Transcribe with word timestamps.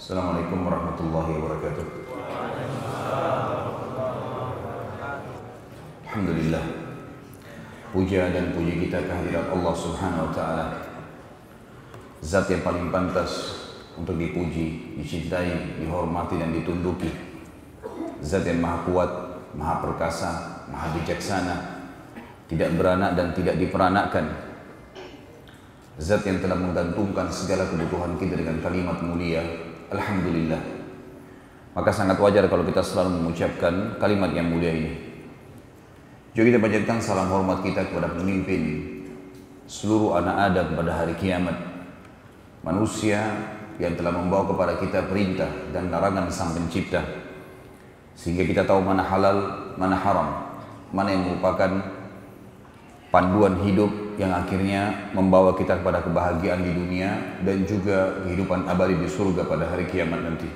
Assalamualaikum 0.00 0.64
warahmatullahi 0.64 1.28
wabarakatuh. 1.36 1.86
Alhamdulillah. 6.08 6.64
Puja 7.92 8.32
dan 8.32 8.56
puji 8.56 8.88
kita 8.88 8.96
kehadirat 9.04 9.52
Allah 9.52 9.74
Subhanahu 9.76 10.24
wa 10.24 10.32
taala. 10.32 10.66
Zat 12.24 12.48
yang 12.48 12.64
paling 12.64 12.88
pantas 12.88 13.60
untuk 13.92 14.16
dipuji, 14.16 14.96
dicintai, 14.96 15.76
dihormati 15.76 16.40
dan 16.40 16.56
ditunduki. 16.56 17.12
Zat 18.24 18.48
yang 18.48 18.64
maha 18.64 18.88
kuat, 18.88 19.10
maha 19.52 19.84
perkasa, 19.84 20.64
maha 20.72 20.96
bijaksana, 20.96 21.56
tidak 22.48 22.72
beranak 22.72 23.20
dan 23.20 23.36
tidak 23.36 23.60
diperanakkan. 23.60 24.32
Zat 26.00 26.24
yang 26.24 26.40
telah 26.40 26.56
menggantungkan 26.56 27.28
segala 27.28 27.68
kebutuhan 27.68 28.16
kita 28.16 28.40
dengan 28.40 28.64
kalimat 28.64 28.96
mulia, 29.04 29.44
Alhamdulillah. 29.90 30.62
Maka 31.74 31.90
sangat 31.90 32.18
wajar 32.22 32.46
kalau 32.46 32.62
kita 32.62 32.82
selalu 32.82 33.18
mengucapkan 33.18 33.98
kalimat 33.98 34.30
yang 34.30 34.46
mulia 34.46 34.70
ini. 34.70 34.92
Juga 36.30 36.54
kita 36.54 36.58
panjatkan 36.62 36.98
salam 37.02 37.26
hormat 37.26 37.66
kita 37.66 37.90
kepada 37.90 38.14
pemimpin 38.14 38.86
seluruh 39.66 40.18
anak 40.18 40.50
Adam 40.50 40.78
pada 40.78 40.92
hari 40.94 41.14
kiamat. 41.18 41.58
Manusia 42.62 43.22
yang 43.82 43.98
telah 43.98 44.14
membawa 44.14 44.46
kepada 44.46 44.72
kita 44.78 45.10
perintah 45.10 45.50
dan 45.74 45.90
larangan 45.90 46.30
sang 46.30 46.54
pencipta. 46.54 47.02
Sehingga 48.14 48.46
kita 48.46 48.62
tahu 48.66 48.82
mana 48.82 49.02
halal, 49.02 49.38
mana 49.74 49.98
haram. 49.98 50.28
Mana 50.94 51.14
yang 51.14 51.34
merupakan 51.34 51.70
panduan 53.10 53.58
hidup 53.66 53.90
yang 54.18 54.32
akhirnya 54.34 55.12
membawa 55.14 55.54
kita 55.54 55.78
kepada 55.78 56.02
kebahagiaan 56.02 56.64
di 56.64 56.72
dunia 56.74 57.38
dan 57.44 57.62
juga 57.68 58.24
kehidupan 58.26 58.66
abadi 58.66 58.98
di 58.98 59.08
surga 59.10 59.46
pada 59.46 59.70
hari 59.70 59.86
kiamat 59.86 60.20
nanti. 60.24 60.48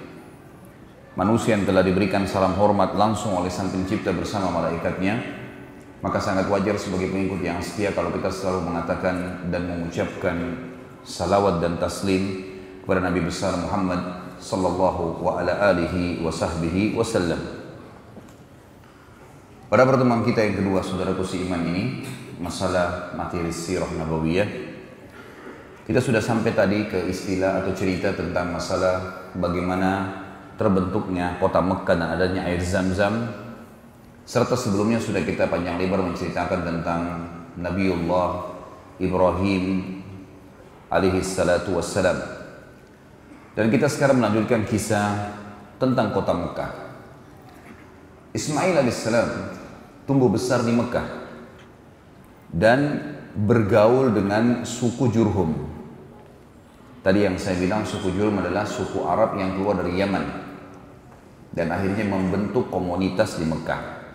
Manusia 1.14 1.54
yang 1.54 1.62
telah 1.62 1.86
diberikan 1.86 2.26
salam 2.26 2.58
hormat 2.58 2.98
langsung 2.98 3.38
oleh 3.38 3.46
sang 3.46 3.70
pencipta 3.70 4.10
bersama 4.10 4.50
malaikatnya, 4.50 5.22
maka 6.02 6.18
sangat 6.18 6.50
wajar 6.50 6.74
sebagai 6.74 7.14
pengikut 7.14 7.38
yang 7.38 7.62
setia 7.62 7.94
kalau 7.94 8.10
kita 8.10 8.26
selalu 8.26 8.74
mengatakan 8.74 9.46
dan 9.48 9.62
mengucapkan 9.70 10.36
salawat 11.06 11.62
dan 11.62 11.78
taslim 11.78 12.42
kepada 12.82 12.98
Nabi 12.98 13.22
besar 13.22 13.54
Muhammad 13.56 14.02
sallallahu 14.42 15.22
wa 15.22 15.38
ala 15.38 15.72
alihi 15.72 16.18
wa 16.20 16.34
sahbihi 16.34 16.98
wasallam. 16.98 17.40
Pada 19.70 19.86
pertemuan 19.88 20.26
kita 20.26 20.44
yang 20.44 20.60
kedua, 20.60 20.84
saudaraku 20.84 21.24
iman 21.24 21.62
ini, 21.64 21.84
masalah 22.38 23.14
materi 23.14 23.50
sirah 23.50 23.88
nabawiyah. 23.94 24.48
Kita 25.84 26.00
sudah 26.00 26.22
sampai 26.22 26.56
tadi 26.56 26.88
ke 26.88 26.96
istilah 27.12 27.60
atau 27.60 27.76
cerita 27.76 28.16
tentang 28.16 28.56
masalah 28.56 29.28
bagaimana 29.36 30.22
terbentuknya 30.56 31.36
kota 31.36 31.60
Mekah 31.60 31.96
dan 32.00 32.08
adanya 32.16 32.48
air 32.48 32.62
zam-zam. 32.64 33.28
Serta 34.24 34.56
sebelumnya 34.56 34.96
sudah 34.96 35.20
kita 35.20 35.52
panjang 35.52 35.76
lebar 35.76 36.00
menceritakan 36.00 36.64
tentang 36.64 37.00
Nabiullah 37.60 38.56
Ibrahim 38.96 40.00
alaihi 40.88 41.20
salatu 41.20 41.76
wassalam. 41.76 42.16
Dan 43.52 43.68
kita 43.68 43.86
sekarang 43.86 44.18
melanjutkan 44.18 44.64
kisah 44.64 45.36
tentang 45.76 46.16
kota 46.16 46.32
Mekah. 46.32 46.72
Ismail 48.34 48.82
alaihissalam 48.82 49.28
tumbuh 50.08 50.26
besar 50.26 50.66
di 50.66 50.74
Mekah 50.74 51.23
dan 52.54 53.02
bergaul 53.34 54.14
dengan 54.14 54.62
suku 54.62 55.10
Jurhum. 55.10 55.74
Tadi 57.02 57.26
yang 57.26 57.34
saya 57.36 57.58
bilang 57.58 57.82
suku 57.82 58.14
Jurhum 58.14 58.38
adalah 58.38 58.62
suku 58.62 59.02
Arab 59.02 59.34
yang 59.34 59.58
keluar 59.58 59.82
dari 59.82 59.98
Yaman 59.98 60.24
dan 61.50 61.74
akhirnya 61.74 62.06
membentuk 62.06 62.70
komunitas 62.70 63.42
di 63.42 63.44
Mekah. 63.44 64.06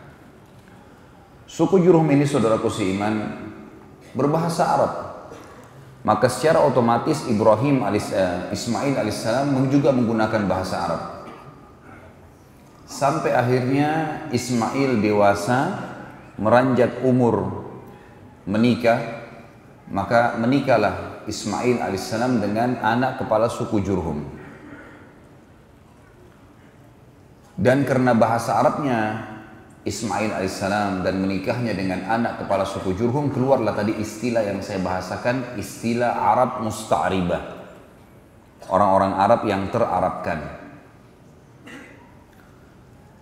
Suku 1.46 1.84
Jurhum 1.84 2.08
ini 2.08 2.24
saudaraku 2.24 2.72
seiman 2.72 3.36
berbahasa 4.16 4.64
Arab. 4.72 4.94
Maka 6.00 6.32
secara 6.32 6.64
otomatis 6.64 7.28
Ibrahim 7.28 7.84
alis, 7.84 8.16
uh, 8.16 8.48
Ismail 8.56 8.96
alaihissalam 8.96 9.52
juga 9.68 9.92
menggunakan 9.92 10.48
bahasa 10.48 10.76
Arab. 10.80 11.02
Sampai 12.88 13.36
akhirnya 13.36 14.24
Ismail 14.32 15.04
dewasa 15.04 15.76
meranjak 16.40 17.04
umur 17.04 17.69
menikah 18.50 19.20
maka 19.90 20.38
menikahlah 20.38 21.26
Ismail 21.30 21.82
alaihissalam 21.82 22.42
dengan 22.42 22.82
anak 22.82 23.22
kepala 23.22 23.46
suku 23.50 23.82
Jurhum. 23.86 24.26
Dan 27.60 27.84
karena 27.84 28.16
bahasa 28.16 28.56
Arabnya 28.58 29.30
Ismail 29.84 30.32
alaihissalam 30.32 31.02
dan 31.06 31.20
menikahnya 31.20 31.74
dengan 31.78 32.06
anak 32.06 32.46
kepala 32.46 32.64
suku 32.66 32.98
Jurhum 32.98 33.34
keluarlah 33.34 33.74
tadi 33.78 33.98
istilah 33.98 34.46
yang 34.46 34.62
saya 34.62 34.80
bahasakan 34.82 35.58
istilah 35.58 36.14
Arab 36.14 36.62
musta'ribah. 36.66 37.62
Orang-orang 38.70 39.14
Arab 39.18 39.42
yang 39.50 39.66
terarabkan. 39.74 40.40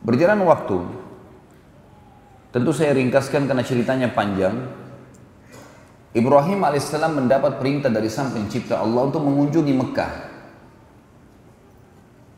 Berjalan 0.03 0.43
waktu 0.43 0.77
tentu 2.51 2.71
saya 2.75 2.95
ringkaskan 2.95 3.47
karena 3.47 3.63
ceritanya 3.63 4.07
panjang 4.11 4.86
Ibrahim 6.17 6.65
alaihissalam 6.65 7.13
mendapat 7.13 7.61
perintah 7.61 7.93
dari 7.93 8.09
sang 8.09 8.33
pencipta 8.33 8.81
Allah 8.81 9.05
untuk 9.05 9.21
mengunjungi 9.21 9.73
Mekah. 9.77 10.11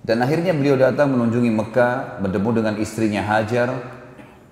Dan 0.04 0.20
akhirnya 0.20 0.52
beliau 0.52 0.76
datang 0.76 1.16
mengunjungi 1.16 1.48
Mekah, 1.48 2.20
bertemu 2.20 2.50
dengan 2.60 2.74
istrinya 2.76 3.24
Hajar. 3.24 3.72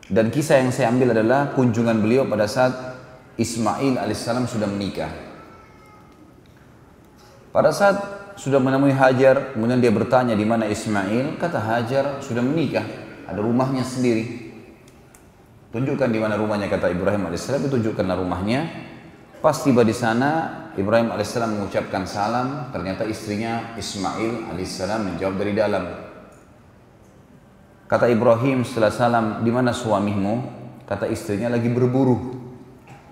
Dan 0.07 0.31
kisah 0.31 0.63
yang 0.63 0.71
saya 0.71 0.87
ambil 0.95 1.11
adalah 1.11 1.51
kunjungan 1.51 1.99
beliau 1.99 2.23
pada 2.23 2.47
saat 2.47 2.71
Ismail 3.35 3.99
alaihissalam 3.99 4.47
sudah 4.47 4.71
menikah. 4.71 5.11
Pada 7.51 7.75
saat 7.75 7.99
sudah 8.39 8.63
menemui 8.63 8.95
Hajar, 8.95 9.51
kemudian 9.51 9.83
dia 9.83 9.91
bertanya 9.91 10.39
di 10.39 10.47
mana 10.47 10.71
Ismail, 10.71 11.35
kata 11.35 11.59
Hajar 11.59 12.23
sudah 12.23 12.39
menikah, 12.39 12.87
ada 13.27 13.43
rumahnya 13.43 13.83
sendiri. 13.83 14.55
Tunjukkan 15.75 16.07
di 16.07 16.19
mana 16.21 16.39
rumahnya 16.39 16.71
kata 16.71 16.87
Ibrahim 16.95 17.27
alaihissalam, 17.27 17.67
tunjukkanlah 17.67 18.15
rumahnya. 18.15 18.86
Pas 19.37 19.53
tiba 19.61 19.85
di 19.85 19.93
sana, 19.93 20.65
Ibrahim 20.73 21.13
alaihissalam 21.13 21.57
mengucapkan 21.61 22.09
salam. 22.09 22.73
Ternyata 22.73 23.05
istrinya 23.05 23.77
Ismail 23.77 24.49
alaihissalam 24.49 25.13
menjawab 25.13 25.35
dari 25.37 25.53
dalam. 25.53 25.85
Kata 27.85 28.09
Ibrahim 28.09 28.65
setelah 28.65 28.91
salam, 28.91 29.25
di 29.45 29.51
mana 29.53 29.71
suamimu? 29.71 30.57
Kata 30.89 31.05
istrinya 31.05 31.53
lagi 31.53 31.69
berburu. 31.69 32.33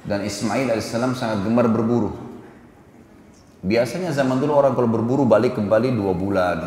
Dan 0.02 0.26
Ismail 0.26 0.74
alaihissalam 0.74 1.14
sangat 1.14 1.46
gemar 1.46 1.70
berburu. 1.70 2.14
Biasanya 3.66 4.14
zaman 4.14 4.42
dulu 4.42 4.54
orang 4.54 4.74
kalau 4.78 4.90
berburu 4.90 5.26
balik 5.26 5.58
kembali 5.58 5.90
dua 5.94 6.14
bulan, 6.14 6.58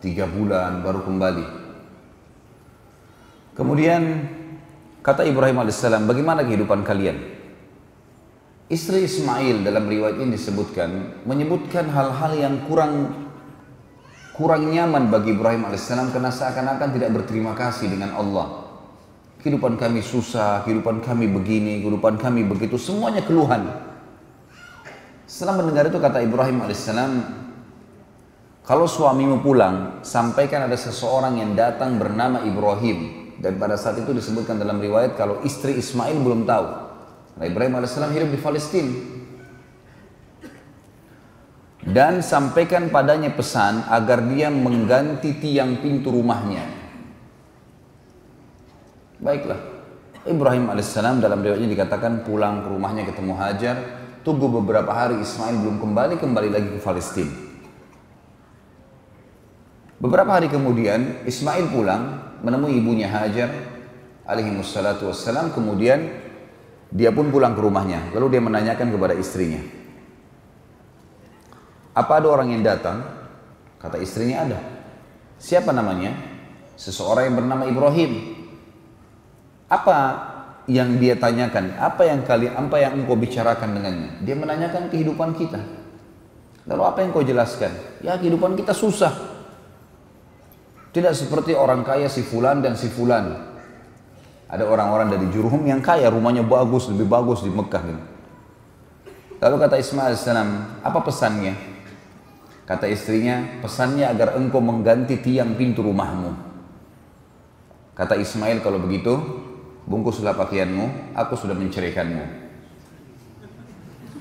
tiga 0.00 0.24
bulan 0.24 0.80
baru 0.80 1.04
kembali. 1.04 1.44
Kemudian 3.56 4.28
kata 5.04 5.24
Ibrahim 5.24 5.60
alaihissalam, 5.60 6.04
bagaimana 6.08 6.44
kehidupan 6.44 6.84
kalian? 6.84 7.39
Istri 8.70 9.02
Ismail 9.02 9.66
dalam 9.66 9.90
riwayat 9.90 10.22
ini 10.22 10.38
disebutkan 10.38 11.26
menyebutkan 11.26 11.90
hal-hal 11.90 12.38
yang 12.38 12.54
kurang 12.70 13.10
kurang 14.38 14.70
nyaman 14.70 15.10
bagi 15.10 15.34
Ibrahim 15.34 15.66
alaihissalam 15.66 16.14
karena 16.14 16.30
seakan-akan 16.30 16.94
tidak 16.94 17.10
berterima 17.10 17.58
kasih 17.58 17.90
dengan 17.90 18.14
Allah. 18.14 18.70
Kehidupan 19.42 19.74
kami 19.74 20.06
susah, 20.06 20.62
kehidupan 20.62 21.02
kami 21.02 21.26
begini, 21.26 21.82
kehidupan 21.82 22.14
kami 22.14 22.46
begitu, 22.46 22.78
semuanya 22.78 23.26
keluhan. 23.26 23.66
Setelah 25.26 25.58
mendengar 25.58 25.90
itu 25.90 25.98
kata 25.98 26.22
Ibrahim 26.22 26.62
alaihissalam, 26.62 27.12
kalau 28.62 28.86
suamimu 28.86 29.42
pulang, 29.42 29.98
sampaikan 30.06 30.70
ada 30.70 30.78
seseorang 30.78 31.42
yang 31.42 31.58
datang 31.58 31.98
bernama 31.98 32.46
Ibrahim. 32.46 33.34
Dan 33.42 33.58
pada 33.58 33.74
saat 33.74 33.98
itu 33.98 34.14
disebutkan 34.14 34.62
dalam 34.62 34.78
riwayat 34.78 35.18
kalau 35.18 35.42
istri 35.42 35.74
Ismail 35.74 36.22
belum 36.22 36.46
tahu. 36.46 36.89
Nah, 37.40 37.48
Ibrahim 37.48 37.80
AS 37.80 37.96
hidup 37.96 38.28
di 38.28 38.36
Palestina. 38.36 38.92
Dan 41.80 42.20
sampaikan 42.20 42.92
padanya 42.92 43.32
pesan 43.32 43.88
agar 43.88 44.20
dia 44.28 44.52
mengganti 44.52 45.40
tiang 45.40 45.80
pintu 45.80 46.12
rumahnya. 46.12 46.60
Baiklah. 49.16 49.56
Ibrahim 50.28 50.68
AS 50.68 50.92
dalam 50.92 51.40
riwayatnya 51.40 51.72
dikatakan 51.72 52.28
pulang 52.28 52.60
ke 52.60 52.68
rumahnya 52.68 53.08
ketemu 53.08 53.32
Hajar. 53.40 53.76
Tunggu 54.20 54.60
beberapa 54.60 54.92
hari 54.92 55.16
Ismail 55.24 55.64
belum 55.64 55.80
kembali, 55.80 56.20
kembali 56.20 56.48
lagi 56.52 56.68
ke 56.76 56.80
Palestina. 56.84 57.32
Beberapa 59.96 60.36
hari 60.36 60.52
kemudian 60.52 61.24
Ismail 61.24 61.72
pulang 61.72 62.20
menemui 62.44 62.76
ibunya 62.76 63.08
Hajar 63.08 63.48
alaihi 64.28 64.52
wassalam 64.60 65.56
kemudian 65.56 66.29
dia 66.90 67.14
pun 67.14 67.30
pulang 67.30 67.54
ke 67.54 67.62
rumahnya. 67.62 68.10
Lalu 68.14 68.38
dia 68.38 68.42
menanyakan 68.42 68.90
kepada 68.90 69.14
istrinya. 69.14 69.62
Apa 71.94 72.22
ada 72.22 72.26
orang 72.30 72.54
yang 72.54 72.62
datang? 72.62 73.02
Kata 73.78 73.98
istrinya 73.98 74.46
ada. 74.46 74.58
Siapa 75.38 75.70
namanya? 75.70 76.14
Seseorang 76.74 77.30
yang 77.30 77.36
bernama 77.38 77.64
Ibrahim. 77.66 78.12
Apa 79.70 79.96
yang 80.66 80.98
dia 80.98 81.14
tanyakan? 81.14 81.78
Apa 81.78 82.10
yang 82.10 82.26
kalian 82.26 82.54
apa 82.58 82.76
yang 82.78 82.92
engkau 83.02 83.14
bicarakan 83.18 83.78
dengannya? 83.78 84.10
Dia 84.26 84.34
menanyakan 84.38 84.90
kehidupan 84.90 85.34
kita. 85.38 85.62
Lalu 86.70 86.82
apa 86.86 86.98
yang 87.02 87.10
kau 87.10 87.26
jelaskan? 87.26 87.72
Ya 88.04 88.18
kehidupan 88.18 88.54
kita 88.54 88.70
susah. 88.70 89.10
Tidak 90.90 91.14
seperti 91.14 91.54
orang 91.54 91.86
kaya 91.86 92.10
si 92.10 92.22
fulan 92.22 92.62
dan 92.62 92.74
si 92.74 92.90
fulan. 92.90 93.49
Ada 94.50 94.66
orang-orang 94.66 95.14
dari 95.14 95.26
Jurhum 95.30 95.62
yang 95.62 95.78
kaya, 95.78 96.10
rumahnya 96.10 96.42
bagus, 96.42 96.90
lebih 96.90 97.06
bagus 97.06 97.46
di 97.46 97.54
Mekah. 97.54 97.82
Gitu. 97.86 98.02
Lalu 99.38 99.56
kata 99.62 99.78
Ismail 99.78 100.18
AS, 100.18 100.26
apa 100.82 100.98
pesannya? 101.06 101.54
Kata 102.66 102.90
istrinya, 102.90 103.62
pesannya 103.62 104.10
agar 104.10 104.34
engkau 104.34 104.58
mengganti 104.58 105.22
tiang 105.22 105.54
pintu 105.54 105.86
rumahmu. 105.86 106.34
Kata 107.94 108.18
Ismail, 108.18 108.58
kalau 108.58 108.82
begitu, 108.82 109.14
bungkuslah 109.86 110.34
pakaianmu, 110.34 111.14
aku 111.14 111.38
sudah 111.38 111.54
menceraikanmu. 111.54 112.42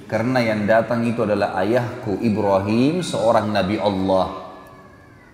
Karena 0.09 0.41
yang 0.41 0.65
datang 0.65 1.05
itu 1.05 1.25
adalah 1.25 1.57
ayahku 1.57 2.21
Ibrahim, 2.21 3.01
seorang 3.01 3.49
Nabi 3.49 3.81
Allah. 3.81 4.45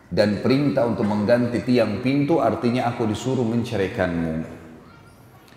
Dan 0.07 0.39
perintah 0.39 0.87
untuk 0.87 1.03
mengganti 1.03 1.63
tiang 1.63 1.99
pintu 1.99 2.39
artinya 2.39 2.87
aku 2.91 3.07
disuruh 3.07 3.43
menceraikanmu. 3.43 4.54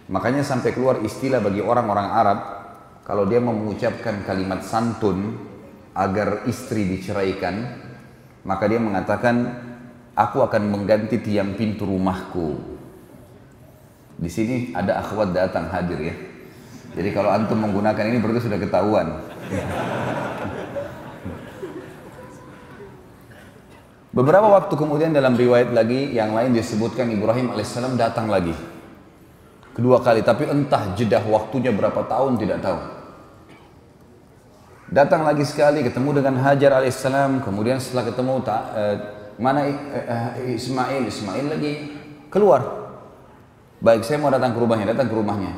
Makanya 0.08 0.40
sampai 0.40 0.72
keluar 0.72 1.04
istilah 1.04 1.44
bagi 1.44 1.60
orang-orang 1.60 2.08
Arab 2.08 2.38
kalau 3.04 3.28
dia 3.28 3.44
mengucapkan 3.44 4.24
kalimat 4.24 4.64
santun 4.64 5.36
agar 5.92 6.48
istri 6.48 6.88
diceraikan, 6.88 7.76
maka 8.44 8.64
dia 8.68 8.80
mengatakan 8.80 9.36
aku 10.16 10.40
akan 10.40 10.64
mengganti 10.72 11.20
tiang 11.20 11.52
pintu 11.60 11.84
rumahku. 11.84 12.56
Di 14.16 14.32
sini 14.32 14.72
ada 14.72 15.04
akhwat 15.04 15.36
datang 15.36 15.68
hadir 15.68 16.00
ya. 16.00 16.14
Jadi 16.96 17.12
kalau 17.12 17.28
antum 17.28 17.60
menggunakan 17.60 18.08
ini 18.08 18.16
berarti 18.16 18.48
sudah 18.48 18.58
ketahuan. 18.58 19.08
Beberapa 24.08 24.48
waktu 24.56 24.72
kemudian 24.72 25.12
dalam 25.12 25.36
riwayat 25.36 25.70
lagi 25.76 26.16
yang 26.16 26.32
lain 26.32 26.56
disebutkan 26.56 27.12
Ibrahim 27.12 27.52
alaihissalam 27.52 27.94
datang 28.00 28.26
lagi 28.26 28.77
kedua 29.78 30.02
kali 30.02 30.26
tapi 30.26 30.50
entah 30.50 30.90
jedah 30.98 31.22
waktunya 31.30 31.70
berapa 31.70 32.02
tahun 32.10 32.34
tidak 32.34 32.58
tahu. 32.58 32.98
Datang 34.88 35.22
lagi 35.22 35.44
sekali 35.46 35.86
ketemu 35.86 36.18
dengan 36.18 36.42
Hajar 36.42 36.82
alaihissalam. 36.82 37.44
Kemudian 37.46 37.78
setelah 37.78 38.08
ketemu 38.10 38.34
tak 38.42 38.62
eh, 38.74 38.96
mana 39.38 39.68
eh, 39.68 39.76
eh, 39.94 40.58
Ismail. 40.58 41.06
Ismail 41.06 41.46
lagi 41.46 41.72
keluar. 42.32 42.88
Baik 43.78 44.02
saya 44.02 44.18
mau 44.18 44.32
datang 44.34 44.56
ke 44.56 44.58
rumahnya 44.58 44.90
datang 44.90 45.06
ke 45.06 45.14
rumahnya. 45.14 45.52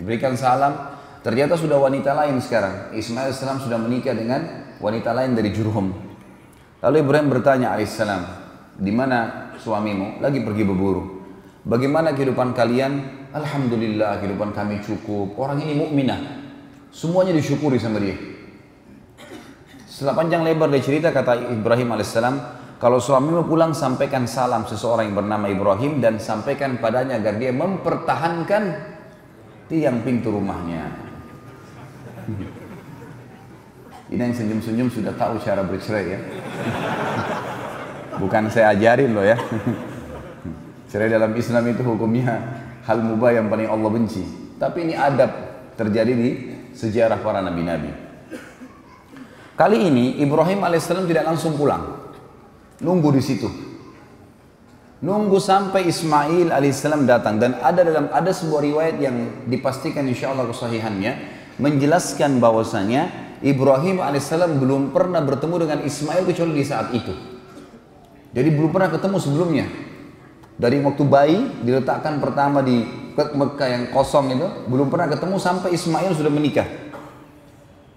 Berikan 0.00 0.38
salam. 0.38 0.96
Ternyata 1.20 1.58
sudah 1.58 1.76
wanita 1.82 2.14
lain 2.14 2.38
sekarang. 2.38 2.94
Ismail 2.94 3.34
alaihissalam 3.34 3.58
sudah 3.60 3.76
menikah 3.76 4.14
dengan 4.14 4.70
wanita 4.78 5.10
lain 5.10 5.34
dari 5.34 5.50
Jurhum. 5.50 5.90
Lalu 6.80 6.96
Ibrahim 7.02 7.28
bertanya 7.28 7.74
alaihissalam 7.74 8.22
di 8.78 8.92
mana 8.94 9.50
suamimu? 9.58 10.22
Lagi 10.22 10.46
pergi 10.46 10.62
berburu. 10.62 11.26
Bagaimana 11.66 12.14
kehidupan 12.14 12.54
kalian 12.54 13.25
Alhamdulillah 13.36 14.24
kehidupan 14.24 14.56
kami 14.56 14.80
cukup. 14.80 15.36
Orang 15.36 15.60
ini 15.60 15.76
mukminah. 15.76 16.16
Semuanya 16.88 17.36
disyukuri 17.36 17.76
sama 17.76 18.00
dia. 18.00 18.16
Setelah 19.84 20.16
panjang 20.16 20.40
lebar 20.44 20.72
dia 20.72 20.80
cerita 20.80 21.12
kata 21.12 21.52
Ibrahim 21.52 21.92
alaihissalam, 21.92 22.36
kalau 22.80 22.96
suamimu 23.00 23.44
pulang 23.44 23.76
sampaikan 23.76 24.24
salam 24.24 24.64
seseorang 24.64 25.12
yang 25.12 25.16
bernama 25.20 25.48
Ibrahim 25.48 26.00
dan 26.00 26.16
sampaikan 26.16 26.80
padanya 26.80 27.20
agar 27.20 27.36
dia 27.36 27.52
mempertahankan 27.52 28.62
tiang 29.68 30.00
pintu 30.00 30.32
rumahnya. 30.32 30.84
Ini 34.12 34.22
yang 34.22 34.36
senyum-senyum 34.38 34.88
sudah 34.88 35.12
tahu 35.18 35.40
cara 35.42 35.66
bercerai 35.66 36.04
ya. 36.06 36.20
Bukan 38.22 38.48
saya 38.48 38.72
ajarin 38.72 39.12
loh 39.12 39.26
ya. 39.26 39.36
Cerai 40.92 41.10
dalam 41.10 41.34
Islam 41.34 41.66
itu 41.66 41.82
hukumnya 41.82 42.38
hal 42.86 42.98
mubah 43.02 43.34
yang 43.34 43.50
paling 43.50 43.66
Allah 43.66 43.90
benci. 43.90 44.22
Tapi 44.56 44.88
ini 44.88 44.94
adab 44.96 45.30
terjadi 45.76 46.12
di 46.14 46.30
sejarah 46.72 47.20
para 47.20 47.42
nabi-nabi. 47.42 47.92
Kali 49.56 49.88
ini 49.88 50.20
Ibrahim 50.22 50.62
alaihissalam 50.62 51.08
tidak 51.08 51.26
langsung 51.26 51.58
pulang. 51.58 52.12
Nunggu 52.80 53.08
di 53.16 53.22
situ. 53.24 53.48
Nunggu 55.00 55.36
sampai 55.36 55.92
Ismail 55.92 56.52
alaihissalam 56.52 57.04
datang 57.04 57.36
dan 57.36 57.60
ada 57.60 57.84
dalam 57.84 58.08
ada 58.08 58.32
sebuah 58.32 58.64
riwayat 58.64 58.96
yang 58.96 59.44
dipastikan 59.44 60.08
insya 60.08 60.32
Allah 60.32 60.48
kesahihannya 60.48 61.12
menjelaskan 61.60 62.40
bahwasanya 62.40 63.12
Ibrahim 63.44 64.00
alaihissalam 64.00 64.56
belum 64.56 64.96
pernah 64.96 65.20
bertemu 65.20 65.56
dengan 65.68 65.78
Ismail 65.84 66.24
kecuali 66.24 66.52
di 66.56 66.64
saat 66.64 66.92
itu. 66.96 67.12
Jadi 68.32 68.48
belum 68.52 68.72
pernah 68.72 68.92
ketemu 68.92 69.16
sebelumnya. 69.20 69.66
Dari 70.56 70.80
waktu 70.80 71.04
bayi 71.04 71.38
diletakkan 71.60 72.16
pertama 72.16 72.64
di 72.64 72.80
Mekah 73.16 73.68
yang 73.68 73.84
kosong 73.92 74.32
itu, 74.32 74.48
belum 74.68 74.88
pernah 74.88 75.08
ketemu 75.08 75.36
sampai 75.36 75.72
Ismail 75.72 76.12
sudah 76.16 76.32
menikah. 76.32 76.68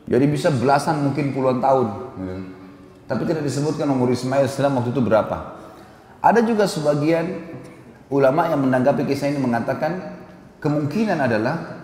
Jadi 0.09 0.25
bisa 0.27 0.51
belasan 0.51 1.05
mungkin 1.05 1.31
puluhan 1.31 1.59
tahun. 1.63 1.87
Tapi 3.07 3.21
tidak 3.27 3.43
disebutkan 3.47 3.87
umur 3.87 4.11
Ismail 4.11 4.47
selama 4.51 4.83
waktu 4.83 4.91
itu 4.91 5.01
berapa. 5.03 5.37
Ada 6.19 6.43
juga 6.43 6.67
sebagian 6.67 7.47
ulama 8.11 8.49
yang 8.51 8.59
menanggapi 8.65 9.07
kisah 9.07 9.31
ini 9.31 9.39
mengatakan 9.39 10.19
kemungkinan 10.59 11.15
adalah 11.15 11.79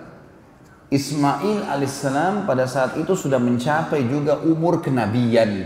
Ismail 0.92 1.66
alaihissalam 1.72 2.46
pada 2.46 2.68
saat 2.68 3.00
itu 3.00 3.16
sudah 3.16 3.40
mencapai 3.40 4.06
juga 4.06 4.38
umur 4.44 4.84
kenabian. 4.84 5.66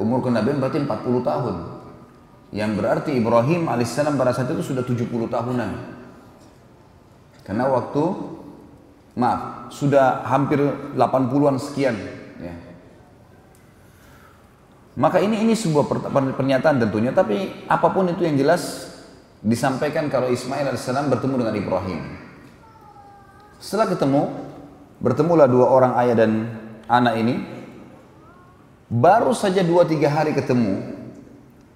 Umur 0.00 0.24
kenabian 0.24 0.62
berarti 0.62 0.80
40 0.80 1.22
tahun. 1.26 1.79
Yang 2.50 2.70
berarti 2.82 3.10
Ibrahim 3.14 3.70
alaihissalam 3.70 4.18
pada 4.18 4.34
saat 4.34 4.50
itu 4.50 4.74
sudah 4.74 4.82
70 4.82 5.06
tahunan. 5.06 5.70
Karena 7.46 7.64
waktu 7.70 8.04
maaf, 9.14 9.70
sudah 9.70 10.26
hampir 10.26 10.58
80-an 10.98 11.56
sekian 11.62 11.94
ya. 12.42 12.54
Maka 14.98 15.22
ini 15.22 15.46
ini 15.46 15.54
sebuah 15.54 15.86
pernyataan 16.34 16.82
tentunya, 16.82 17.14
tapi 17.14 17.66
apa 17.70 17.88
pun 17.94 18.10
itu 18.10 18.26
yang 18.26 18.34
jelas 18.34 18.90
disampaikan 19.40 20.10
kalau 20.10 20.28
Ismail 20.28 20.68
alaihissalam 20.68 21.08
bertemu 21.08 21.34
dengan 21.40 21.54
Ibrahim. 21.54 22.00
Setelah 23.62 23.94
ketemu, 23.94 24.22
bertemulah 24.98 25.46
dua 25.46 25.66
orang 25.70 25.92
ayah 26.02 26.26
dan 26.26 26.32
anak 26.90 27.14
ini. 27.16 27.34
Baru 28.90 29.30
saja 29.30 29.62
dua 29.62 29.86
tiga 29.86 30.10
hari 30.10 30.34
ketemu, 30.34 30.99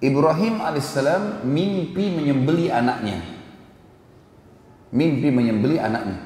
Ibrahim 0.04 0.60
alaihissalam 0.60 1.48
mimpi 1.48 2.12
menyembeli 2.12 2.68
anaknya. 2.68 3.24
Mimpi 4.92 5.32
menyembeli 5.32 5.80
anaknya. 5.80 6.20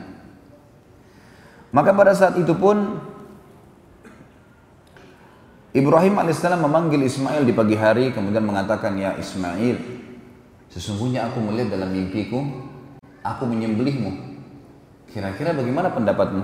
Maka 1.70 1.94
pada 1.94 2.10
saat 2.10 2.34
itu 2.42 2.58
pun 2.58 2.98
Ibrahim 5.70 6.18
alaihissalam 6.18 6.58
memanggil 6.58 7.06
Ismail 7.06 7.46
di 7.46 7.54
pagi 7.54 7.78
hari 7.78 8.10
kemudian 8.10 8.42
mengatakan 8.42 8.98
ya 8.98 9.14
Ismail 9.14 9.78
sesungguhnya 10.72 11.30
aku 11.30 11.38
melihat 11.38 11.78
dalam 11.78 11.92
mimpiku 11.92 12.40
aku 13.22 13.44
menyembelihmu 13.46 14.10
kira-kira 15.12 15.52
bagaimana 15.52 15.92
pendapatmu 15.92 16.42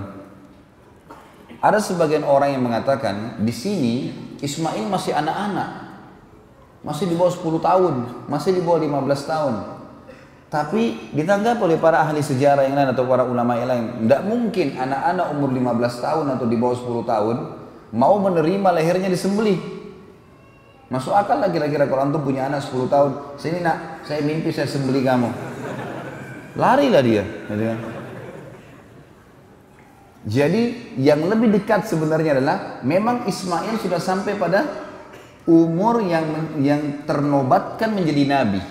ada 1.57 1.81
sebagian 1.81 2.21
orang 2.21 2.53
yang 2.53 2.63
mengatakan 2.63 3.41
di 3.41 3.49
sini 3.49 3.95
Ismail 4.45 4.85
masih 4.87 5.17
anak-anak 5.17 5.84
masih 6.85 7.09
di 7.09 7.17
bawah 7.17 7.33
10 7.33 7.57
tahun, 7.65 7.93
masih 8.29 8.51
di 8.53 8.61
bawah 8.61 8.77
15 8.77 9.25
tahun. 9.25 9.53
Tapi 10.53 11.11
ditanggapi 11.17 11.59
oleh 11.65 11.81
para 11.81 12.05
ahli 12.05 12.21
sejarah 12.21 12.69
yang 12.69 12.77
lain 12.77 12.93
atau 12.93 13.09
para 13.09 13.25
ulama 13.25 13.57
yang 13.57 13.67
lain, 13.67 13.85
tidak 14.05 14.21
mungkin 14.29 14.77
anak-anak 14.77 15.25
umur 15.33 15.49
15 15.49 16.05
tahun 16.05 16.25
atau 16.37 16.45
di 16.45 16.55
bawah 16.55 16.77
10 16.77 17.11
tahun 17.11 17.35
mau 17.97 18.15
menerima 18.21 18.69
lehernya 18.77 19.09
disembelih. 19.09 19.57
Masuk 20.85 21.17
akal 21.17 21.41
lah 21.41 21.49
kira-kira 21.49 21.89
kalau 21.89 22.05
antum 22.05 22.21
punya 22.21 22.45
anak 22.45 22.61
10 22.61 22.85
tahun, 22.85 23.11
sini 23.41 23.65
nak, 23.65 24.05
saya 24.05 24.21
mimpi 24.21 24.53
saya 24.53 24.69
sembelih 24.69 25.01
kamu. 25.01 25.29
Larilah 26.55 27.01
dia. 27.01 27.25
Gitu 27.25 27.63
kan. 27.65 27.79
Jadi 30.25 30.61
yang 31.01 31.25
lebih 31.25 31.53
dekat 31.53 31.85
sebenarnya 31.89 32.37
adalah 32.37 32.57
memang 32.81 33.29
Ismail 33.29 33.77
sudah 33.81 34.01
sampai 34.01 34.37
pada 34.37 34.84
umur 35.45 36.01
yang 36.01 36.57
yang 36.61 37.05
ternobatkan 37.05 37.93
menjadi 37.93 38.23
nabi. 38.25 38.61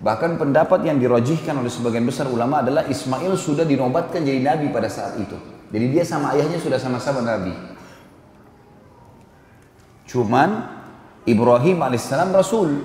Bahkan 0.00 0.40
pendapat 0.40 0.82
yang 0.88 0.96
dirojihkan 0.96 1.60
oleh 1.60 1.68
sebagian 1.68 2.08
besar 2.08 2.26
ulama 2.26 2.64
adalah 2.64 2.88
Ismail 2.88 3.36
sudah 3.36 3.68
dinobatkan 3.68 4.24
jadi 4.24 4.40
nabi 4.40 4.72
pada 4.72 4.88
saat 4.88 5.20
itu. 5.20 5.36
Jadi 5.70 5.86
dia 5.92 6.02
sama 6.02 6.34
ayahnya 6.34 6.58
sudah 6.58 6.80
sama-sama 6.80 7.22
nabi. 7.22 7.54
Cuman 10.08 10.66
Ibrahim 11.28 11.78
alaihissalam 11.84 12.34
rasul. 12.34 12.80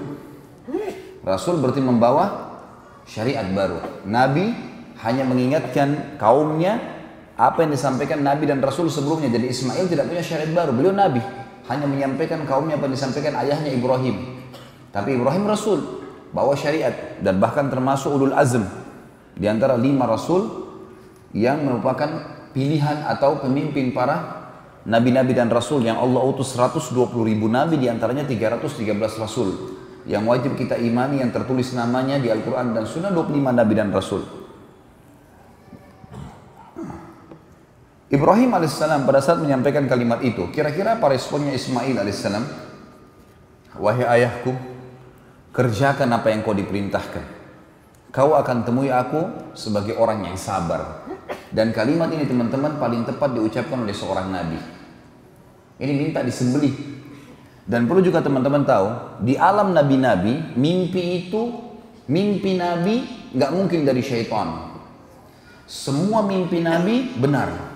Rasul 1.25 1.58
berarti 1.58 1.82
membawa 1.82 2.53
syariat 3.10 3.48
baru. 3.50 3.82
Nabi 4.05 4.53
hanya 5.01 5.25
mengingatkan 5.25 6.20
kaumnya 6.22 6.77
apa 7.36 7.67
yang 7.67 7.75
disampaikan 7.75 8.24
Nabi 8.24 8.48
dan 8.48 8.62
Rasul 8.63 8.88
sebelumnya. 8.88 9.27
Jadi 9.34 9.51
Ismail 9.51 9.86
tidak 9.89 10.05
punya 10.08 10.24
syariat 10.24 10.51
baru. 10.53 10.72
Beliau 10.72 10.94
Nabi. 10.94 11.45
Hanya 11.65 11.89
menyampaikan 11.89 12.45
kaumnya 12.45 12.77
apa 12.77 12.86
disampaikan 12.89 13.34
ayahnya 13.41 13.74
Ibrahim. 13.74 14.45
Tapi 14.93 15.17
Ibrahim 15.17 15.45
Rasul. 15.50 15.79
Bawa 16.36 16.53
syariat. 16.53 17.19
Dan 17.22 17.41
bahkan 17.41 17.69
termasuk 17.72 18.13
ulul 18.13 18.36
azm. 18.38 18.65
Di 19.36 19.50
antara 19.50 19.75
lima 19.75 20.05
Rasul 20.07 20.65
yang 21.36 21.67
merupakan 21.67 22.07
pilihan 22.55 23.03
atau 23.03 23.43
pemimpin 23.43 23.91
para 23.91 24.48
nabi-nabi 24.88 25.36
dan 25.36 25.51
rasul 25.51 25.84
yang 25.84 26.00
Allah 26.00 26.24
utus 26.24 26.55
120 26.55 26.95
ribu 27.27 27.51
nabi 27.51 27.75
di 27.75 27.91
antaranya 27.91 28.24
313 28.24 28.95
rasul 29.19 29.75
yang 30.07 30.24
wajib 30.24 30.55
kita 30.55 30.79
imani 30.79 31.19
yang 31.19 31.36
tertulis 31.36 31.75
namanya 31.75 32.15
di 32.15 32.31
Al-Quran 32.31 32.72
dan 32.72 32.88
Sunnah 32.88 33.12
25 33.12 33.51
nabi 33.51 33.74
dan 33.75 33.91
rasul 33.91 34.45
Ibrahim 38.10 38.54
alaihissalam 38.54 39.04
pada 39.10 39.20
saat 39.22 39.42
menyampaikan 39.42 39.90
kalimat 39.90 40.22
itu 40.22 40.50
kira-kira 40.54 40.98
apa 40.98 41.10
responnya 41.10 41.54
Ismail 41.54 41.98
alaihissalam 41.98 42.44
wahai 43.82 44.06
ayahku 44.22 44.54
kerjakan 45.52 46.14
apa 46.14 46.30
yang 46.30 46.46
kau 46.46 46.54
diperintahkan 46.54 47.26
kau 48.14 48.38
akan 48.38 48.58
temui 48.62 48.94
aku 48.94 49.54
sebagai 49.58 49.98
orang 49.98 50.22
yang 50.30 50.38
sabar 50.38 51.08
dan 51.50 51.74
kalimat 51.74 52.14
ini 52.14 52.30
teman-teman 52.30 52.78
paling 52.78 53.04
tepat 53.10 53.34
diucapkan 53.34 53.82
oleh 53.82 53.96
seorang 53.96 54.30
nabi 54.30 54.76
ini 55.76 55.92
minta 55.92 56.24
disembelih. 56.24 56.72
Dan 57.66 57.90
perlu 57.90 58.00
juga 58.00 58.22
teman-teman 58.22 58.64
tahu, 58.64 58.88
di 59.26 59.36
alam 59.36 59.74
nabi-nabi, 59.74 60.54
mimpi 60.54 61.26
itu, 61.26 61.52
mimpi 62.08 62.56
nabi 62.56 63.04
nggak 63.34 63.52
mungkin 63.52 63.84
dari 63.84 64.00
syaitan. 64.06 64.78
Semua 65.66 66.22
mimpi 66.22 66.62
nabi 66.62 67.18
benar. 67.18 67.75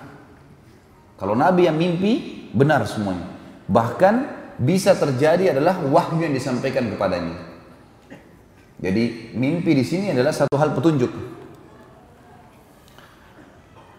Kalau 1.19 1.35
nabi 1.35 1.67
yang 1.67 1.75
mimpi, 1.75 2.47
benar 2.55 2.87
semuanya. 2.87 3.27
Bahkan 3.67 4.15
bisa 4.55 4.95
terjadi 4.95 5.51
adalah 5.51 5.83
wahyu 5.83 6.23
yang 6.23 6.31
disampaikan 6.31 6.87
kepadanya. 6.87 7.35
Jadi 8.79 9.35
mimpi 9.35 9.75
di 9.75 9.83
sini 9.83 10.15
adalah 10.15 10.31
satu 10.31 10.55
hal 10.55 10.71
petunjuk. 10.71 11.11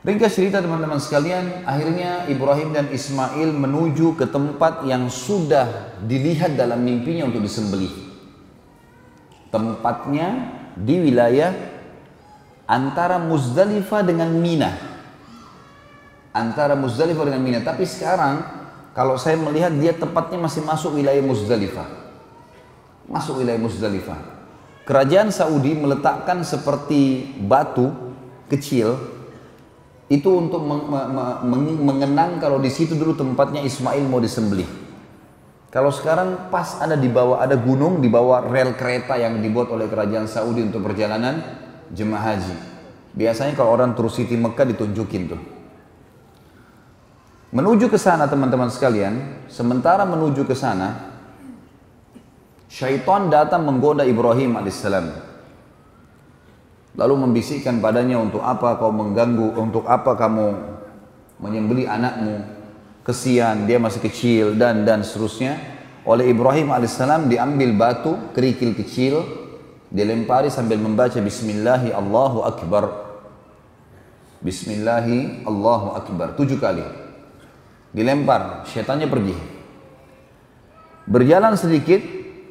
Ringkas 0.00 0.32
cerita 0.32 0.64
teman-teman 0.64 0.96
sekalian, 0.96 1.68
akhirnya 1.68 2.24
Ibrahim 2.24 2.72
dan 2.72 2.88
Ismail 2.88 3.52
menuju 3.52 4.16
ke 4.16 4.24
tempat 4.24 4.88
yang 4.88 5.12
sudah 5.12 5.92
dilihat 6.08 6.56
dalam 6.56 6.80
mimpinya 6.80 7.28
untuk 7.28 7.44
disembelih. 7.44 7.92
Tempatnya 9.52 10.56
di 10.72 11.04
wilayah 11.04 11.52
antara 12.64 13.20
Muzdalifah 13.20 14.00
dengan 14.00 14.32
Mina. 14.40 14.89
Antara 16.30 16.78
Muzdalifah 16.78 17.26
dengan 17.26 17.42
Mina. 17.42 17.60
Tapi 17.62 17.82
sekarang 17.82 18.42
kalau 18.94 19.18
saya 19.18 19.38
melihat 19.38 19.70
dia 19.74 19.94
tepatnya 19.94 20.38
masih 20.38 20.62
masuk 20.62 20.98
wilayah 20.98 21.22
Muzdalifah. 21.22 21.86
Masuk 23.10 23.42
wilayah 23.42 23.58
Muzdalifah. 23.58 24.18
Kerajaan 24.86 25.30
Saudi 25.30 25.74
meletakkan 25.78 26.42
seperti 26.42 27.34
batu 27.38 27.94
kecil 28.50 28.98
itu 30.10 30.26
untuk 30.26 30.66
mengenang 31.86 32.42
kalau 32.42 32.58
di 32.58 32.66
situ 32.66 32.98
dulu 32.98 33.14
tempatnya 33.14 33.62
Ismail 33.62 34.02
mau 34.10 34.18
disembelih. 34.18 34.66
Kalau 35.70 35.94
sekarang 35.94 36.50
pas 36.50 36.82
ada 36.82 36.98
di 36.98 37.06
bawah 37.06 37.38
ada 37.38 37.54
gunung 37.54 38.02
di 38.02 38.10
bawah 38.10 38.50
rel 38.50 38.74
kereta 38.74 39.14
yang 39.14 39.38
dibuat 39.38 39.70
oleh 39.70 39.86
kerajaan 39.86 40.26
Saudi 40.26 40.66
untuk 40.66 40.82
perjalanan 40.82 41.38
jemaah 41.94 42.34
haji. 42.34 42.56
Biasanya 43.14 43.54
kalau 43.54 43.78
orang 43.78 43.94
turun 43.94 44.10
Siti 44.10 44.34
Mekah 44.34 44.66
ditunjukin 44.74 45.22
tuh. 45.30 45.59
Menuju 47.50 47.90
ke 47.90 47.98
sana 47.98 48.30
teman-teman 48.30 48.70
sekalian, 48.70 49.42
sementara 49.50 50.06
menuju 50.06 50.46
ke 50.46 50.54
sana, 50.54 51.18
syaitan 52.70 53.26
datang 53.26 53.66
menggoda 53.66 54.06
Ibrahim 54.06 54.54
alaihissalam. 54.54 55.10
Lalu 56.94 57.14
membisikkan 57.26 57.82
padanya 57.82 58.22
untuk 58.22 58.38
apa 58.38 58.78
kau 58.78 58.94
mengganggu, 58.94 59.58
untuk 59.58 59.82
apa 59.90 60.14
kamu 60.14 60.46
menyembeli 61.42 61.90
anakmu, 61.90 62.38
kesian, 63.02 63.66
dia 63.66 63.82
masih 63.82 63.98
kecil 63.98 64.54
dan 64.54 64.86
dan 64.86 65.02
seterusnya. 65.02 65.58
Oleh 66.06 66.30
Ibrahim 66.30 66.70
alaihissalam 66.70 67.26
diambil 67.26 67.74
batu 67.74 68.14
kerikil 68.30 68.78
kecil, 68.78 69.26
dilempari 69.90 70.54
sambil 70.54 70.78
membaca 70.78 71.18
Bismillahi 71.18 71.90
Allahu 71.90 72.46
Akbar. 72.46 73.10
Bismillahi 74.38 75.42
Allahu 75.50 75.98
Akbar 75.98 76.38
tujuh 76.38 76.62
kali. 76.62 76.99
Dilempar, 77.90 78.62
syaitannya 78.70 79.10
pergi. 79.10 79.34
Berjalan 81.10 81.58
sedikit, 81.58 81.98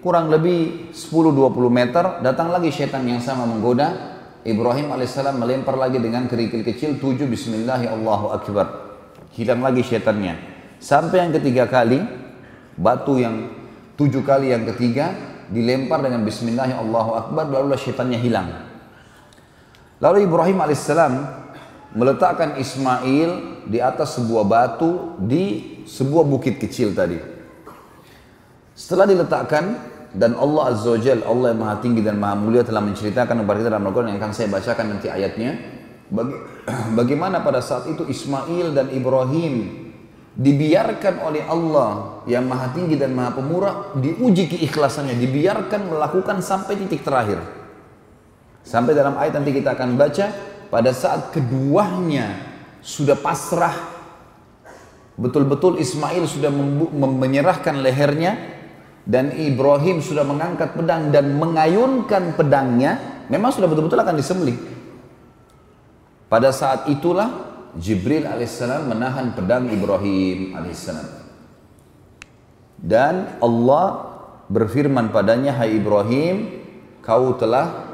kurang 0.04 0.28
lebih 0.28 0.92
10-20 0.92 1.72
meter, 1.72 2.06
datang 2.20 2.52
lagi 2.52 2.76
syaitan 2.76 3.00
yang 3.08 3.24
sama 3.24 3.48
menggoda, 3.48 4.20
Ibrahim 4.44 4.92
alaihissalam 4.92 5.40
melempar 5.40 5.76
lagi 5.80 6.00
dengan 6.00 6.28
kerikil 6.28 6.64
kecil 6.64 7.00
tujuh 7.00 7.28
Bismillahirrahmanirrahim. 7.28 8.68
Hilang 9.36 9.64
lagi 9.64 9.84
syaitannya. 9.84 10.36
Sampai 10.80 11.24
yang 11.24 11.32
ketiga 11.36 11.68
kali, 11.68 12.04
batu 12.76 13.20
yang 13.20 13.52
tujuh 14.00 14.24
kali 14.24 14.52
yang 14.52 14.68
ketiga 14.76 15.12
dilempar 15.52 16.04
dengan 16.04 16.24
Bismillahirrahmanirrahim. 16.28 17.36
Lalu 17.36 17.76
syaitannya 17.80 18.20
hilang. 18.20 18.48
Lalu 20.00 20.24
Ibrahim 20.28 20.58
alaihissalam 20.64 21.14
meletakkan 21.94 22.58
Ismail 22.60 23.64
di 23.66 23.80
atas 23.82 24.18
sebuah 24.18 24.46
batu 24.46 25.18
di 25.18 25.84
sebuah 25.90 26.26
bukit 26.26 26.62
kecil 26.62 26.94
tadi. 26.94 27.18
Setelah 28.78 29.10
diletakkan, 29.10 29.90
dan 30.10 30.34
Allah 30.34 30.74
Azza 30.74 30.90
wa 30.90 30.98
Allah 31.30 31.48
yang 31.54 31.60
maha 31.62 31.76
tinggi 31.86 32.02
dan 32.02 32.18
maha 32.18 32.34
mulia 32.34 32.66
telah 32.66 32.82
menceritakan 32.82 33.46
kepada 33.46 33.58
kita 33.62 33.70
dalam 33.70 33.86
Al-Quran 33.86 34.10
yang 34.14 34.20
akan 34.22 34.34
saya 34.34 34.48
bacakan 34.50 34.86
nanti 34.98 35.08
ayatnya. 35.10 35.52
Baga 36.10 36.34
bagaimana 36.98 37.46
pada 37.46 37.62
saat 37.62 37.86
itu 37.86 38.02
Ismail 38.10 38.74
dan 38.74 38.90
Ibrahim 38.90 39.86
dibiarkan 40.34 41.22
oleh 41.22 41.46
Allah 41.46 42.24
yang 42.26 42.50
maha 42.50 42.74
tinggi 42.74 42.98
dan 42.98 43.14
maha 43.14 43.38
pemurah 43.38 43.94
diuji 43.94 44.50
keikhlasannya 44.58 45.14
dibiarkan 45.14 45.94
melakukan 45.94 46.42
sampai 46.42 46.74
titik 46.82 47.06
terakhir. 47.06 47.38
Sampai 48.66 48.98
dalam 48.98 49.14
ayat 49.22 49.38
nanti 49.38 49.54
kita 49.54 49.78
akan 49.78 49.94
baca 49.94 50.26
pada 50.70 50.94
saat 50.94 51.34
keduanya 51.34 52.38
sudah 52.80 53.18
pasrah 53.18 54.00
betul-betul 55.20 55.84
Ismail 55.84 56.24
sudah 56.24 56.50
menyerahkan 56.96 57.76
lehernya 57.84 58.60
dan 59.10 59.36
Ibrahim 59.36 60.00
sudah 60.00 60.24
mengangkat 60.24 60.78
pedang 60.78 61.10
dan 61.10 61.34
mengayunkan 61.36 62.38
pedangnya, 62.38 63.26
memang 63.28 63.50
sudah 63.50 63.66
betul-betul 63.66 64.00
akan 64.00 64.16
disembelih. 64.16 64.58
Pada 66.30 66.54
saat 66.54 66.86
itulah 66.94 67.50
Jibril 67.74 68.30
alaihissalam 68.30 68.86
menahan 68.86 69.34
pedang 69.34 69.66
Ibrahim 69.74 70.54
alaihissalam. 70.54 71.10
Dan 72.80 73.42
Allah 73.44 74.14
berfirman 74.48 75.12
padanya, 75.12 75.58
Hai 75.58 75.76
Ibrahim, 75.76 76.64
kau 77.04 77.36
telah 77.36 77.92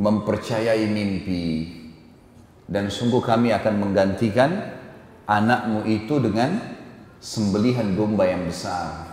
mempercayai 0.00 0.88
mimpi. 0.90 1.77
Dan 2.68 2.92
sungguh 2.92 3.24
kami 3.24 3.48
akan 3.56 3.74
menggantikan 3.80 4.76
anakmu 5.24 5.88
itu 5.88 6.20
dengan 6.20 6.60
sembelihan 7.16 7.96
domba 7.96 8.28
yang 8.28 8.44
besar. 8.44 9.08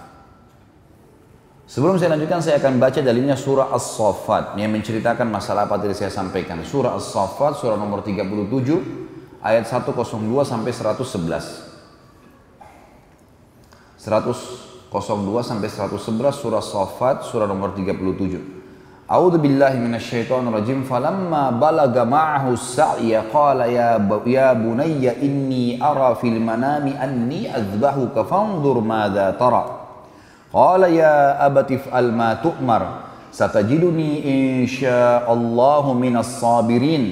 Sebelum 1.65 1.97
saya 1.97 2.13
lanjutkan, 2.13 2.43
saya 2.45 2.61
akan 2.61 2.77
baca 2.77 2.99
dalilnya 3.01 3.33
surah 3.33 3.73
As-Saffat 3.73 4.59
yang 4.59 4.69
menceritakan 4.69 5.25
masalah 5.25 5.65
apa 5.65 5.81
tadi 5.81 5.97
saya 5.97 6.13
sampaikan. 6.13 6.61
Surah 6.61 6.93
As-Saffat, 6.93 7.57
surah 7.57 7.73
nomor 7.73 8.05
37, 8.05 9.41
ayat 9.41 9.65
102 9.65 10.45
sampai 10.45 10.69
111. 10.69 11.65
102 13.97 15.41
sampai 15.41 15.65
111 15.65 16.37
surah 16.37 16.61
Saffat, 16.61 17.25
surah 17.25 17.49
nomor 17.49 17.73
37. 17.73 18.64
أعوذ 19.05 19.37
بالله 19.37 19.73
من 19.85 19.93
الشيطان 20.01 20.49
الرجيم. 20.49 20.89
فلما 20.89 21.61
بلغ 21.61 21.93
معه 22.09 22.57
السعي 22.57 23.13
قال 23.29 23.61
يا 23.61 24.01
يا 24.25 24.53
بني 24.53 25.05
إني 25.21 25.77
أرى 25.77 26.17
في 26.17 26.27
المنام 26.33 26.89
أني 26.89 27.53
أذبحك 27.53 28.25
فانظر 28.25 28.79
ماذا 28.81 29.37
ترى. 29.37 29.65
قال 30.53 30.83
يا 30.89 31.45
أبت 31.45 31.71
افعل 31.71 32.05
ما 32.17 32.33
تؤمر 32.33 32.81
ستجدني 33.29 34.11
إن 34.25 34.65
شاء 34.65 35.33
الله 35.33 35.93
من 35.93 36.17
الصابرين. 36.17 37.03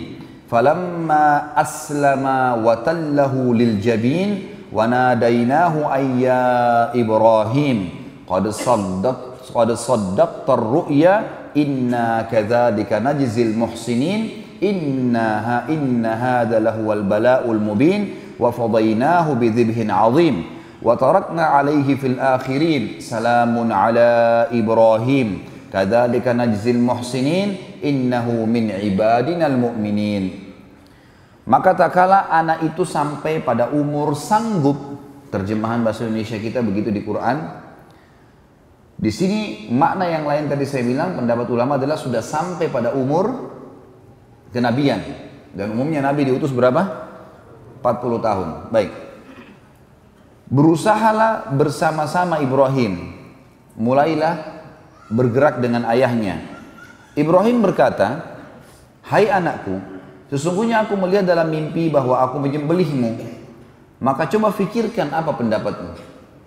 فلما 0.49 1.25
أسلم 1.61 2.25
وتله 2.65 3.33
للجبين 3.53 4.29
وناديناه 4.73 5.75
أن 5.95 6.03
يا 6.19 6.45
إبراهيم 6.89 7.89
قد 8.25 8.49
صدقت 8.49 9.53
قد 9.53 9.69
صدقت 9.71 10.49
الرؤيا 10.49 11.42
inna 11.53 12.29
kadzalika 12.29 12.99
najzil 12.99 13.53
muhsinin. 13.57 14.43
Inna 14.63 15.65
inna 15.67 16.11
hadha 16.13 16.61
lahuwal 16.61 17.05
bala'ul 17.05 17.61
mubin. 17.61 18.35
Wa 18.37 18.53
fadainahu 18.53 19.39
bidhibhin 19.39 19.89
'azim. 19.89 20.45
Wa 20.83 20.99
tarakna 20.99 21.57
'alaihi 21.57 21.95
fil 21.95 22.19
akhirin. 22.19 22.99
Salamun 22.99 23.71
'ala 23.71 24.49
ibrahim. 24.53 25.45
Kadzalika 25.71 26.35
najzil 26.35 26.77
muhsinin. 26.77 27.79
Innahu 27.83 28.47
min 28.47 28.71
ibadinal 28.71 29.59
mu'minin. 29.59 30.43
Maka 31.43 31.75
tak 31.75 31.91
kala 31.91 32.31
anak 32.31 32.63
itu 32.63 32.87
sampai 32.87 33.43
pada 33.43 33.67
umur 33.67 34.15
sanggup, 34.15 34.79
terjemahan 35.27 35.83
bahasa 35.83 36.07
Indonesia 36.07 36.39
kita 36.39 36.63
begitu 36.63 36.87
di 36.87 37.03
Quran. 37.03 37.62
Di 39.03 39.11
sini 39.11 39.67
makna 39.67 40.07
yang 40.07 40.23
lain 40.23 40.47
tadi 40.47 40.63
saya 40.63 40.87
bilang 40.87 41.19
pendapat 41.19 41.43
ulama 41.51 41.75
adalah 41.75 41.99
sudah 41.99 42.23
sampai 42.23 42.71
pada 42.71 42.95
umur 42.95 43.51
kenabian. 44.55 45.03
Dan 45.51 45.75
umumnya 45.75 45.99
Nabi 45.99 46.31
diutus 46.31 46.55
berapa? 46.55 47.03
40 47.83 48.23
tahun. 48.23 48.47
Baik. 48.71 48.91
Berusahalah 50.47 51.51
bersama-sama 51.51 52.39
Ibrahim. 52.39 53.11
Mulailah 53.75 54.63
bergerak 55.11 55.59
dengan 55.59 55.83
ayahnya. 55.91 56.39
Ibrahim 57.19 57.59
berkata, 57.59 58.39
Hai 59.03 59.27
anakku, 59.27 59.83
Sesungguhnya 60.31 60.87
aku 60.87 60.97
melihat 60.97 61.29
dalam 61.29 61.51
mimpi 61.51 61.93
bahwa 61.93 62.17
aku 62.23 62.41
menyembelihmu. 62.41 63.21
Maka 63.99 64.31
coba 64.31 64.49
fikirkan 64.49 65.11
apa 65.11 65.35
pendapatmu. 65.35 65.93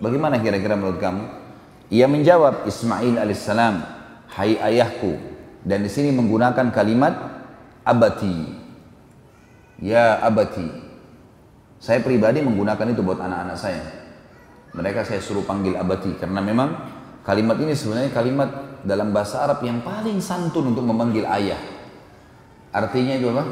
Bagaimana 0.03 0.41
kira-kira 0.41 0.75
menurut 0.75 0.99
kamu? 0.99 1.46
Ia 1.87 2.05
menjawab 2.07 2.67
Ismail 2.67 3.15
alaihissalam, 3.15 3.75
Hai 4.27 4.59
ayahku. 4.59 5.15
Dan 5.63 5.83
di 5.83 5.89
sini 5.91 6.11
menggunakan 6.11 6.71
kalimat 6.71 7.15
abati. 7.87 8.35
Ya 9.79 10.19
abati. 10.19 10.67
Saya 11.79 12.03
pribadi 12.03 12.43
menggunakan 12.43 12.91
itu 12.91 13.01
buat 13.03 13.19
anak-anak 13.21 13.57
saya. 13.57 13.83
Mereka 14.75 15.07
saya 15.07 15.23
suruh 15.23 15.47
panggil 15.47 15.79
abati 15.79 16.11
karena 16.19 16.43
memang 16.43 16.75
kalimat 17.23 17.55
ini 17.57 17.73
sebenarnya 17.73 18.11
kalimat 18.11 18.49
dalam 18.83 19.15
bahasa 19.15 19.41
Arab 19.41 19.63
yang 19.63 19.81
paling 19.81 20.19
santun 20.19 20.75
untuk 20.75 20.83
memanggil 20.83 21.23
ayah. 21.25 21.59
Artinya 22.75 23.15
itu 23.15 23.31
apa? 23.31 23.43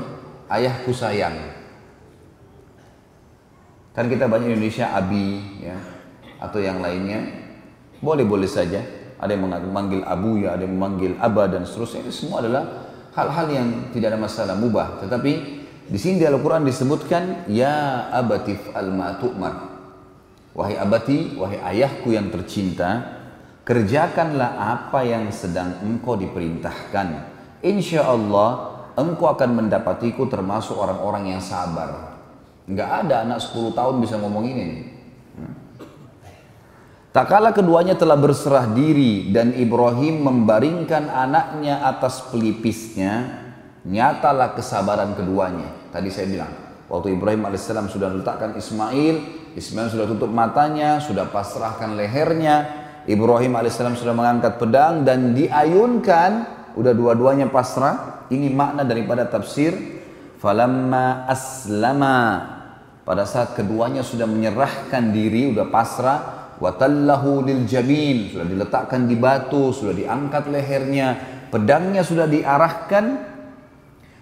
ayahku 0.52 0.92
sayang. 0.94 1.34
Kan 3.96 4.12
kita 4.12 4.28
banyak 4.28 4.54
Indonesia 4.54 4.92
abi 4.92 5.40
ya 5.64 5.78
atau 6.38 6.60
yang 6.60 6.84
lainnya 6.84 7.45
boleh-boleh 8.00 8.50
saja. 8.50 8.82
Ada 9.16 9.32
yang 9.32 9.48
memanggil 9.48 10.04
abu 10.04 10.44
ya, 10.44 10.60
ada 10.60 10.68
yang 10.68 10.76
memanggil 10.76 11.16
aba 11.18 11.48
dan 11.48 11.64
seterusnya. 11.64 12.04
Ini 12.04 12.12
semua 12.12 12.44
adalah 12.44 12.64
hal-hal 13.16 13.48
yang 13.48 13.68
tidak 13.96 14.12
ada 14.12 14.20
masalah 14.20 14.56
mubah. 14.60 15.00
Tetapi 15.02 15.32
di 15.86 16.00
sini 16.02 16.20
di 16.20 16.26
Al-Quran 16.28 16.68
disebutkan 16.68 17.48
ya 17.48 18.08
abatif 18.12 18.60
al 18.76 18.92
matu'mar. 18.92 19.76
Wahai 20.56 20.80
abati, 20.80 21.36
wahai 21.36 21.60
ayahku 21.60 22.16
yang 22.16 22.32
tercinta, 22.32 23.04
kerjakanlah 23.68 24.56
apa 24.56 25.04
yang 25.04 25.28
sedang 25.32 25.84
engkau 25.84 26.16
diperintahkan. 26.16 27.08
Insya 27.60 28.08
Allah 28.08 28.84
engkau 28.96 29.28
akan 29.36 29.64
mendapatiku 29.64 30.32
termasuk 30.32 30.80
orang-orang 30.80 31.36
yang 31.36 31.42
sabar. 31.44 32.16
Enggak 32.66 33.06
ada 33.06 33.28
anak 33.28 33.44
10 33.44 33.76
tahun 33.76 33.96
bisa 34.00 34.16
ngomong 34.18 34.48
ini. 34.48 34.95
Tak 37.16 37.32
kala 37.32 37.56
keduanya 37.56 37.96
telah 37.96 38.20
berserah 38.20 38.76
diri 38.76 39.32
dan 39.32 39.56
Ibrahim 39.56 40.20
membaringkan 40.28 41.08
anaknya 41.08 41.80
atas 41.88 42.20
pelipisnya, 42.28 43.40
nyatalah 43.88 44.52
kesabaran 44.52 45.16
keduanya. 45.16 45.72
Tadi 45.96 46.12
saya 46.12 46.28
bilang, 46.28 46.52
waktu 46.92 47.16
Ibrahim 47.16 47.48
alaihissalam 47.48 47.88
sudah 47.88 48.12
letakkan 48.12 48.60
Ismail, 48.60 49.48
Ismail 49.56 49.96
sudah 49.96 50.12
tutup 50.12 50.28
matanya, 50.28 51.00
sudah 51.00 51.32
pasrahkan 51.32 51.96
lehernya, 51.96 52.84
Ibrahim 53.08 53.64
alaihissalam 53.64 53.96
sudah 53.96 54.12
mengangkat 54.12 54.60
pedang 54.60 55.08
dan 55.08 55.32
diayunkan, 55.32 56.32
udah 56.76 56.92
dua-duanya 56.92 57.48
pasrah, 57.48 58.28
ini 58.28 58.52
makna 58.52 58.84
daripada 58.84 59.24
tafsir 59.24 59.72
falamma 60.44 61.32
aslama 61.32 62.20
pada 63.08 63.24
saat 63.24 63.56
keduanya 63.56 64.04
sudah 64.04 64.28
menyerahkan 64.28 65.16
diri 65.16 65.56
sudah 65.56 65.72
pasrah 65.72 66.35
watallahu 66.60 67.44
lil 67.44 67.64
jabin 67.68 68.32
sudah 68.32 68.48
diletakkan 68.48 69.08
di 69.08 69.16
batu 69.20 69.76
sudah 69.76 69.96
diangkat 69.96 70.48
lehernya 70.52 71.36
pedangnya 71.56 72.04
sudah 72.04 72.28
diarahkan. 72.28 73.32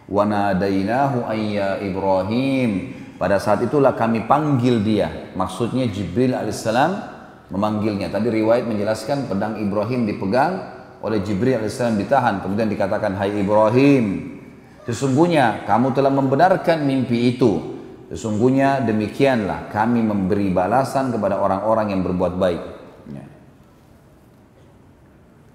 Wanadainahu 0.06 1.26
ayya 1.26 1.82
ibrahim. 1.82 2.93
Pada 3.17 3.41
saat 3.41 3.65
itulah 3.65 3.98
kami 3.98 4.30
panggil 4.30 4.84
dia. 4.84 5.34
Maksudnya 5.34 5.89
Jibril 5.89 6.38
alaihissalam 6.38 6.91
memanggilnya. 7.50 8.13
Tadi 8.13 8.28
riwayat 8.30 8.67
menjelaskan 8.67 9.32
pedang 9.32 9.58
Ibrahim 9.58 10.06
dipegang 10.06 10.54
oleh 11.00 11.24
Jibril 11.24 11.63
AS 11.63 11.80
ditahan. 11.80 12.43
Kemudian 12.43 12.67
dikatakan, 12.67 13.15
Hai 13.15 13.41
Ibrahim, 13.41 14.38
sesungguhnya 14.84 15.63
kamu 15.63 15.96
telah 15.96 16.12
membenarkan 16.12 16.84
mimpi 16.84 17.34
itu. 17.34 17.73
Sesungguhnya 18.13 18.86
demikianlah 18.86 19.73
kami 19.73 20.06
memberi 20.06 20.54
balasan 20.54 21.10
kepada 21.10 21.41
orang-orang 21.41 21.97
yang 21.97 22.06
berbuat 22.06 22.38
baik. 22.38 22.62
Ya. 23.10 23.26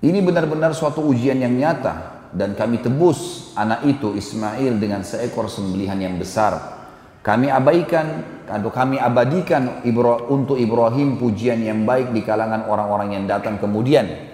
Ini 0.03 0.19
benar-benar 0.27 0.75
suatu 0.75 1.07
ujian 1.07 1.39
yang 1.39 1.55
nyata 1.55 2.27
dan 2.35 2.59
kami 2.59 2.83
tebus 2.83 3.55
anak 3.55 3.87
itu 3.87 4.11
Ismail 4.19 4.75
dengan 4.75 5.07
seekor 5.07 5.47
sembelihan 5.47 6.03
yang 6.03 6.19
besar. 6.19 6.83
Kami 7.23 7.47
abaikan 7.47 8.27
atau 8.51 8.75
kami 8.75 8.99
abadikan 8.99 9.87
untuk 10.27 10.59
Ibrahim 10.59 11.15
pujian 11.15 11.63
yang 11.63 11.87
baik 11.87 12.11
di 12.11 12.27
kalangan 12.27 12.67
orang-orang 12.67 13.23
yang 13.23 13.25
datang 13.31 13.63
kemudian. 13.63 14.27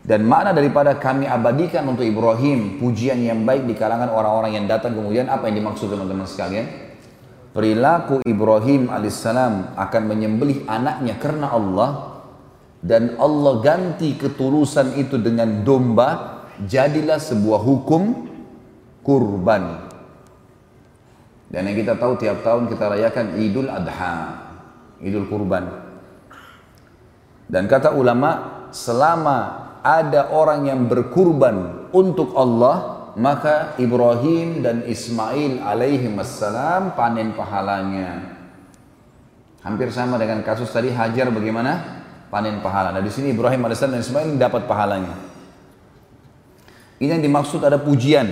Dan 0.00 0.24
makna 0.24 0.56
daripada 0.56 0.96
kami 0.96 1.28
abadikan 1.28 1.84
untuk 1.84 2.08
Ibrahim 2.08 2.80
pujian 2.80 3.20
yang 3.20 3.44
baik 3.44 3.68
di 3.68 3.76
kalangan 3.76 4.08
orang-orang 4.08 4.56
yang 4.56 4.64
datang 4.64 4.96
kemudian 4.96 5.28
apa 5.28 5.52
yang 5.52 5.60
dimaksud 5.60 5.92
teman-teman 5.92 6.24
sekalian? 6.24 6.87
Perilaku 7.58 8.22
Ibrahim 8.22 8.86
alaihissalam 8.86 9.74
akan 9.74 10.02
menyembelih 10.06 10.62
anaknya 10.70 11.18
karena 11.18 11.50
Allah 11.50 12.22
dan 12.78 13.18
Allah 13.18 13.58
ganti 13.58 14.14
ketulusan 14.14 14.94
itu 14.94 15.18
dengan 15.18 15.66
domba 15.66 16.38
jadilah 16.62 17.18
sebuah 17.18 17.58
hukum 17.58 18.30
kurban. 19.02 19.90
Dan 21.50 21.66
yang 21.66 21.74
kita 21.82 21.98
tahu 21.98 22.14
tiap 22.22 22.46
tahun 22.46 22.70
kita 22.70 22.84
rayakan 22.94 23.26
Idul 23.42 23.66
Adha, 23.74 24.38
Idul 25.02 25.26
Kurban. 25.26 25.64
Dan 27.50 27.66
kata 27.66 27.90
ulama 27.90 28.30
selama 28.70 29.38
ada 29.82 30.30
orang 30.30 30.68
yang 30.68 30.86
berkurban 30.86 31.88
untuk 31.90 32.36
Allah, 32.38 32.97
maka 33.18 33.74
Ibrahim 33.82 34.62
dan 34.62 34.86
Ismail 34.86 35.58
alaihi 35.58 36.06
wassalam 36.14 36.94
panen 36.94 37.34
pahalanya. 37.34 38.38
Hampir 39.66 39.90
sama 39.90 40.22
dengan 40.22 40.46
kasus 40.46 40.70
tadi 40.70 40.94
Hajar 40.94 41.34
bagaimana? 41.34 41.98
Panen 42.30 42.62
pahala. 42.62 42.94
Nah 42.94 43.02
di 43.02 43.10
sini 43.10 43.34
Ibrahim 43.34 43.66
alaihissalam 43.66 43.98
dan 43.98 44.04
Ismail 44.06 44.30
dapat 44.38 44.70
pahalanya. 44.70 45.18
Ini 47.02 47.18
yang 47.18 47.24
dimaksud 47.26 47.58
ada 47.66 47.82
pujian. 47.82 48.30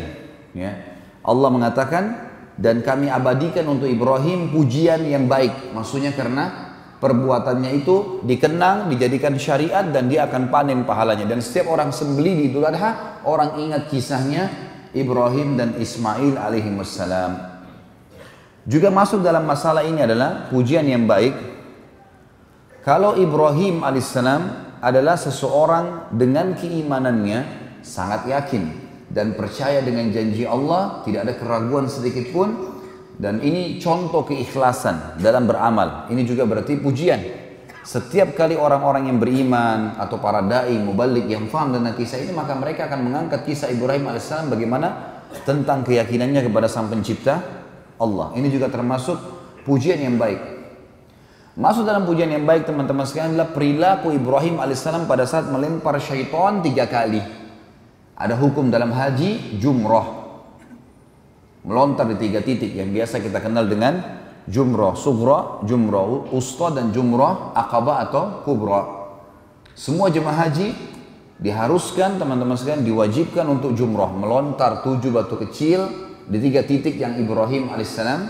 Ya. 0.55 1.03
Allah 1.27 1.51
mengatakan 1.51 2.31
dan 2.55 2.87
kami 2.87 3.11
abadikan 3.11 3.66
untuk 3.66 3.90
Ibrahim 3.90 4.55
pujian 4.55 5.03
yang 5.03 5.27
baik. 5.27 5.75
Maksudnya 5.75 6.14
karena 6.14 6.75
perbuatannya 7.03 7.75
itu 7.75 8.22
dikenang, 8.22 8.87
dijadikan 8.87 9.35
syariat 9.35 9.83
dan 9.83 10.07
dia 10.07 10.31
akan 10.31 10.46
panen 10.46 10.87
pahalanya. 10.87 11.27
Dan 11.27 11.42
setiap 11.42 11.75
orang 11.75 11.90
sembeli 11.90 12.38
di 12.38 12.42
Idul 12.55 12.70
Adha, 12.70 13.22
orang 13.27 13.59
ingat 13.59 13.90
kisahnya 13.90 14.65
Ibrahim 14.96 15.61
dan 15.61 15.76
Ismail 15.76 16.40
alaihi 16.40 16.72
wassalam. 16.72 17.61
Juga 18.66 18.90
masuk 18.90 19.22
dalam 19.22 19.46
masalah 19.46 19.87
ini 19.87 20.02
adalah 20.02 20.50
pujian 20.50 20.82
yang 20.88 21.06
baik. 21.06 21.37
Kalau 22.82 23.14
Ibrahim 23.14 23.85
alaihissalam 23.85 24.42
adalah 24.82 25.14
seseorang 25.14 26.11
dengan 26.11 26.56
keimanannya 26.56 27.44
sangat 27.85 28.26
yakin 28.26 28.62
dan 29.06 29.38
percaya 29.38 29.78
dengan 29.85 30.11
janji 30.11 30.42
Allah, 30.42 31.06
tidak 31.06 31.30
ada 31.30 31.35
keraguan 31.38 31.87
sedikit 31.87 32.26
pun 32.35 32.48
dan 33.16 33.38
ini 33.40 33.78
contoh 33.78 34.26
keikhlasan 34.26 35.22
dalam 35.22 35.46
beramal. 35.46 36.11
Ini 36.11 36.22
juga 36.26 36.42
berarti 36.44 36.76
pujian. 36.76 37.45
Setiap 37.87 38.35
kali 38.35 38.59
orang-orang 38.59 39.07
yang 39.07 39.22
beriman 39.22 39.94
atau 39.94 40.18
para 40.18 40.42
dai, 40.42 40.75
mubalik 40.75 41.31
yang 41.31 41.46
faham 41.46 41.70
tentang 41.70 41.94
kisah 41.94 42.18
ini, 42.18 42.35
maka 42.35 42.59
mereka 42.59 42.90
akan 42.90 43.07
mengangkat 43.07 43.46
kisah 43.46 43.70
Ibrahim 43.70 44.11
AS 44.11 44.27
bagaimana 44.51 45.22
tentang 45.46 45.87
keyakinannya 45.87 46.51
kepada 46.51 46.66
Sang 46.66 46.90
Pencipta 46.90 47.38
Allah. 47.94 48.35
Ini 48.35 48.51
juga 48.51 48.66
termasuk 48.66 49.14
pujian 49.62 50.03
yang 50.03 50.18
baik. 50.18 50.59
Masuk 51.55 51.87
dalam 51.87 52.03
pujian 52.03 52.27
yang 52.27 52.42
baik 52.42 52.66
teman-teman 52.66 53.07
sekalian 53.07 53.38
adalah 53.38 53.55
perilaku 53.55 54.11
Ibrahim 54.11 54.59
alaihissalam 54.59 55.07
pada 55.07 55.22
saat 55.22 55.46
melempar 55.46 55.94
syaitan 56.03 56.66
tiga 56.66 56.90
kali. 56.90 57.22
Ada 58.18 58.35
hukum 58.35 58.66
dalam 58.66 58.90
haji 58.90 59.62
jumroh. 59.62 60.27
Melontar 61.62 62.11
di 62.11 62.18
tiga 62.18 62.42
titik 62.42 62.75
yang 62.75 62.90
biasa 62.90 63.22
kita 63.22 63.38
kenal 63.38 63.70
dengan 63.70 64.26
jumroh. 64.46 64.94
Sugra, 64.94 65.62
jumroh, 65.66 66.30
usta 66.32 66.72
dan 66.72 66.94
jumroh, 66.94 67.52
akabah 67.52 68.06
atau 68.09 68.24
kubra. 68.46 68.82
Semua 69.76 70.09
jemaah 70.09 70.48
haji 70.48 70.72
diharuskan 71.37 72.16
teman-teman 72.16 72.56
sekalian 72.56 72.87
diwajibkan 72.87 73.44
untuk 73.44 73.76
jumroh. 73.76 74.09
Melontar 74.09 74.80
tujuh 74.80 75.12
batu 75.12 75.37
kecil 75.37 75.85
di 76.26 76.38
tiga 76.40 76.64
titik 76.64 76.96
yang 76.96 77.20
Ibrahim 77.20 77.68
alaihissalam 77.70 78.20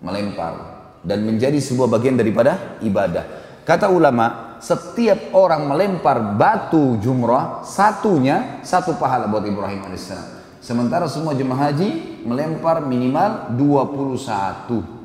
melempar 0.00 0.54
dan 1.02 1.26
menjadi 1.26 1.58
sebuah 1.58 1.90
bagian 1.90 2.14
daripada 2.14 2.78
ibadah. 2.80 3.42
Kata 3.66 3.90
ulama, 3.90 4.58
setiap 4.62 5.34
orang 5.34 5.66
melempar 5.66 6.38
batu 6.38 6.98
jumrah, 7.02 7.66
satunya 7.66 8.62
satu 8.62 8.94
pahala 8.98 9.26
buat 9.26 9.42
Ibrahim 9.42 9.82
alaihissalam. 9.86 10.42
Sementara 10.62 11.10
semua 11.10 11.34
jemaah 11.34 11.74
haji 11.74 12.22
melempar 12.22 12.86
minimal 12.86 13.50
21. 13.58 15.01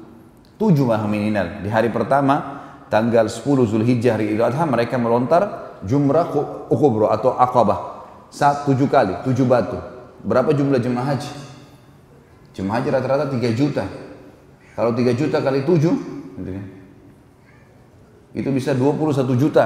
7 0.58 0.74
maha 0.89 1.06
minimal. 1.06 1.62
Di 1.62 1.70
hari 1.70 1.93
pertama, 1.93 2.65
tanggal 2.89 3.30
10 3.30 3.46
Zulhijjah 3.70 4.17
hari 4.17 4.34
Idul 4.34 4.50
Adha, 4.50 4.65
mereka 4.65 4.98
melontar 4.98 5.78
jumrah 5.86 6.34
ukubro 6.67 7.13
atau 7.13 7.38
akabah. 7.38 8.10
Saat 8.34 8.65
tujuh 8.65 8.89
kali, 8.89 9.22
tujuh 9.24 9.46
batu. 9.46 9.78
Berapa 10.26 10.52
jumlah 10.52 10.82
jemaah 10.82 11.13
haji? 11.13 11.32
Jemaah 12.58 12.82
haji 12.82 12.89
rata-rata 12.89 13.26
3 13.30 13.54
juta. 13.54 13.86
Kalau 14.74 14.91
3 14.98 15.13
juta 15.13 15.38
kali 15.39 15.62
7, 15.62 15.78
gitu 16.41 16.52
kan? 16.52 16.65
itu 18.38 18.50
bisa 18.54 18.74
21 18.78 19.34
juta. 19.38 19.65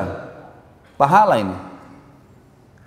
Pahala 0.99 1.39
ini. 1.39 1.57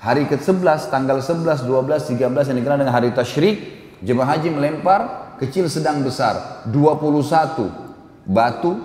Hari 0.01 0.29
ke-11, 0.29 0.93
tanggal 0.93 1.21
11, 1.21 1.64
12, 1.64 2.21
13 2.21 2.53
yang 2.53 2.57
dikenal 2.61 2.79
dengan 2.81 2.95
hari 2.95 3.12
tasyrik, 3.17 3.57
jemaah 4.05 4.37
haji 4.37 4.53
melempar 4.53 5.01
kecil 5.40 5.69
sedang 5.69 6.05
besar 6.05 6.64
21 6.69 7.84
batu 8.24 8.76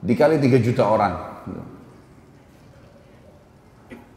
dikali 0.00 0.38
3 0.38 0.64
juta 0.64 0.86
orang. 0.86 1.14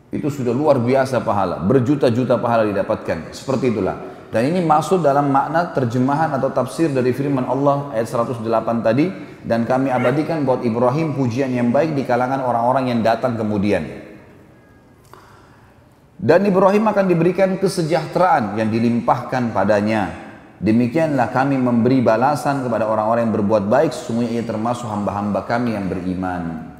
Itu 0.08 0.32
sudah 0.32 0.56
luar 0.56 0.80
biasa 0.80 1.20
pahala, 1.20 1.60
berjuta-juta 1.68 2.40
pahala 2.40 2.64
didapatkan. 2.64 3.36
Seperti 3.36 3.76
itulah. 3.76 3.98
Dan 4.28 4.52
ini 4.52 4.60
masuk 4.60 5.00
dalam 5.00 5.32
makna 5.32 5.72
terjemahan 5.72 6.28
atau 6.36 6.52
tafsir 6.52 6.92
dari 6.92 7.16
firman 7.16 7.48
Allah 7.48 7.96
ayat 7.96 8.12
108 8.12 8.44
tadi 8.84 9.08
dan 9.48 9.64
kami 9.64 9.88
abadikan 9.88 10.44
buat 10.44 10.68
Ibrahim 10.68 11.16
pujian 11.16 11.48
yang 11.48 11.72
baik 11.72 11.96
di 11.96 12.04
kalangan 12.04 12.44
orang-orang 12.44 12.92
yang 12.92 13.00
datang 13.00 13.40
kemudian. 13.40 13.88
Dan 16.18 16.44
Ibrahim 16.44 16.92
akan 16.92 17.06
diberikan 17.08 17.56
kesejahteraan 17.56 18.60
yang 18.60 18.68
dilimpahkan 18.68 19.56
padanya. 19.56 20.27
Demikianlah 20.58 21.30
kami 21.30 21.54
memberi 21.54 22.02
balasan 22.02 22.66
kepada 22.66 22.90
orang-orang 22.90 23.30
yang 23.30 23.36
berbuat 23.38 23.70
baik, 23.70 23.94
sesungguhnya 23.94 24.42
ia 24.42 24.44
termasuk 24.44 24.90
hamba-hamba 24.90 25.46
kami 25.46 25.78
yang 25.78 25.86
beriman. 25.86 26.74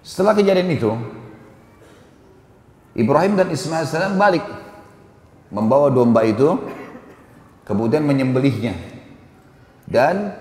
Setelah 0.00 0.32
kejadian 0.32 0.72
itu, 0.72 0.96
Ibrahim 2.96 3.36
dan 3.36 3.52
Ismail 3.52 3.84
salam 3.84 4.16
balik 4.16 4.46
membawa 5.52 5.92
domba 5.92 6.24
itu 6.24 6.56
kemudian 7.68 8.00
menyembelihnya 8.00 8.72
dan 9.84 10.32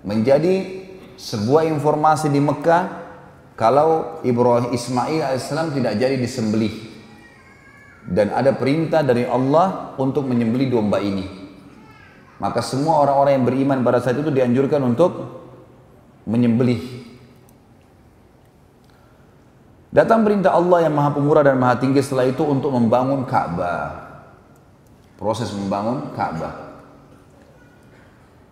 menjadi 0.00 0.88
sebuah 1.20 1.68
informasi 1.68 2.32
di 2.32 2.40
Mekah 2.40 2.84
kalau 3.60 4.22
Ibrahim 4.24 4.72
Ismail 4.72 5.20
alaihissalam 5.20 5.76
tidak 5.76 6.00
jadi 6.00 6.16
disembelih 6.16 6.87
dan 8.08 8.32
ada 8.32 8.56
perintah 8.56 9.04
dari 9.04 9.28
Allah 9.28 9.92
untuk 10.00 10.24
menyembelih 10.24 10.72
domba 10.72 10.98
ini 10.98 11.28
maka 12.40 12.64
semua 12.64 13.04
orang-orang 13.04 13.32
yang 13.36 13.46
beriman 13.46 13.78
pada 13.84 14.00
saat 14.00 14.16
itu 14.16 14.32
dianjurkan 14.32 14.80
untuk 14.80 15.12
menyembelih 16.24 16.98
Datang 19.88 20.20
perintah 20.20 20.52
Allah 20.52 20.84
yang 20.84 20.92
maha 20.92 21.16
pemurah 21.16 21.40
dan 21.40 21.56
maha 21.56 21.80
tinggi 21.80 22.04
setelah 22.04 22.28
itu 22.28 22.44
untuk 22.44 22.68
membangun 22.76 23.24
Ka'bah. 23.24 24.20
Proses 25.16 25.48
membangun 25.56 26.12
Ka'bah. 26.12 26.68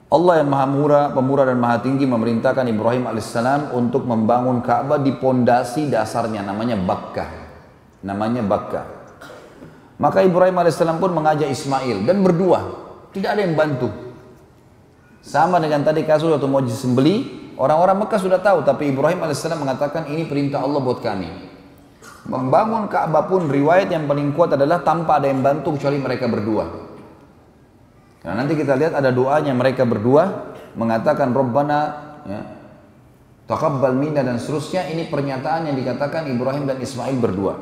Allah 0.09 0.41
yang 0.41 0.49
maha 0.49 0.67
murah, 0.71 1.05
pemurah 1.13 1.45
dan 1.45 1.61
maha 1.61 1.85
tinggi 1.85 2.09
memerintahkan 2.09 2.65
Ibrahim 2.73 3.05
alaihissalam 3.13 3.77
untuk 3.77 4.09
membangun 4.09 4.65
Ka'bah 4.65 4.97
di 4.97 5.13
pondasi 5.13 5.93
dasarnya 5.93 6.41
namanya 6.41 6.81
Bakkah. 6.81 7.29
Namanya 8.01 8.41
Bakkah. 8.41 8.96
Maka 9.97 10.21
Ibrahim 10.21 10.57
alaihissalam 10.61 11.01
pun 11.01 11.13
mengajak 11.13 11.49
Ismail 11.49 12.05
dan 12.05 12.21
berdua. 12.21 12.61
Tidak 13.17 13.31
ada 13.33 13.41
yang 13.41 13.57
bantu. 13.57 13.89
Sama 15.25 15.57
dengan 15.59 15.83
tadi 15.83 16.05
kasus 16.05 16.31
atau 16.31 16.47
mau 16.47 16.61
disembeli, 16.61 17.47
Orang-orang 17.57 18.05
Mekah 18.05 18.21
sudah 18.21 18.41
tahu, 18.41 18.61
tapi 18.69 18.93
Ibrahim 18.93 19.25
alaihissalam 19.25 19.57
mengatakan 19.57 20.13
ini 20.13 20.29
perintah 20.29 20.61
Allah 20.61 20.77
buat 20.77 21.01
kami. 21.01 21.49
Membangun 22.29 22.85
Ka'bah 22.93 23.25
pun 23.25 23.49
riwayat 23.49 23.89
yang 23.89 24.05
paling 24.05 24.37
kuat 24.37 24.53
adalah 24.53 24.85
tanpa 24.85 25.17
ada 25.17 25.33
yang 25.33 25.41
bantu 25.41 25.73
kecuali 25.73 25.97
mereka 25.97 26.29
berdua. 26.29 26.69
Karena 28.21 28.45
nanti 28.45 28.61
kita 28.61 28.77
lihat 28.77 28.93
ada 28.93 29.09
doanya 29.09 29.57
mereka 29.57 29.89
berdua 29.89 30.53
mengatakan 30.77 31.33
Rabbana 31.33 31.81
ya, 32.29 32.41
taqabbal 33.49 33.97
minna 33.97 34.21
dan 34.21 34.37
seterusnya 34.37 34.93
ini 34.93 35.09
pernyataan 35.09 35.71
yang 35.71 35.79
dikatakan 35.81 36.29
Ibrahim 36.29 36.69
dan 36.69 36.77
Ismail 36.77 37.17
berdua. 37.17 37.55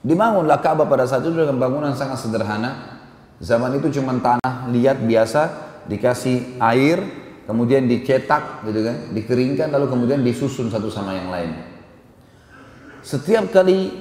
Dibangunlah 0.00 0.64
Ka'bah 0.64 0.88
pada 0.88 1.04
saat 1.04 1.20
itu 1.28 1.36
dengan 1.36 1.60
bangunan 1.60 1.92
sangat 1.92 2.24
sederhana. 2.24 3.00
Zaman 3.40 3.76
itu 3.76 4.00
cuma 4.00 4.16
tanah 4.16 4.68
liat 4.72 5.00
biasa, 5.04 5.42
dikasih 5.88 6.60
air, 6.60 7.00
kemudian 7.44 7.88
dicetak 7.88 8.64
gitu 8.68 8.80
kan, 8.84 8.96
dikeringkan 9.16 9.68
lalu 9.72 9.88
kemudian 9.88 10.20
disusun 10.20 10.68
satu 10.68 10.92
sama 10.92 11.16
yang 11.16 11.32
lain. 11.32 11.56
Setiap 13.00 13.48
kali 13.48 13.92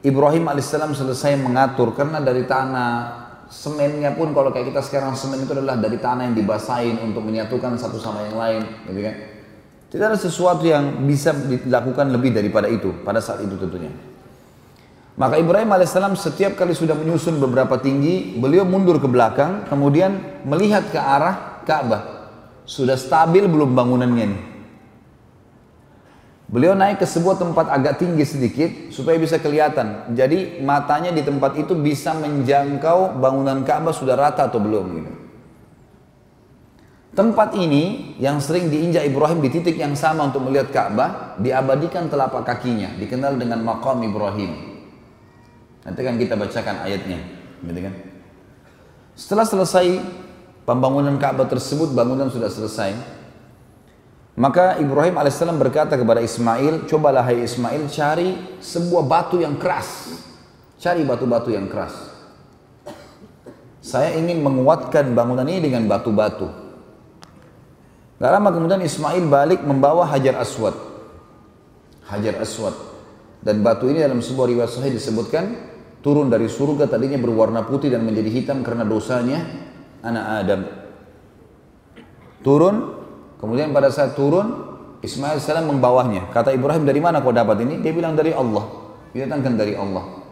Ibrahim 0.00 0.48
alaihissalam 0.48 0.96
selesai 0.96 1.36
mengatur 1.40 1.92
karena 1.92 2.24
dari 2.24 2.48
tanah 2.48 2.90
semennya 3.52 4.16
pun 4.16 4.32
kalau 4.32 4.48
kayak 4.48 4.72
kita 4.72 4.80
sekarang 4.80 5.12
semen 5.12 5.44
itu 5.44 5.52
adalah 5.52 5.76
dari 5.76 6.00
tanah 6.00 6.32
yang 6.32 6.36
dibasahin 6.36 6.96
untuk 7.04 7.20
menyatukan 7.20 7.76
satu 7.76 8.00
sama 8.00 8.24
yang 8.28 8.36
lain, 8.36 8.62
gitu 8.88 9.00
kan. 9.04 9.14
Tidak 9.92 10.06
ada 10.08 10.18
sesuatu 10.18 10.64
yang 10.64 11.04
bisa 11.04 11.36
dilakukan 11.36 12.10
lebih 12.10 12.32
daripada 12.32 12.66
itu 12.66 12.90
pada 13.04 13.20
saat 13.20 13.44
itu 13.44 13.54
tentunya. 13.60 13.92
Maka 15.16 15.40
Ibrahim 15.40 15.72
alaihissalam 15.72 16.12
setiap 16.12 16.60
kali 16.60 16.76
sudah 16.76 16.92
menyusun 16.92 17.40
beberapa 17.40 17.80
tinggi, 17.80 18.36
beliau 18.36 18.68
mundur 18.68 19.00
ke 19.00 19.08
belakang, 19.08 19.64
kemudian 19.64 20.44
melihat 20.44 20.84
ke 20.92 21.00
arah 21.00 21.64
Ka'bah. 21.64 22.28
Sudah 22.68 23.00
stabil 23.00 23.48
belum 23.48 23.72
bangunannya 23.72 24.26
nih? 24.28 24.42
Beliau 26.46 26.76
naik 26.76 27.00
ke 27.02 27.06
sebuah 27.08 27.40
tempat 27.40 27.72
agak 27.72 27.98
tinggi 27.98 28.22
sedikit 28.28 28.70
supaya 28.92 29.16
bisa 29.16 29.40
kelihatan. 29.40 30.12
Jadi 30.12 30.60
matanya 30.60 31.10
di 31.10 31.24
tempat 31.24 31.56
itu 31.58 31.72
bisa 31.72 32.12
menjangkau 32.12 33.16
bangunan 33.16 33.64
Ka'bah 33.64 33.96
sudah 33.96 34.20
rata 34.20 34.52
atau 34.52 34.60
belum 34.60 34.84
gitu. 35.00 35.12
Tempat 37.16 37.56
ini 37.56 38.12
yang 38.20 38.36
sering 38.44 38.68
diinjak 38.68 39.08
Ibrahim 39.08 39.40
di 39.40 39.48
titik 39.48 39.80
yang 39.80 39.96
sama 39.96 40.28
untuk 40.28 40.44
melihat 40.44 40.68
Ka'bah 40.68 41.40
diabadikan 41.40 42.12
telapak 42.12 42.44
kakinya, 42.44 42.92
dikenal 43.00 43.40
dengan 43.40 43.64
maqam 43.64 44.04
Ibrahim. 44.04 44.75
Nanti 45.86 46.00
kan 46.02 46.18
kita 46.18 46.34
bacakan 46.34 46.82
ayatnya, 46.82 47.22
gitu 47.62 47.78
kan? 47.78 47.94
Setelah 49.14 49.46
selesai 49.46 50.02
pembangunan 50.66 51.14
Ka'bah 51.14 51.46
tersebut 51.46 51.94
bangunan 51.94 52.26
sudah 52.26 52.50
selesai. 52.50 52.92
Maka 54.36 54.76
Ibrahim 54.82 55.16
alaihissalam 55.16 55.56
berkata 55.56 55.96
kepada 55.96 56.20
Ismail, 56.20 56.90
cobalah 56.90 57.24
hai 57.24 57.46
Ismail 57.46 57.88
cari 57.88 58.34
sebuah 58.60 59.06
batu 59.06 59.40
yang 59.40 59.56
keras. 59.56 60.12
Cari 60.76 61.06
batu-batu 61.08 61.54
yang 61.54 61.72
keras. 61.72 61.94
Saya 63.80 64.12
ingin 64.18 64.44
menguatkan 64.44 65.14
bangunan 65.14 65.46
ini 65.46 65.70
dengan 65.70 65.88
batu-batu. 65.88 66.50
Gak 68.18 68.32
lama 68.32 68.50
kemudian 68.52 68.82
Ismail 68.82 69.24
balik 69.30 69.62
membawa 69.62 70.04
Hajar 70.04 70.36
Aswad. 70.36 70.76
Hajar 72.10 72.36
Aswad. 72.42 72.76
Dan 73.40 73.64
batu 73.64 73.88
ini 73.88 74.02
dalam 74.02 74.20
sebuah 74.20 74.50
riwayat 74.50 74.74
sahih 74.74 74.92
disebutkan 74.92 75.75
turun 76.06 76.30
dari 76.30 76.46
surga 76.46 76.86
tadinya 76.86 77.18
berwarna 77.18 77.66
putih 77.66 77.90
dan 77.90 78.06
menjadi 78.06 78.30
hitam 78.30 78.62
karena 78.62 78.86
dosanya 78.86 79.42
anak 80.06 80.24
Adam. 80.38 80.60
Turun, 82.46 82.76
kemudian 83.42 83.74
pada 83.74 83.90
saat 83.90 84.14
turun, 84.14 84.78
Ismail 85.02 85.42
salam 85.42 85.66
membawahnya. 85.66 86.30
Kata 86.30 86.54
Ibrahim, 86.54 86.86
dari 86.86 87.02
mana 87.02 87.18
kau 87.18 87.34
dapat 87.34 87.58
ini? 87.66 87.82
Dia 87.82 87.90
bilang 87.90 88.14
dari 88.14 88.30
Allah. 88.30 88.86
Didatangkan 89.10 89.54
dari 89.58 89.74
Allah. 89.74 90.22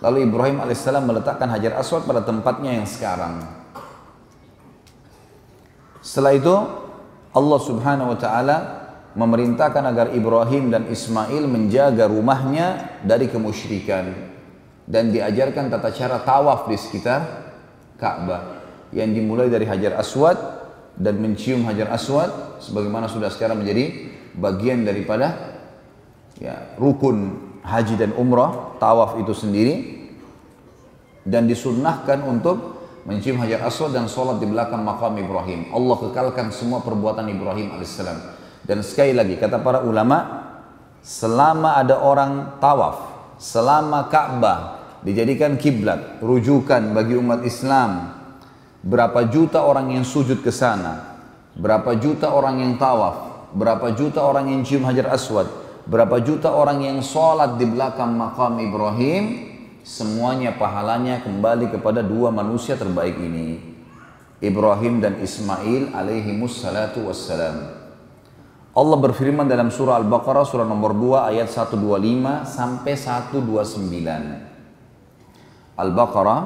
Lalu 0.00 0.32
Ibrahim 0.32 0.64
alaihissalam 0.64 1.04
meletakkan 1.04 1.52
hajar 1.52 1.76
aswad 1.76 2.08
pada 2.08 2.24
tempatnya 2.24 2.80
yang 2.80 2.88
sekarang. 2.88 3.44
Setelah 6.00 6.32
itu 6.32 6.54
Allah 7.36 7.60
Subhanahu 7.60 8.16
wa 8.16 8.18
taala 8.18 8.56
memerintahkan 9.12 9.84
agar 9.84 10.06
Ibrahim 10.16 10.72
dan 10.72 10.88
Ismail 10.88 11.44
menjaga 11.44 12.08
rumahnya 12.08 12.96
dari 13.04 13.28
kemusyrikan 13.28 14.37
dan 14.88 15.12
diajarkan 15.12 15.68
tata 15.68 15.92
cara 15.92 16.24
tawaf 16.24 16.64
di 16.64 16.80
sekitar 16.80 17.20
Ka'bah 18.00 18.64
yang 18.96 19.12
dimulai 19.12 19.52
dari 19.52 19.68
Hajar 19.68 20.00
Aswad 20.00 20.40
dan 20.96 21.20
mencium 21.20 21.68
Hajar 21.68 21.92
Aswad 21.92 22.58
sebagaimana 22.64 23.04
sudah 23.04 23.28
sekarang 23.28 23.60
menjadi 23.60 24.08
bagian 24.32 24.88
daripada 24.88 25.60
ya, 26.40 26.72
rukun 26.80 27.36
haji 27.60 28.00
dan 28.00 28.16
umrah 28.16 28.80
tawaf 28.80 29.20
itu 29.20 29.36
sendiri 29.36 29.76
dan 31.28 31.44
disunnahkan 31.44 32.24
untuk 32.24 32.80
mencium 33.04 33.40
hajar 33.40 33.64
aswad 33.68 33.92
dan 33.92 34.08
sholat 34.08 34.40
di 34.40 34.48
belakang 34.48 34.80
makam 34.80 35.16
Ibrahim. 35.16 35.68
Allah 35.72 35.96
kekalkan 35.96 36.48
semua 36.52 36.80
perbuatan 36.80 37.28
Ibrahim 37.28 37.76
alaihissalam. 37.76 38.18
Dan 38.64 38.84
sekali 38.84 39.16
lagi 39.16 39.36
kata 39.36 39.60
para 39.60 39.80
ulama, 39.84 40.44
selama 41.00 41.76
ada 41.76 42.00
orang 42.00 42.60
tawaf, 42.60 42.96
selama 43.40 44.12
Ka'bah 44.12 44.77
dijadikan 45.08 45.56
kiblat, 45.56 46.20
rujukan 46.20 46.92
bagi 46.92 47.16
umat 47.16 47.40
Islam, 47.40 48.12
berapa 48.84 49.24
juta 49.32 49.64
orang 49.64 49.96
yang 49.96 50.04
sujud 50.04 50.44
ke 50.44 50.52
sana, 50.52 51.24
berapa 51.56 51.96
juta 51.96 52.28
orang 52.28 52.60
yang 52.60 52.76
tawaf, 52.76 53.48
berapa 53.56 53.96
juta 53.96 54.20
orang 54.20 54.52
yang 54.52 54.60
cium 54.68 54.84
hajar 54.84 55.08
aswad, 55.08 55.48
berapa 55.88 56.20
juta 56.20 56.52
orang 56.52 56.84
yang 56.84 57.00
sholat 57.00 57.56
di 57.56 57.64
belakang 57.64 58.20
makam 58.20 58.60
Ibrahim, 58.60 59.48
semuanya 59.80 60.52
pahalanya 60.60 61.24
kembali 61.24 61.72
kepada 61.72 62.04
dua 62.04 62.28
manusia 62.28 62.76
terbaik 62.76 63.16
ini. 63.16 63.80
Ibrahim 64.44 65.00
dan 65.00 65.24
Ismail 65.24 65.96
alaihi 65.96 66.36
mussalatu 66.36 67.08
wassalam. 67.08 67.80
Allah 68.76 68.98
berfirman 69.00 69.48
dalam 69.48 69.72
surah 69.72 69.98
Al-Baqarah 69.98 70.46
surah 70.46 70.62
nomor 70.62 70.94
2 70.94 71.34
ayat 71.34 71.50
125 71.50 72.46
sampai 72.46 72.94
129. 72.94 74.47
Al-Baqarah 75.78 76.40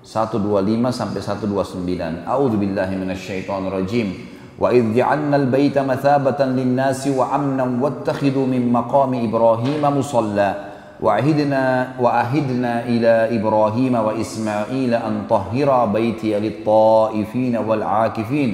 125 0.00 0.88
sampai 0.90 1.20
129. 1.20 2.24
A'udzu 2.24 2.56
billahi 2.56 2.96
minasyaitonir 2.96 3.70
rajim. 3.70 4.08
Wa 4.56 4.72
idh 4.72 4.96
ja'alna 4.96 5.36
al-baita 5.36 5.84
mathabatan 5.84 6.56
lin-nasi 6.56 7.12
wa 7.12 7.30
amnan 7.36 7.76
wattakhidhu 7.78 8.48
min 8.48 8.72
maqami 8.72 9.28
Ibrahim 9.28 9.84
musalla. 9.92 10.72
وعهدنا 11.02 11.98
وعهدنا 11.98 12.86
إلى 12.86 13.34
إبراهيم 13.34 13.94
وإسماعيل 13.94 14.94
أن 14.94 15.26
طهر 15.26 15.86
بيتي 15.86 16.40
للطائفين 16.40 17.56
والعاكفين 17.56 18.50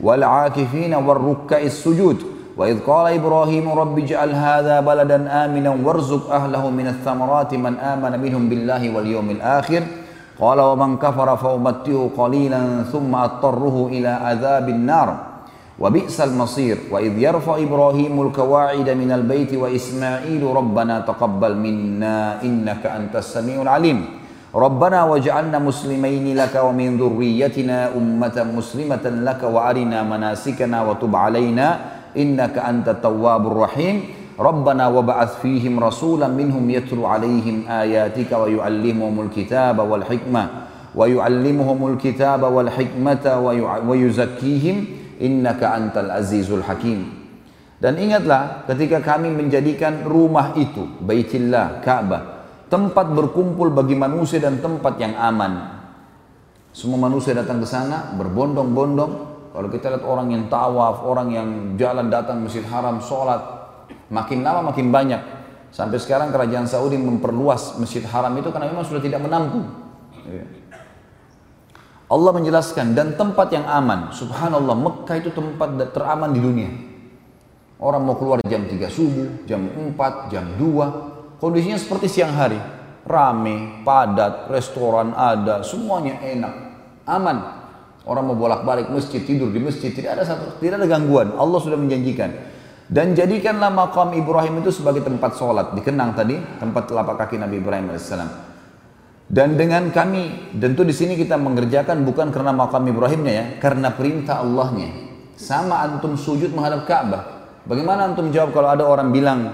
والعاكفين 0.00 0.94
والركع 0.94 1.58
السجود 1.58 2.33
وإذ 2.56 2.86
قال 2.86 3.12
إبراهيم 3.18 3.66
رب 3.68 3.98
اجعل 3.98 4.30
هذا 4.30 4.80
بلدا 4.80 5.44
آمنا 5.44 5.70
وارزق 5.84 6.30
أهله 6.30 6.70
من 6.70 6.86
الثمرات 6.86 7.54
من 7.54 7.74
آمن 7.78 8.14
منهم 8.22 8.48
بالله 8.48 8.96
واليوم 8.96 9.30
الآخر. 9.30 9.82
قال 10.38 10.60
ومن 10.60 10.96
كفر 10.96 11.36
فأمته 11.36 12.10
قليلا 12.18 12.82
ثم 12.92 13.14
أضطره 13.14 13.88
إلى 13.92 14.08
عذاب 14.08 14.68
النار. 14.68 15.08
وبئس 15.78 16.20
المصير. 16.20 16.94
وإذ 16.94 17.18
يرفع 17.18 17.58
إبراهيم 17.58 18.14
الكواعد 18.22 18.88
من 18.90 19.10
البيت 19.12 19.54
وإسماعيل 19.54 20.42
ربنا 20.42 21.00
تقبل 21.00 21.52
منا 21.56 22.42
إنك 22.42 22.86
أنت 22.86 23.16
السميع 23.16 23.62
العليم. 23.62 24.06
ربنا 24.54 25.04
واجعلنا 25.04 25.58
مسلمين 25.58 26.38
لك 26.38 26.54
ومن 26.54 26.98
ذريتنا 27.02 27.98
أمة 27.98 28.46
مسلمة 28.54 29.04
لك 29.26 29.42
وأرنا 29.42 30.02
مناسكنا 30.02 30.78
وتب 30.82 31.16
علينا. 31.16 31.93
innaka 32.14 32.64
anta 32.66 32.96
tawwabur 32.96 33.68
rahim. 33.68 34.22
Rabbana 34.34 34.90
wa 34.90 34.98
ba'ats 35.06 35.38
fihim 35.38 35.78
rasulan 35.78 36.34
minhum 36.34 36.66
yatlu 36.66 37.06
alaihim 37.06 37.70
ayatika 37.70 38.42
wa 38.42 38.50
yu'allimuhumul 38.50 39.30
kitaba 39.30 39.86
wal 39.86 40.02
hikmah 40.02 40.46
wa 40.90 41.06
yu'allimuhumul 41.06 41.94
kitaba 41.94 42.50
wal 42.50 42.66
hikmata 42.66 43.38
wa 43.38 43.94
yuzakkihim. 43.94 45.06
Innaka 45.22 45.70
antal 45.78 46.10
azizul 46.10 46.66
hakim. 46.66 47.06
Dan 47.78 47.94
ingatlah 48.02 48.66
ketika 48.66 48.98
kami 48.98 49.30
menjadikan 49.30 50.02
rumah 50.02 50.58
itu 50.58 50.82
Baitillah 50.98 51.84
Ka'bah 51.86 52.34
tempat 52.66 53.14
berkumpul 53.14 53.70
bagi 53.70 53.94
manusia 53.94 54.42
dan 54.42 54.58
tempat 54.58 54.98
yang 54.98 55.14
aman. 55.14 55.84
Semua 56.74 57.06
manusia 57.06 57.30
datang 57.38 57.62
ke 57.62 57.68
sana 57.70 58.10
berbondong-bondong 58.18 59.33
kalau 59.54 59.70
kita 59.70 59.86
lihat 59.86 60.02
orang 60.02 60.34
yang 60.34 60.50
tawaf, 60.50 61.06
orang 61.06 61.30
yang 61.30 61.48
jalan 61.78 62.10
datang 62.10 62.42
Masjid 62.42 62.66
Haram, 62.66 62.98
sholat, 62.98 63.38
makin 64.10 64.42
lama 64.42 64.74
makin 64.74 64.90
banyak. 64.90 65.22
Sampai 65.70 66.02
sekarang 66.02 66.34
kerajaan 66.34 66.66
Saudi 66.66 66.98
memperluas 66.98 67.78
Masjid 67.78 68.02
Haram 68.02 68.34
itu 68.34 68.50
karena 68.50 68.66
memang 68.66 68.82
sudah 68.82 68.98
tidak 68.98 69.22
menampung. 69.22 69.62
Allah 72.10 72.30
menjelaskan 72.34 72.98
dan 72.98 73.14
tempat 73.14 73.54
yang 73.54 73.62
aman. 73.70 74.10
Subhanallah, 74.10 74.74
Mekah 74.74 75.16
itu 75.22 75.30
tempat 75.30 75.70
teraman 75.94 76.34
di 76.34 76.40
dunia. 76.42 76.70
Orang 77.78 78.10
mau 78.10 78.18
keluar 78.18 78.42
jam 78.50 78.66
3 78.66 78.90
subuh, 78.90 79.46
jam 79.46 79.70
4, 79.70 80.34
jam 80.34 80.50
2. 80.58 81.38
Kondisinya 81.38 81.78
seperti 81.78 82.10
siang 82.10 82.34
hari. 82.34 82.58
Rame, 83.06 83.86
padat, 83.86 84.50
restoran 84.50 85.14
ada, 85.14 85.62
semuanya 85.62 86.18
enak, 86.24 86.54
aman. 87.06 87.63
Orang 88.04 88.28
mau 88.28 88.36
bolak-balik 88.36 88.92
masjid, 88.92 89.24
tidur 89.24 89.48
di 89.48 89.60
masjid, 89.64 89.88
tidak 89.88 90.20
ada 90.20 90.24
satu, 90.28 90.60
tidak 90.60 90.84
ada 90.84 90.88
gangguan. 90.88 91.32
Allah 91.40 91.56
sudah 91.56 91.80
menjanjikan. 91.80 92.52
Dan 92.84 93.16
jadikanlah 93.16 93.72
makam 93.72 94.12
Ibrahim 94.12 94.60
itu 94.60 94.68
sebagai 94.68 95.00
tempat 95.00 95.40
sholat. 95.40 95.72
Dikenang 95.72 96.12
tadi, 96.12 96.36
tempat 96.60 96.84
telapak 96.84 97.16
kaki 97.24 97.40
Nabi 97.40 97.64
Ibrahim 97.64 97.96
AS. 97.96 98.12
Dan 99.24 99.56
dengan 99.56 99.88
kami, 99.88 100.52
tentu 100.52 100.84
di 100.84 100.92
sini 100.92 101.16
kita 101.16 101.40
mengerjakan 101.40 102.04
bukan 102.04 102.28
karena 102.28 102.52
makam 102.52 102.84
Ibrahimnya 102.84 103.32
ya, 103.32 103.44
karena 103.56 103.88
perintah 103.88 104.44
Allahnya. 104.44 105.16
Sama 105.40 105.80
antum 105.80 106.12
sujud 106.20 106.52
menghadap 106.52 106.84
Ka'bah. 106.84 107.48
Bagaimana 107.64 108.12
antum 108.12 108.28
jawab 108.28 108.52
kalau 108.52 108.68
ada 108.68 108.84
orang 108.84 109.08
bilang 109.08 109.48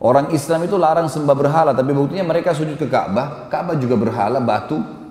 orang 0.00 0.32
Islam 0.32 0.64
itu 0.64 0.80
larang 0.80 1.12
sembah 1.12 1.36
berhala, 1.36 1.76
tapi 1.76 1.92
buktinya 1.92 2.24
mereka 2.24 2.56
sujud 2.56 2.80
ke 2.80 2.88
Ka'bah, 2.88 3.52
Ka'bah 3.52 3.76
juga 3.76 4.00
berhala, 4.00 4.40
batu. 4.40 5.01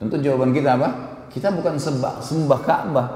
Tentu 0.00 0.16
jawaban 0.16 0.56
kita 0.56 0.80
apa? 0.80 0.88
Kita 1.28 1.52
bukan 1.52 1.76
sembah, 1.76 2.24
sembah 2.24 2.60
Ka'bah. 2.64 3.08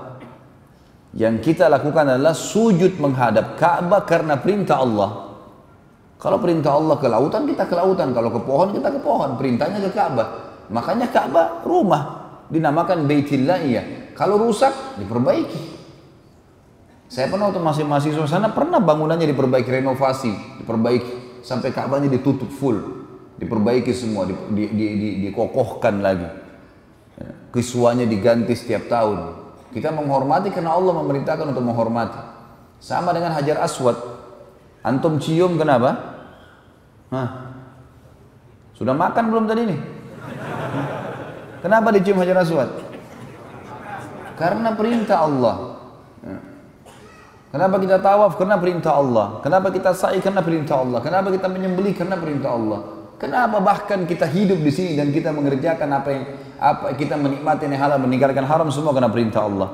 Yang 1.17 1.51
kita 1.51 1.73
lakukan 1.73 2.05
adalah 2.05 2.37
sujud 2.37 3.01
menghadap 3.01 3.57
Ka'bah 3.57 4.05
karena 4.05 4.37
perintah 4.37 4.85
Allah. 4.85 5.33
Kalau 6.21 6.39
perintah 6.45 6.77
Allah 6.77 7.01
ke 7.01 7.09
lautan, 7.09 7.49
kita 7.49 7.65
ke 7.65 7.73
lautan. 7.73 8.13
Kalau 8.13 8.29
ke 8.29 8.41
pohon, 8.45 8.77
kita 8.77 8.93
ke 8.93 9.01
pohon. 9.01 9.41
Perintahnya 9.41 9.81
ke 9.81 9.91
Ka'bah. 9.97 10.29
Makanya 10.69 11.09
Ka'bah 11.09 11.65
rumah. 11.65 12.03
Dinamakan 12.53 13.09
Baitillah 13.09 13.59
iya. 13.65 13.83
Kalau 14.13 14.37
rusak, 14.37 15.01
diperbaiki. 15.01 15.73
Saya 17.09 17.33
pernah 17.33 17.49
waktu 17.49 17.65
masih 17.65 17.85
mahasiswa 17.89 18.29
sana, 18.29 18.53
pernah 18.53 18.83
bangunannya 18.83 19.25
diperbaiki, 19.25 19.71
renovasi, 19.73 20.61
diperbaiki. 20.61 21.41
Sampai 21.41 21.73
Ka'bahnya 21.73 22.13
ditutup 22.13 22.53
full. 22.53 22.77
Diperbaiki 23.41 23.93
semua, 23.97 24.29
di, 24.29 24.37
di, 24.53 24.65
di, 24.69 24.87
di, 25.01 25.09
dikokohkan 25.29 26.05
lagi. 26.05 26.44
Ya, 27.15 27.31
Kiswanya 27.55 28.07
diganti 28.07 28.55
setiap 28.59 28.91
tahun. 28.91 29.45
Kita 29.75 29.91
menghormati 29.91 30.55
karena 30.55 30.75
Allah 30.75 30.95
memerintahkan 31.03 31.51
untuk 31.51 31.65
menghormati. 31.67 32.19
Sama 32.79 33.11
dengan 33.11 33.35
Hajar 33.35 33.63
Aswad. 33.63 33.99
Antum 34.85 35.19
cium 35.19 35.57
kenapa? 35.57 35.97
Hah? 37.11 37.29
Sudah 38.75 38.95
makan 38.95 39.25
belum 39.31 39.45
tadi 39.47 39.63
nih? 39.71 39.81
Kenapa 41.65 41.95
dicium 41.95 42.21
Hajar 42.21 42.43
Aswad? 42.43 42.71
Karena 44.35 44.75
perintah 44.75 45.19
Allah. 45.23 45.57
Kenapa 47.55 47.79
kita 47.79 48.03
tawaf? 48.03 48.35
Karena 48.35 48.59
perintah 48.59 48.99
Allah. 48.99 49.39
Kenapa 49.39 49.71
kita 49.71 49.95
sa'i? 49.95 50.19
Karena 50.19 50.43
perintah 50.43 50.83
Allah. 50.83 50.99
Kenapa 50.99 51.31
kita 51.31 51.47
menyembelih? 51.47 51.95
Karena 51.95 52.19
perintah 52.19 52.51
Allah. 52.51 53.04
Kenapa 53.25 53.57
bahkan 53.57 54.05
kita 54.05 54.29
hidup 54.29 54.61
di 54.61 54.69
sini 54.69 55.01
dan 55.01 55.09
kita 55.09 55.33
mengerjakan 55.33 55.89
apa 55.97 56.09
yang 56.13 56.25
apa 56.61 56.93
kita 56.93 57.17
menikmati 57.17 57.65
yang 57.65 57.81
halal 57.81 57.97
meninggalkan 57.97 58.45
haram 58.45 58.69
semua 58.69 58.93
karena 58.93 59.09
perintah 59.09 59.49
Allah. 59.49 59.73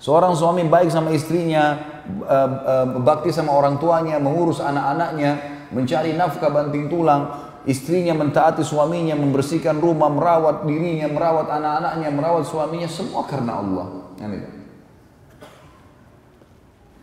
Seorang 0.00 0.32
suami 0.32 0.64
baik 0.64 0.88
sama 0.88 1.12
istrinya, 1.12 1.76
eh, 2.08 2.50
eh, 2.72 2.86
bakti 3.04 3.36
sama 3.36 3.52
orang 3.52 3.76
tuanya, 3.76 4.16
mengurus 4.16 4.64
anak-anaknya, 4.64 5.60
mencari 5.76 6.16
nafkah 6.16 6.48
banting 6.48 6.88
tulang, 6.88 7.28
istrinya 7.68 8.16
mentaati 8.16 8.64
suaminya, 8.64 9.12
membersihkan 9.12 9.76
rumah, 9.76 10.08
merawat 10.08 10.64
dirinya, 10.64 11.04
merawat 11.04 11.52
anak-anaknya, 11.52 12.08
merawat 12.16 12.48
suaminya, 12.48 12.88
semua 12.88 13.28
karena 13.28 13.60
Allah. 13.60 13.86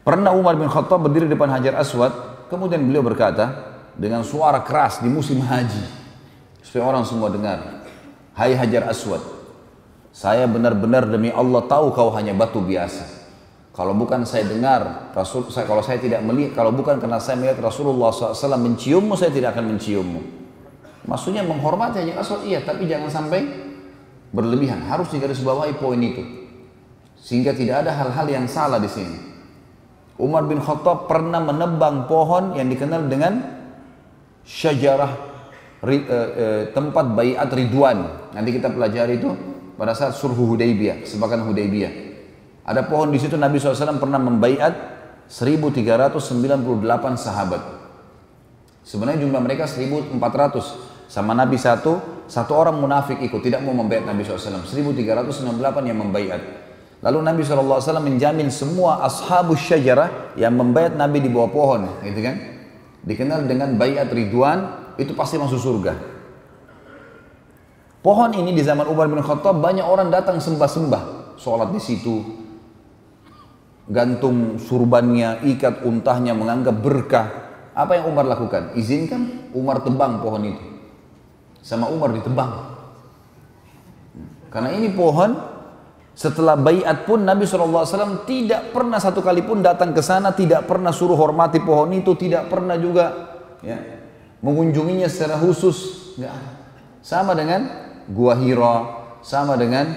Pernah 0.02 0.34
Umar 0.34 0.58
bin 0.58 0.74
Khattab 0.74 1.06
berdiri 1.06 1.30
depan 1.30 1.54
Hajar 1.54 1.78
Aswad, 1.78 2.50
kemudian 2.50 2.82
beliau 2.82 3.06
berkata 3.06 3.77
dengan 3.98 4.22
suara 4.22 4.62
keras 4.62 5.02
di 5.02 5.10
musim 5.10 5.42
haji, 5.42 5.84
supaya 6.62 6.86
orang 6.86 7.04
semua 7.04 7.34
dengar, 7.34 7.84
Hai 8.38 8.54
Hajar 8.54 8.86
Aswad, 8.86 9.36
Saya 10.14 10.50
benar-benar 10.50 11.06
demi 11.06 11.30
Allah 11.30 11.62
tahu 11.70 11.94
kau 11.94 12.10
hanya 12.18 12.34
batu 12.34 12.58
biasa. 12.58 13.06
Kalau 13.78 13.94
bukan 13.94 14.26
saya 14.26 14.50
dengar, 14.50 15.14
Rasul, 15.14 15.54
saya, 15.54 15.70
kalau 15.70 15.86
saya 15.86 16.02
tidak 16.02 16.26
melihat, 16.26 16.58
kalau 16.58 16.74
bukan 16.74 16.98
karena 16.98 17.22
saya 17.22 17.38
melihat 17.38 17.62
Rasulullah 17.62 18.10
SAW 18.10 18.58
menciummu, 18.58 19.14
saya 19.14 19.30
tidak 19.30 19.54
akan 19.54 19.78
menciummu. 19.78 20.22
Maksudnya 21.06 21.46
menghormati 21.46 22.02
hanya 22.02 22.18
Rasul, 22.18 22.50
iya, 22.50 22.66
tapi 22.66 22.90
jangan 22.90 23.14
sampai 23.14 23.46
berlebihan. 24.34 24.82
Harus 24.90 25.14
digarisbawahi 25.14 25.78
poin 25.78 26.02
itu. 26.02 26.26
Sehingga 27.22 27.54
tidak 27.54 27.86
ada 27.86 27.94
hal-hal 27.94 28.26
yang 28.26 28.50
salah 28.50 28.82
di 28.82 28.90
sini. 28.90 29.18
Umar 30.18 30.50
bin 30.50 30.58
Khattab 30.58 31.06
pernah 31.06 31.38
menebang 31.38 32.10
pohon 32.10 32.58
yang 32.58 32.74
dikenal 32.74 33.06
dengan 33.06 33.57
syajarah 34.48 35.12
ri, 35.84 36.08
e, 36.08 36.18
e, 36.18 36.46
tempat 36.72 37.06
bayat 37.12 37.52
Ridwan. 37.52 38.32
Nanti 38.32 38.50
kita 38.56 38.72
pelajari 38.72 39.20
itu 39.20 39.36
pada 39.76 39.92
saat 39.92 40.16
surhu 40.16 40.56
Hudaybiyah, 40.56 41.04
kesepakatan 41.04 41.44
Hudaybiyah. 41.44 41.92
Ada 42.64 42.88
pohon 42.88 43.12
di 43.12 43.20
situ 43.20 43.36
Nabi 43.36 43.60
SAW 43.60 44.00
pernah 44.00 44.20
membaiat 44.20 44.74
1398 45.28 47.20
sahabat. 47.20 47.62
Sebenarnya 48.88 49.28
jumlah 49.28 49.44
mereka 49.44 49.68
1400 49.68 51.12
sama 51.12 51.36
Nabi 51.36 51.60
satu, 51.60 52.24
satu 52.28 52.52
orang 52.56 52.80
munafik 52.80 53.20
ikut 53.20 53.40
tidak 53.44 53.64
mau 53.64 53.76
membaiat 53.76 54.08
Nabi 54.08 54.24
SAW. 54.24 54.64
1398 54.64 55.88
yang 55.88 56.00
membaiat. 56.00 56.42
Lalu 56.98 57.20
Nabi 57.22 57.42
SAW 57.46 57.80
menjamin 58.02 58.50
semua 58.50 59.06
ashabus 59.06 59.62
syajarah 59.62 60.34
yang 60.34 60.56
membaiat 60.56 60.98
Nabi 60.98 61.22
di 61.22 61.30
bawah 61.30 61.52
pohon, 61.52 61.82
gitu 62.02 62.20
kan? 62.26 62.57
Dikenal 63.08 63.48
dengan 63.48 63.80
bayat 63.80 64.12
Ridwan, 64.12 64.92
itu 65.00 65.16
pasti 65.16 65.40
masuk 65.40 65.64
surga. 65.64 65.96
Pohon 68.04 68.36
ini 68.36 68.52
di 68.52 68.60
zaman 68.68 68.84
Umar 68.92 69.08
bin 69.08 69.24
Khattab 69.24 69.64
banyak 69.64 69.88
orang 69.88 70.12
datang 70.12 70.44
sembah-sembah, 70.44 71.36
sholat 71.40 71.72
di 71.72 71.80
situ, 71.80 72.20
gantung 73.88 74.60
surbannya, 74.60 75.40
ikat 75.48 75.88
untahnya, 75.88 76.36
menganggap 76.36 76.76
berkah. 76.84 77.28
Apa 77.72 77.96
yang 77.96 78.12
Umar 78.12 78.28
lakukan? 78.28 78.76
Izinkan 78.76 79.54
Umar 79.56 79.80
tebang 79.86 80.20
pohon 80.20 80.44
itu. 80.44 80.66
Sama 81.64 81.88
Umar 81.88 82.12
ditebang. 82.12 82.76
Karena 84.52 84.76
ini 84.76 84.92
pohon 84.92 85.36
setelah 86.18 86.58
bayat 86.58 87.06
pun 87.06 87.22
Nabi 87.22 87.46
SAW 87.46 88.26
tidak 88.26 88.74
pernah 88.74 88.98
satu 88.98 89.22
kali 89.22 89.46
pun 89.46 89.62
datang 89.62 89.94
ke 89.94 90.02
sana, 90.02 90.34
tidak 90.34 90.66
pernah 90.66 90.90
suruh 90.90 91.14
hormati 91.14 91.62
pohon 91.62 91.94
itu, 91.94 92.18
tidak 92.18 92.50
pernah 92.50 92.74
juga 92.74 93.38
ya, 93.62 93.78
mengunjunginya 94.42 95.06
secara 95.06 95.38
khusus. 95.38 95.78
Nggak 96.18 96.34
Sama 97.06 97.38
dengan 97.38 97.70
Gua 98.10 98.34
Hira, 98.34 99.06
sama 99.22 99.62
dengan 99.62 99.94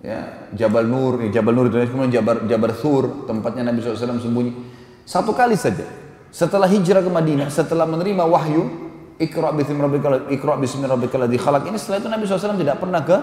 ya, 0.00 0.48
Jabal 0.56 0.88
Nur, 0.88 1.20
ya, 1.28 1.28
Jabal 1.28 1.52
Nur 1.52 1.68
itu 1.68 1.76
kemudian 1.84 2.08
Jabal, 2.16 2.48
Jabal 2.48 2.72
Thur, 2.72 3.28
tempatnya 3.28 3.68
Nabi 3.68 3.84
SAW 3.84 4.24
sembunyi. 4.24 4.56
Satu 5.04 5.36
kali 5.36 5.52
saja. 5.60 5.84
Setelah 6.32 6.64
hijrah 6.64 7.04
ke 7.04 7.12
Madinah, 7.12 7.52
setelah 7.52 7.84
menerima 7.84 8.24
wahyu, 8.24 8.88
Iqra 9.20 9.52
bismi 9.52 9.76
rabbikal 9.76 10.32
Iqra 10.32 10.56
khalaq. 10.56 11.62
Ini 11.68 11.76
setelah 11.76 11.98
itu 12.00 12.08
Nabi 12.08 12.24
SAW 12.24 12.56
tidak 12.56 12.80
pernah 12.80 13.04
ke 13.04 13.16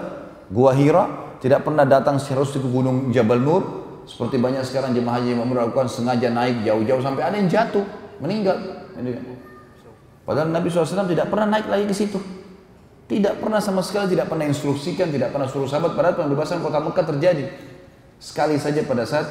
Gua 0.46 0.70
Hira, 0.70 1.29
tidak 1.40 1.64
pernah 1.64 1.88
datang 1.88 2.20
secara 2.20 2.44
ke 2.44 2.60
gunung 2.60 3.08
Jabal 3.10 3.40
Nur. 3.40 3.62
Seperti 4.04 4.36
banyak 4.36 4.64
sekarang 4.66 4.92
jemaah 4.92 5.20
haji 5.20 5.32
yang 5.32 5.46
melakukan 5.46 5.86
sengaja 5.88 6.28
naik 6.28 6.66
jauh-jauh 6.66 7.00
sampai 7.00 7.22
ada 7.24 7.36
yang 7.40 7.48
jatuh 7.48 7.84
meninggal. 8.20 8.58
Padahal 10.26 10.52
Nabi 10.52 10.68
SAW 10.68 11.08
tidak 11.08 11.32
pernah 11.32 11.46
naik 11.48 11.66
lagi 11.70 11.84
ke 11.88 11.94
situ. 11.96 12.20
Tidak 13.08 13.42
pernah 13.42 13.58
sama 13.58 13.82
sekali 13.82 14.14
tidak 14.14 14.30
pernah 14.30 14.46
instruksikan 14.46 15.10
tidak 15.10 15.32
pernah 15.32 15.48
suruh 15.48 15.66
sahabat. 15.66 15.96
Padahal 15.96 16.14
pembebasan 16.20 16.60
kota 16.60 16.82
Mekah 16.82 17.06
terjadi. 17.16 17.44
Sekali 18.20 18.60
saja 18.60 18.84
pada 18.84 19.08
saat 19.08 19.26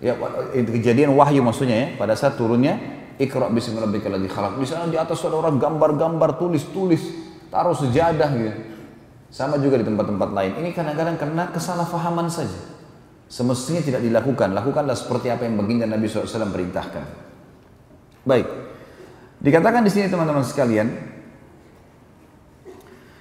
ya 0.00 0.16
kejadian 0.54 1.12
wahyu 1.12 1.44
maksudnya 1.44 1.76
ya. 1.76 1.88
Pada 2.00 2.16
saat 2.16 2.40
turunnya 2.40 2.78
Iqra 3.20 3.52
bismi 3.52 3.76
rabbikal 3.76 4.14
ladzi 4.14 4.30
khalaq. 4.30 4.56
Misalnya 4.56 4.88
di 4.88 4.98
atas 4.98 5.20
ada 5.26 5.36
orang 5.36 5.60
gambar-gambar 5.60 6.40
tulis-tulis 6.40 7.02
taruh 7.50 7.74
sejadah 7.74 8.30
gitu 8.38 8.69
sama 9.30 9.62
juga 9.62 9.78
di 9.78 9.86
tempat-tempat 9.86 10.30
lain. 10.34 10.52
Ini 10.58 10.74
kadang-kadang 10.74 11.14
karena 11.14 11.42
kesalahpahaman 11.54 12.26
saja. 12.26 12.58
Semestinya 13.30 13.78
tidak 13.78 14.02
dilakukan. 14.02 14.50
Lakukanlah 14.50 14.98
seperti 14.98 15.30
apa 15.30 15.46
yang 15.46 15.54
baginda 15.54 15.86
Nabi 15.86 16.10
SAW 16.10 16.50
perintahkan. 16.50 17.04
Baik. 18.26 18.46
Dikatakan 19.38 19.86
di 19.86 19.90
sini 19.94 20.10
teman-teman 20.10 20.42
sekalian. 20.42 20.90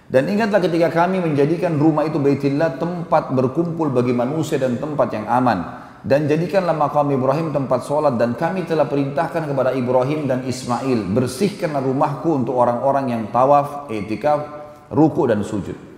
Dan 0.09 0.25
ingatlah 0.25 0.57
ketika 0.57 0.89
kami 0.89 1.21
menjadikan 1.21 1.77
rumah 1.77 2.01
itu 2.09 2.17
Baitillah 2.17 2.81
tempat 2.81 3.29
berkumpul 3.29 3.93
bagi 3.93 4.09
manusia 4.09 4.57
dan 4.57 4.81
tempat 4.81 5.13
yang 5.13 5.29
aman. 5.29 5.85
Dan 6.01 6.25
jadikanlah 6.25 6.73
makam 6.73 7.13
Ibrahim 7.13 7.53
tempat 7.53 7.85
sholat 7.85 8.17
dan 8.17 8.33
kami 8.33 8.65
telah 8.65 8.89
perintahkan 8.89 9.45
kepada 9.45 9.77
Ibrahim 9.77 10.25
dan 10.25 10.41
Ismail 10.47 11.13
bersihkanlah 11.13 11.85
rumahku 11.85 12.33
untuk 12.33 12.57
orang-orang 12.57 13.13
yang 13.13 13.23
tawaf, 13.29 13.85
etikaf, 13.93 14.41
ruku 14.89 15.29
dan 15.29 15.45
sujud. 15.45 15.88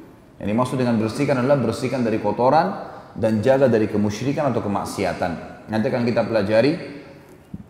Yang 0.42 0.48
dimaksud 0.58 0.78
dengan 0.82 0.98
bersihkan 0.98 1.38
adalah 1.38 1.62
bersihkan 1.62 2.02
dari 2.02 2.18
kotoran 2.18 2.74
dan 3.14 3.46
jaga 3.46 3.70
dari 3.70 3.86
kemusyrikan 3.86 4.50
atau 4.50 4.66
kemaksiatan. 4.66 5.32
Nanti 5.70 5.86
akan 5.86 6.02
kita 6.02 6.26
pelajari 6.26 6.72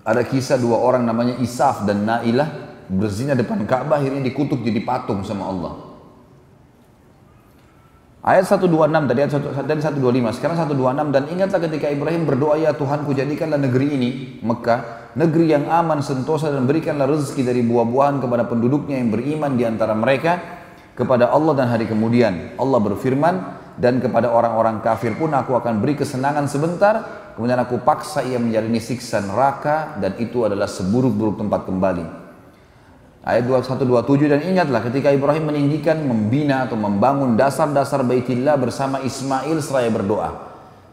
ada 0.07 0.23
kisah 0.23 0.55
dua 0.55 0.79
orang 0.79 1.03
namanya 1.03 1.35
Isaf 1.43 1.83
dan 1.83 2.07
Nailah 2.07 2.47
berzina 2.87 3.35
depan 3.35 3.67
Ka'bah 3.67 3.99
akhirnya 3.99 4.23
dikutuk 4.23 4.63
jadi 4.63 4.79
patung 4.87 5.19
sama 5.27 5.51
Allah. 5.51 5.73
Ayat 8.21 8.45
126 8.45 8.69
tadi 9.09 9.19
ayat 9.19 9.33
1, 9.33 9.65
tadi 9.65 9.81
125 9.81 10.37
sekarang 10.37 10.55
126 10.69 11.09
dan 11.09 11.23
ingatlah 11.33 11.59
ketika 11.65 11.89
Ibrahim 11.89 12.29
berdoa 12.29 12.53
ya 12.53 12.69
Tuhanku 12.77 13.17
jadikanlah 13.17 13.57
negeri 13.57 13.97
ini 13.97 14.09
Mekah 14.45 15.11
negeri 15.17 15.57
yang 15.57 15.65
aman 15.65 16.05
sentosa 16.05 16.53
dan 16.53 16.69
berikanlah 16.69 17.09
rezeki 17.09 17.41
dari 17.41 17.65
buah-buahan 17.65 18.21
kepada 18.21 18.45
penduduknya 18.45 19.01
yang 19.01 19.09
beriman 19.09 19.57
di 19.57 19.65
antara 19.65 19.97
mereka 19.97 20.60
kepada 21.01 21.33
Allah 21.33 21.57
dan 21.57 21.67
hari 21.73 21.89
kemudian. 21.89 22.53
Allah 22.61 22.77
berfirman, 22.77 23.61
dan 23.81 23.97
kepada 23.97 24.29
orang-orang 24.29 24.77
kafir 24.85 25.17
pun 25.17 25.33
aku 25.33 25.57
akan 25.57 25.81
beri 25.81 25.97
kesenangan 25.97 26.45
sebentar, 26.45 27.01
kemudian 27.33 27.57
aku 27.57 27.81
paksa 27.81 28.21
ia 28.21 28.37
menjalani 28.37 28.77
siksa 28.77 29.25
neraka 29.25 29.97
dan 29.97 30.13
itu 30.21 30.45
adalah 30.45 30.69
seburuk-buruk 30.69 31.41
tempat 31.41 31.65
kembali. 31.65 32.05
Ayat 33.21 33.45
2127 33.45 34.33
dan 34.33 34.41
ingatlah 34.45 34.81
ketika 34.85 35.13
Ibrahim 35.13 35.53
meninggikan, 35.53 35.97
membina 36.01 36.65
atau 36.65 36.77
membangun 36.77 37.37
dasar-dasar 37.37 38.01
baitillah 38.01 38.57
bersama 38.57 39.01
Ismail 39.01 39.57
seraya 39.61 39.89
berdoa. 39.93 40.29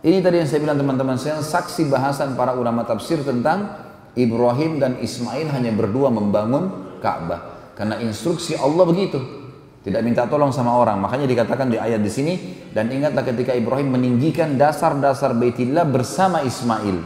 Ini 0.04 0.24
tadi 0.24 0.40
yang 0.40 0.48
saya 0.48 0.60
bilang 0.64 0.78
teman-teman 0.80 1.16
saya 1.20 1.40
saksi 1.40 1.88
bahasan 1.88 2.36
para 2.36 2.56
ulama 2.56 2.84
tafsir 2.84 3.20
tentang 3.24 3.68
Ibrahim 4.12 4.76
dan 4.80 5.00
Ismail 5.00 5.52
hanya 5.52 5.72
berdua 5.72 6.12
membangun 6.12 6.96
Ka'bah. 7.00 7.72
Karena 7.76 8.00
instruksi 8.00 8.56
Allah 8.58 8.84
begitu. 8.84 9.37
Tidak 9.78 10.02
minta 10.02 10.26
tolong 10.26 10.50
sama 10.50 10.74
orang. 10.74 10.98
Makanya 10.98 11.24
dikatakan 11.30 11.70
di 11.70 11.78
ayat 11.78 12.02
di 12.02 12.10
sini 12.10 12.34
dan 12.74 12.90
ingatlah 12.90 13.22
ketika 13.22 13.54
Ibrahim 13.54 13.94
meninggikan 13.94 14.58
dasar-dasar 14.58 15.32
Baitillah 15.38 15.86
bersama 15.86 16.42
Ismail. 16.42 16.98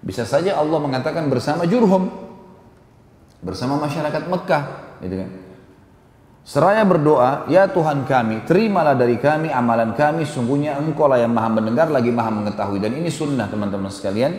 Bisa 0.00 0.24
saja 0.24 0.56
Allah 0.56 0.78
mengatakan 0.80 1.28
bersama 1.28 1.68
Jurhum. 1.68 2.08
Bersama 3.38 3.78
masyarakat 3.78 4.26
Mekah, 4.26 4.62
gitu 4.98 5.14
kan. 5.22 5.30
Seraya 6.48 6.80
berdoa, 6.82 7.44
ya 7.52 7.68
Tuhan 7.68 8.08
kami, 8.08 8.48
terimalah 8.48 8.96
dari 8.96 9.20
kami 9.20 9.52
amalan 9.52 9.92
kami, 9.92 10.24
sungguhnya 10.24 10.80
engkau 10.80 11.04
lah 11.04 11.20
yang 11.20 11.36
maha 11.36 11.52
mendengar 11.52 11.92
lagi 11.92 12.08
maha 12.08 12.32
mengetahui. 12.32 12.80
Dan 12.80 12.96
ini 12.96 13.12
sunnah 13.12 13.46
teman-teman 13.52 13.92
sekalian. 13.92 14.32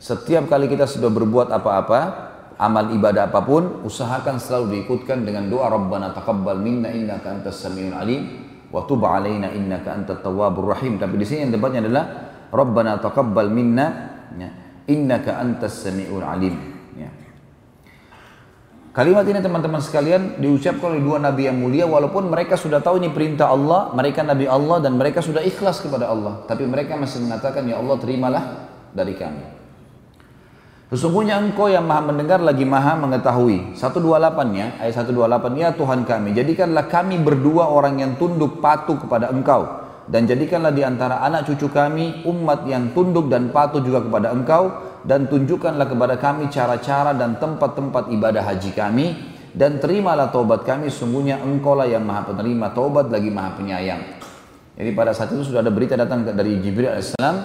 Setiap 0.00 0.48
kali 0.48 0.66
kita 0.66 0.88
sudah 0.88 1.12
berbuat 1.12 1.52
apa-apa, 1.52 2.31
amal 2.62 2.94
ibadah 2.94 3.26
apa 3.26 3.42
pun 3.42 3.82
usahakan 3.82 4.38
selalu 4.38 4.78
diikutkan 4.78 5.26
dengan 5.26 5.50
doa 5.50 5.66
Rabbana 5.66 6.14
taqabbal 6.14 6.62
minna 6.62 6.94
innaka 6.94 7.34
antas 7.34 7.58
samiul 7.58 7.90
alim 7.90 8.22
wa 8.70 8.86
tub 8.86 9.02
alaina 9.02 9.50
innaka 9.50 9.90
antat 9.90 10.22
tawwabur 10.22 10.70
rahim 10.70 10.94
tapi 10.96 11.18
di 11.18 11.26
sini 11.26 11.50
yang 11.50 11.52
debatnya 11.58 11.82
adalah 11.82 12.04
Rabbana 12.54 13.02
taqabbal 13.02 13.50
minna 13.50 13.86
ya, 14.38 14.48
innaka 14.86 15.42
antas 15.42 15.82
samiul 15.82 16.22
alim 16.22 16.54
ya. 16.94 17.10
Kalimat 18.94 19.26
ini 19.26 19.42
teman-teman 19.42 19.82
sekalian 19.82 20.38
diucapkan 20.38 20.94
oleh 20.94 21.02
dua 21.02 21.18
nabi 21.18 21.50
yang 21.50 21.58
mulia 21.58 21.88
walaupun 21.88 22.30
mereka 22.30 22.54
sudah 22.54 22.78
tahu 22.78 23.00
ini 23.02 23.08
perintah 23.10 23.48
Allah, 23.50 23.90
mereka 23.96 24.22
nabi 24.22 24.44
Allah 24.46 24.84
dan 24.84 25.00
mereka 25.00 25.24
sudah 25.24 25.40
ikhlas 25.40 25.80
kepada 25.80 26.12
Allah, 26.12 26.44
tapi 26.44 26.68
mereka 26.68 26.94
masih 27.00 27.24
mengatakan 27.24 27.64
ya 27.64 27.80
Allah 27.80 27.96
terimalah 27.96 28.44
dari 28.92 29.16
kami. 29.16 29.51
Sesungguhnya 30.92 31.40
engkau 31.40 31.72
yang 31.72 31.88
maha 31.88 32.04
mendengar 32.04 32.36
lagi 32.44 32.68
maha 32.68 32.92
mengetahui. 33.00 33.72
128 33.80 34.52
ya, 34.52 34.76
ayat 34.76 34.92
128 34.92 35.56
ya 35.56 35.72
Tuhan 35.72 36.04
kami, 36.04 36.36
jadikanlah 36.36 36.84
kami 36.84 37.16
berdua 37.16 37.72
orang 37.72 37.96
yang 37.96 38.12
tunduk 38.20 38.60
patuh 38.60 39.00
kepada 39.00 39.32
engkau. 39.32 39.88
Dan 40.04 40.28
jadikanlah 40.28 40.68
di 40.68 40.84
antara 40.84 41.24
anak 41.24 41.48
cucu 41.48 41.72
kami 41.72 42.28
umat 42.28 42.68
yang 42.68 42.92
tunduk 42.92 43.32
dan 43.32 43.48
patuh 43.48 43.80
juga 43.80 44.04
kepada 44.04 44.36
engkau. 44.36 44.68
Dan 45.00 45.32
tunjukkanlah 45.32 45.88
kepada 45.88 46.20
kami 46.20 46.52
cara-cara 46.52 47.16
dan 47.16 47.40
tempat-tempat 47.40 48.12
ibadah 48.12 48.44
haji 48.44 48.76
kami. 48.76 49.06
Dan 49.56 49.80
terimalah 49.80 50.28
taubat 50.28 50.68
kami, 50.68 50.92
sungguhnya 50.92 51.40
engkau 51.40 51.72
lah 51.72 51.88
yang 51.88 52.04
maha 52.04 52.28
penerima 52.28 52.68
taubat 52.76 53.08
lagi 53.08 53.32
maha 53.32 53.56
penyayang. 53.56 54.20
Jadi 54.76 54.90
pada 54.92 55.16
saat 55.16 55.32
itu 55.32 55.40
sudah 55.40 55.64
ada 55.64 55.72
berita 55.72 55.96
datang 55.96 56.20
dari 56.28 56.60
Jibril 56.60 56.92
alaihissalam 56.92 57.36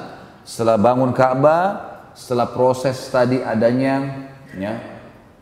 setelah 0.44 0.76
bangun 0.80 1.12
Ka'bah, 1.16 1.97
setelah 2.18 2.50
proses 2.50 2.98
tadi 3.14 3.38
adanya 3.46 4.26
ya, 4.58 4.82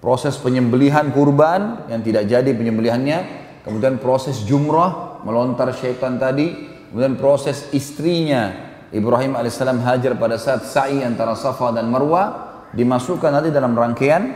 proses 0.03 0.35
penyembelihan 0.35 1.07
kurban 1.15 1.87
yang 1.87 2.03
tidak 2.03 2.27
jadi 2.27 2.51
penyembelihannya, 2.51 3.17
kemudian 3.63 3.95
proses 3.95 4.43
jumrah 4.43 5.23
melontar 5.23 5.71
syaitan 5.71 6.19
tadi, 6.19 6.51
kemudian 6.91 7.15
proses 7.15 7.71
istrinya 7.71 8.51
Ibrahim 8.91 9.39
alaihissalam 9.39 9.79
hajar 9.87 10.19
pada 10.19 10.35
saat 10.35 10.67
sa'i 10.67 10.99
antara 10.99 11.31
Safa 11.39 11.71
dan 11.71 11.87
Marwah 11.87 12.59
dimasukkan 12.75 13.31
nanti 13.31 13.55
dalam 13.55 13.71
rangkaian 13.71 14.35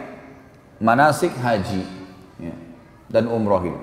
manasik 0.80 1.36
haji 1.44 1.84
ya, 2.40 2.56
dan 3.12 3.28
umroh 3.28 3.68
itu. 3.68 3.80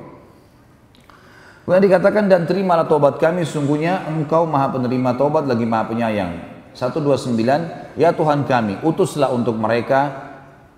Kemudian 1.69 1.83
dikatakan 1.93 2.25
dan 2.31 2.49
terimalah 2.49 2.89
tobat 2.89 3.21
kami 3.21 3.45
sungguhnya 3.45 4.09
engkau 4.09 4.49
maha 4.49 4.73
penerima 4.73 5.13
tobat 5.19 5.45
lagi 5.45 5.69
maha 5.69 5.85
penyayang. 5.93 6.56
129 6.77 7.97
Ya 7.97 8.13
Tuhan 8.13 8.45
kami 8.45 8.85
utuslah 8.85 9.33
untuk 9.33 9.57
mereka 9.57 10.29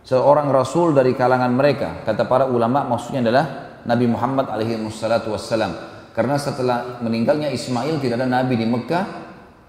seorang 0.06 0.48
rasul 0.48 0.94
dari 0.94 1.12
kalangan 1.18 1.50
mereka. 1.50 2.06
Kata 2.06 2.24
para 2.24 2.46
ulama 2.46 2.86
maksudnya 2.86 3.26
adalah 3.26 3.46
Nabi 3.82 4.06
Muhammad 4.06 4.46
alaihi 4.48 4.78
wassalam. 4.86 5.74
Karena 6.14 6.38
setelah 6.38 7.02
meninggalnya 7.02 7.50
Ismail 7.50 7.98
tidak 7.98 8.22
ada 8.22 8.26
nabi 8.26 8.58
di 8.58 8.66
Mekah 8.66 9.04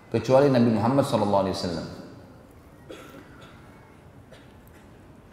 kecuali 0.09 0.49
Nabi 0.49 0.69
Muhammad 0.73 1.05
sallallahu 1.05 1.43
alaihi 1.45 1.57
wasallam. 1.57 1.87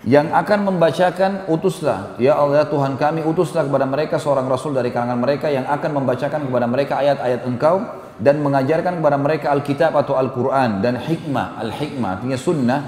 yang 0.07 0.31
akan 0.31 0.71
membacakan 0.71 1.51
utuslah 1.51 2.15
ya 2.23 2.39
Allah 2.39 2.63
ya 2.63 2.67
Tuhan 2.71 2.95
kami 2.95 3.27
utuslah 3.27 3.67
kepada 3.67 3.91
mereka 3.91 4.23
seorang 4.23 4.47
rasul 4.47 4.71
dari 4.71 4.95
kalangan 4.95 5.19
mereka 5.19 5.51
yang 5.51 5.67
akan 5.67 5.91
membacakan 5.99 6.47
kepada 6.47 6.67
mereka 6.71 7.03
ayat-ayat 7.03 7.43
engkau 7.43 8.06
dan 8.17 8.41
mengajarkan 8.41 9.01
kepada 9.01 9.17
mereka 9.21 9.53
Alkitab 9.53 9.93
atau 9.93 10.17
Al-Quran 10.17 10.81
dan 10.81 10.97
hikmah. 10.97 11.61
Al-hikmah 11.61 12.09
artinya 12.21 12.39
sunnah. 12.41 12.81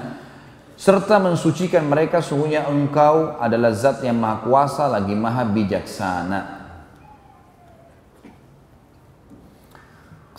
Serta 0.79 1.19
mensucikan 1.19 1.83
mereka 1.85 2.23
sungguhnya 2.23 2.63
engkau 2.71 3.35
adalah 3.35 3.75
zat 3.75 3.99
yang 3.99 4.15
maha 4.15 4.47
kuasa 4.47 4.87
lagi 4.87 5.11
maha 5.11 5.43
bijaksana. 5.43 6.41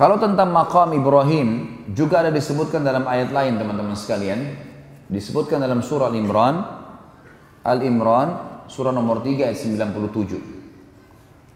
Kalau 0.01 0.17
tentang 0.17 0.49
maqam 0.49 0.97
Ibrahim 0.97 1.49
juga 1.93 2.25
ada 2.25 2.33
disebutkan 2.33 2.81
dalam 2.81 3.05
ayat 3.05 3.37
lain 3.37 3.61
teman-teman 3.61 3.93
sekalian. 3.93 4.57
Disebutkan 5.13 5.61
dalam 5.61 5.85
surah 5.85 6.09
Al-Imran. 6.09 6.57
Al-Imran 7.61 8.29
surah 8.65 8.97
nomor 8.97 9.21
3 9.21 9.53
ayat 9.53 9.61
97 9.61 10.60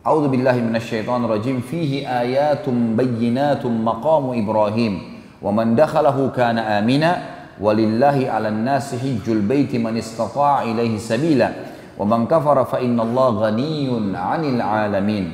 A'udzu 0.05 0.29
billahi 0.29 0.61
minasyaitonir 0.61 1.33
rajim. 1.33 1.65
Fihi 1.65 2.05
ayatum 2.05 2.93
bayyinatum 2.93 3.73
maqamu 3.73 4.37
Ibrahim. 4.37 5.25
Wa 5.41 5.49
man 5.49 5.73
dakhalahu 5.73 6.29
kana 6.29 6.77
amina. 6.77 7.33
Walillahi 7.57 8.29
'alan 8.29 8.69
nasi 8.69 9.01
hajjul 9.01 9.41
baiti 9.41 9.81
man 9.81 9.97
istata'a 9.97 10.69
ilaihi 10.69 11.01
sabila. 11.01 11.49
Wa 11.97 12.05
man 12.05 12.29
kafara 12.29 12.69
fa 12.69 12.85
innallaha 12.85 13.49
ghaniyyun 13.49 14.13
'anil 14.13 14.61
'alamin. 14.61 15.27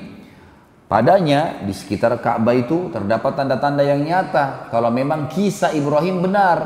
Padanya 0.86 1.66
di 1.66 1.74
sekitar 1.74 2.18
Ka'bah 2.22 2.54
itu 2.54 2.94
terdapat 2.94 3.34
tanda-tanda 3.34 3.82
yang 3.82 4.06
nyata. 4.06 4.70
Kalau 4.70 4.90
memang 4.90 5.26
kisah 5.30 5.74
Ibrahim 5.74 6.22
benar 6.22 6.58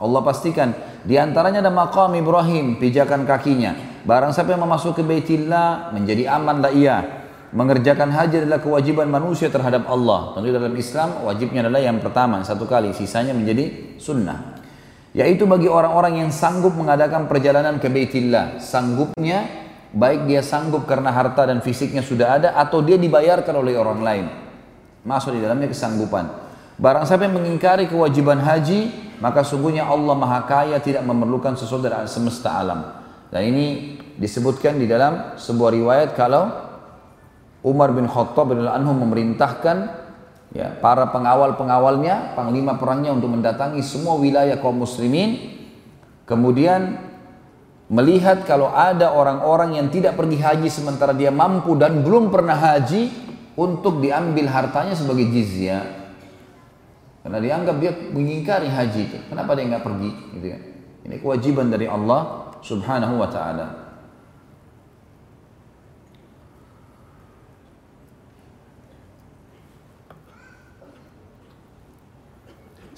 Allah 0.00 0.20
pastikan 0.20 0.72
di 1.00 1.16
antaranya 1.16 1.64
ada 1.64 1.72
maqam 1.72 2.12
Ibrahim, 2.12 2.76
pijakan 2.76 3.24
kakinya. 3.24 4.00
Barang 4.04 4.32
siapa 4.32 4.52
yang 4.52 4.68
memasuki 4.68 5.00
Baitillah 5.00 5.92
menjadi 5.96 6.28
aman 6.28 6.60
lah 6.60 6.72
ia. 6.72 7.23
Mengerjakan 7.54 8.10
haji 8.10 8.42
adalah 8.42 8.58
kewajiban 8.58 9.06
manusia 9.06 9.46
terhadap 9.46 9.86
Allah. 9.86 10.34
Tentu 10.34 10.50
dalam 10.50 10.74
Islam 10.74 11.22
wajibnya 11.22 11.62
adalah 11.62 11.78
yang 11.78 12.02
pertama 12.02 12.42
satu 12.42 12.66
kali, 12.66 12.90
sisanya 12.90 13.30
menjadi 13.30 13.94
sunnah. 13.94 14.58
Yaitu 15.14 15.46
bagi 15.46 15.70
orang-orang 15.70 16.18
yang 16.26 16.34
sanggup 16.34 16.74
mengadakan 16.74 17.30
perjalanan 17.30 17.78
ke 17.78 17.86
Baitillah, 17.86 18.58
sanggupnya 18.58 19.46
baik 19.94 20.26
dia 20.26 20.42
sanggup 20.42 20.82
karena 20.90 21.14
harta 21.14 21.46
dan 21.46 21.62
fisiknya 21.62 22.02
sudah 22.02 22.42
ada 22.42 22.48
atau 22.58 22.82
dia 22.82 22.98
dibayarkan 22.98 23.54
oleh 23.54 23.78
orang 23.78 24.02
lain. 24.02 24.26
Masuk 25.06 25.38
di 25.38 25.40
dalamnya 25.46 25.70
kesanggupan. 25.70 26.26
Barang 26.74 27.06
siapa 27.06 27.30
yang 27.30 27.38
mengingkari 27.38 27.86
kewajiban 27.86 28.42
haji, 28.42 28.90
maka 29.22 29.46
sungguhnya 29.46 29.86
Allah 29.86 30.18
Maha 30.18 30.42
Kaya 30.42 30.82
tidak 30.82 31.06
memerlukan 31.06 31.54
sesuatu 31.54 31.86
dari 31.86 32.10
semesta 32.10 32.58
alam. 32.58 32.82
Dan 33.30 33.46
ini 33.46 33.94
disebutkan 34.18 34.74
di 34.74 34.90
dalam 34.90 35.38
sebuah 35.38 35.70
riwayat 35.70 36.18
kalau 36.18 36.73
Umar 37.64 37.96
bin 37.96 38.04
Khattab 38.04 38.52
bin 38.52 38.60
anhu 38.60 38.92
memerintahkan 38.92 39.76
ya, 40.52 40.76
para 40.84 41.08
pengawal-pengawalnya, 41.08 42.36
panglima 42.36 42.76
perangnya 42.76 43.16
untuk 43.16 43.32
mendatangi 43.32 43.80
semua 43.80 44.20
wilayah 44.20 44.60
kaum 44.60 44.84
muslimin 44.84 45.56
kemudian 46.28 47.00
melihat 47.88 48.44
kalau 48.44 48.68
ada 48.72 49.12
orang-orang 49.12 49.80
yang 49.80 49.88
tidak 49.88 50.16
pergi 50.16 50.40
haji 50.40 50.68
sementara 50.68 51.16
dia 51.16 51.32
mampu 51.32 51.72
dan 51.76 52.04
belum 52.04 52.28
pernah 52.28 52.56
haji 52.56 53.08
untuk 53.56 54.04
diambil 54.04 54.48
hartanya 54.52 54.92
sebagai 54.92 55.24
jizyah 55.32 56.04
karena 57.24 57.40
dianggap 57.40 57.76
dia 57.80 57.92
mengingkari 58.12 58.68
haji 58.68 59.00
itu. 59.08 59.18
Kenapa 59.32 59.56
dia 59.56 59.64
nggak 59.64 59.80
pergi? 59.80 60.10
Gitu 60.36 60.46
ya. 60.52 60.58
Ini 61.08 61.16
kewajiban 61.24 61.72
dari 61.72 61.88
Allah 61.88 62.52
Subhanahu 62.60 63.16
wa 63.16 63.28
taala. 63.32 63.83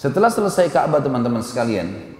Setelah 0.07 0.31
selesai 0.31 0.71
Ka'bah 0.71 1.03
teman-teman 1.03 1.43
sekalian, 1.43 2.15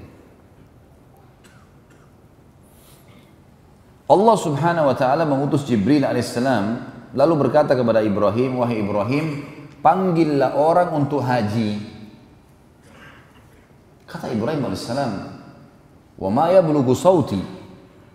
Allah 4.11 4.37
Subhanahu 4.43 4.91
wa 4.91 4.97
taala 4.99 5.23
mengutus 5.23 5.63
Jibril 5.63 6.03
alaihissalam 6.03 6.83
lalu 7.15 7.47
berkata 7.47 7.79
kepada 7.79 8.03
Ibrahim, 8.03 8.59
"Wahai 8.59 8.83
Ibrahim, 8.83 9.25
panggillah 9.87 10.59
orang 10.59 10.99
untuk 10.99 11.23
haji." 11.23 11.79
Kata 14.11 14.35
Ibrahim 14.35 14.67
alaihissalam, 14.67 15.13
"Wa 16.19 16.27
ma 16.27 16.51
yablughu 16.51 16.91
sauti?" 16.91 17.39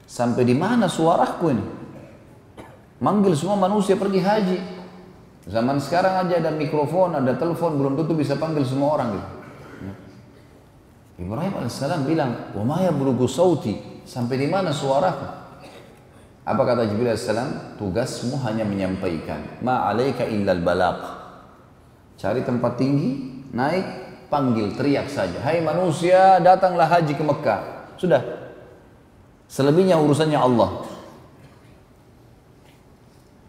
Sampai 0.04 0.44
di 0.44 0.52
mana 0.52 0.92
suaraku 0.92 1.46
ini? 1.48 1.66
Manggil 3.00 3.40
semua 3.40 3.56
manusia 3.56 3.96
pergi 3.96 4.20
haji. 4.20 4.60
Zaman 5.48 5.80
sekarang 5.80 6.28
aja 6.28 6.44
ada 6.44 6.52
mikrofon, 6.52 7.16
ada 7.16 7.40
telepon, 7.40 7.80
belum 7.80 7.96
tentu 7.96 8.20
bisa 8.20 8.36
panggil 8.36 8.68
semua 8.68 9.00
orang 9.00 9.16
gitu. 9.16 9.41
Ibrahim 11.22 11.54
alaihissalam 11.54 12.02
bilang, 12.10 12.50
"Wa 12.58 12.66
ma 12.66 12.82
yablughu 12.82 13.30
sauti?" 13.30 13.78
Sampai 14.02 14.42
di 14.42 14.50
mana 14.50 14.74
suaraku? 14.74 15.40
Apa 16.42 16.62
kata 16.66 16.90
Jibril 16.90 17.14
alaihissalam? 17.14 17.78
Tugasmu 17.78 18.42
hanya 18.42 18.66
menyampaikan. 18.66 19.62
Ma 19.62 19.86
alaika 19.86 20.26
illal 20.26 20.66
balaq. 20.66 21.00
Cari 22.18 22.42
tempat 22.42 22.82
tinggi, 22.82 23.46
naik, 23.54 23.86
panggil, 24.34 24.74
teriak 24.74 25.06
saja. 25.06 25.38
Hai 25.46 25.62
manusia, 25.62 26.42
datanglah 26.42 26.90
haji 26.90 27.14
ke 27.14 27.24
Mekah. 27.24 27.62
Sudah. 28.02 28.22
Selebihnya 29.46 30.02
urusannya 30.02 30.40
Allah. 30.40 30.90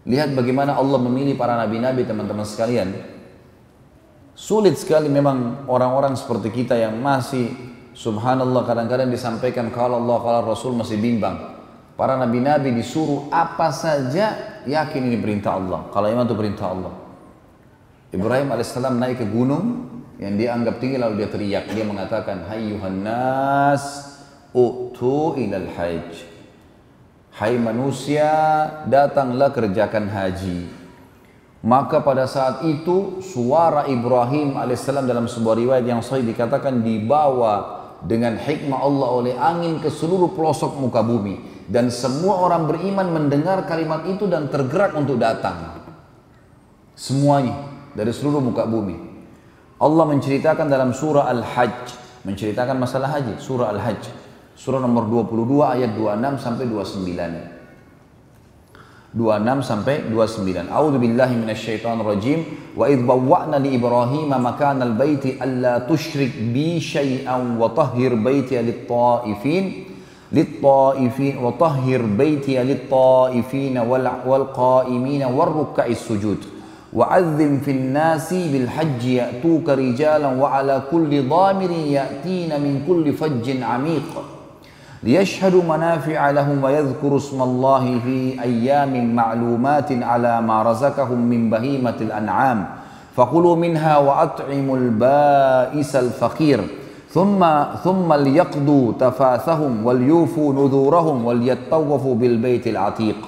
Lihat 0.03 0.35
bagaimana 0.35 0.75
Allah 0.75 0.99
memilih 0.99 1.39
para 1.39 1.55
nabi-nabi 1.55 2.03
teman-teman 2.03 2.43
sekalian. 2.43 3.12
Sulit 4.43 4.75
sekali 4.75 5.07
memang 5.07 5.71
orang-orang 5.71 6.19
seperti 6.19 6.51
kita 6.51 6.75
yang 6.75 6.99
masih 6.99 7.55
subhanallah 7.95 8.67
kadang-kadang 8.67 9.07
disampaikan 9.07 9.71
kalau 9.71 10.03
Allah 10.03 10.19
kalau 10.19 10.41
Rasul 10.51 10.75
masih 10.75 10.99
bimbang. 10.99 11.63
Para 11.95 12.19
nabi-nabi 12.19 12.75
disuruh 12.75 13.31
apa 13.31 13.71
saja 13.71 14.59
yakin 14.67 15.03
ini 15.07 15.23
perintah 15.23 15.55
Allah. 15.55 15.87
Kalau 15.95 16.11
memang 16.11 16.27
itu 16.27 16.35
perintah 16.35 16.75
Allah. 16.75 16.91
Ibrahim 18.11 18.51
alaihissalam 18.51 18.99
naik 18.99 19.23
ke 19.23 19.27
gunung 19.31 19.87
yang 20.19 20.35
dia 20.35 20.59
anggap 20.59 20.83
tinggi 20.83 20.99
lalu 20.99 21.23
dia 21.23 21.31
teriak 21.31 21.71
dia 21.71 21.87
mengatakan 21.87 22.43
hayyuhan 22.51 22.99
nas 22.99 24.11
utu 24.51 25.39
ilal 25.39 25.71
hajj 25.71 26.27
hai 27.39 27.55
manusia 27.57 28.27
datanglah 28.91 29.55
kerjakan 29.55 30.11
haji 30.11 30.82
maka 31.63 32.03
pada 32.03 32.27
saat 32.27 32.67
itu 32.67 33.23
suara 33.23 33.87
Ibrahim 33.87 34.59
alaihissalam 34.59 35.07
dalam 35.07 35.31
sebuah 35.31 35.55
riwayat 35.55 35.87
yang 35.87 36.03
sahih 36.03 36.27
dikatakan 36.27 36.83
dibawa 36.83 37.87
dengan 38.03 38.35
hikmah 38.35 38.83
Allah 38.83 39.09
oleh 39.15 39.35
angin 39.39 39.79
ke 39.79 39.87
seluruh 39.87 40.35
pelosok 40.35 40.75
muka 40.83 41.07
bumi. 41.07 41.39
Dan 41.71 41.95
semua 41.95 42.43
orang 42.43 42.67
beriman 42.67 43.07
mendengar 43.15 43.63
kalimat 43.71 44.03
itu 44.11 44.27
dan 44.27 44.51
tergerak 44.51 44.99
untuk 44.99 45.23
datang. 45.23 45.87
Semuanya 46.99 47.55
dari 47.95 48.11
seluruh 48.11 48.43
muka 48.43 48.67
bumi. 48.67 48.99
Allah 49.79 50.05
menceritakan 50.11 50.67
dalam 50.67 50.91
surah 50.91 51.31
Al-Hajj, 51.31 51.95
menceritakan 52.27 52.75
masalah 52.75 53.19
haji, 53.19 53.39
surah 53.39 53.71
Al-Hajj, 53.71 54.11
surah 54.59 54.83
nomor 54.83 55.07
22 55.07 55.63
ayat 55.63 55.91
26 55.95 56.43
sampai 56.43 56.65
29. 56.67 57.52
26 59.13 59.61
sampai 59.61 60.09
29. 60.09 60.73
A'udzu 60.73 60.97
billahi 60.97 61.37
minasyaitonir 61.37 62.07
rajim. 62.09 62.41
Wa 62.73 62.89
idh 62.89 63.05
bawwa'na 63.05 63.61
li 63.61 63.77
Ibrahim 63.77 64.33
makanal 64.33 64.97
baiti 64.97 65.37
alla 65.37 65.85
tusyrik 65.85 66.33
bi 66.53 66.81
syai'an 66.81 67.61
wa 67.61 67.69
tahhir 67.77 68.17
baiti 68.17 68.57
lit-ta'ifin 68.57 69.65
lit-ta'ifin 70.33 71.35
wa 71.37 71.53
tahhir 71.61 72.01
baiti 72.09 72.57
lit-ta'ifin 72.57 73.77
wal 73.85 74.09
wal 74.25 74.47
qa'imin 74.49 75.29
war 75.29 75.53
ruk'is 75.53 76.01
sujud. 76.01 76.41
وعذم 76.93 77.65
في 77.65 77.71
الناس 77.71 78.35
بالحج 78.35 79.05
يأتوك 79.05 79.69
رجالا 79.69 80.29
وعلى 80.29 80.83
كل 80.93 81.29
ضامر 81.29 81.71
يأتين 81.71 82.53
من 82.61 82.85
كل 82.89 83.13
فج 83.13 83.63
عميق 83.63 84.32
ليشهدوا 85.03 85.63
منافع 85.63 86.31
لهم 86.31 86.65
ويذكروا 86.65 87.19
اسم 87.19 87.43
الله 87.43 87.85
في 88.05 88.19
أيام 88.43 89.15
معلومات 89.15 89.91
على 89.93 90.35
ما 90.41 90.63
رزقهم 90.63 91.19
من 91.19 91.51
بهيمة 91.51 91.99
الأنعام 92.01 92.59
فقلوا 93.19 93.57
منها 93.57 93.99
وأطعموا 93.99 94.77
البائس 94.77 95.97
الفقير 95.97 96.61
ثم 97.11 97.43
ثم 97.85 98.09
ليقضوا 98.13 98.93
تفاثهم 99.01 99.73
وليوفوا 99.87 100.49
نذورهم 100.53 101.17
وليطوفوا 101.25 102.15
بالبيت 102.15 102.67
العتيق 102.67 103.21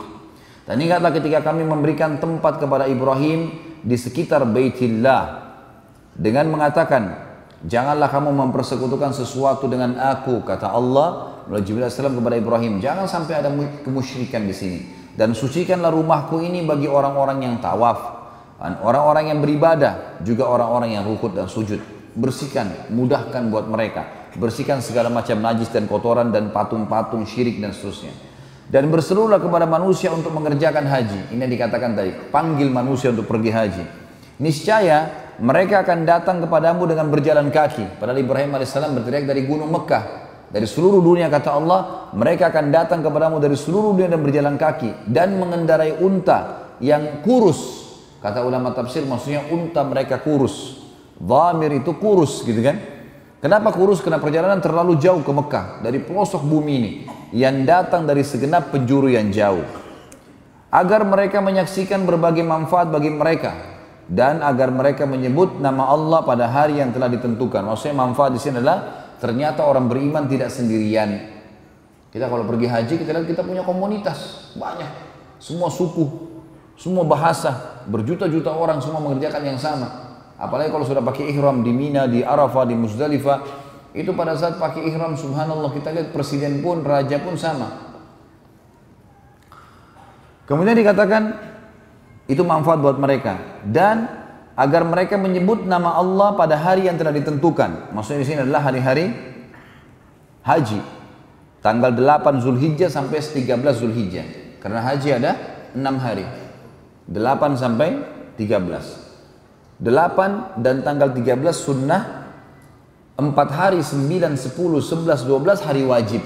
Dan 0.65 0.81
ingatlah 0.81 1.13
ketika 1.13 1.45
kami 1.45 1.61
memberikan 1.61 2.17
tempat 2.17 2.57
kepada 2.57 2.89
Ibrahim 2.89 3.53
di 3.85 4.01
sekitar 4.01 4.49
Baitillah 4.49 5.45
dengan 6.17 6.49
mengatakan, 6.49 7.21
Janganlah 7.69 8.09
kamu 8.09 8.33
mempersekutukan 8.33 9.13
sesuatu 9.13 9.69
dengan 9.69 9.97
aku, 10.01 10.41
kata 10.41 10.73
Allah, 10.73 11.34
melalui 11.49 11.65
Jibril 11.67 11.87
AS 11.87 11.97
kepada 11.97 12.37
Ibrahim, 12.37 12.81
jangan 12.81 13.05
sampai 13.09 13.41
ada 13.41 13.53
kemusyrikan 13.85 14.45
di 14.49 14.55
sini. 14.55 14.81
Dan 15.15 15.31
sucikanlah 15.31 15.95
rumahku 15.95 16.43
ini 16.43 16.67
bagi 16.67 16.91
orang-orang 16.91 17.47
yang 17.47 17.55
tawaf, 17.63 17.99
orang-orang 18.59 19.31
yang 19.31 19.39
beribadah, 19.39 20.19
juga 20.27 20.51
orang-orang 20.51 20.99
yang 20.99 21.07
rukut 21.07 21.37
dan 21.37 21.47
sujud. 21.47 21.79
Bersihkan, 22.15 22.91
mudahkan 22.91 23.47
buat 23.51 23.67
mereka. 23.67 24.31
Bersihkan 24.35 24.83
segala 24.83 25.11
macam 25.11 25.39
najis 25.39 25.71
dan 25.71 25.87
kotoran 25.87 26.35
dan 26.35 26.51
patung-patung 26.51 27.23
syirik 27.27 27.63
dan 27.63 27.71
seterusnya. 27.71 28.11
Dan 28.67 28.91
berserulah 28.91 29.39
kepada 29.39 29.69
manusia 29.69 30.11
untuk 30.11 30.35
mengerjakan 30.35 30.89
haji. 30.89 31.31
Ini 31.31 31.41
yang 31.47 31.53
dikatakan 31.53 31.95
tadi, 31.95 32.11
panggil 32.35 32.67
manusia 32.73 33.15
untuk 33.15 33.31
pergi 33.31 33.51
haji. 33.55 33.85
Niscaya 34.43 35.31
mereka 35.39 35.87
akan 35.87 36.03
datang 36.03 36.43
kepadamu 36.43 36.87
dengan 36.91 37.07
berjalan 37.07 37.51
kaki. 37.55 38.03
Padahal 38.03 38.19
Ibrahim 38.19 38.59
AS 38.59 38.75
berteriak 38.75 39.27
dari 39.31 39.47
gunung 39.47 39.71
Mekah. 39.71 40.24
Dari 40.55 40.71
seluruh 40.71 41.03
dunia 41.03 41.27
kata 41.27 41.51
Allah, 41.51 41.81
mereka 42.15 42.47
akan 42.55 42.71
datang 42.71 43.03
kepadamu 43.03 43.43
dari 43.43 43.59
seluruh 43.59 43.91
dunia 43.91 44.07
dan 44.07 44.23
berjalan 44.23 44.55
kaki 44.55 45.11
dan 45.11 45.35
mengendarai 45.35 45.99
unta 45.99 46.71
yang 46.79 47.27
kurus. 47.27 47.91
Kata 48.23 48.47
ulama 48.47 48.71
tafsir 48.71 49.03
maksudnya 49.03 49.43
unta 49.51 49.83
mereka 49.83 50.23
kurus. 50.23 50.79
Dhamir 51.19 51.83
itu 51.83 51.99
kurus 51.99 52.47
gitu 52.47 52.63
kan. 52.63 52.79
Kenapa 53.43 53.75
kurus? 53.75 53.99
Karena 53.99 54.23
perjalanan 54.23 54.63
terlalu 54.63 54.95
jauh 55.03 55.27
ke 55.27 55.33
Mekah 55.35 55.83
dari 55.83 55.99
pelosok 55.99 56.47
bumi 56.47 56.73
ini 56.79 56.93
yang 57.35 57.67
datang 57.67 58.07
dari 58.07 58.23
segenap 58.23 58.71
penjuru 58.71 59.11
yang 59.11 59.35
jauh. 59.35 59.67
Agar 60.71 61.03
mereka 61.03 61.43
menyaksikan 61.43 62.07
berbagai 62.07 62.47
manfaat 62.47 62.95
bagi 62.95 63.11
mereka 63.11 63.59
dan 64.07 64.39
agar 64.39 64.71
mereka 64.71 65.03
menyebut 65.03 65.59
nama 65.59 65.91
Allah 65.91 66.23
pada 66.23 66.47
hari 66.47 66.79
yang 66.79 66.95
telah 66.95 67.11
ditentukan. 67.11 67.67
Maksudnya 67.67 67.99
manfaat 67.99 68.31
di 68.33 68.41
sini 68.41 68.63
adalah 68.63 69.04
Ternyata 69.25 69.65
orang 69.65 69.89
beriman 69.89 70.29
tidak 70.29 70.53
sendirian. 70.53 71.33
Kita 72.13 72.29
kalau 72.29 72.45
pergi 72.45 72.69
haji 72.69 72.95
kita 73.01 73.09
lihat 73.09 73.25
kita 73.25 73.41
punya 73.41 73.65
komunitas 73.65 74.53
banyak, 74.53 74.87
semua 75.41 75.73
suku, 75.73 76.05
semua 76.77 77.09
bahasa, 77.09 77.81
berjuta-juta 77.89 78.53
orang 78.53 78.85
semua 78.85 79.01
mengerjakan 79.01 79.49
yang 79.49 79.57
sama. 79.57 80.21
Apalagi 80.37 80.69
kalau 80.69 80.85
sudah 80.85 81.01
pakai 81.01 81.33
ihram 81.33 81.65
di 81.65 81.73
Mina, 81.73 82.05
di 82.05 82.21
Arafah, 82.21 82.69
di 82.69 82.77
Muzdalifah, 82.77 83.39
itu 83.97 84.13
pada 84.13 84.37
saat 84.37 84.61
pakai 84.61 84.93
ihram 84.93 85.17
subhanallah 85.17 85.73
kita 85.73 85.89
lihat 85.89 86.13
presiden 86.13 86.61
pun, 86.61 86.85
raja 86.85 87.17
pun 87.25 87.41
sama. 87.41 87.97
Kemudian 90.45 90.77
dikatakan 90.77 91.33
itu 92.29 92.45
manfaat 92.45 92.77
buat 92.77 93.01
mereka 93.01 93.41
dan 93.65 94.24
agar 94.55 94.87
mereka 94.87 95.19
menyebut 95.19 95.67
nama 95.67 95.99
Allah 95.99 96.39
pada 96.39 96.55
hari 96.55 96.87
yang 96.87 96.95
telah 96.95 97.11
ditentukan. 97.11 97.91
Maksudnya 97.91 98.23
di 98.23 98.27
sini 98.27 98.41
adalah 98.47 98.63
hari-hari 98.63 99.11
haji. 100.47 100.81
Tanggal 101.59 101.91
8 101.97 102.45
Zulhijjah 102.45 102.91
sampai 102.91 103.19
13 103.19 103.51
Zulhijjah. 103.83 104.27
Karena 104.63 104.81
haji 104.87 105.09
ada 105.11 105.33
6 105.75 105.83
hari. 105.99 106.27
8 107.11 107.59
sampai 107.59 107.89
13. 108.39 109.83
8 109.83 110.63
dan 110.63 110.87
tanggal 110.87 111.11
13 111.11 111.35
sunnah 111.51 112.03
4 113.19 113.35
hari 113.51 113.83
9, 113.83 114.39
10, 114.39 114.55
11, 114.55 115.27
12 115.27 115.67
hari 115.67 115.83
wajib. 115.83 116.23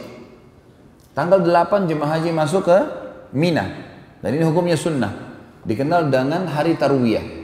Tanggal 1.16 1.40
8 1.40 1.88
jemaah 1.88 2.20
haji 2.20 2.30
masuk 2.36 2.68
ke 2.68 2.78
Mina. 3.32 3.64
Dan 4.20 4.36
ini 4.36 4.44
hukumnya 4.44 4.76
sunnah. 4.76 5.12
Dikenal 5.64 6.12
dengan 6.12 6.48
hari 6.48 6.76
tarwiyah 6.76 7.38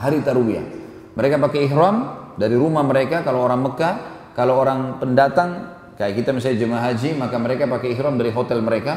hari 0.00 0.24
tarwiyah. 0.24 0.64
Mereka 1.12 1.36
pakai 1.36 1.68
ihram 1.68 1.96
dari 2.40 2.56
rumah 2.56 2.80
mereka 2.80 3.20
kalau 3.20 3.44
orang 3.44 3.60
Mekah, 3.60 3.94
kalau 4.32 4.56
orang 4.56 4.96
pendatang 4.96 5.76
kayak 6.00 6.16
kita 6.24 6.32
misalnya 6.32 6.58
jemaah 6.64 6.82
haji, 6.88 7.10
maka 7.20 7.36
mereka 7.36 7.68
pakai 7.68 7.92
ihram 7.92 8.16
dari 8.16 8.32
hotel 8.32 8.64
mereka 8.64 8.96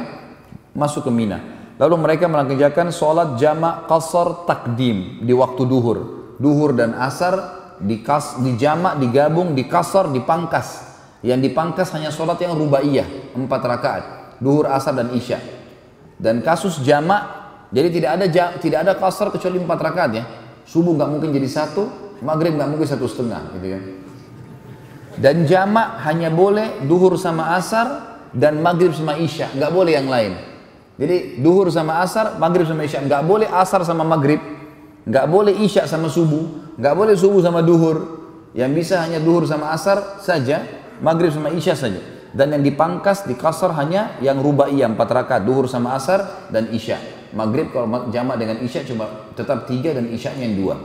masuk 0.72 1.04
ke 1.04 1.12
Mina. 1.12 1.40
Lalu 1.76 1.96
mereka 2.00 2.32
mengerjakan 2.32 2.94
sholat 2.94 3.36
jamak 3.36 3.92
qasar 3.92 4.48
takdim 4.48 5.26
di 5.26 5.34
waktu 5.36 5.68
duhur. 5.68 5.98
Duhur 6.40 6.72
dan 6.78 6.96
asar 6.96 7.36
di 7.82 8.00
kas, 8.06 8.40
di 8.40 8.56
jamak 8.56 9.02
digabung, 9.02 9.58
di 9.58 9.66
kasar, 9.66 10.14
dipangkas. 10.14 10.96
Yang 11.26 11.50
dipangkas 11.50 11.92
hanya 11.98 12.12
sholat 12.14 12.38
yang 12.40 12.54
rubaiyah, 12.54 13.36
empat 13.36 13.62
rakaat. 13.64 14.04
Duhur, 14.44 14.70
asar, 14.70 14.94
dan 14.94 15.12
isya. 15.16 15.40
Dan 16.20 16.44
kasus 16.46 16.84
jamak, 16.84 17.26
jadi 17.74 17.90
tidak 17.90 18.10
ada 18.16 18.26
tidak 18.60 18.80
ada 18.86 18.94
kasar 19.00 19.28
kecuali 19.34 19.58
empat 19.58 19.80
rakaat 19.82 20.12
ya. 20.14 20.24
Subuh 20.64 20.96
nggak 20.96 21.10
mungkin 21.12 21.30
jadi 21.36 21.50
satu, 21.50 21.84
maghrib 22.24 22.56
nggak 22.56 22.70
mungkin 22.72 22.88
satu 22.88 23.06
setengah, 23.06 23.52
gitu 23.60 23.68
kan. 23.76 23.84
Dan 25.14 25.36
jamak 25.46 26.02
hanya 26.10 26.34
boleh 26.34 26.82
duhur 26.88 27.20
sama 27.20 27.54
asar 27.54 28.18
dan 28.34 28.64
maghrib 28.64 28.96
sama 28.96 29.20
isya, 29.20 29.52
nggak 29.54 29.72
boleh 29.72 29.92
yang 29.94 30.10
lain. 30.10 30.34
Jadi 30.98 31.44
duhur 31.44 31.70
sama 31.70 32.02
asar, 32.02 32.40
maghrib 32.42 32.66
sama 32.66 32.88
isya, 32.88 33.04
nggak 33.04 33.22
boleh 33.28 33.48
asar 33.52 33.86
sama 33.86 34.02
maghrib, 34.08 34.42
nggak 35.06 35.26
boleh 35.30 35.54
isya 35.62 35.86
sama 35.86 36.10
subuh, 36.10 36.74
nggak 36.80 36.94
boleh 36.96 37.14
subuh 37.14 37.44
sama 37.44 37.62
duhur. 37.62 38.24
Yang 38.54 38.72
bisa 38.86 39.02
hanya 39.02 39.18
duhur 39.18 39.50
sama 39.50 39.74
asar 39.74 40.22
saja, 40.22 40.62
maghrib 41.02 41.34
sama 41.34 41.50
isya 41.54 41.74
saja. 41.74 42.02
Dan 42.34 42.50
yang 42.54 42.66
dipangkas 42.66 43.30
di 43.30 43.38
kasar 43.38 43.78
hanya 43.78 44.18
yang 44.22 44.42
rubaiyah 44.42 44.90
empat 44.90 45.10
rakaat, 45.10 45.42
duhur 45.46 45.70
sama 45.70 45.94
asar 45.94 46.50
dan 46.50 46.70
isya 46.74 47.23
maghrib 47.34 47.74
kalau 47.74 47.90
jamak 48.14 48.38
dengan 48.38 48.62
isya 48.62 48.86
cuma 48.86 49.34
tetap 49.34 49.66
tiga 49.66 49.92
dan 49.98 50.08
isyanya 50.14 50.46
yang 50.46 50.56
dua. 50.58 50.76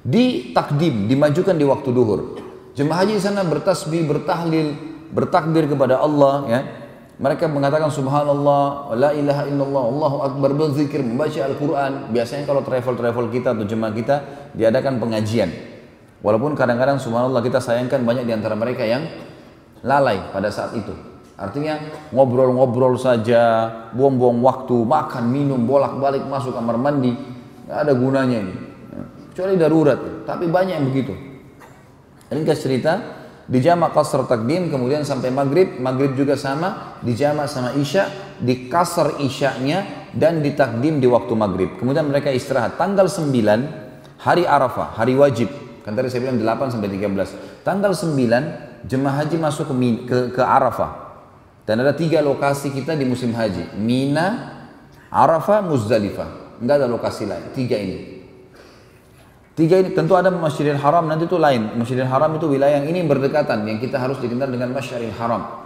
Di 0.00 0.52
takdim, 0.56 1.08
dimajukan 1.08 1.56
di 1.56 1.64
waktu 1.64 1.88
duhur. 1.92 2.20
Jemaah 2.72 3.04
haji 3.04 3.20
di 3.20 3.22
sana 3.22 3.44
bertasbih, 3.44 4.08
bertahlil, 4.08 4.72
bertakbir 5.12 5.68
kepada 5.68 6.00
Allah 6.00 6.34
ya. 6.48 6.60
Mereka 7.20 7.52
mengatakan 7.52 7.92
subhanallah, 7.92 8.96
la 8.96 9.12
ilaha 9.12 9.44
illallah, 9.44 9.84
Allahu 9.92 10.16
akbar, 10.24 10.56
berzikir, 10.56 11.04
membaca 11.04 11.36
Al-Quran. 11.44 12.08
Biasanya 12.16 12.48
kalau 12.48 12.64
travel-travel 12.64 13.28
kita 13.28 13.52
atau 13.52 13.68
jemaah 13.68 13.92
kita 13.92 14.16
diadakan 14.56 14.96
pengajian. 14.96 15.52
Walaupun 16.24 16.56
kadang-kadang 16.56 16.96
subhanallah 16.96 17.44
kita 17.44 17.60
sayangkan 17.60 18.08
banyak 18.08 18.24
di 18.24 18.32
antara 18.32 18.56
mereka 18.56 18.88
yang 18.88 19.04
lalai 19.84 20.32
pada 20.32 20.48
saat 20.48 20.72
itu. 20.72 21.09
Artinya 21.40 21.80
ngobrol-ngobrol 22.12 23.00
saja, 23.00 23.64
buang-buang 23.96 24.44
waktu, 24.44 24.76
makan, 24.84 25.24
minum, 25.32 25.64
bolak-balik 25.64 26.20
masuk 26.28 26.52
kamar 26.52 26.76
mandi, 26.76 27.16
nggak 27.64 27.78
ada 27.80 27.92
gunanya 27.96 28.38
ini. 28.44 28.54
Kecuali 29.32 29.56
darurat, 29.56 30.28
tapi 30.28 30.44
banyak 30.52 30.74
yang 30.76 30.86
begitu. 30.92 31.16
Ringkas 32.28 32.60
cerita, 32.60 32.92
di 33.48 33.56
jamak 33.64 33.96
kasar 33.96 34.28
takdim, 34.28 34.68
kemudian 34.68 35.00
sampai 35.00 35.32
maghrib, 35.32 35.80
maghrib 35.80 36.12
juga 36.12 36.36
sama, 36.36 37.00
di 37.00 37.16
jamak 37.16 37.48
sama 37.48 37.72
isya, 37.72 38.36
di 38.36 38.68
kasar 38.68 39.16
isyanya, 39.24 40.12
dan 40.12 40.44
di 40.44 40.52
takdim 40.52 41.00
di 41.00 41.08
waktu 41.08 41.32
maghrib. 41.32 41.80
Kemudian 41.80 42.04
mereka 42.04 42.28
istirahat. 42.28 42.76
Tanggal 42.76 43.08
9, 43.08 44.20
hari 44.20 44.44
Arafah, 44.44 44.92
hari 44.92 45.16
wajib. 45.16 45.48
Kan 45.88 45.96
tadi 45.96 46.12
saya 46.12 46.28
bilang 46.28 46.36
8 46.36 46.68
sampai 46.68 46.92
13. 46.92 47.64
Tanggal 47.64 47.96
9, 47.96 48.84
jemaah 48.84 49.24
haji 49.24 49.36
masuk 49.40 49.72
ke, 49.72 49.74
ke, 50.04 50.18
ke 50.36 50.42
Arafah. 50.44 50.99
Dan 51.70 51.86
ada 51.86 51.94
tiga 51.94 52.18
lokasi 52.18 52.74
kita 52.74 52.98
di 52.98 53.06
musim 53.06 53.30
haji. 53.30 53.78
Mina, 53.78 54.58
Arafah, 55.06 55.62
Muzdalifah. 55.62 56.58
Enggak 56.58 56.82
ada 56.82 56.90
lokasi 56.90 57.30
lain. 57.30 57.54
Tiga 57.54 57.78
ini. 57.78 58.26
Tiga 59.54 59.78
ini 59.78 59.94
tentu 59.94 60.18
ada 60.18 60.34
Masjidil 60.34 60.82
Haram 60.82 61.06
nanti 61.06 61.30
itu 61.30 61.38
lain. 61.38 61.78
Masjidil 61.78 62.10
Haram 62.10 62.34
itu 62.34 62.50
wilayah 62.50 62.82
yang 62.82 62.90
ini 62.90 63.06
berdekatan 63.06 63.62
yang 63.70 63.78
kita 63.78 64.02
harus 64.02 64.18
dikenal 64.18 64.50
dengan 64.50 64.74
Masjidil 64.74 65.14
Haram. 65.14 65.62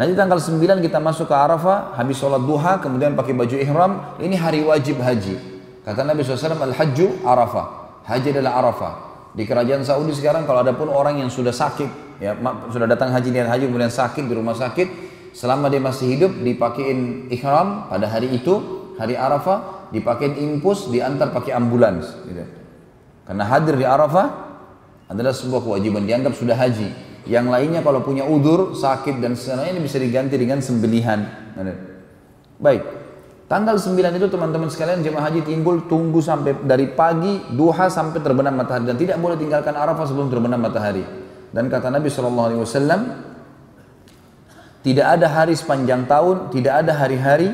Nanti 0.00 0.16
tanggal 0.16 0.40
9 0.40 0.80
kita 0.80 0.96
masuk 0.96 1.28
ke 1.28 1.36
Arafah, 1.36 1.92
habis 1.92 2.16
sholat 2.16 2.40
duha, 2.40 2.80
kemudian 2.80 3.12
pakai 3.12 3.36
baju 3.36 3.56
ihram, 3.60 3.92
ini 4.24 4.40
hari 4.40 4.64
wajib 4.64 4.96
haji. 4.96 5.36
Kata 5.84 6.08
Nabi 6.08 6.24
SAW, 6.24 6.56
Al-Hajju 6.56 7.20
Arafah. 7.20 8.00
Haji 8.08 8.32
adalah 8.32 8.64
Arafah. 8.64 8.92
Di 9.36 9.44
kerajaan 9.44 9.84
Saudi 9.84 10.16
sekarang 10.16 10.48
kalau 10.48 10.64
ada 10.64 10.72
pun 10.72 10.88
orang 10.88 11.20
yang 11.20 11.28
sudah 11.28 11.52
sakit, 11.52 12.16
ya 12.16 12.32
sudah 12.72 12.88
datang 12.88 13.12
haji 13.12 13.28
niat 13.28 13.50
haji 13.50 13.68
kemudian 13.68 13.92
sakit 13.92 14.24
di 14.24 14.34
rumah 14.34 14.56
sakit, 14.56 15.03
selama 15.34 15.66
dia 15.66 15.82
masih 15.82 16.06
hidup 16.14 16.32
dipakein 16.40 17.26
ihram 17.34 17.90
pada 17.90 18.06
hari 18.06 18.30
itu, 18.30 18.86
hari 18.94 19.18
Arafah, 19.18 19.90
dipakein 19.90 20.38
impus, 20.38 20.86
diantar 20.88 21.34
pakai 21.34 21.58
ambulans. 21.58 22.06
Gitu. 22.22 22.46
Karena 23.26 23.44
hadir 23.50 23.74
di 23.74 23.82
Arafah 23.82 24.26
adalah 25.10 25.34
sebuah 25.34 25.66
kewajiban, 25.66 26.06
dianggap 26.06 26.38
sudah 26.38 26.54
haji. 26.54 26.88
Yang 27.26 27.46
lainnya 27.50 27.80
kalau 27.82 28.04
punya 28.04 28.22
udur, 28.22 28.78
sakit 28.78 29.18
dan 29.18 29.34
sebagainya 29.34 29.74
ini 29.74 29.80
bisa 29.82 29.96
diganti 29.98 30.38
dengan 30.38 30.62
sembelihan. 30.62 31.24
Baik. 32.60 32.82
Tanggal 33.44 33.76
9 33.76 34.16
itu 34.16 34.28
teman-teman 34.32 34.72
sekalian 34.72 35.04
jemaah 35.04 35.28
haji 35.28 35.44
timbul 35.44 35.84
tunggu 35.84 36.24
sampai 36.24 36.64
dari 36.64 36.88
pagi 36.96 37.44
duha 37.52 37.92
sampai 37.92 38.24
terbenam 38.24 38.56
matahari 38.56 38.88
dan 38.88 38.96
tidak 38.96 39.20
boleh 39.20 39.36
tinggalkan 39.36 39.76
Arafah 39.76 40.08
sebelum 40.08 40.32
terbenam 40.32 40.56
matahari. 40.62 41.04
Dan 41.52 41.68
kata 41.68 41.92
Nabi 41.92 42.08
SAW, 42.08 42.64
tidak 44.84 45.06
ada 45.16 45.32
hari 45.32 45.56
sepanjang 45.56 46.04
tahun, 46.04 46.52
tidak 46.52 46.84
ada 46.84 46.92
hari-hari 46.92 47.48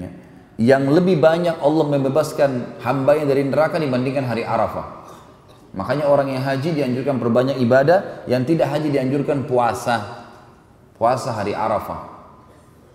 ya, 0.00 0.08
yang 0.56 0.88
lebih 0.88 1.20
banyak 1.20 1.60
Allah 1.60 1.86
membebaskan 1.92 2.80
hamba 2.80 3.20
yang 3.20 3.28
dari 3.28 3.44
neraka 3.44 3.76
dibandingkan 3.76 4.24
hari 4.24 4.48
Arafah. 4.48 5.04
Makanya 5.76 6.08
orang 6.08 6.32
yang 6.32 6.42
haji 6.42 6.72
dianjurkan 6.72 7.20
berbanyak 7.20 7.60
ibadah, 7.60 8.24
yang 8.24 8.48
tidak 8.48 8.72
haji 8.72 8.88
dianjurkan 8.90 9.44
puasa. 9.44 10.24
Puasa 10.96 11.36
hari 11.36 11.52
Arafah. 11.52 12.10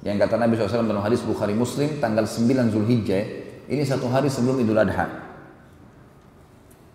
Yang 0.06 0.28
kata 0.28 0.38
Nabi 0.38 0.58
SAW 0.58 0.86
dalam 0.86 1.02
hadis 1.02 1.22
Bukhari 1.26 1.54
Muslim, 1.58 1.98
tanggal 1.98 2.26
9 2.30 2.74
Zulhijjah, 2.74 3.24
ini 3.70 3.82
satu 3.86 4.06
hari 4.10 4.30
sebelum 4.30 4.62
Idul 4.62 4.78
Adha. 4.78 5.10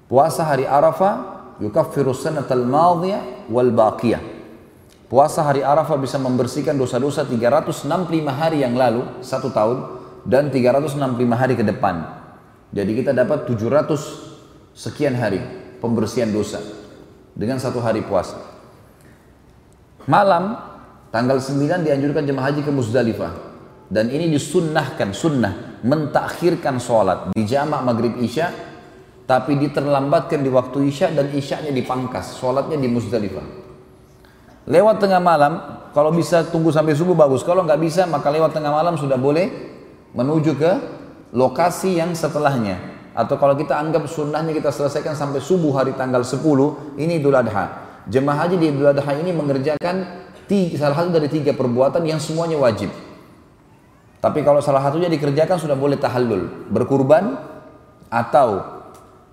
Puasa 0.07 0.43
hari 0.47 0.67
Arafah, 0.67 1.15
yukaffiru 1.63 2.15
sanatal 2.15 2.67
madhiyah 2.67 3.47
wal 3.51 3.71
baqiyah. 3.71 4.40
Puasa 5.11 5.43
hari 5.43 5.59
Arafah 5.67 5.99
bisa 5.99 6.23
membersihkan 6.23 6.79
dosa-dosa 6.79 7.27
365 7.27 7.83
hari 8.31 8.63
yang 8.63 8.79
lalu, 8.79 9.03
satu 9.27 9.51
tahun, 9.51 9.99
dan 10.23 10.55
365 10.55 11.03
hari 11.35 11.59
ke 11.59 11.67
depan. 11.67 12.07
Jadi 12.71 13.03
kita 13.03 13.11
dapat 13.11 13.43
700 13.51 13.91
sekian 14.71 15.19
hari 15.19 15.43
pembersihan 15.83 16.31
dosa 16.31 16.63
dengan 17.35 17.59
satu 17.59 17.83
hari 17.83 18.07
puasa. 18.07 18.39
Malam 20.07 20.55
tanggal 21.11 21.43
9 21.43 21.59
dianjurkan 21.83 22.23
jemaah 22.23 22.55
haji 22.55 22.63
ke 22.63 22.71
Muzdalifah 22.71 23.35
dan 23.91 24.15
ini 24.15 24.31
disunnahkan 24.31 25.11
sunnah 25.11 25.83
mentakhirkan 25.83 26.79
sholat 26.79 27.35
di 27.35 27.43
jamak 27.43 27.83
maghrib 27.83 28.15
isya 28.23 28.55
tapi 29.27 29.59
diterlambatkan 29.59 30.39
di 30.39 30.51
waktu 30.55 30.87
isya 30.87 31.11
dan 31.11 31.35
isyanya 31.35 31.75
dipangkas 31.75 32.39
sholatnya 32.39 32.79
di 32.79 32.87
Muzdalifah 32.87 33.60
lewat 34.69 35.01
tengah 35.01 35.23
malam 35.23 35.81
kalau 35.97 36.13
bisa 36.13 36.45
tunggu 36.49 36.75
sampai 36.75 36.93
subuh 36.93 37.17
bagus. 37.17 37.47
Kalau 37.47 37.65
nggak 37.65 37.81
bisa 37.81 38.05
maka 38.05 38.29
lewat 38.29 38.53
tengah 38.53 38.73
malam 38.75 38.99
sudah 38.99 39.17
boleh 39.17 39.49
menuju 40.13 40.53
ke 40.59 40.73
lokasi 41.33 41.97
yang 42.03 42.13
setelahnya. 42.13 42.79
Atau 43.15 43.39
kalau 43.39 43.59
kita 43.59 43.75
anggap 43.75 44.07
sunnahnya 44.07 44.55
kita 44.55 44.71
selesaikan 44.71 45.19
sampai 45.19 45.43
subuh 45.43 45.75
hari 45.75 45.95
tanggal 45.99 46.23
10 46.23 46.41
ini 46.99 47.19
Idul 47.19 47.35
Adha. 47.35 47.91
Jemaah 48.07 48.47
haji 48.47 48.57
di 48.59 48.67
Idul 48.71 48.91
Adha 48.91 49.13
ini 49.19 49.35
mengerjakan 49.35 50.27
tiga, 50.47 50.79
salah 50.79 50.97
satu 51.03 51.11
dari 51.15 51.27
tiga 51.27 51.51
perbuatan 51.55 52.07
yang 52.07 52.23
semuanya 52.23 52.59
wajib. 52.59 52.91
Tapi 54.21 54.45
kalau 54.47 54.63
salah 54.63 54.85
satunya 54.85 55.11
dikerjakan 55.11 55.59
sudah 55.59 55.75
boleh 55.75 55.99
tahallul. 55.99 56.71
Berkurban 56.71 57.35
atau 58.13 58.63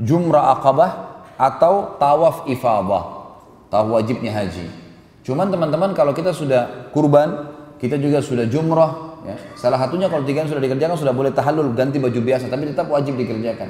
jumrah 0.01 0.57
akabah 0.57 1.21
atau 1.37 1.99
tawaf 2.01 2.49
ifadah. 2.49 3.29
Tawaf 3.69 3.87
wajibnya 3.93 4.33
haji 4.33 4.86
cuman 5.27 5.51
teman-teman 5.51 5.91
kalau 5.91 6.15
kita 6.15 6.31
sudah 6.31 6.87
kurban 6.95 7.51
kita 7.75 7.99
juga 7.99 8.23
sudah 8.23 8.47
jumrah 8.47 9.07
Ya. 9.27 9.35
Salah 9.59 9.75
satunya 9.75 10.07
kalau 10.07 10.23
tiga 10.23 10.47
sudah 10.47 10.63
dikerjakan 10.63 10.95
sudah 10.95 11.11
boleh 11.11 11.35
tahallul 11.35 11.75
ganti 11.75 11.99
baju 11.99 12.15
biasa, 12.15 12.47
tapi 12.47 12.71
tetap 12.71 12.87
wajib 12.87 13.19
dikerjakan. 13.19 13.67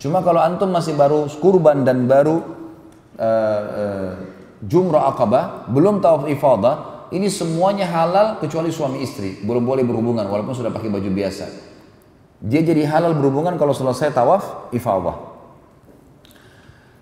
Cuma 0.00 0.24
kalau 0.24 0.40
antum 0.40 0.72
masih 0.72 0.96
baru 0.96 1.28
kurban 1.36 1.84
dan 1.84 2.08
baru 2.08 2.40
uh, 3.20 3.62
uh, 3.76 4.12
jumrah 4.64 5.12
akabah, 5.12 5.68
belum 5.68 6.00
tawaf 6.00 6.24
ifadah, 6.32 7.08
ini 7.12 7.28
semuanya 7.28 7.84
halal 7.92 8.40
kecuali 8.40 8.72
suami 8.72 9.04
istri, 9.04 9.36
belum 9.44 9.68
boleh 9.68 9.84
berhubungan 9.84 10.24
walaupun 10.24 10.56
sudah 10.56 10.72
pakai 10.72 10.88
baju 10.88 11.10
biasa. 11.12 11.44
Dia 12.40 12.64
jadi 12.64 12.88
halal 12.88 13.16
berhubungan 13.16 13.56
kalau 13.60 13.76
selesai 13.76 14.16
tawaf 14.16 14.72
ifadah. 14.72 15.36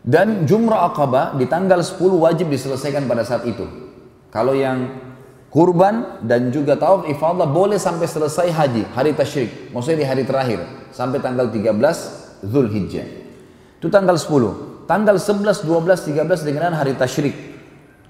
Dan 0.05 0.45
jumrah 0.51 0.91
akabah 0.91 1.39
di 1.39 1.49
tanggal 1.49 1.81
10 1.81 1.97
wajib 2.21 2.51
diselesaikan 2.53 3.07
pada 3.09 3.25
saat 3.25 3.49
itu. 3.49 3.84
Kalau 4.35 4.51
yang 4.51 4.91
kurban 5.47 6.27
dan 6.27 6.51
juga 6.51 6.75
tawaf 6.75 7.07
ifadah 7.07 7.47
boleh 7.47 7.79
sampai 7.79 8.11
selesai 8.11 8.51
haji, 8.51 8.83
hari 8.91 9.15
tasyrik. 9.15 9.71
Maksudnya 9.71 10.03
di 10.03 10.07
hari 10.11 10.23
terakhir, 10.27 10.91
sampai 10.91 11.23
tanggal 11.23 11.55
13 11.55 12.43
Zulhijjah. 12.43 13.07
Itu 13.79 13.87
tanggal 13.95 14.19
10. 14.19 14.91
Tanggal 14.91 15.23
11, 15.23 15.63
12, 15.63 16.19
13 16.19 16.43
dengan 16.43 16.75
hari 16.75 16.99
tasyrik. 16.99 17.55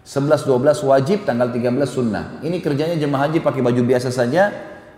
11, 0.01 0.49
12 0.49 0.81
wajib, 0.89 1.29
tanggal 1.29 1.53
13 1.53 1.93
sunnah. 1.93 2.41
Ini 2.41 2.57
kerjanya 2.64 2.97
jemaah 2.97 3.29
haji 3.29 3.45
pakai 3.45 3.61
baju 3.61 3.85
biasa 3.85 4.09
saja. 4.09 4.49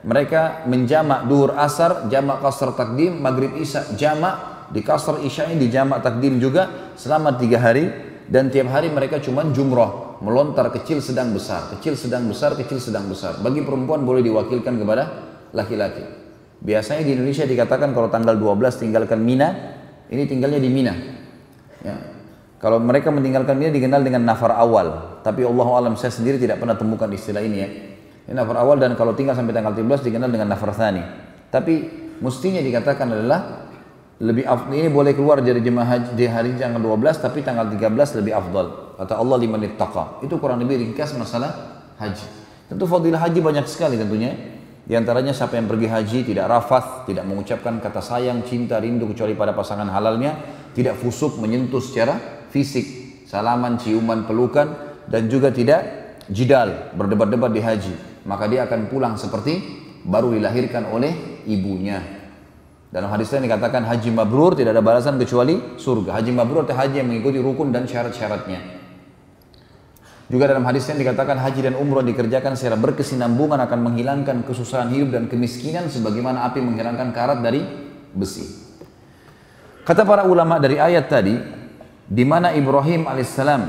Mereka 0.07 0.71
menjamak 0.71 1.27
duhur 1.27 1.59
asar, 1.59 2.07
jamak 2.07 2.39
kasar 2.39 2.71
takdim, 2.79 3.19
maghrib 3.19 3.51
isya, 3.59 3.83
jamak 3.99 4.71
di 4.71 4.79
kasar 4.79 5.19
isya 5.27 5.51
ini 5.51 5.67
di 5.67 5.69
jamak 5.75 6.07
takdim 6.07 6.39
juga 6.39 6.95
selama 6.95 7.35
tiga 7.35 7.59
hari 7.59 7.91
dan 8.27 8.51
tiap 8.51 8.71
hari 8.75 8.91
mereka 8.91 9.23
cuma 9.23 9.47
jumroh 9.55 10.19
melontar 10.21 10.73
kecil 10.75 10.99
sedang 10.99 11.31
besar, 11.31 11.71
kecil 11.77 11.95
sedang 11.95 12.27
besar, 12.27 12.59
kecil 12.59 12.83
sedang 12.83 13.07
besar. 13.07 13.39
Bagi 13.39 13.63
perempuan 13.63 14.03
boleh 14.03 14.25
diwakilkan 14.25 14.75
kepada 14.81 15.05
laki-laki. 15.55 16.03
Biasanya 16.59 17.05
di 17.05 17.13
Indonesia 17.15 17.45
dikatakan 17.45 17.93
kalau 17.93 18.09
tanggal 18.09 18.35
12 18.35 18.83
tinggalkan 18.83 19.21
Mina, 19.21 19.77
ini 20.09 20.25
tinggalnya 20.25 20.59
di 20.59 20.71
Mina. 20.73 20.95
Ya. 21.85 21.97
Kalau 22.57 22.81
mereka 22.81 23.13
meninggalkan 23.13 23.55
Mina 23.61 23.71
dikenal 23.71 24.01
dengan 24.01 24.25
nafar 24.25 24.57
awal. 24.57 25.21
Tapi 25.21 25.45
Allah 25.45 25.69
alam 25.77 25.95
saya 25.95 26.11
sendiri 26.11 26.41
tidak 26.41 26.59
pernah 26.59 26.75
temukan 26.75 27.07
istilah 27.13 27.45
ini 27.45 27.57
ya. 27.61 27.69
Ini 28.27 28.35
nafar 28.35 28.59
awal 28.59 28.81
dan 28.81 28.97
kalau 28.99 29.15
tinggal 29.15 29.37
sampai 29.37 29.55
tanggal 29.55 29.77
13 29.77 30.03
dikenal 30.11 30.33
dengan 30.33 30.51
nafar 30.51 30.73
thani. 30.75 31.05
Tapi 31.53 31.75
mestinya 32.19 32.59
dikatakan 32.59 33.07
adalah 33.07 33.66
lebih 34.17 34.49
ini 34.73 34.89
boleh 34.89 35.13
keluar 35.13 35.45
dari 35.45 35.61
jemaah 35.61 35.89
haji 35.93 36.11
di 36.17 36.25
hari 36.25 36.57
tanggal 36.57 36.81
12 36.81 37.21
tapi 37.21 37.45
tanggal 37.45 37.69
13 37.69 38.25
lebih 38.25 38.33
afdal. 38.33 38.97
Kata 38.97 39.21
Allah 39.21 39.37
lima 39.37 39.61
ittaqa. 39.61 40.25
Itu 40.25 40.41
kurang 40.41 40.65
lebih 40.65 40.81
ringkas 40.81 41.13
masalah 41.21 41.85
haji. 42.01 42.25
Tentu 42.73 42.89
fadilah 42.89 43.21
haji 43.21 43.45
banyak 43.45 43.69
sekali 43.69 44.01
tentunya. 44.01 44.33
Di 44.87 44.95
antaranya 44.95 45.35
siapa 45.35 45.59
yang 45.59 45.67
pergi 45.67 45.91
haji 45.91 46.19
tidak 46.33 46.47
rafath, 46.47 47.11
tidak 47.11 47.27
mengucapkan 47.27 47.83
kata 47.83 48.01
sayang, 48.01 48.47
cinta, 48.47 48.79
rindu 48.79 49.11
kecuali 49.11 49.35
pada 49.35 49.51
pasangan 49.53 49.91
halalnya, 49.91 50.39
tidak 50.73 50.97
fusuk 50.97 51.37
menyentuh 51.43 51.83
secara 51.83 52.47
fisik, 52.55 52.87
salaman, 53.27 53.77
ciuman, 53.77 54.25
pelukan 54.25 54.97
dan 55.11 55.27
juga 55.27 55.51
tidak 55.51 55.85
jidal, 56.31 56.95
berdebat-debat 56.95 57.51
di 57.51 57.61
haji. 57.61 57.95
Maka 58.25 58.49
dia 58.49 58.65
akan 58.65 58.89
pulang 58.89 59.15
seperti 59.19 59.61
baru 60.07 60.33
dilahirkan 60.39 60.89
oleh 60.89 61.43
ibunya. 61.51 62.26
Dalam 62.97 63.13
hadis 63.13 63.29
lain 63.29 63.45
dikatakan 63.45 63.85
haji 63.85 64.09
mabrur 64.09 64.57
tidak 64.57 64.73
ada 64.73 64.81
balasan 64.81 65.21
kecuali 65.21 65.77
surga. 65.77 66.17
Haji 66.17 66.33
mabrur 66.33 66.65
itu 66.65 66.73
haji 66.73 67.05
yang 67.05 67.13
mengikuti 67.13 67.37
rukun 67.45 67.69
dan 67.69 67.85
syarat-syaratnya. 67.85 68.57
Juga 70.33 70.49
dalam 70.49 70.65
hadis 70.65 70.89
yang 70.89 70.97
dikatakan 70.97 71.37
haji 71.37 71.61
dan 71.61 71.75
umroh 71.77 72.01
dikerjakan 72.01 72.57
secara 72.57 72.81
berkesinambungan 72.81 73.61
akan 73.69 73.79
menghilangkan 73.85 74.49
kesusahan 74.49 74.89
hidup 74.97 75.13
dan 75.13 75.29
kemiskinan 75.29 75.93
sebagaimana 75.93 76.49
api 76.49 76.65
menghilangkan 76.65 77.13
karat 77.13 77.45
dari 77.45 77.69
besi. 78.17 78.65
Kata 79.85 80.09
para 80.09 80.25
ulama 80.25 80.57
dari 80.57 80.81
ayat 80.81 81.13
tadi, 81.13 81.37
di 82.09 82.25
mana 82.25 82.57
Ibrahim 82.57 83.13
alaihissalam 83.13 83.63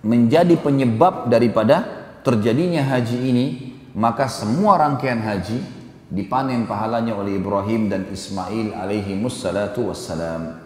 menjadi 0.00 0.56
penyebab 0.56 1.28
daripada 1.28 1.84
terjadinya 2.24 2.88
haji 2.88 3.18
ini, 3.20 3.46
maka 3.92 4.32
semua 4.32 4.80
rangkaian 4.80 5.20
haji 5.20 5.77
dipanen 6.08 6.64
pahalanya 6.64 7.12
oleh 7.12 7.36
Ibrahim 7.36 7.92
dan 7.92 8.08
Ismail 8.08 8.72
alaihi 8.72 9.20
wassalam. 9.20 10.56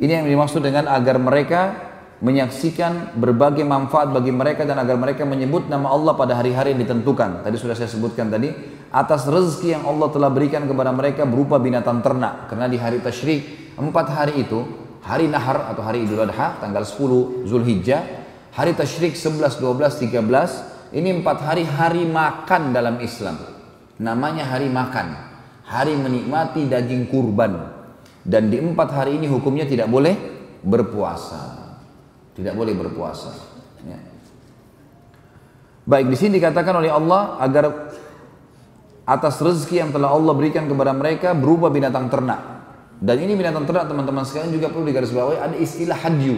Ini 0.00 0.22
yang 0.22 0.26
dimaksud 0.30 0.62
dengan 0.64 0.88
agar 0.88 1.20
mereka 1.20 1.90
menyaksikan 2.20 3.16
berbagai 3.16 3.64
manfaat 3.64 4.12
bagi 4.12 4.32
mereka 4.32 4.68
dan 4.68 4.80
agar 4.80 4.96
mereka 4.96 5.24
menyebut 5.24 5.68
nama 5.68 5.92
Allah 5.92 6.12
pada 6.16 6.36
hari-hari 6.36 6.76
yang 6.76 6.80
ditentukan. 6.84 7.44
Tadi 7.44 7.56
sudah 7.56 7.76
saya 7.76 7.88
sebutkan 7.88 8.28
tadi, 8.28 8.52
atas 8.92 9.24
rezeki 9.28 9.80
yang 9.80 9.84
Allah 9.88 10.08
telah 10.12 10.30
berikan 10.32 10.64
kepada 10.68 10.92
mereka 10.92 11.24
berupa 11.24 11.56
binatang 11.56 12.04
ternak. 12.04 12.48
Karena 12.52 12.68
di 12.68 12.76
hari 12.76 13.00
tasyrik, 13.00 13.72
empat 13.76 14.06
hari 14.12 14.44
itu, 14.44 14.64
hari 15.04 15.28
nahar 15.32 15.68
atau 15.72 15.80
hari 15.80 16.04
idul 16.04 16.20
adha, 16.20 16.60
tanggal 16.60 16.84
10 16.84 17.48
Zulhijjah, 17.48 18.04
hari 18.52 18.76
tasyrik 18.76 19.16
11, 19.16 19.60
12, 19.60 20.00
13, 20.00 20.80
Ini 20.90 21.22
empat 21.22 21.46
hari 21.46 21.62
hari 21.62 22.02
makan 22.02 22.74
dalam 22.74 22.98
Islam. 22.98 23.59
Namanya 24.00 24.48
hari 24.48 24.72
makan. 24.72 25.12
Hari 25.68 25.92
menikmati 26.00 26.64
daging 26.66 27.12
kurban. 27.12 27.68
Dan 28.24 28.48
di 28.48 28.56
empat 28.56 28.96
hari 28.96 29.20
ini 29.20 29.28
hukumnya 29.28 29.68
tidak 29.68 29.92
boleh 29.92 30.16
berpuasa. 30.64 31.76
Tidak 32.32 32.56
boleh 32.56 32.72
berpuasa. 32.72 33.30
Ya. 33.84 34.00
Baik 35.84 36.08
di 36.08 36.16
sini 36.16 36.40
dikatakan 36.40 36.80
oleh 36.80 36.88
Allah 36.88 37.36
agar 37.44 37.92
atas 39.04 39.36
rezeki 39.42 39.84
yang 39.84 39.90
telah 39.92 40.12
Allah 40.12 40.32
berikan 40.32 40.64
kepada 40.64 40.96
mereka 40.96 41.36
berubah 41.36 41.68
binatang 41.68 42.08
ternak. 42.08 42.40
Dan 43.00 43.16
ini 43.20 43.36
binatang 43.36 43.64
ternak 43.64 43.88
teman-teman 43.88 44.24
sekalian 44.24 44.52
juga 44.52 44.68
perlu 44.68 44.84
digarisbawahi 44.88 45.38
ada 45.40 45.56
istilah 45.56 45.96
hadyu. 45.96 46.36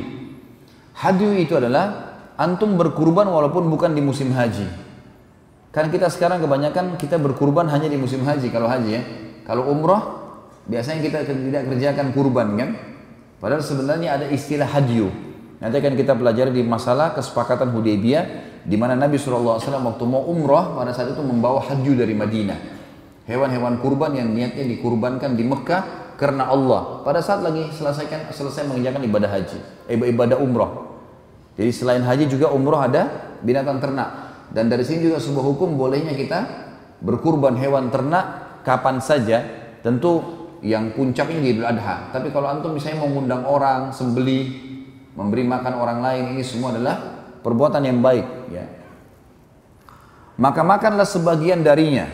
Hadyu 0.94 1.34
itu 1.38 1.58
adalah 1.58 2.14
antum 2.38 2.78
berkurban 2.78 3.26
walaupun 3.26 3.66
bukan 3.70 3.92
di 3.94 4.02
musim 4.02 4.30
haji. 4.30 4.91
Kan 5.72 5.88
kita 5.88 6.12
sekarang 6.12 6.44
kebanyakan 6.44 7.00
kita 7.00 7.16
berkurban 7.16 7.64
hanya 7.72 7.88
di 7.88 7.96
musim 7.96 8.20
haji 8.28 8.52
kalau 8.52 8.68
haji 8.68 8.90
ya. 8.92 9.02
Kalau 9.48 9.72
umroh 9.72 10.20
biasanya 10.68 11.00
kita 11.00 11.24
tidak 11.24 11.64
kerjakan 11.72 12.12
kurban 12.12 12.48
kan. 12.60 12.70
Padahal 13.40 13.64
sebenarnya 13.64 14.20
ada 14.20 14.26
istilah 14.28 14.68
hadyu. 14.68 15.08
Nanti 15.58 15.74
akan 15.80 15.94
kita 15.96 16.12
pelajari 16.12 16.52
di 16.52 16.62
masalah 16.62 17.16
kesepakatan 17.16 17.72
Hudaybiyah 17.72 18.24
di 18.62 18.76
mana 18.78 18.94
Nabi 18.94 19.18
SAW 19.18 19.58
waktu 19.58 20.04
mau 20.06 20.22
umroh 20.28 20.78
pada 20.78 20.92
saat 20.94 21.10
itu 21.10 21.22
membawa 21.24 21.58
hadyu 21.64 21.96
dari 21.96 22.14
Madinah. 22.14 22.58
Hewan-hewan 23.26 23.80
kurban 23.80 24.12
yang 24.12 24.30
niatnya 24.30 24.66
dikurbankan 24.66 25.34
di 25.34 25.46
Mekah 25.46 26.14
karena 26.20 26.50
Allah. 26.50 27.00
Pada 27.02 27.18
saat 27.24 27.40
lagi 27.40 27.66
selesaikan 27.74 28.30
selesai 28.30 28.66
mengerjakan 28.68 29.02
ibadah 29.08 29.30
haji, 29.30 29.58
eh, 29.90 29.98
ibadah 29.98 30.38
umroh. 30.38 31.00
Jadi 31.56 31.70
selain 31.74 32.02
haji 32.02 32.28
juga 32.28 32.50
umroh 32.50 32.78
ada 32.78 33.34
binatang 33.42 33.78
ternak. 33.82 34.31
Dan 34.52 34.68
dari 34.68 34.84
sini 34.84 35.08
juga 35.08 35.18
sebuah 35.18 35.44
hukum 35.56 35.80
bolehnya 35.80 36.12
kita 36.12 36.40
berkurban 37.00 37.56
hewan 37.56 37.88
ternak 37.88 38.60
kapan 38.62 39.00
saja. 39.00 39.40
Tentu 39.80 40.22
yang 40.62 40.94
puncaknya 40.94 41.42
di 41.42 41.48
Idul 41.58 41.66
Adha. 41.66 42.14
Tapi 42.14 42.30
kalau 42.30 42.46
antum 42.46 42.76
misalnya 42.76 43.02
mengundang 43.02 43.42
orang, 43.42 43.90
sembeli, 43.90 44.40
memberi 45.18 45.42
makan 45.42 45.74
orang 45.74 45.98
lain, 45.98 46.24
ini 46.38 46.42
semua 46.46 46.70
adalah 46.70 46.96
perbuatan 47.42 47.82
yang 47.82 47.98
baik. 47.98 48.26
Ya. 48.54 48.64
Maka 50.38 50.62
makanlah 50.62 51.04
sebagian 51.04 51.66
darinya 51.66 52.06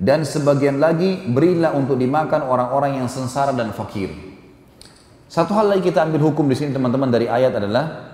dan 0.00 0.24
sebagian 0.24 0.80
lagi 0.80 1.28
berilah 1.28 1.76
untuk 1.76 2.00
dimakan 2.00 2.48
orang-orang 2.48 3.04
yang 3.04 3.08
sengsara 3.12 3.52
dan 3.52 3.76
fakir. 3.76 4.08
Satu 5.30 5.54
hal 5.54 5.70
lagi 5.70 5.92
kita 5.92 6.02
ambil 6.02 6.32
hukum 6.32 6.48
di 6.48 6.56
sini 6.58 6.74
teman-teman 6.74 7.06
dari 7.06 7.30
ayat 7.30 7.54
adalah 7.54 8.10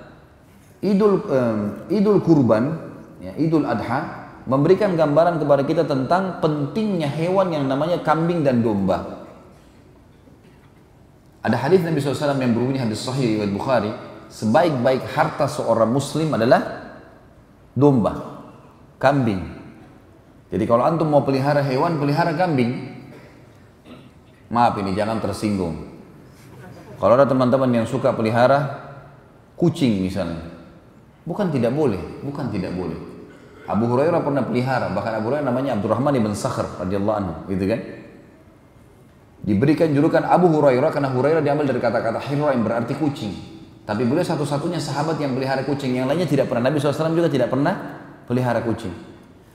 Idul 0.84 1.24
um, 1.24 1.58
Idul 1.88 2.20
Kurban, 2.20 2.85
ya, 3.26 3.32
Idul 3.34 3.66
Adha 3.66 4.30
memberikan 4.46 4.94
gambaran 4.94 5.42
kepada 5.42 5.62
kita 5.66 5.82
tentang 5.82 6.38
pentingnya 6.38 7.10
hewan 7.10 7.50
yang 7.50 7.66
namanya 7.66 7.98
kambing 8.06 8.46
dan 8.46 8.62
domba. 8.62 9.26
Ada 11.42 11.58
hadis 11.58 11.82
Nabi 11.82 11.98
SAW 12.02 12.38
yang 12.38 12.54
berbunyi 12.54 12.78
hadis 12.78 13.02
Sahih 13.02 13.38
riwayat 13.38 13.52
Bukhari, 13.54 13.90
sebaik-baik 14.30 15.02
harta 15.14 15.46
seorang 15.50 15.90
Muslim 15.90 16.34
adalah 16.34 16.62
domba, 17.74 18.42
kambing. 18.98 19.42
Jadi 20.50 20.64
kalau 20.66 20.86
antum 20.86 21.10
mau 21.10 21.26
pelihara 21.26 21.62
hewan, 21.62 21.98
pelihara 21.98 22.34
kambing. 22.34 22.94
Maaf 24.46 24.78
ini 24.78 24.94
jangan 24.94 25.18
tersinggung. 25.18 25.98
Kalau 27.02 27.18
ada 27.18 27.26
teman-teman 27.26 27.82
yang 27.82 27.86
suka 27.86 28.14
pelihara 28.14 28.86
kucing 29.58 30.06
misalnya, 30.06 30.56
Bukan 31.26 31.50
tidak 31.50 31.74
boleh, 31.74 31.98
bukan 32.22 32.46
tidak 32.54 32.70
boleh. 32.78 33.15
Abu 33.66 33.90
Hurairah 33.90 34.22
pernah 34.22 34.46
pelihara, 34.46 34.94
bahkan 34.94 35.18
Abu 35.18 35.30
Hurairah 35.30 35.46
namanya 35.46 35.74
Abdurrahman 35.74 36.14
ibn 36.14 36.30
Sakhr 36.38 36.66
radhiyallahu 36.82 37.16
anhu, 37.18 37.34
gitu 37.50 37.66
kan? 37.66 37.80
Diberikan 39.46 39.90
julukan 39.94 40.22
Abu 40.26 40.50
Hurairah 40.50 40.90
karena 40.90 41.10
Hurairah 41.10 41.42
diambil 41.42 41.70
dari 41.70 41.78
kata-kata 41.82 42.18
Hira 42.18 42.54
yang 42.54 42.62
berarti 42.66 42.94
kucing. 42.98 43.34
Tapi 43.86 44.02
beliau 44.02 44.26
satu-satunya 44.26 44.82
sahabat 44.82 45.22
yang 45.22 45.38
pelihara 45.38 45.62
kucing, 45.62 45.94
yang 45.94 46.10
lainnya 46.10 46.26
tidak 46.26 46.50
pernah. 46.50 46.66
Nabi 46.66 46.82
SAW 46.82 47.14
juga 47.14 47.30
tidak 47.30 47.54
pernah 47.54 47.74
pelihara 48.26 48.58
kucing. 48.66 48.90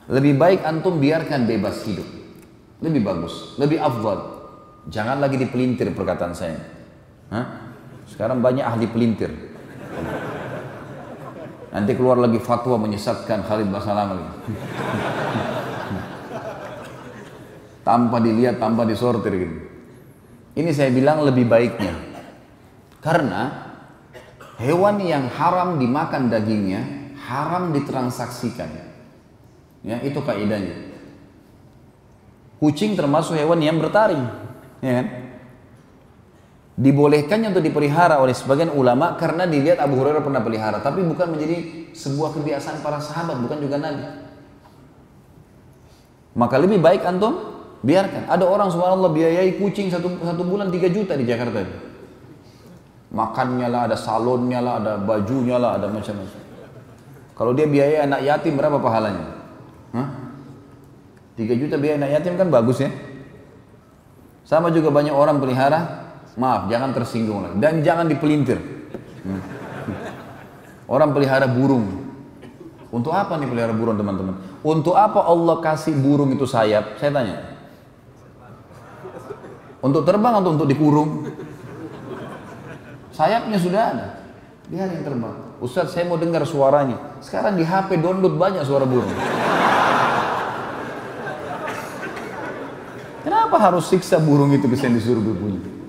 Lebih 0.08 0.40
baik 0.40 0.64
antum 0.64 1.00
biarkan 1.00 1.44
bebas 1.44 1.84
hidup. 1.84 2.08
Lebih 2.80 3.04
bagus, 3.04 3.60
lebih 3.60 3.84
afdal. 3.84 4.44
Jangan 4.88 5.20
lagi 5.20 5.36
dipelintir 5.36 5.92
perkataan 5.92 6.34
saya. 6.34 6.58
Hah? 7.30 7.46
Sekarang 8.08 8.40
banyak 8.40 8.64
ahli 8.64 8.88
pelintir. 8.88 9.32
Nanti 11.72 11.96
keluar 11.96 12.20
lagi 12.20 12.36
fatwa 12.44 12.76
menyesatkan 12.84 13.48
Khalid 13.48 13.72
Basalam 13.72 14.20
lagi. 14.20 14.28
tanpa 17.82 18.22
dilihat, 18.22 18.60
tanpa 18.60 18.86
disortir 18.86 19.34
gitu. 19.34 19.58
Ini 20.52 20.70
saya 20.76 20.92
bilang 20.92 21.24
lebih 21.24 21.48
baiknya. 21.48 21.96
Karena 23.00 23.72
hewan 24.60 25.02
yang 25.02 25.32
haram 25.32 25.80
dimakan 25.80 26.30
dagingnya, 26.30 27.16
haram 27.24 27.72
ditransaksikan. 27.72 28.70
Ya, 29.82 29.98
itu 30.06 30.20
kaidahnya. 30.22 30.94
Kucing 32.62 32.94
termasuk 32.94 33.34
hewan 33.34 33.58
yang 33.58 33.82
bertaring, 33.82 34.22
ya 34.86 35.02
kan? 35.02 35.08
Dibolehkannya 36.82 37.54
untuk 37.54 37.62
dipelihara 37.62 38.18
oleh 38.18 38.34
sebagian 38.34 38.74
ulama 38.74 39.14
karena 39.22 39.46
dilihat 39.46 39.78
Abu 39.78 40.02
Hurairah 40.02 40.26
pernah 40.26 40.42
pelihara 40.42 40.82
tapi 40.82 41.06
bukan 41.06 41.38
menjadi 41.38 41.88
sebuah 41.94 42.34
kebiasaan 42.34 42.82
para 42.82 42.98
sahabat 42.98 43.38
bukan 43.38 43.62
juga 43.62 43.78
Nabi. 43.78 44.02
Maka 46.32 46.56
lebih 46.58 46.82
baik 46.82 47.06
antum 47.06 47.38
biarkan. 47.86 48.26
Ada 48.26 48.48
orang 48.48 48.74
subhanallah 48.74 49.12
biayai 49.14 49.62
kucing 49.62 49.94
satu, 49.94 50.10
satu 50.26 50.42
bulan 50.42 50.74
3 50.74 50.90
juta 50.90 51.14
di 51.14 51.28
Jakarta 51.30 51.92
makannya 53.12 53.68
lah 53.68 53.92
ada 53.92 54.00
salonnya 54.00 54.64
lah 54.64 54.80
ada 54.80 54.94
bajunya 54.98 55.60
lah 55.60 55.78
ada 55.78 55.92
macam-macam. 55.92 56.42
Kalau 57.36 57.52
dia 57.52 57.68
biaya 57.68 58.08
anak 58.08 58.22
yatim 58.24 58.56
berapa 58.56 58.80
pahalanya? 58.80 59.26
Hah? 59.92 60.08
3 61.36 61.60
juta 61.60 61.76
biaya 61.76 62.00
anak 62.00 62.12
yatim 62.16 62.40
kan 62.40 62.48
bagus 62.48 62.80
ya. 62.80 62.90
Sama 64.48 64.72
juga 64.72 64.90
banyak 64.90 65.12
orang 65.12 65.44
pelihara 65.44 66.11
Maaf, 66.40 66.72
jangan 66.72 66.96
tersinggung 66.96 67.44
lagi. 67.44 67.56
Dan 67.60 67.84
jangan 67.84 68.08
dipelintir. 68.08 68.60
Hmm. 69.28 69.42
Orang 70.88 71.12
pelihara 71.12 71.48
burung. 71.48 72.08
Untuk 72.92 73.16
apa 73.16 73.40
nih 73.40 73.48
pelihara 73.48 73.72
burung 73.72 73.96
teman-teman? 73.96 74.36
Untuk 74.64 74.96
apa 74.96 75.24
Allah 75.24 75.60
kasih 75.64 75.96
burung 75.96 76.32
itu 76.36 76.44
sayap? 76.44 77.00
Saya 77.00 77.12
tanya. 77.16 77.36
Untuk 79.80 80.04
terbang 80.04 80.40
atau 80.40 80.52
untuk 80.56 80.68
dikurung? 80.68 81.32
Sayapnya 83.16 83.58
sudah 83.60 83.82
ada. 83.96 84.08
Biarin 84.72 85.04
terbang. 85.04 85.36
Ustaz 85.60 85.92
saya 85.92 86.08
mau 86.08 86.20
dengar 86.20 86.48
suaranya. 86.48 87.20
Sekarang 87.20 87.60
di 87.60 87.64
HP 87.64 88.00
download 88.00 88.40
banyak 88.40 88.64
suara 88.64 88.88
burung. 88.88 89.12
Kenapa 93.22 93.56
harus 93.62 93.86
siksa 93.88 94.18
burung 94.18 94.50
itu 94.56 94.66
bisa 94.66 94.90
disuruh 94.90 95.22
berbunyi? 95.22 95.81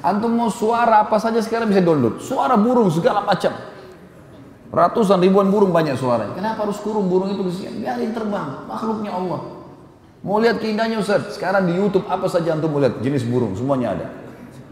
Antum 0.00 0.32
mau 0.32 0.48
suara 0.48 1.04
apa 1.04 1.20
saja 1.20 1.40
sekarang 1.44 1.68
bisa 1.68 1.84
download. 1.84 2.24
Suara 2.24 2.56
burung 2.56 2.88
segala 2.88 3.20
macam. 3.20 3.52
Ratusan 4.70 5.18
ribuan 5.18 5.50
burung 5.50 5.74
banyak 5.74 5.98
suaranya. 5.98 6.38
Kenapa 6.38 6.62
harus 6.64 6.78
kurung 6.78 7.10
burung 7.10 7.34
itu 7.34 7.42
kesian? 7.42 7.82
Biarin 7.82 8.14
terbang, 8.14 8.64
makhluknya 8.70 9.12
Allah. 9.12 9.40
Mau 10.22 10.38
lihat 10.38 10.62
keindahannya 10.62 11.00
Ustaz? 11.00 11.34
Sekarang 11.34 11.66
di 11.66 11.74
YouTube 11.74 12.06
apa 12.06 12.30
saja 12.30 12.54
antum 12.54 12.70
mau 12.70 12.78
lihat 12.78 13.02
jenis 13.02 13.26
burung, 13.26 13.52
semuanya 13.58 13.98
ada. 13.98 14.06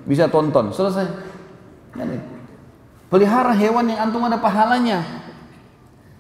Bisa 0.07 0.31
tonton, 0.31 0.71
selesai. 0.73 1.09
Ini. 1.99 2.19
Pelihara 3.09 3.53
hewan 3.57 3.91
yang 3.91 4.09
antum 4.09 4.23
ada 4.23 4.39
pahalanya. 4.39 5.03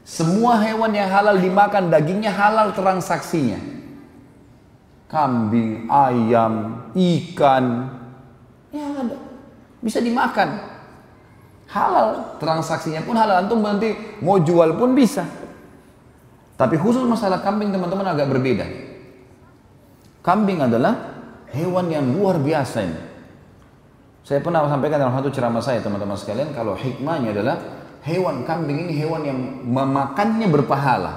Semua 0.09 0.56
hewan 0.64 0.90
yang 0.96 1.06
halal 1.12 1.36
dimakan 1.36 1.92
dagingnya 1.92 2.32
halal 2.32 2.72
transaksinya. 2.72 3.61
Kambing, 5.06 5.86
ayam, 5.86 6.84
ikan. 6.96 7.64
Bisa 9.79 10.03
dimakan. 10.03 10.59
Halal. 11.68 12.41
Transaksinya 12.43 13.05
pun 13.05 13.14
halal. 13.14 13.45
Antum 13.45 13.61
nanti 13.62 13.95
mau 14.24 14.41
jual 14.41 14.74
pun 14.79 14.97
bisa. 14.97 15.26
Tapi 16.59 16.74
khusus 16.74 17.07
masalah 17.07 17.39
kambing 17.39 17.70
teman-teman 17.70 18.07
agak 18.11 18.26
berbeda. 18.26 18.66
Kambing 20.26 20.59
adalah 20.59 21.22
hewan 21.55 21.87
yang 21.87 22.05
luar 22.11 22.43
biasa 22.43 22.79
ini. 22.83 23.01
Saya 24.26 24.45
pernah 24.45 24.66
sampaikan 24.68 25.01
dalam 25.01 25.14
satu 25.16 25.33
ceramah 25.33 25.62
saya 25.64 25.81
teman-teman 25.81 26.18
sekalian 26.18 26.53
kalau 26.53 26.76
hikmahnya 26.76 27.33
adalah 27.33 27.57
hewan 28.05 28.45
kambing 28.45 28.85
ini 28.85 28.93
hewan 28.99 29.22
yang 29.24 29.39
memakannya 29.64 30.51
berpahala. 30.53 31.14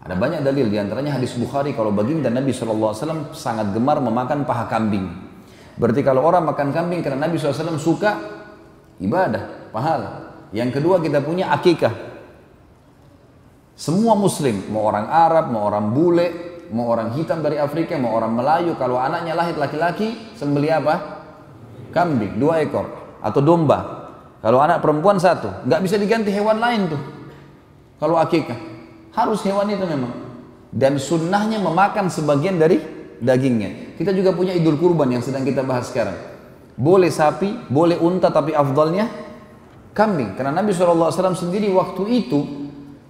Ada 0.00 0.16
banyak 0.16 0.40
dalil 0.40 0.72
di 0.72 0.80
antaranya 0.80 1.20
hadis 1.20 1.36
Bukhari 1.36 1.76
kalau 1.76 1.92
baginda 1.92 2.32
Nabi 2.32 2.56
SAW 2.56 2.96
sangat 3.36 3.76
gemar 3.76 4.00
memakan 4.00 4.48
paha 4.48 4.64
kambing. 4.72 5.29
Berarti 5.80 6.04
kalau 6.04 6.20
orang 6.28 6.44
makan 6.44 6.76
kambing 6.76 7.00
karena 7.00 7.24
Nabi 7.24 7.40
SAW 7.40 7.80
suka 7.80 8.20
ibadah, 9.00 9.72
pahala. 9.72 10.10
Yang 10.52 10.76
kedua 10.76 11.00
kita 11.00 11.24
punya 11.24 11.48
akikah. 11.56 12.12
Semua 13.80 14.12
muslim, 14.12 14.68
mau 14.68 14.84
orang 14.84 15.08
Arab, 15.08 15.48
mau 15.48 15.64
orang 15.64 15.88
bule, 15.96 16.28
mau 16.68 16.92
orang 16.92 17.16
hitam 17.16 17.40
dari 17.40 17.56
Afrika, 17.56 17.96
mau 17.96 18.12
orang 18.12 18.36
Melayu, 18.36 18.76
kalau 18.76 19.00
anaknya 19.00 19.32
lahir 19.32 19.56
laki-laki, 19.56 20.36
sembeli 20.36 20.68
apa? 20.68 21.24
Kambing, 21.96 22.36
dua 22.36 22.60
ekor. 22.60 23.16
Atau 23.24 23.40
domba. 23.40 24.12
Kalau 24.44 24.60
anak 24.60 24.84
perempuan 24.84 25.16
satu. 25.16 25.64
Nggak 25.64 25.80
bisa 25.80 25.96
diganti 25.96 26.28
hewan 26.28 26.60
lain 26.60 26.92
tuh. 26.92 27.02
Kalau 27.96 28.20
akikah. 28.20 28.56
Harus 29.16 29.40
hewan 29.48 29.64
itu 29.72 29.88
memang. 29.88 30.12
Dan 30.68 31.00
sunnahnya 31.00 31.56
memakan 31.56 32.12
sebagian 32.12 32.60
dari 32.60 32.99
dagingnya. 33.20 33.94
Kita 34.00 34.10
juga 34.16 34.32
punya 34.32 34.56
idul 34.56 34.80
kurban 34.80 35.12
yang 35.12 35.22
sedang 35.22 35.44
kita 35.44 35.62
bahas 35.62 35.92
sekarang. 35.92 36.16
Boleh 36.74 37.12
sapi, 37.12 37.68
boleh 37.68 38.00
unta, 38.00 38.32
tapi 38.32 38.56
afdalnya 38.56 39.06
kambing. 39.92 40.34
Karena 40.34 40.64
Nabi 40.64 40.72
SAW 40.72 41.12
sendiri 41.36 41.68
waktu 41.70 42.02
itu 42.08 42.40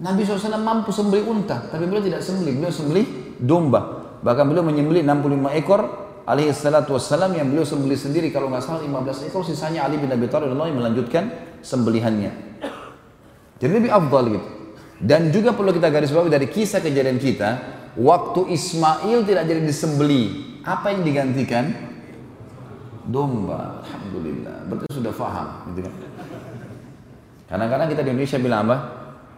Nabi 0.01 0.25
SAW 0.25 0.59
mampu 0.59 0.89
sembelih 0.89 1.29
unta, 1.29 1.69
tapi 1.69 1.85
beliau 1.85 2.01
tidak 2.01 2.25
sembelih, 2.25 2.57
beliau 2.57 2.73
sembelih 2.73 3.05
domba. 3.37 3.81
Bahkan 4.21 4.45
beliau 4.49 4.65
menyembelih 4.65 5.05
65 5.05 5.61
ekor 5.61 5.81
alaihi 6.25 6.53
salatu 6.53 6.97
wassalam 6.97 7.33
yang 7.37 7.49
beliau 7.49 7.65
sembelih 7.65 7.97
sendiri 7.97 8.27
kalau 8.33 8.49
nggak 8.49 8.65
salah 8.65 8.81
15 8.81 9.29
ekor 9.29 9.45
sisanya 9.45 9.85
Ali 9.85 10.01
bin 10.01 10.09
Abi 10.09 10.25
Thalib 10.25 10.53
yang 10.53 10.77
melanjutkan 10.77 11.29
sembelihannya. 11.61 12.31
Jadi 13.61 13.71
lebih 13.77 13.93
afdal 13.93 14.25
gitu. 14.33 14.47
Dan 15.01 15.33
juga 15.33 15.53
perlu 15.53 15.73
kita 15.73 15.89
garis 15.89 16.13
bawahi 16.13 16.29
dari 16.29 16.45
kisah 16.49 16.81
kejadian 16.81 17.17
kita, 17.17 17.49
waktu 17.97 18.53
Ismail 18.53 19.25
tidak 19.25 19.43
jadi 19.47 19.61
disembeli, 19.63 20.23
apa 20.61 20.93
yang 20.93 21.01
digantikan? 21.01 21.65
Domba. 23.07 23.81
Alhamdulillah. 23.81 24.69
Berarti 24.69 24.85
sudah 24.93 25.13
faham, 25.15 25.73
gitu 25.73 25.89
kan? 25.89 25.93
Kadang-kadang 27.51 27.87
kita 27.91 28.01
di 28.05 28.09
Indonesia 28.15 28.39
bilang 28.39 28.61
apa? 28.69 28.77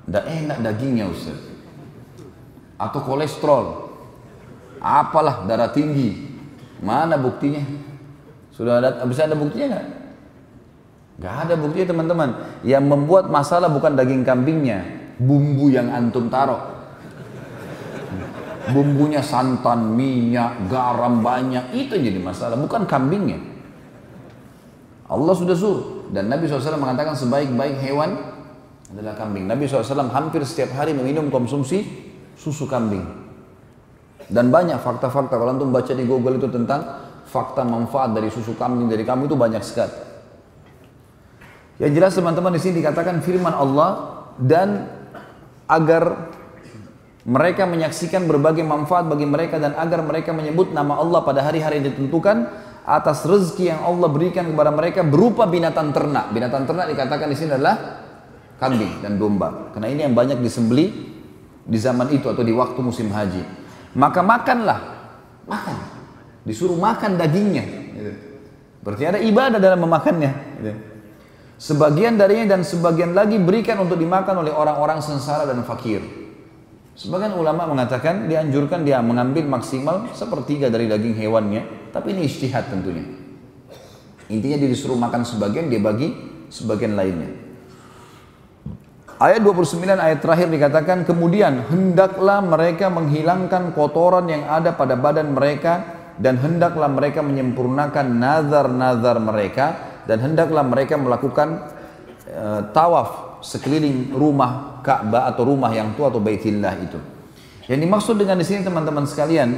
Tidak 0.05 0.25
enak 0.27 0.57
dagingnya 0.61 1.05
Ustaz. 1.09 1.39
Atau 2.77 3.01
kolesterol. 3.01 3.89
Apalah 4.83 5.47
darah 5.47 5.71
tinggi. 5.71 6.35
Mana 6.83 7.15
buktinya? 7.15 7.63
Sudah 8.51 8.83
ada, 8.83 9.01
bisa 9.07 9.25
ada 9.25 9.33
buktinya 9.39 9.79
nggak? 9.79 9.87
Gak 11.21 11.35
ada 11.47 11.53
buktinya 11.55 11.87
teman-teman. 11.93 12.29
Yang 12.65 12.83
membuat 12.89 13.29
masalah 13.29 13.69
bukan 13.69 13.93
daging 13.93 14.25
kambingnya, 14.25 14.81
bumbu 15.21 15.69
yang 15.69 15.93
antum 15.93 16.27
taruh. 16.27 16.72
Bumbunya 18.71 19.19
santan, 19.19 19.91
minyak, 19.99 20.71
garam 20.71 21.19
banyak, 21.19 21.75
itu 21.75 21.99
jadi 21.99 22.15
masalah, 22.15 22.55
bukan 22.55 22.87
kambingnya. 22.87 23.41
Allah 25.11 25.35
sudah 25.35 25.51
suruh 25.51 26.09
dan 26.13 26.29
Nabi 26.29 26.47
SAW 26.47 26.79
mengatakan 26.79 27.17
sebaik-baik 27.17 27.81
hewan 27.83 28.15
adalah 28.93 29.17
kambing. 29.17 29.49
Nabi 29.49 29.65
SAW 29.65 30.13
hampir 30.13 30.45
setiap 30.45 30.77
hari 30.77 30.93
meminum 30.93 31.33
konsumsi 31.33 31.83
susu 32.37 32.69
kambing. 32.69 33.01
Dan 34.29 34.53
banyak 34.53 34.79
fakta-fakta 34.79 35.35
kalau 35.35 35.51
antum 35.51 35.73
baca 35.73 35.91
di 35.91 36.05
Google 36.07 36.39
itu 36.39 36.47
tentang 36.47 37.03
fakta 37.27 37.65
manfaat 37.65 38.13
dari 38.13 38.29
susu 38.29 38.53
kambing 38.55 38.87
dari 38.87 39.03
kambing 39.03 39.27
itu 39.27 39.35
banyak 39.35 39.63
sekali. 39.65 39.95
Yang 41.81 41.91
jelas 41.97 42.13
teman-teman 42.13 42.53
di 42.53 42.61
sini 42.61 42.79
dikatakan 42.79 43.19
firman 43.25 43.51
Allah 43.51 43.91
dan 44.37 44.87
agar 45.65 46.29
mereka 47.23 47.63
menyaksikan 47.63 48.27
berbagai 48.27 48.67
manfaat 48.67 49.07
bagi 49.07 49.23
mereka 49.23 49.55
dan 49.55 49.79
agar 49.79 50.03
mereka 50.03 50.35
menyebut 50.35 50.75
nama 50.75 50.99
Allah 50.99 51.23
pada 51.23 51.39
hari-hari 51.39 51.79
yang 51.79 51.95
ditentukan 51.95 52.51
atas 52.83 53.23
rezeki 53.23 53.71
yang 53.71 53.79
Allah 53.87 54.11
berikan 54.11 54.43
kepada 54.51 54.75
mereka 54.75 55.07
berupa 55.07 55.47
binatang 55.47 55.95
ternak. 55.95 56.35
Binatang 56.35 56.67
ternak 56.67 56.91
dikatakan 56.91 57.31
di 57.31 57.37
sini 57.39 57.55
adalah 57.55 58.03
kambing 58.59 58.99
dan 58.99 59.15
domba. 59.15 59.71
Karena 59.71 59.87
ini 59.87 60.03
yang 60.03 60.11
banyak 60.11 60.43
disembeli 60.43 60.91
di 61.63 61.79
zaman 61.79 62.11
itu 62.11 62.27
atau 62.27 62.43
di 62.43 62.51
waktu 62.51 62.79
musim 62.83 63.07
haji. 63.07 63.43
Maka 63.95 64.19
makanlah, 64.19 64.79
makan. 65.47 65.77
Disuruh 66.43 66.75
makan 66.75 67.15
dagingnya. 67.15 67.63
Gitu. 67.95 68.11
Berarti 68.83 69.03
ada 69.07 69.19
ibadah 69.23 69.63
dalam 69.63 69.79
memakannya. 69.79 70.31
Gitu. 70.59 70.73
Sebagian 71.55 72.19
darinya 72.19 72.59
dan 72.59 72.67
sebagian 72.67 73.15
lagi 73.15 73.39
berikan 73.39 73.79
untuk 73.79 73.95
dimakan 73.95 74.43
oleh 74.43 74.51
orang-orang 74.51 74.99
sengsara 74.99 75.47
dan 75.47 75.63
fakir. 75.63 76.22
Sebagian 76.93 77.33
ulama 77.33 77.65
mengatakan 77.65 78.29
dianjurkan 78.29 78.85
dia 78.85 79.01
mengambil 79.01 79.49
maksimal 79.49 80.13
sepertiga 80.13 80.69
dari 80.69 80.85
daging 80.85 81.17
hewannya, 81.17 81.89
tapi 81.89 82.13
ini 82.13 82.29
istihad 82.29 82.69
tentunya. 82.69 83.01
Intinya 84.29 84.57
dia 84.61 84.69
disuruh 84.69 84.97
makan 84.97 85.25
sebagian, 85.25 85.73
dia 85.73 85.81
bagi 85.81 86.13
sebagian 86.53 86.93
lainnya. 86.93 87.33
Ayat 89.17 89.41
29 89.41 89.87
ayat 89.89 90.19
terakhir 90.21 90.47
dikatakan 90.53 91.07
kemudian 91.07 91.65
hendaklah 91.71 92.43
mereka 92.45 92.91
menghilangkan 92.93 93.73
kotoran 93.73 94.29
yang 94.29 94.45
ada 94.45 94.75
pada 94.75 94.93
badan 94.93 95.33
mereka 95.33 95.85
dan 96.21 96.37
hendaklah 96.37 96.91
mereka 96.91 97.25
menyempurnakan 97.25 98.05
nazar-nazar 98.19 99.17
mereka 99.23 99.65
dan 100.05 100.21
hendaklah 100.21 100.61
mereka 100.61 100.99
melakukan 100.99 101.71
uh, 102.29 102.67
tawaf 102.75 103.32
sekeliling 103.43 104.15
rumah 104.15 104.79
Ka'bah 104.79 105.27
atau 105.27 105.43
rumah 105.43 105.69
yang 105.75 105.93
tua 105.99 106.07
atau 106.07 106.23
Baitillah 106.23 106.73
itu. 106.79 106.99
Yang 107.67 107.79
dimaksud 107.83 108.15
dengan 108.15 108.39
di 108.39 108.45
sini 108.47 108.63
teman-teman 108.63 109.03
sekalian 109.03 109.49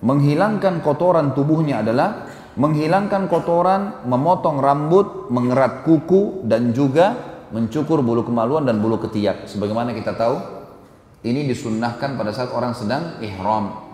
menghilangkan 0.00 0.80
kotoran 0.80 1.36
tubuhnya 1.36 1.84
adalah 1.84 2.28
menghilangkan 2.58 3.30
kotoran, 3.30 4.02
memotong 4.08 4.58
rambut, 4.58 5.30
mengerat 5.30 5.86
kuku 5.86 6.42
dan 6.48 6.74
juga 6.74 7.14
mencukur 7.54 8.02
bulu 8.02 8.26
kemaluan 8.26 8.66
dan 8.66 8.82
bulu 8.82 8.98
ketiak. 8.98 9.46
Sebagaimana 9.46 9.94
kita 9.94 10.18
tahu, 10.18 10.36
ini 11.24 11.46
disunnahkan 11.46 12.18
pada 12.18 12.34
saat 12.34 12.50
orang 12.52 12.74
sedang 12.74 13.16
ihram. 13.22 13.88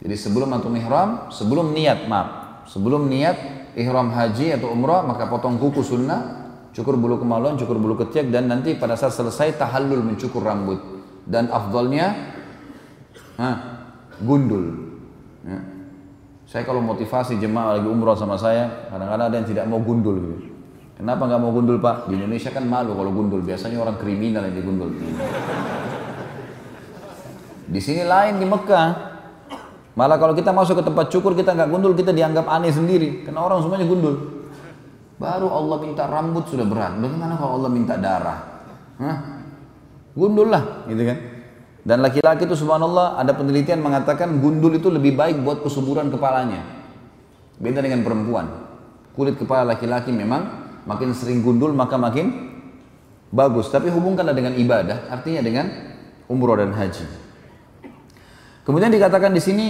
Jadi 0.00 0.16
sebelum 0.16 0.48
antum 0.52 0.72
ihram, 0.76 1.28
sebelum 1.28 1.76
niat, 1.76 2.08
maaf, 2.08 2.64
sebelum 2.68 3.08
niat 3.08 3.36
ihram 3.76 4.08
haji 4.12 4.56
atau 4.56 4.72
umrah, 4.72 5.04
maka 5.04 5.28
potong 5.28 5.60
kuku 5.60 5.84
sunnah, 5.84 6.49
cukur 6.74 6.94
bulu 6.96 7.18
kemaluan, 7.18 7.58
cukur 7.58 7.76
bulu 7.76 7.98
ketiak, 8.00 8.30
dan 8.30 8.46
nanti 8.46 8.78
pada 8.78 8.94
saat 8.94 9.14
selesai 9.14 9.58
tahallul 9.58 10.02
mencukur 10.02 10.42
rambut. 10.42 10.78
Dan 11.26 11.50
afdalnya, 11.50 12.34
ha, 13.38 13.48
gundul. 14.22 14.96
Ya. 15.46 15.60
Saya 16.50 16.66
kalau 16.66 16.82
motivasi 16.82 17.38
jemaah 17.38 17.78
lagi 17.78 17.86
umrah 17.86 18.18
sama 18.18 18.34
saya, 18.34 18.90
kadang-kadang 18.90 19.26
ada 19.30 19.36
yang 19.38 19.46
tidak 19.46 19.64
mau 19.70 19.78
gundul 19.78 20.18
gitu. 20.18 20.50
Kenapa 20.98 21.24
nggak 21.24 21.40
mau 21.40 21.48
gundul 21.54 21.80
pak? 21.80 22.12
Di 22.12 22.18
Indonesia 22.18 22.52
kan 22.52 22.66
malu 22.68 22.92
kalau 22.92 23.08
gundul. 23.08 23.40
Biasanya 23.40 23.80
orang 23.80 23.96
kriminal 23.96 24.44
yang 24.44 24.60
digundul. 24.60 24.92
Di 27.70 27.80
sini 27.80 28.04
lain 28.04 28.36
di 28.36 28.44
Mekah. 28.44 28.88
Malah 29.96 30.20
kalau 30.20 30.36
kita 30.36 30.52
masuk 30.52 30.82
ke 30.82 30.84
tempat 30.84 31.08
cukur 31.08 31.32
kita 31.32 31.56
nggak 31.56 31.72
gundul 31.72 31.96
kita 31.96 32.12
dianggap 32.12 32.44
aneh 32.50 32.68
sendiri. 32.68 33.24
Karena 33.24 33.40
orang 33.46 33.64
semuanya 33.64 33.88
gundul. 33.88 34.39
Baru 35.20 35.52
Allah 35.52 35.76
minta 35.84 36.08
rambut 36.08 36.48
sudah 36.48 36.64
berat. 36.64 36.96
Bagaimana 36.96 37.36
kalau 37.36 37.60
Allah 37.60 37.68
minta 37.68 38.00
darah? 38.00 38.38
Hah? 38.96 39.16
Gundul 40.16 40.48
lah, 40.48 40.88
gitu 40.88 41.04
kan? 41.04 41.18
Dan 41.84 42.00
laki-laki 42.00 42.48
itu 42.48 42.56
subhanallah 42.56 43.20
ada 43.20 43.36
penelitian 43.36 43.84
mengatakan 43.84 44.40
gundul 44.40 44.72
itu 44.72 44.88
lebih 44.88 45.20
baik 45.20 45.44
buat 45.44 45.60
kesuburan 45.60 46.08
kepalanya. 46.08 46.64
Beda 47.60 47.84
dengan 47.84 48.00
perempuan. 48.00 48.48
Kulit 49.12 49.36
kepala 49.36 49.76
laki-laki 49.76 50.08
memang 50.08 50.72
makin 50.88 51.12
sering 51.12 51.44
gundul 51.44 51.76
maka 51.76 52.00
makin 52.00 52.56
bagus. 53.28 53.68
Tapi 53.68 53.92
hubungkanlah 53.92 54.32
dengan 54.32 54.56
ibadah, 54.56 55.12
artinya 55.12 55.44
dengan 55.44 55.68
umroh 56.32 56.56
dan 56.56 56.72
haji. 56.72 57.04
Kemudian 58.64 58.88
dikatakan 58.88 59.36
di 59.36 59.42
sini 59.44 59.66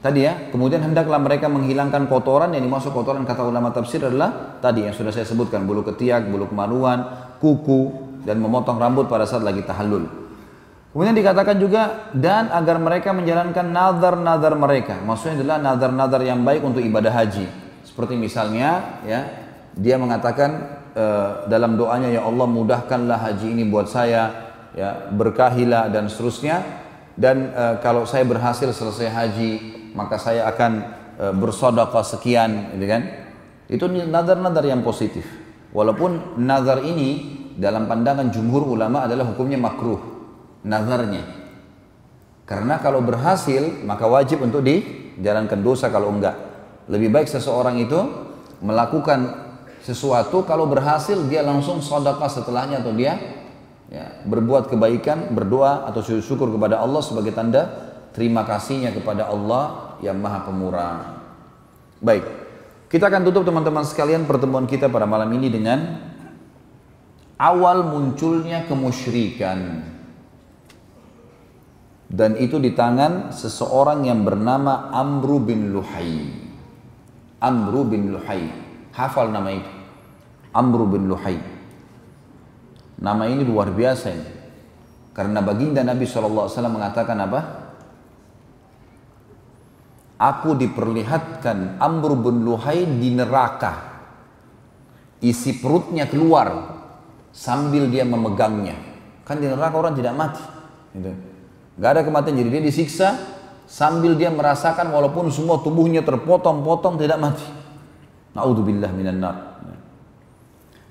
tadi 0.00 0.26
ya, 0.26 0.50
kemudian 0.52 0.80
hendaklah 0.80 1.20
mereka 1.20 1.46
menghilangkan 1.46 2.08
kotoran 2.08 2.52
yang 2.56 2.64
dimaksud 2.64 2.92
kotoran 2.92 3.22
kata 3.24 3.44
ulama 3.44 3.72
tafsir 3.72 4.00
adalah 4.04 4.58
tadi 4.58 4.88
yang 4.88 4.94
sudah 4.96 5.12
saya 5.12 5.24
sebutkan 5.28 5.64
bulu 5.68 5.84
ketiak, 5.84 6.28
bulu 6.28 6.48
kemaluan, 6.48 7.04
kuku 7.40 7.92
dan 8.24 8.36
memotong 8.40 8.76
rambut 8.76 9.08
pada 9.08 9.24
saat 9.24 9.44
lagi 9.44 9.64
tahallul. 9.64 10.20
Kemudian 10.90 11.14
dikatakan 11.14 11.56
juga 11.62 12.10
dan 12.10 12.50
agar 12.50 12.82
mereka 12.82 13.14
menjalankan 13.14 13.62
nazar-nazar 13.62 14.58
mereka. 14.58 14.98
Maksudnya 14.98 15.38
adalah 15.38 15.58
nazar-nazar 15.62 16.20
yang 16.26 16.42
baik 16.42 16.66
untuk 16.66 16.82
ibadah 16.82 17.14
haji. 17.14 17.46
Seperti 17.86 18.18
misalnya 18.18 18.98
ya 19.06 19.20
dia 19.78 19.94
mengatakan 20.02 20.82
uh, 20.98 21.46
dalam 21.46 21.78
doanya 21.78 22.10
ya 22.10 22.26
Allah 22.26 22.46
mudahkanlah 22.50 23.22
haji 23.22 23.54
ini 23.54 23.70
buat 23.70 23.86
saya 23.86 24.50
ya 24.74 25.10
berkahilah 25.14 25.94
dan 25.94 26.10
seterusnya 26.10 26.62
dan 27.14 27.54
uh, 27.54 27.74
kalau 27.78 28.02
saya 28.02 28.26
berhasil 28.26 28.70
selesai 28.74 29.14
haji 29.14 29.79
maka 29.96 30.16
saya 30.16 30.46
akan 30.48 30.72
uh, 31.18 31.34
bersedekah 31.34 32.04
sekian 32.04 32.76
gitu 32.76 32.86
kan? 32.86 33.02
Itu 33.70 33.86
nazar-nazar 33.86 34.66
yang 34.66 34.82
positif. 34.82 35.22
Walaupun 35.70 36.42
nazar 36.42 36.82
ini 36.82 37.38
dalam 37.54 37.86
pandangan 37.86 38.32
jumhur 38.34 38.66
ulama 38.66 39.06
adalah 39.06 39.30
hukumnya 39.30 39.60
makruh 39.60 40.00
nazarnya. 40.66 41.22
Karena 42.42 42.82
kalau 42.82 42.98
berhasil 42.98 43.86
maka 43.86 44.10
wajib 44.10 44.42
untuk 44.42 44.66
dijalankan 44.66 45.62
dosa 45.62 45.86
kalau 45.94 46.10
enggak. 46.10 46.34
Lebih 46.90 47.14
baik 47.14 47.30
seseorang 47.30 47.78
itu 47.78 47.98
melakukan 48.58 49.50
sesuatu 49.86 50.42
kalau 50.42 50.66
berhasil 50.66 51.16
dia 51.30 51.46
langsung 51.46 51.78
sedekah 51.78 52.26
setelahnya 52.26 52.82
atau 52.82 52.90
dia 52.90 53.14
Ya, 53.90 54.22
berbuat 54.22 54.70
kebaikan, 54.70 55.34
berdoa 55.34 55.90
atau 55.90 55.98
syukur 55.98 56.46
kepada 56.54 56.78
Allah 56.78 57.02
sebagai 57.02 57.34
tanda 57.34 57.89
terima 58.12 58.42
kasihnya 58.46 58.94
kepada 58.94 59.28
Allah 59.28 59.96
yang 60.04 60.18
maha 60.18 60.46
pemurah. 60.46 60.96
Baik, 62.00 62.24
kita 62.90 63.06
akan 63.06 63.22
tutup 63.22 63.44
teman-teman 63.46 63.84
sekalian 63.86 64.26
pertemuan 64.26 64.66
kita 64.66 64.90
pada 64.90 65.06
malam 65.06 65.30
ini 65.36 65.46
dengan 65.46 66.00
awal 67.38 67.86
munculnya 67.86 68.66
kemusyrikan. 68.66 69.86
Dan 72.10 72.34
itu 72.42 72.58
di 72.58 72.74
tangan 72.74 73.30
seseorang 73.30 74.02
yang 74.02 74.26
bernama 74.26 74.90
Amru 74.90 75.38
bin 75.38 75.70
Luhai. 75.70 76.26
Amru 77.38 77.86
bin 77.86 78.10
Luhai. 78.10 78.50
Hafal 78.90 79.30
nama 79.30 79.54
itu. 79.54 79.72
Amru 80.50 80.90
bin 80.90 81.06
Luhai. 81.06 81.38
Nama 82.98 83.24
ini 83.30 83.46
luar 83.46 83.70
biasa 83.70 84.06
ini. 84.10 84.30
Karena 85.14 85.38
baginda 85.38 85.86
Nabi 85.86 86.02
SAW 86.02 86.50
mengatakan 86.66 87.14
apa? 87.22 87.69
Aku 90.20 90.52
diperlihatkan 90.52 91.80
Amr 91.80 92.12
bin 92.20 92.44
Luhai 92.44 92.84
di 92.84 93.16
neraka. 93.16 93.88
Isi 95.24 95.56
perutnya 95.56 96.04
keluar 96.04 96.76
sambil 97.32 97.88
dia 97.88 98.04
memegangnya. 98.04 98.76
Kan 99.24 99.40
di 99.40 99.48
neraka 99.48 99.80
orang 99.80 99.96
tidak 99.96 100.12
mati. 100.12 100.44
Gitu. 100.92 101.08
Gak 101.80 101.90
ada 101.96 102.02
kematian, 102.04 102.36
jadi 102.36 102.60
dia 102.60 102.62
disiksa 102.68 103.16
sambil 103.64 104.12
dia 104.12 104.28
merasakan 104.28 104.92
walaupun 104.92 105.32
semua 105.32 105.64
tubuhnya 105.64 106.04
terpotong-potong 106.04 107.00
tidak 107.00 107.16
mati. 107.16 107.48
Naudzubillah 108.36 108.92
minan. 108.92 109.24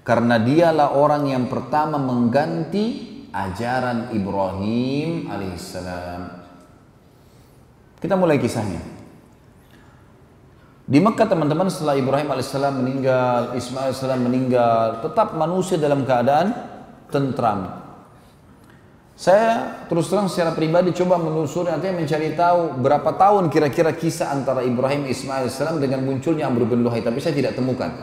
Karena 0.02 0.42
dialah 0.42 0.98
orang 0.98 1.30
yang 1.30 1.46
pertama 1.46 2.02
mengganti 2.02 3.06
ajaran 3.30 4.10
Ibrahim 4.10 5.30
alaihissalam. 5.30 6.22
Kita 8.02 8.18
mulai 8.18 8.42
kisahnya. 8.42 8.99
Di 10.90 10.98
Mekah 10.98 11.30
teman-teman 11.30 11.70
setelah 11.70 11.94
Ibrahim 12.02 12.34
alaihissalam 12.34 12.82
meninggal, 12.82 13.54
Ismail 13.54 13.94
alaihissalam 13.94 14.22
meninggal, 14.26 15.06
tetap 15.06 15.38
manusia 15.38 15.78
dalam 15.78 16.02
keadaan 16.02 16.50
tentram. 17.14 17.86
Saya 19.14 19.86
terus 19.86 20.10
terang 20.10 20.26
secara 20.26 20.58
pribadi 20.58 20.90
coba 20.98 21.22
menelusuri 21.22 21.70
artinya 21.70 22.02
mencari 22.02 22.34
tahu 22.34 22.82
berapa 22.82 23.06
tahun 23.22 23.54
kira-kira 23.54 23.94
kisah 23.94 24.34
antara 24.34 24.66
Ibrahim 24.66 25.06
Ismail 25.06 25.46
alaihissalam 25.46 25.78
dengan 25.78 26.02
munculnya 26.02 26.50
Amr 26.50 26.66
bin 26.66 26.82
Luhai, 26.82 27.06
tapi 27.06 27.22
saya 27.22 27.38
tidak 27.38 27.54
temukan. 27.54 27.94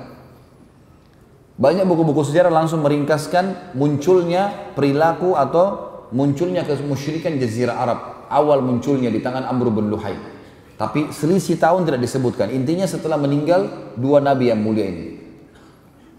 Banyak 1.59 1.91
buku-buku 1.91 2.22
sejarah 2.22 2.55
langsung 2.55 2.87
meringkaskan 2.87 3.74
munculnya 3.74 4.70
perilaku 4.78 5.34
atau 5.34 5.66
munculnya 6.14 6.62
kemusyrikan 6.62 7.34
Jazirah 7.34 7.82
Arab. 7.82 7.99
Awal 8.30 8.62
munculnya 8.62 9.11
di 9.11 9.18
tangan 9.18 9.43
Amr 9.43 9.74
bin 9.74 9.91
Luhai. 9.91 10.36
Tapi 10.77 11.09
selisih 11.09 11.57
tahun 11.57 11.89
tidak 11.89 12.05
disebutkan. 12.05 12.53
Intinya 12.53 12.85
setelah 12.85 13.16
meninggal 13.16 13.93
dua 13.97 14.20
nabi 14.20 14.53
yang 14.53 14.61
mulia 14.61 14.85
ini. 14.89 15.05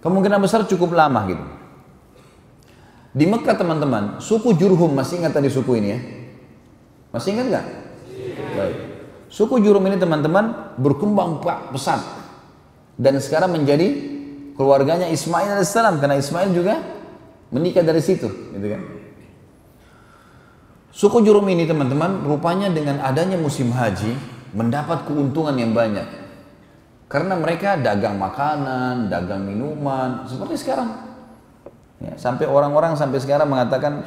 Kemungkinan 0.02 0.42
besar 0.42 0.66
cukup 0.66 0.98
lama 0.98 1.22
gitu. 1.30 1.46
Di 3.18 3.26
Mekah 3.26 3.58
teman-teman, 3.58 4.22
suku 4.22 4.54
Jurhum 4.58 4.94
masih 4.94 5.22
ingat 5.22 5.34
tadi 5.34 5.50
suku 5.50 5.78
ini 5.78 5.88
ya? 5.90 6.00
Masih 7.14 7.34
ingat 7.34 7.46
nggak? 7.50 7.66
Baik. 8.58 8.78
Suku 9.30 9.62
Jurhum 9.62 9.86
ini 9.90 9.98
teman-teman 9.98 10.78
berkembang 10.78 11.42
pesat 11.74 12.02
dan 12.98 13.22
sekarang 13.22 13.54
menjadi 13.54 13.94
keluarganya 14.58 15.06
Ismail 15.14 15.54
alaihissalam 15.54 16.02
karena 16.02 16.18
Ismail 16.18 16.50
juga 16.50 16.82
menikah 17.54 17.86
dari 17.86 18.02
situ, 18.02 18.28
gitu 18.28 18.68
kan. 18.68 18.82
Suku 20.98 21.22
Jurum 21.22 21.46
ini 21.46 21.70
teman-teman 21.70 22.26
rupanya 22.26 22.74
dengan 22.74 22.98
adanya 23.06 23.38
musim 23.38 23.70
haji 23.70 24.18
mendapat 24.52 25.08
keuntungan 25.08 25.56
yang 25.58 25.72
banyak. 25.76 26.06
Karena 27.08 27.40
mereka 27.40 27.80
dagang 27.80 28.20
makanan, 28.20 29.08
dagang 29.08 29.48
minuman, 29.48 30.28
seperti 30.28 30.60
sekarang. 30.60 30.90
Ya, 31.98 32.14
sampai 32.20 32.46
orang-orang 32.46 32.94
sampai 33.00 33.18
sekarang 33.24 33.48
mengatakan 33.48 34.06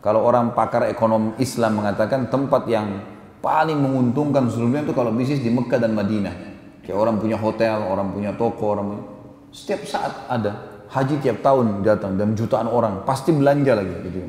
kalau 0.00 0.24
orang 0.24 0.56
pakar 0.56 0.88
ekonomi 0.88 1.36
Islam 1.38 1.78
mengatakan 1.78 2.32
tempat 2.32 2.64
yang 2.66 3.04
paling 3.38 3.78
menguntungkan 3.78 4.48
seluruhnya 4.50 4.82
itu 4.82 4.96
kalau 4.96 5.12
bisnis 5.12 5.44
di 5.44 5.52
Mekah 5.52 5.78
dan 5.78 5.92
Madinah. 5.92 6.34
Kayak 6.82 6.98
orang 6.98 7.20
punya 7.20 7.36
hotel, 7.36 7.84
orang 7.84 8.16
punya 8.16 8.32
toko, 8.32 8.64
orang 8.74 8.86
punya 8.90 9.04
setiap 9.52 9.80
saat 9.88 10.12
ada 10.28 10.84
haji 10.88 11.20
tiap 11.20 11.40
tahun 11.44 11.84
datang 11.84 12.16
dan 12.16 12.32
jutaan 12.36 12.68
orang 12.68 13.04
pasti 13.04 13.32
belanja 13.32 13.72
lagi 13.76 13.94
gitu. 14.08 14.20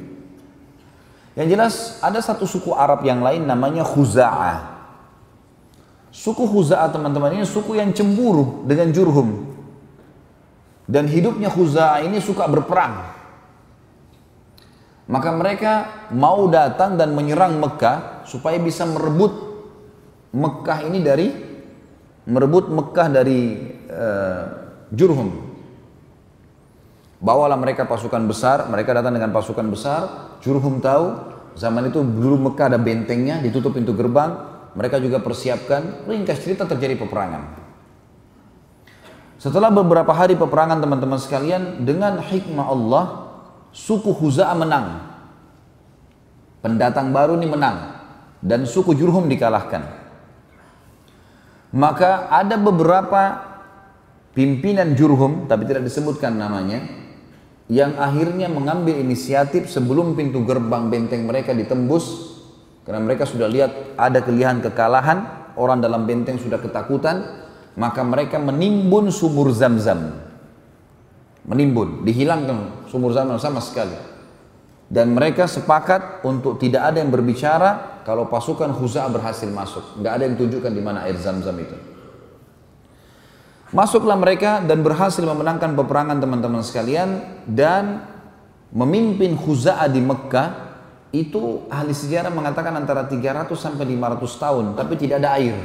Yang 1.39 1.47
jelas 1.55 1.73
ada 2.03 2.19
satu 2.19 2.43
suku 2.43 2.75
Arab 2.75 3.03
yang 3.07 3.23
lain 3.23 3.47
namanya 3.47 3.83
Khuza'ah. 3.87 4.78
Suku 6.09 6.49
Khuza'ah 6.49 6.89
teman-teman 6.89 7.37
ini 7.37 7.45
suku 7.45 7.77
yang 7.77 7.93
cemburu 7.93 8.65
dengan 8.65 8.89
Jurhum. 8.89 9.45
Dan 10.89 11.05
hidupnya 11.05 11.53
Khuza'ah 11.53 12.01
ini 12.01 12.17
suka 12.17 12.49
berperang. 12.49 13.13
Maka 15.09 15.29
mereka 15.33 15.73
mau 16.13 16.49
datang 16.49 16.97
dan 16.97 17.13
menyerang 17.13 17.57
Mekah 17.61 18.25
supaya 18.25 18.57
bisa 18.61 18.85
merebut 18.85 19.33
Mekah 20.33 20.79
ini 20.85 21.01
dari 21.01 21.27
merebut 22.29 22.69
Mekah 22.69 23.07
dari 23.09 23.57
uh, 23.89 24.43
Jurhum. 24.93 25.49
Bawalah 27.21 27.57
mereka 27.57 27.85
pasukan 27.89 28.25
besar, 28.25 28.69
mereka 28.69 28.97
datang 28.97 29.13
dengan 29.13 29.33
pasukan 29.33 29.65
besar, 29.69 30.01
Jurhum 30.41 30.81
tahu, 30.81 31.05
zaman 31.57 31.89
itu 31.89 32.01
dulu 32.01 32.49
Mekah 32.49 32.73
ada 32.73 32.79
bentengnya, 32.79 33.41
ditutup 33.41 33.75
pintu 33.75 33.91
gerbang, 33.91 34.48
mereka 34.77 35.01
juga 35.01 35.17
persiapkan, 35.23 36.05
ringkas 36.05 36.45
cerita 36.45 36.65
terjadi 36.69 36.99
peperangan. 36.99 37.57
Setelah 39.39 39.71
beberapa 39.71 40.11
hari 40.11 40.35
peperangan 40.35 40.83
teman-teman 40.83 41.15
sekalian, 41.15 41.87
dengan 41.87 42.19
hikmah 42.19 42.67
Allah, 42.67 43.05
suku 43.71 44.11
Huza'ah 44.11 44.57
menang. 44.57 44.87
Pendatang 46.59 47.15
baru 47.15 47.39
ini 47.39 47.47
menang. 47.47 48.03
Dan 48.43 48.67
suku 48.67 48.95
Jurhum 48.95 49.31
dikalahkan. 49.31 49.83
Maka 51.71 52.27
ada 52.27 52.59
beberapa 52.59 53.21
pimpinan 54.35 54.95
Jurhum, 54.95 55.47
tapi 55.47 55.63
tidak 55.67 55.87
disebutkan 55.87 56.35
namanya, 56.35 56.83
yang 57.69 57.95
akhirnya 57.95 58.49
mengambil 58.49 58.97
inisiatif 58.97 59.69
sebelum 59.69 60.17
pintu 60.17 60.43
gerbang 60.43 60.89
benteng 60.89 61.23
mereka 61.23 61.55
ditembus, 61.55 62.38
karena 62.87 62.99
mereka 63.03 63.27
sudah 63.27 63.45
lihat 63.45 63.97
ada 63.99 64.19
kelihan 64.23 64.63
kekalahan, 64.63 65.51
orang 65.59 65.83
dalam 65.83 66.07
benteng 66.07 66.39
sudah 66.39 66.57
ketakutan, 66.57 67.45
maka 67.75 68.01
mereka 68.01 68.39
menimbun 68.39 69.11
sumur 69.13 69.51
zam-zam. 69.53 70.15
Menimbun, 71.45 72.03
dihilangkan 72.05 72.87
sumur 72.89 73.13
zam-zam 73.13 73.39
sama 73.39 73.61
sekali. 73.61 73.95
Dan 74.89 75.13
mereka 75.13 75.45
sepakat 75.45 76.25
untuk 76.25 76.57
tidak 76.57 76.89
ada 76.89 76.97
yang 76.97 77.13
berbicara 77.13 78.01
kalau 78.01 78.25
pasukan 78.25 78.73
Huza 78.73 79.05
berhasil 79.05 79.45
masuk. 79.45 80.01
Nggak 80.01 80.13
ada 80.17 80.23
yang 80.25 80.35
tunjukkan 80.35 80.71
di 80.73 80.81
mana 80.81 81.05
air 81.05 81.13
zam-zam 81.21 81.53
itu. 81.61 81.77
Masuklah 83.69 84.17
mereka 84.17 84.65
dan 84.65 84.81
berhasil 84.81 85.21
memenangkan 85.21 85.77
peperangan 85.77 86.17
teman-teman 86.17 86.65
sekalian 86.65 87.21
dan 87.45 88.01
memimpin 88.73 89.37
Khuza'ah 89.37 89.85
di 89.93 90.01
Mekah 90.01 90.68
itu 91.09 91.65
ahli 91.73 91.89
sejarah 91.89 92.29
mengatakan 92.29 92.73
antara 92.77 93.09
300 93.09 93.49
sampai 93.57 93.85
500 93.97 94.43
tahun 94.43 94.65
tapi 94.77 94.93
tidak 94.97 95.25
ada 95.25 95.41
air. 95.41 95.57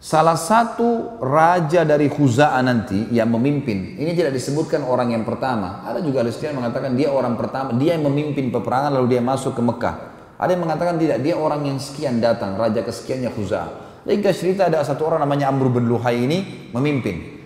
Salah 0.00 0.38
satu 0.40 1.20
raja 1.20 1.84
dari 1.84 2.08
Khuza'ah 2.08 2.64
nanti 2.64 3.12
yang 3.12 3.28
memimpin, 3.36 4.00
ini 4.00 4.16
tidak 4.16 4.32
disebutkan 4.32 4.80
orang 4.80 5.12
yang 5.12 5.28
pertama. 5.28 5.84
Ada 5.84 6.00
juga 6.00 6.24
ahli 6.24 6.32
sejarah 6.32 6.56
mengatakan 6.56 6.96
dia 6.96 7.12
orang 7.12 7.36
pertama, 7.36 7.76
dia 7.76 8.00
yang 8.00 8.08
memimpin 8.08 8.48
peperangan 8.48 8.96
lalu 8.96 9.12
dia 9.12 9.20
masuk 9.20 9.52
ke 9.52 9.60
Mekah. 9.60 9.96
Ada 10.40 10.56
yang 10.56 10.64
mengatakan 10.64 10.96
tidak, 10.96 11.20
dia 11.20 11.36
orang 11.36 11.68
yang 11.68 11.76
sekian 11.76 12.16
datang, 12.16 12.56
raja 12.56 12.80
kesekiannya 12.80 13.28
Khuza'ah. 13.28 13.70
Ringkas 14.08 14.40
cerita 14.40 14.72
ada 14.72 14.80
satu 14.80 15.04
orang 15.04 15.20
namanya 15.20 15.52
Amr 15.52 15.68
bin 15.68 15.84
Luhai 15.84 16.24
ini 16.24 16.72
memimpin. 16.72 17.36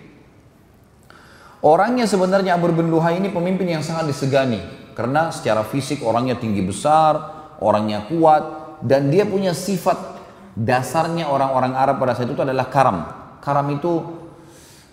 Orangnya 1.59 2.07
sebenarnya 2.07 2.55
Amr 2.55 2.71
bin 2.71 2.87
Luhai 2.87 3.19
ini 3.19 3.27
pemimpin 3.35 3.67
yang 3.67 3.83
sangat 3.83 4.07
disegani. 4.15 4.84
Karena 4.95 5.29
secara 5.29 5.67
fisik 5.67 6.01
orangnya 6.01 6.39
tinggi 6.39 6.63
besar, 6.63 7.19
orangnya 7.59 8.07
kuat, 8.07 8.79
dan 8.79 9.11
dia 9.11 9.27
punya 9.27 9.51
sifat 9.51 10.15
dasarnya 10.55 11.27
orang-orang 11.27 11.75
Arab 11.75 11.99
pada 11.99 12.15
saat 12.15 12.31
itu 12.31 12.39
adalah 12.39 12.71
karam. 12.71 13.03
Karam 13.43 13.67
itu 13.75 14.01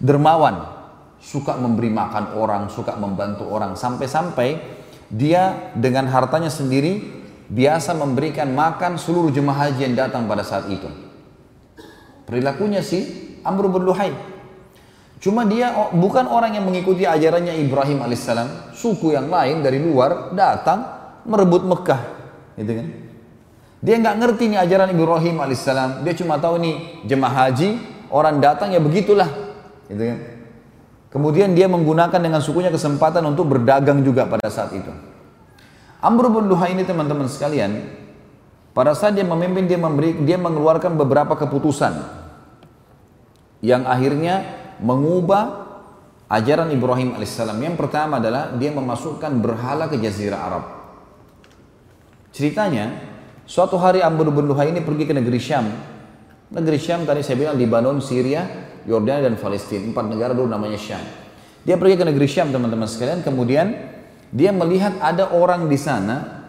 dermawan, 0.03 0.67
suka 1.23 1.55
memberi 1.55 1.89
makan 1.89 2.35
orang, 2.35 2.67
suka 2.67 2.99
membantu 2.99 3.47
orang. 3.47 3.79
Sampai-sampai 3.79 4.59
dia 5.07 5.71
dengan 5.79 6.11
hartanya 6.11 6.51
sendiri 6.51 7.23
biasa 7.47 7.95
memberikan 7.95 8.51
makan 8.51 8.99
seluruh 8.99 9.31
jemaah 9.31 9.71
haji 9.71 9.87
yang 9.87 9.95
datang 9.95 10.27
pada 10.27 10.43
saat 10.43 10.67
itu. 10.67 10.91
Perilakunya 12.27 12.83
si 12.83 13.07
Amr 13.47 13.71
bin 13.71 13.87
Luhai. 13.87 14.32
Cuma 15.23 15.47
dia 15.47 15.70
bukan 15.95 16.27
orang 16.27 16.59
yang 16.59 16.66
mengikuti 16.66 17.07
ajarannya 17.07 17.55
Ibrahim 17.62 18.03
alaihissalam. 18.03 18.75
Suku 18.75 19.14
yang 19.14 19.31
lain 19.31 19.62
dari 19.62 19.79
luar 19.79 20.35
datang 20.35 20.83
merebut 21.23 21.62
Mekah. 21.62 22.03
Gitu 22.59 22.73
kan? 22.75 22.87
Dia 23.83 23.95
nggak 24.03 24.16
ngerti 24.18 24.51
nih 24.51 24.59
ajaran 24.66 24.91
Ibrahim 24.91 25.39
alaihissalam. 25.39 26.03
Dia 26.03 26.18
cuma 26.18 26.43
tahu 26.43 26.59
nih 26.59 26.75
jemaah 27.07 27.47
haji, 27.47 27.79
orang 28.11 28.43
datang 28.43 28.75
ya 28.75 28.83
begitulah. 28.83 29.31
Gitu 29.87 30.03
kan? 30.03 30.18
Kemudian 31.14 31.55
dia 31.55 31.70
menggunakan 31.70 32.18
dengan 32.18 32.43
sukunya 32.43 32.75
kesempatan 32.75 33.23
untuk 33.23 33.47
berdagang 33.47 34.03
juga 34.03 34.27
pada 34.27 34.51
saat 34.51 34.75
itu. 34.75 34.91
Amr 36.03 36.35
bin 36.35 36.51
Luhai 36.51 36.75
ini 36.75 36.83
teman-teman 36.83 37.31
sekalian, 37.31 37.79
pada 38.75 38.91
saat 38.99 39.14
dia 39.14 39.23
memimpin 39.23 39.70
dia 39.70 39.79
memberi 39.79 40.18
dia 40.27 40.35
mengeluarkan 40.35 40.99
beberapa 40.99 41.39
keputusan 41.39 41.95
yang 43.62 43.87
akhirnya 43.87 44.62
mengubah 44.83 45.62
ajaran 46.26 46.68
Ibrahim 46.74 47.14
alaihissalam. 47.14 47.57
Yang 47.62 47.76
pertama 47.78 48.18
adalah 48.18 48.53
dia 48.59 48.74
memasukkan 48.74 49.30
berhala 49.39 49.87
ke 49.87 49.97
Jazirah 50.03 50.41
Arab. 50.43 50.64
Ceritanya, 52.33 52.97
suatu 53.45 53.76
hari 53.76 54.01
Amr 54.01 54.33
bin 54.33 54.49
Luhai 54.49 54.72
ini 54.72 54.80
pergi 54.80 55.05
ke 55.05 55.14
negeri 55.14 55.37
Syam. 55.37 55.68
Negeri 56.53 56.78
Syam 56.80 57.05
tadi 57.05 57.20
saya 57.20 57.37
bilang 57.37 57.57
Libanon, 57.57 58.01
Syria, 58.01 58.45
Yordania 58.89 59.28
dan 59.28 59.37
Palestina. 59.37 59.85
Empat 59.85 60.09
negara 60.09 60.33
dulu 60.33 60.49
namanya 60.49 60.80
Syam. 60.80 61.01
Dia 61.62 61.78
pergi 61.78 62.01
ke 62.01 62.05
negeri 62.09 62.26
Syam 62.26 62.51
teman-teman 62.51 62.89
sekalian. 62.89 63.20
Kemudian 63.20 63.72
dia 64.33 64.51
melihat 64.51 64.97
ada 64.99 65.28
orang 65.30 65.68
di 65.68 65.76
sana 65.76 66.45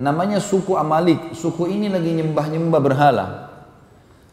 namanya 0.00 0.40
suku 0.40 0.72
Amalik. 0.80 1.36
Suku 1.36 1.68
ini 1.68 1.92
lagi 1.92 2.16
nyembah-nyembah 2.16 2.80
berhala. 2.80 3.26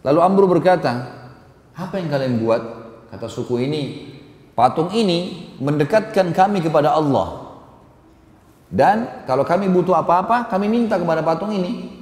Lalu 0.08 0.20
Amr 0.24 0.44
berkata, 0.48 0.94
apa 1.76 2.00
yang 2.00 2.08
kalian 2.08 2.40
buat? 2.40 2.62
Kata 3.08 3.28
suku 3.32 3.64
ini, 3.64 3.82
patung 4.52 4.92
ini 4.92 5.52
mendekatkan 5.64 6.36
kami 6.36 6.60
kepada 6.60 6.92
Allah. 6.92 7.48
Dan 8.68 9.24
kalau 9.24 9.48
kami 9.48 9.72
butuh 9.72 9.96
apa-apa, 9.96 10.52
kami 10.52 10.68
minta 10.68 11.00
kepada 11.00 11.24
patung 11.24 11.56
ini. 11.56 11.96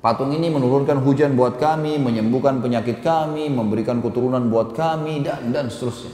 Patung 0.00 0.32
ini 0.34 0.50
menurunkan 0.50 0.98
hujan 1.04 1.36
buat 1.36 1.60
kami, 1.60 2.00
menyembuhkan 2.00 2.58
penyakit 2.58 3.04
kami, 3.04 3.46
memberikan 3.52 4.02
keturunan 4.02 4.48
buat 4.50 4.74
kami, 4.74 5.22
dan 5.22 5.54
dan 5.54 5.68
seterusnya. 5.70 6.10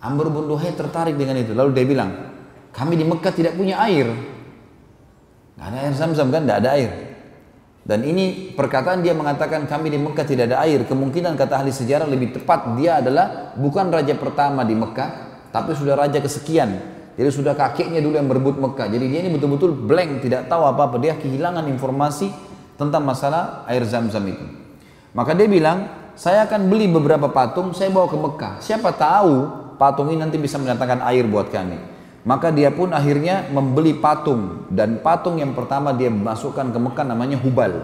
Amr 0.00 0.30
bin 0.30 0.46
Luhai 0.46 0.76
tertarik 0.76 1.16
dengan 1.18 1.40
itu. 1.40 1.56
Lalu 1.56 1.70
dia 1.74 1.86
bilang, 1.88 2.10
kami 2.70 2.94
di 2.94 3.04
Mekah 3.04 3.32
tidak 3.34 3.58
punya 3.58 3.80
air. 3.80 4.06
Gak 5.58 5.66
ada 5.66 5.76
air 5.82 5.94
zam-zam 5.96 6.30
kan, 6.30 6.46
tidak 6.46 6.58
ada 6.62 6.70
air. 6.78 7.09
Dan 7.80 8.04
ini 8.04 8.52
perkataan 8.52 9.00
dia 9.00 9.16
mengatakan 9.16 9.64
kami 9.64 9.88
di 9.88 9.98
Mekah 9.98 10.26
tidak 10.28 10.52
ada 10.52 10.62
air. 10.62 10.84
Kemungkinan 10.84 11.32
kata 11.34 11.64
ahli 11.64 11.72
sejarah 11.72 12.04
lebih 12.04 12.36
tepat 12.36 12.76
dia 12.76 13.00
adalah 13.00 13.56
bukan 13.56 13.88
raja 13.88 14.12
pertama 14.14 14.62
di 14.68 14.76
Mekah, 14.76 15.10
tapi 15.48 15.72
sudah 15.72 15.96
raja 15.96 16.20
kesekian. 16.20 17.00
Jadi 17.16 17.30
sudah 17.32 17.52
kakeknya 17.56 18.00
dulu 18.00 18.16
yang 18.16 18.28
berebut 18.28 18.56
Mekah. 18.60 18.88
Jadi 18.88 19.04
dia 19.10 19.20
ini 19.24 19.32
betul-betul 19.32 19.74
blank, 19.74 20.24
tidak 20.24 20.46
tahu 20.48 20.62
apa-apa. 20.64 20.96
Dia 21.00 21.16
kehilangan 21.18 21.66
informasi 21.68 22.30
tentang 22.80 23.04
masalah 23.04 23.64
air 23.68 23.84
zam-zam 23.84 24.24
itu. 24.24 24.46
Maka 25.12 25.34
dia 25.34 25.50
bilang, 25.50 25.90
saya 26.14 26.46
akan 26.46 26.70
beli 26.70 26.86
beberapa 26.88 27.28
patung, 27.28 27.74
saya 27.76 27.90
bawa 27.92 28.06
ke 28.08 28.16
Mekah. 28.16 28.52
Siapa 28.62 28.94
tahu 28.94 29.34
patung 29.80 30.08
ini 30.12 30.20
nanti 30.20 30.36
bisa 30.36 30.60
mendatangkan 30.60 31.04
air 31.08 31.24
buat 31.26 31.48
kami. 31.48 31.99
Maka 32.20 32.52
dia 32.52 32.68
pun 32.68 32.92
akhirnya 32.92 33.48
membeli 33.48 33.96
patung 33.96 34.68
dan 34.68 35.00
patung 35.00 35.40
yang 35.40 35.56
pertama 35.56 35.96
dia 35.96 36.12
masukkan 36.12 36.68
ke 36.68 36.76
Mekah 36.76 37.06
namanya 37.08 37.40
Hubal. 37.40 37.80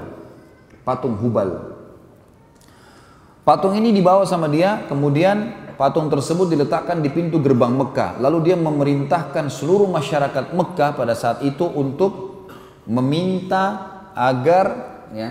Patung 0.85 1.17
Hubal. 1.17 1.77
Patung 3.47 3.79
ini 3.79 3.95
dibawa 3.97 4.27
sama 4.29 4.51
dia, 4.51 4.85
kemudian 4.91 5.55
patung 5.81 6.13
tersebut 6.13 6.53
diletakkan 6.53 7.01
di 7.01 7.09
pintu 7.09 7.41
gerbang 7.41 7.73
Mekah. 7.73 8.21
Lalu 8.21 8.53
dia 8.53 8.57
memerintahkan 8.61 9.49
seluruh 9.49 9.89
masyarakat 9.89 10.53
Mekah 10.53 10.91
pada 10.93 11.15
saat 11.17 11.41
itu 11.41 11.65
untuk 11.65 12.45
meminta 12.85 13.95
agar 14.13 14.67
ya 15.17 15.29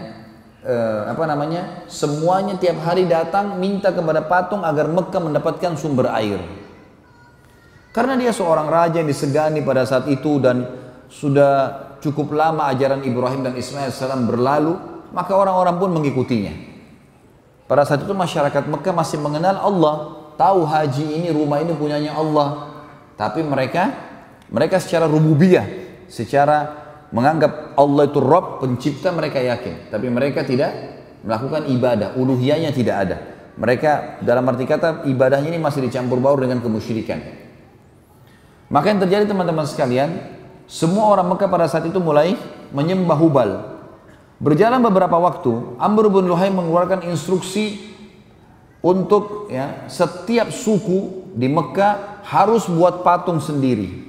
eh, 0.66 1.02
apa 1.14 1.24
namanya 1.30 1.86
semuanya 1.86 2.58
tiap 2.58 2.82
hari 2.82 3.06
datang 3.06 3.62
minta 3.62 3.94
kepada 3.94 4.26
patung 4.26 4.66
agar 4.66 4.90
Mekah 4.90 5.22
mendapatkan 5.22 5.78
sumber 5.78 6.10
air. 6.10 6.65
Karena 7.96 8.20
dia 8.20 8.36
seorang 8.36 8.68
raja 8.68 9.00
yang 9.00 9.08
disegani 9.08 9.64
pada 9.64 9.88
saat 9.88 10.12
itu 10.12 10.36
dan 10.44 10.68
sudah 11.08 11.54
cukup 12.04 12.36
lama 12.36 12.68
ajaran 12.68 13.00
Ibrahim 13.08 13.48
dan 13.48 13.56
Ismail 13.56 13.88
salam 13.96 14.28
berlalu, 14.28 14.76
maka 15.16 15.32
orang-orang 15.32 15.80
pun 15.80 15.96
mengikutinya. 15.96 16.52
Pada 17.72 17.88
saat 17.88 18.04
itu 18.04 18.12
masyarakat 18.12 18.68
Mekah 18.68 18.92
masih 18.92 19.24
mengenal 19.24 19.64
Allah, 19.64 19.96
tahu 20.36 20.68
haji 20.68 21.24
ini 21.24 21.32
rumah 21.32 21.64
ini 21.64 21.72
punyanya 21.72 22.20
Allah. 22.20 22.76
Tapi 23.16 23.40
mereka 23.48 23.96
mereka 24.52 24.76
secara 24.84 25.08
rububiyah, 25.08 25.64
secara 26.12 26.76
menganggap 27.16 27.80
Allah 27.80 28.12
itu 28.12 28.20
Rob, 28.20 28.60
pencipta 28.60 29.16
mereka 29.16 29.40
yakin. 29.40 29.88
Tapi 29.88 30.12
mereka 30.12 30.44
tidak 30.44 31.00
melakukan 31.24 31.64
ibadah, 31.72 32.12
uluhiyahnya 32.20 32.76
tidak 32.76 32.96
ada. 33.08 33.18
Mereka 33.56 34.20
dalam 34.20 34.44
arti 34.52 34.68
kata 34.68 35.08
ibadahnya 35.08 35.48
ini 35.48 35.64
masih 35.64 35.88
dicampur 35.88 36.20
baur 36.20 36.44
dengan 36.44 36.60
kemusyrikan. 36.60 37.45
Maka 38.70 38.90
yang 38.90 39.00
terjadi 39.02 39.30
teman-teman 39.30 39.66
sekalian, 39.70 40.18
semua 40.66 41.14
orang 41.14 41.30
Mekah 41.34 41.50
pada 41.50 41.70
saat 41.70 41.86
itu 41.86 42.02
mulai 42.02 42.34
menyembah 42.74 43.18
Hubal. 43.18 43.52
Berjalan 44.42 44.82
beberapa 44.82 45.16
waktu, 45.16 45.78
Amr 45.78 46.10
bin 46.10 46.26
Luhai 46.26 46.50
mengeluarkan 46.50 47.06
instruksi 47.08 47.80
untuk 48.82 49.48
ya 49.50 49.86
setiap 49.90 50.50
suku 50.52 51.30
di 51.34 51.48
Mekah 51.50 52.22
harus 52.26 52.66
buat 52.68 53.06
patung 53.06 53.40
sendiri. 53.40 54.06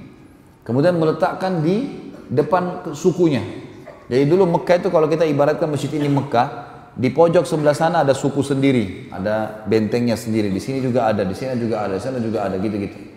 Kemudian 0.65 0.99
meletakkan 0.99 1.63
di 1.63 2.09
depan 2.27 2.91
sukunya. 2.91 3.39
Jadi 4.11 4.23
dulu 4.27 4.47
Mekah 4.59 4.83
itu 4.83 4.89
kalau 4.91 5.07
kita 5.07 5.23
ibaratkan 5.23 5.71
masjid 5.71 5.91
ini 5.95 6.11
Mekah, 6.11 6.47
di 6.97 7.13
pojok 7.13 7.45
sebelah 7.45 7.77
sana 7.77 8.01
ada 8.01 8.17
suku 8.17 8.41
sendiri, 8.41 9.13
ada 9.13 9.63
bentengnya 9.69 10.17
sendiri. 10.17 10.49
Di 10.49 10.59
sini 10.59 10.81
juga 10.81 11.07
ada, 11.07 11.21
di 11.21 11.35
sini 11.37 11.55
juga 11.55 11.85
ada, 11.85 11.95
di 11.95 12.03
sana 12.03 12.17
juga 12.17 12.47
ada, 12.47 12.57
gitu-gitu. 12.57 13.16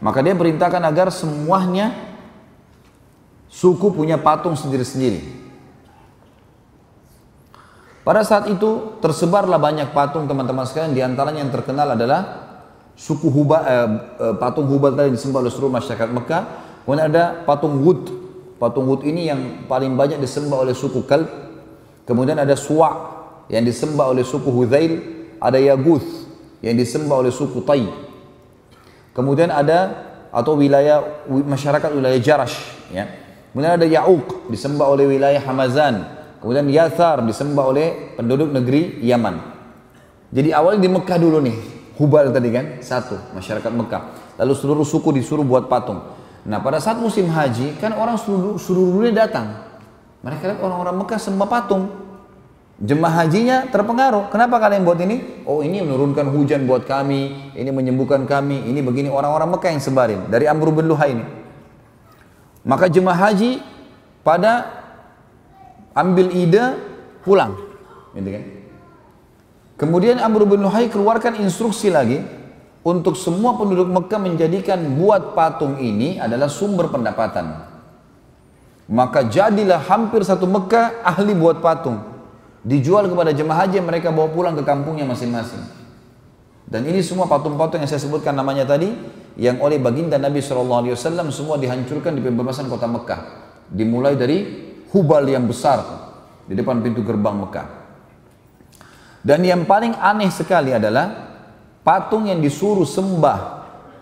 Maka 0.00 0.20
dia 0.20 0.36
perintahkan 0.36 0.82
agar 0.84 1.08
semuanya 1.08 1.92
suku 3.48 3.88
punya 3.94 4.20
patung 4.20 4.52
sendiri-sendiri. 4.52 5.48
Pada 8.06 8.22
saat 8.22 8.46
itu 8.46 9.02
tersebarlah 9.02 9.58
banyak 9.58 9.90
patung 9.90 10.30
teman-teman 10.30 10.62
sekalian. 10.62 10.94
Di 10.94 11.02
antaranya 11.02 11.42
yang 11.42 11.50
terkenal 11.50 11.98
adalah 11.98 12.20
suku 12.94 13.26
Hubal, 13.34 13.60
eh, 13.66 13.88
eh, 14.30 14.34
patung 14.38 14.70
Hubal 14.70 14.94
tadi 14.94 15.10
disembah 15.10 15.42
oleh 15.42 15.50
seluruh 15.50 15.74
masyarakat 15.74 16.08
Mekah. 16.14 16.42
Kemudian 16.86 17.10
ada 17.10 17.42
patung 17.42 17.82
Wud. 17.82 18.06
Patung 18.62 18.86
Wud 18.86 19.02
ini 19.02 19.26
yang 19.26 19.66
paling 19.66 19.98
banyak 19.98 20.22
disembah 20.22 20.62
oleh 20.62 20.70
suku 20.70 21.02
Kalb. 21.02 21.26
Kemudian 22.06 22.38
ada 22.38 22.54
Suwa 22.54 22.94
yang 23.50 23.66
disembah 23.66 24.06
oleh 24.06 24.22
suku 24.22 24.54
Hudzail. 24.54 25.18
Ada 25.42 25.58
Yaguth 25.58 26.30
yang 26.62 26.78
disembah 26.78 27.26
oleh 27.26 27.34
suku 27.34 27.58
Tai. 27.66 28.05
Kemudian 29.16 29.48
ada 29.48 30.12
atau 30.28 30.60
wilayah 30.60 31.24
masyarakat 31.24 31.88
wilayah 31.96 32.20
Jarash 32.20 32.60
ya. 32.92 33.08
Kemudian 33.56 33.80
ada 33.80 33.88
Ya'uq 33.88 34.52
disembah 34.52 34.84
oleh 34.84 35.08
wilayah 35.08 35.40
Hamazan. 35.40 36.04
Kemudian 36.44 36.68
Yathar 36.68 37.24
disembah 37.24 37.64
oleh 37.64 38.12
penduduk 38.12 38.52
negeri 38.52 39.00
Yaman. 39.00 39.40
Jadi 40.28 40.52
awalnya 40.52 40.84
di 40.84 40.90
Mekah 40.92 41.16
dulu 41.16 41.40
nih, 41.40 41.56
Hubal 41.96 42.28
tadi 42.28 42.52
kan, 42.52 42.84
satu 42.84 43.16
masyarakat 43.32 43.72
Mekah. 43.72 44.02
Lalu 44.36 44.52
seluruh 44.52 44.84
suku 44.84 45.16
disuruh 45.16 45.40
buat 45.40 45.72
patung. 45.72 46.04
Nah 46.44 46.60
pada 46.60 46.76
saat 46.76 47.00
musim 47.00 47.32
haji 47.32 47.80
kan 47.80 47.96
orang 47.96 48.20
seluruh, 48.20 48.60
seluruh 48.60 49.00
dunia 49.00 49.24
datang. 49.24 49.64
Mereka 50.20 50.42
lihat 50.52 50.60
orang-orang 50.60 51.00
Mekah 51.00 51.16
sembah 51.16 51.48
patung. 51.48 52.05
Jemaah 52.76 53.24
hajinya 53.24 53.72
terpengaruh. 53.72 54.28
Kenapa 54.28 54.60
kalian 54.60 54.84
buat 54.84 55.00
ini? 55.00 55.40
Oh 55.48 55.64
ini 55.64 55.80
menurunkan 55.80 56.28
hujan 56.28 56.68
buat 56.68 56.84
kami, 56.84 57.56
ini 57.56 57.70
menyembuhkan 57.72 58.28
kami, 58.28 58.68
ini 58.68 58.84
begini 58.84 59.08
orang-orang 59.08 59.56
Mekah 59.56 59.70
yang 59.72 59.80
sebarin 59.80 60.20
dari 60.28 60.44
Amr 60.44 60.68
bin 60.76 60.84
Luhai 60.84 61.16
ini. 61.16 61.24
Maka 62.68 62.92
jemaah 62.92 63.16
haji 63.16 63.64
pada 64.20 64.68
ambil 65.96 66.28
ide 66.36 66.76
pulang, 67.24 67.56
gitu 68.12 68.28
kan? 68.28 68.44
Kemudian 69.80 70.20
Amr 70.20 70.44
bin 70.44 70.60
Luhai 70.60 70.92
keluarkan 70.92 71.40
instruksi 71.40 71.88
lagi 71.88 72.20
untuk 72.84 73.16
semua 73.16 73.56
penduduk 73.56 73.88
Mekah 73.88 74.20
menjadikan 74.20 74.84
buat 75.00 75.32
patung 75.32 75.80
ini 75.80 76.20
adalah 76.20 76.52
sumber 76.52 76.92
pendapatan. 76.92 77.72
Maka 78.84 79.24
jadilah 79.24 79.80
hampir 79.80 80.20
satu 80.28 80.44
Mekah 80.44 81.00
ahli 81.00 81.32
buat 81.32 81.64
patung 81.64 82.15
dijual 82.66 83.06
kepada 83.06 83.30
jemaah 83.30 83.62
haji 83.62 83.78
mereka 83.78 84.10
bawa 84.10 84.26
pulang 84.34 84.58
ke 84.58 84.66
kampungnya 84.66 85.06
masing-masing. 85.06 85.62
Dan 86.66 86.82
ini 86.82 86.98
semua 86.98 87.30
patung-patung 87.30 87.78
yang 87.78 87.86
saya 87.86 88.02
sebutkan 88.02 88.34
namanya 88.34 88.66
tadi 88.66 88.90
yang 89.38 89.62
oleh 89.62 89.78
baginda 89.78 90.18
Nabi 90.18 90.42
SAW 90.42 90.98
semua 91.30 91.54
dihancurkan 91.62 92.10
di 92.18 92.22
pembebasan 92.26 92.66
kota 92.66 92.90
Mekah. 92.90 93.20
Dimulai 93.70 94.18
dari 94.18 94.66
Hubal 94.90 95.30
yang 95.30 95.46
besar 95.46 95.82
di 96.42 96.58
depan 96.58 96.82
pintu 96.82 97.06
gerbang 97.06 97.38
Mekah. 97.38 97.66
Dan 99.22 99.46
yang 99.46 99.62
paling 99.66 99.94
aneh 99.98 100.30
sekali 100.30 100.74
adalah 100.74 101.34
patung 101.86 102.26
yang 102.26 102.42
disuruh 102.42 102.86
sembah 102.86 103.38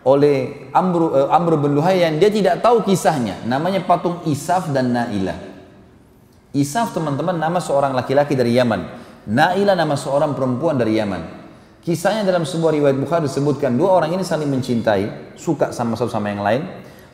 oleh 0.05 0.69
Amr, 0.73 1.01
uh, 1.09 1.29
Amr 1.33 1.57
bin 1.61 1.77
Luhai 1.77 2.05
yang 2.05 2.21
dia 2.21 2.29
tidak 2.29 2.61
tahu 2.61 2.85
kisahnya. 2.85 3.41
Namanya 3.49 3.85
patung 3.85 4.21
Isaf 4.29 4.69
dan 4.73 4.93
Nailah. 4.93 5.54
Isaf 6.55 6.95
teman-teman 6.95 7.35
nama 7.35 7.59
seorang 7.59 7.91
laki-laki 7.91 8.39
dari 8.39 8.55
Yaman. 8.55 8.87
Nailah 9.27 9.75
nama 9.75 9.99
seorang 9.99 10.39
perempuan 10.39 10.79
dari 10.79 10.95
Yaman. 11.03 11.43
Kisahnya 11.83 12.23
dalam 12.23 12.47
sebuah 12.47 12.73
riwayat 12.79 12.97
Bukhari 12.97 13.27
disebutkan 13.27 13.75
dua 13.75 13.93
orang 13.99 14.15
ini 14.15 14.23
saling 14.23 14.47
mencintai, 14.49 15.35
suka 15.35 15.75
sama 15.75 15.99
satu 15.99 16.15
sama 16.15 16.31
yang 16.31 16.47
lain. 16.47 16.63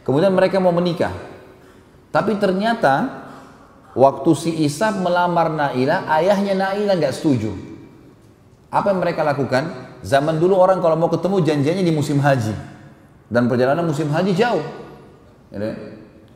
Kemudian 0.04 0.30
mereka 0.36 0.60
mau 0.60 0.70
menikah. 0.76 1.10
Tapi 2.12 2.36
ternyata 2.36 3.24
waktu 3.96 4.30
si 4.36 4.50
Isaf 4.60 5.00
melamar 5.00 5.50
Nailah, 5.50 6.04
ayahnya 6.20 6.54
Nailah 6.54 7.00
nggak 7.00 7.16
setuju. 7.16 7.50
Apa 8.68 8.92
yang 8.92 9.00
mereka 9.00 9.24
lakukan? 9.24 9.96
Zaman 10.04 10.36
dulu 10.36 10.54
orang 10.60 10.84
kalau 10.84 11.00
mau 11.00 11.08
ketemu 11.08 11.40
janjiannya 11.42 11.84
di 11.84 11.94
musim 11.96 12.20
haji. 12.20 12.54
Dan 13.32 13.48
perjalanan 13.48 13.88
musim 13.88 14.12
haji 14.12 14.36
jauh. 14.36 14.62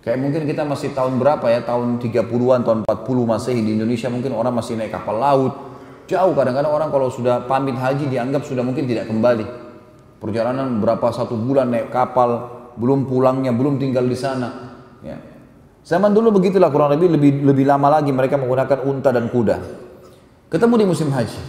Ya, 0.04 0.12
kayak 0.12 0.18
mungkin 0.20 0.44
kita 0.44 0.68
masih 0.68 0.92
tahun 0.92 1.16
berapa 1.16 1.48
ya, 1.48 1.64
tahun 1.64 1.96
30-an, 1.96 2.60
tahun 2.60 2.78
40 2.84 3.24
Masehi 3.24 3.60
di 3.64 3.72
Indonesia 3.72 4.12
mungkin 4.12 4.36
orang 4.36 4.52
masih 4.52 4.76
naik 4.76 4.92
kapal 4.92 5.16
laut. 5.16 5.52
Jauh 6.04 6.36
kadang-kadang 6.36 6.76
orang 6.76 6.92
kalau 6.92 7.08
sudah 7.08 7.48
pamit 7.48 7.72
haji 7.72 8.12
dianggap 8.12 8.44
sudah 8.44 8.60
mungkin 8.60 8.84
tidak 8.84 9.08
kembali. 9.08 9.48
Perjalanan 10.20 10.76
berapa 10.76 11.08
satu 11.08 11.40
bulan 11.40 11.72
naik 11.72 11.88
kapal, 11.88 12.52
belum 12.76 13.08
pulangnya, 13.08 13.56
belum 13.56 13.80
tinggal 13.80 14.04
di 14.04 14.12
sana. 14.12 14.76
Ya. 15.00 15.16
Zaman 15.88 16.12
dulu 16.12 16.36
begitulah 16.36 16.68
kurang 16.68 16.92
lebih 16.92 17.08
lebih 17.16 17.32
lebih 17.40 17.64
lama 17.64 17.88
lagi 18.00 18.12
mereka 18.12 18.36
menggunakan 18.36 18.84
unta 18.84 19.08
dan 19.08 19.32
kuda. 19.32 19.56
Ketemu 20.52 20.84
di 20.84 20.86
musim 20.88 21.08
haji. 21.08 21.40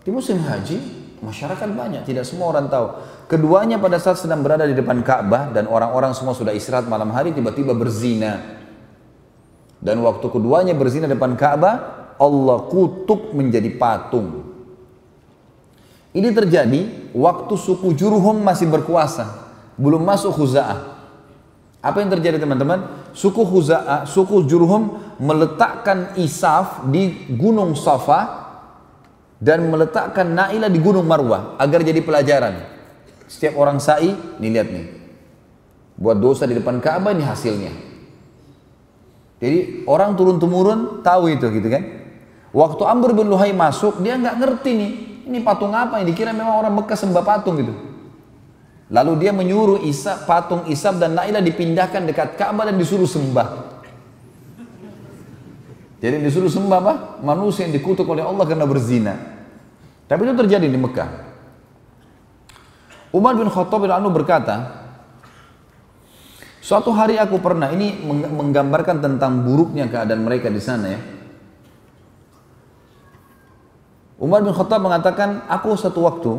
Di 0.00 0.08
musim 0.08 0.40
haji 0.40 1.05
masyarakat 1.24 1.68
banyak, 1.72 2.02
tidak 2.04 2.24
semua 2.28 2.52
orang 2.52 2.68
tahu. 2.68 2.96
Keduanya 3.26 3.80
pada 3.80 3.96
saat 3.96 4.20
sedang 4.20 4.44
berada 4.44 4.68
di 4.68 4.76
depan 4.76 5.00
Ka'bah 5.00 5.50
dan 5.50 5.66
orang-orang 5.66 6.12
semua 6.12 6.36
sudah 6.36 6.52
istirahat 6.52 6.86
malam 6.86 7.10
hari 7.12 7.32
tiba-tiba 7.32 7.72
berzina. 7.72 8.40
Dan 9.80 10.00
waktu 10.04 10.26
keduanya 10.28 10.72
berzina 10.72 11.08
depan 11.08 11.36
Ka'bah, 11.36 11.74
Allah 12.16 12.58
kutuk 12.68 13.36
menjadi 13.36 13.68
patung. 13.76 14.44
Ini 16.16 16.32
terjadi 16.32 17.12
waktu 17.12 17.54
suku 17.60 17.92
Jurhum 17.92 18.40
masih 18.40 18.72
berkuasa, 18.72 19.52
belum 19.76 20.00
masuk 20.00 20.32
Khuza'ah. 20.32 20.96
Apa 21.84 22.00
yang 22.00 22.08
terjadi 22.08 22.40
teman-teman? 22.40 22.88
Suku 23.12 23.44
Khuza'ah, 23.44 24.08
suku 24.08 24.48
Jurhum 24.48 24.96
meletakkan 25.20 26.16
Isaf 26.16 26.88
di 26.88 27.28
Gunung 27.36 27.76
Safa 27.76 28.45
dan 29.36 29.68
meletakkan 29.68 30.32
Naila 30.32 30.72
di 30.72 30.80
Gunung 30.80 31.04
Marwah 31.04 31.60
agar 31.60 31.84
jadi 31.84 32.00
pelajaran. 32.00 32.54
Setiap 33.26 33.58
orang 33.58 33.82
sa'i, 33.82 34.14
nih 34.38 34.50
lihat 34.54 34.68
nih. 34.70 34.86
Buat 35.96 36.20
dosa 36.20 36.44
di 36.46 36.54
depan 36.54 36.78
Ka'bah 36.78 37.12
ini 37.12 37.24
hasilnya. 37.24 37.72
Jadi 39.36 39.84
orang 39.84 40.16
turun 40.16 40.40
temurun 40.40 41.04
tahu 41.04 41.28
itu 41.32 41.44
gitu 41.52 41.68
kan. 41.68 41.82
Waktu 42.56 42.82
Amr 42.88 43.12
bin 43.12 43.28
Luhai 43.28 43.52
masuk, 43.52 44.00
dia 44.00 44.16
nggak 44.16 44.36
ngerti 44.40 44.70
nih. 44.72 44.92
Ini 45.26 45.38
patung 45.42 45.74
apa 45.74 46.00
ini? 46.00 46.14
Dikira 46.14 46.32
memang 46.32 46.62
orang 46.62 46.72
Mekah 46.72 46.96
sembah 46.96 47.24
patung 47.26 47.58
gitu. 47.60 47.74
Lalu 48.86 49.26
dia 49.26 49.34
menyuruh 49.34 49.82
Isa, 49.82 50.22
patung 50.24 50.64
Isab 50.70 51.02
dan 51.02 51.18
Nailah 51.18 51.42
dipindahkan 51.42 52.06
dekat 52.06 52.38
Ka'bah 52.38 52.70
dan 52.70 52.78
disuruh 52.78 53.10
sembah. 53.10 53.75
Jadi 56.06 56.22
disuruh 56.22 56.46
sembah 56.46 56.78
apa? 56.78 56.94
Manusia 57.18 57.66
yang 57.66 57.74
dikutuk 57.74 58.06
oleh 58.06 58.22
Allah 58.22 58.46
karena 58.46 58.62
berzina. 58.62 59.18
Tapi 60.06 60.22
itu 60.22 60.38
terjadi 60.38 60.70
di 60.70 60.78
Mekah. 60.78 61.10
Umar 63.10 63.34
bin 63.34 63.50
Khattab 63.50 63.82
bin 63.82 63.90
Anu 63.90 64.14
berkata, 64.14 64.86
suatu 66.62 66.94
hari 66.94 67.18
aku 67.18 67.42
pernah, 67.42 67.74
ini 67.74 68.06
menggambarkan 68.06 69.02
tentang 69.02 69.42
buruknya 69.42 69.90
keadaan 69.90 70.22
mereka 70.22 70.46
di 70.46 70.62
sana 70.62 70.94
ya. 70.94 71.00
Umar 74.22 74.46
bin 74.46 74.54
Khattab 74.54 74.78
mengatakan, 74.78 75.42
aku 75.50 75.74
satu 75.74 76.06
waktu 76.06 76.32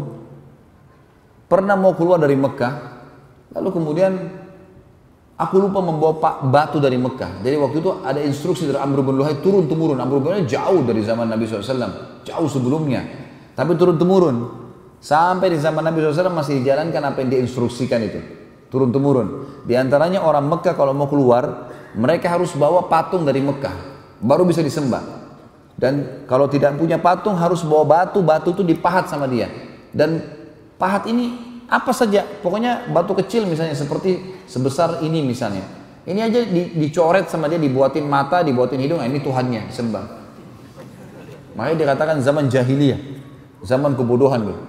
pernah 1.52 1.76
mau 1.76 1.92
keluar 1.92 2.24
dari 2.24 2.40
Mekah, 2.40 3.04
lalu 3.52 3.70
kemudian 3.76 4.32
aku 5.38 5.56
lupa 5.62 5.80
membawa 5.80 6.18
pak 6.18 6.36
batu 6.50 6.78
dari 6.82 6.98
Mekah. 6.98 7.46
Jadi 7.46 7.56
waktu 7.56 7.78
itu 7.80 7.90
ada 8.02 8.20
instruksi 8.20 8.66
dari 8.66 8.82
Amr 8.82 9.06
bin 9.06 9.16
Luhai 9.16 9.38
turun 9.40 9.70
temurun. 9.70 10.02
Amr 10.02 10.18
bin 10.20 10.34
Luhai 10.34 10.44
jauh 10.50 10.82
dari 10.82 11.06
zaman 11.06 11.30
Nabi 11.30 11.46
SAW, 11.46 12.26
jauh 12.26 12.50
sebelumnya. 12.50 13.06
Tapi 13.54 13.78
turun 13.78 13.96
temurun. 13.96 14.66
Sampai 14.98 15.54
di 15.54 15.62
zaman 15.62 15.86
Nabi 15.86 16.02
SAW 16.02 16.34
masih 16.34 16.66
dijalankan 16.66 17.14
apa 17.14 17.22
yang 17.22 17.30
diinstruksikan 17.38 18.02
itu. 18.02 18.20
Turun 18.68 18.90
temurun. 18.90 19.62
Di 19.64 19.78
antaranya 19.78 20.26
orang 20.26 20.44
Mekah 20.50 20.74
kalau 20.76 20.92
mau 20.92 21.08
keluar, 21.08 21.72
mereka 21.96 22.28
harus 22.34 22.52
bawa 22.58 22.90
patung 22.90 23.24
dari 23.24 23.40
Mekah. 23.40 23.96
Baru 24.20 24.44
bisa 24.44 24.60
disembah. 24.66 25.18
Dan 25.78 26.26
kalau 26.26 26.50
tidak 26.50 26.74
punya 26.74 26.98
patung 26.98 27.38
harus 27.38 27.62
bawa 27.62 27.86
batu, 27.86 28.26
batu 28.26 28.50
itu 28.50 28.66
dipahat 28.66 29.06
sama 29.06 29.30
dia. 29.30 29.46
Dan 29.94 30.20
pahat 30.82 31.06
ini 31.06 31.38
apa 31.68 31.92
saja, 31.92 32.24
pokoknya 32.24 32.88
batu 32.96 33.12
kecil 33.12 33.44
misalnya 33.44 33.76
seperti 33.76 34.40
sebesar 34.48 35.04
ini 35.04 35.20
misalnya. 35.20 35.68
Ini 36.08 36.20
aja 36.24 36.40
dicoret 36.72 37.28
sama 37.28 37.52
dia, 37.52 37.60
dibuatin 37.60 38.08
mata, 38.08 38.40
dibuatin 38.40 38.80
hidung, 38.80 39.04
nah 39.04 39.08
ini 39.12 39.20
Tuhannya, 39.20 39.68
sembah. 39.68 40.06
Makanya 41.60 41.76
dikatakan 41.84 42.24
zaman 42.24 42.48
jahiliyah, 42.48 42.96
zaman 43.68 43.92
kebodohan. 44.00 44.48
Gitu. 44.48 44.64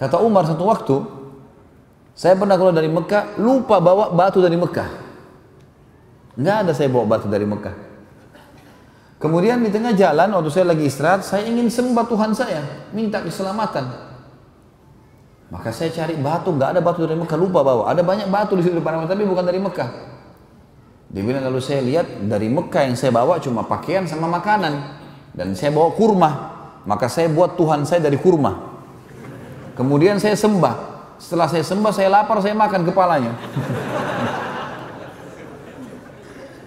Kata 0.00 0.16
Umar 0.24 0.48
satu 0.48 0.64
waktu, 0.64 0.96
saya 2.16 2.32
pernah 2.40 2.56
keluar 2.56 2.72
dari 2.72 2.88
Mekah, 2.88 3.36
lupa 3.36 3.76
bawa 3.84 4.08
batu 4.16 4.40
dari 4.40 4.56
Mekah. 4.56 4.88
Nggak 6.40 6.56
ada 6.64 6.72
saya 6.72 6.88
bawa 6.88 7.04
batu 7.04 7.28
dari 7.28 7.44
Mekah. 7.44 7.76
Kemudian 9.20 9.60
di 9.60 9.68
tengah 9.68 9.92
jalan, 9.92 10.32
waktu 10.32 10.48
saya 10.48 10.72
lagi 10.72 10.88
istirahat, 10.88 11.20
saya 11.20 11.44
ingin 11.44 11.68
sembah 11.68 12.04
Tuhan 12.08 12.32
saya, 12.32 12.64
minta 12.96 13.20
keselamatan. 13.20 14.05
Maka 15.46 15.70
saya 15.70 15.94
cari 15.94 16.18
batu, 16.18 16.50
nggak 16.50 16.74
ada 16.74 16.80
batu 16.82 17.06
dari 17.06 17.14
Mekah, 17.14 17.38
lupa 17.38 17.62
bawa. 17.62 17.86
Ada 17.86 18.02
banyak 18.02 18.26
batu 18.26 18.58
di 18.58 18.66
situ 18.66 18.82
depan 18.82 19.06
tapi 19.06 19.22
bukan 19.22 19.46
dari 19.46 19.62
Mekah. 19.62 19.90
Dia 21.06 21.22
bilang 21.22 21.46
lalu 21.46 21.62
saya 21.62 21.86
lihat 21.86 22.26
dari 22.26 22.50
Mekah 22.50 22.82
yang 22.90 22.98
saya 22.98 23.14
bawa 23.14 23.38
cuma 23.38 23.62
pakaian 23.62 24.02
sama 24.10 24.26
makanan. 24.26 24.98
Dan 25.30 25.54
saya 25.54 25.70
bawa 25.70 25.94
kurma. 25.94 26.30
Maka 26.82 27.06
saya 27.06 27.30
buat 27.30 27.54
Tuhan 27.54 27.86
saya 27.86 28.02
dari 28.02 28.18
kurma. 28.18 28.74
Kemudian 29.78 30.18
saya 30.18 30.34
sembah. 30.34 30.98
Setelah 31.22 31.46
saya 31.46 31.62
sembah, 31.62 31.92
saya 31.94 32.08
lapar, 32.10 32.42
saya 32.42 32.54
makan 32.58 32.82
kepalanya. 32.82 33.32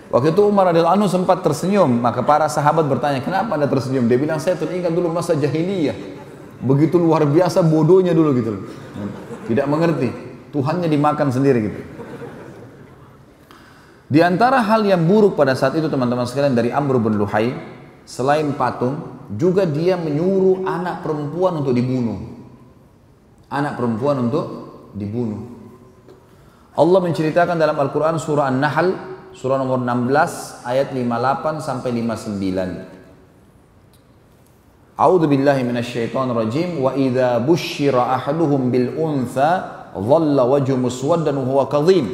Waktu 0.10 0.34
itu 0.34 0.41
Umar 0.41 0.73
radhiyallahu 0.73 0.97
anhu 0.97 1.06
sempat 1.06 1.45
tersenyum, 1.45 2.01
maka 2.01 2.26
para 2.26 2.49
sahabat 2.49 2.81
bertanya, 2.89 3.22
"Kenapa 3.22 3.53
Anda 3.53 3.69
tersenyum?" 3.69 4.10
Dia 4.10 4.18
bilang, 4.18 4.41
"Saya 4.41 4.57
teringat 4.57 4.89
dulu 4.89 5.06
masa 5.14 5.38
jahiliyah. 5.38 6.18
Begitu 6.60 6.99
luar 6.99 7.23
biasa 7.23 7.64
bodohnya 7.64 8.11
dulu 8.11 8.36
gitu 8.36 8.68
Tidak 9.48 9.65
mengerti. 9.65 10.10
Tuhannya 10.49 10.90
dimakan 10.90 11.30
sendiri 11.31 11.60
gitu. 11.61 11.80
Di 14.10 14.19
antara 14.26 14.65
hal 14.65 14.81
yang 14.90 15.06
buruk 15.06 15.38
pada 15.38 15.53
saat 15.53 15.77
itu 15.77 15.86
teman-teman 15.86 16.26
sekalian 16.26 16.57
dari 16.57 16.73
Amr 16.73 16.98
bin 16.98 17.22
Luhai, 17.22 17.53
selain 18.10 18.49
patung, 18.57 19.22
juga 19.38 19.69
dia 19.69 19.94
menyuruh 19.94 20.65
anak 20.65 21.06
perempuan 21.06 21.61
untuk 21.61 21.77
dibunuh 21.77 22.40
anak 23.49 23.76
perempuan 23.76 24.30
untuk 24.30 24.45
dibunuh. 24.94 25.41
Allah 26.77 26.99
menceritakan 27.03 27.57
dalam 27.60 27.76
Al-Quran 27.76 28.15
surah 28.22 28.48
An-Nahl 28.48 28.94
surah 29.34 29.57
nomor 29.60 29.81
16 29.84 30.64
ayat 30.64 30.94
58 30.95 31.60
sampai 31.65 31.90
59. 31.91 32.98
A'udzu 34.99 35.31
billahi 35.31 35.63
minasyaitonir 35.63 36.35
rajim. 36.35 36.84
Wa 36.84 36.91
idza 36.91 37.39
busyira 37.39 38.19
ahaduhum 38.19 38.67
bil 38.67 38.99
untha 38.99 39.88
dhalla 39.95 40.43
wajhu 40.43 40.76
muswaddan 40.76 41.39
wa 41.39 41.47
huwa 41.47 41.71
kadhim. 41.71 42.11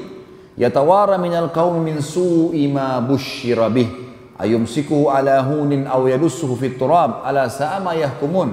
Yatawara 0.54 1.18
minal 1.18 1.50
qaumi 1.50 1.90
min 1.90 1.98
su'i 2.06 2.70
ma 2.70 3.02
busyira 3.02 3.74
bih. 3.74 3.90
Ayumsikuhu 4.38 5.10
ala 5.10 5.42
hunin 5.42 5.90
aw 5.90 6.06
yadussuhu 6.06 6.54
fit 6.62 6.78
turab. 6.78 7.26
Ala 7.26 7.50
sa'a 7.50 7.82
ma 7.82 7.98
yahkumun. 7.98 8.50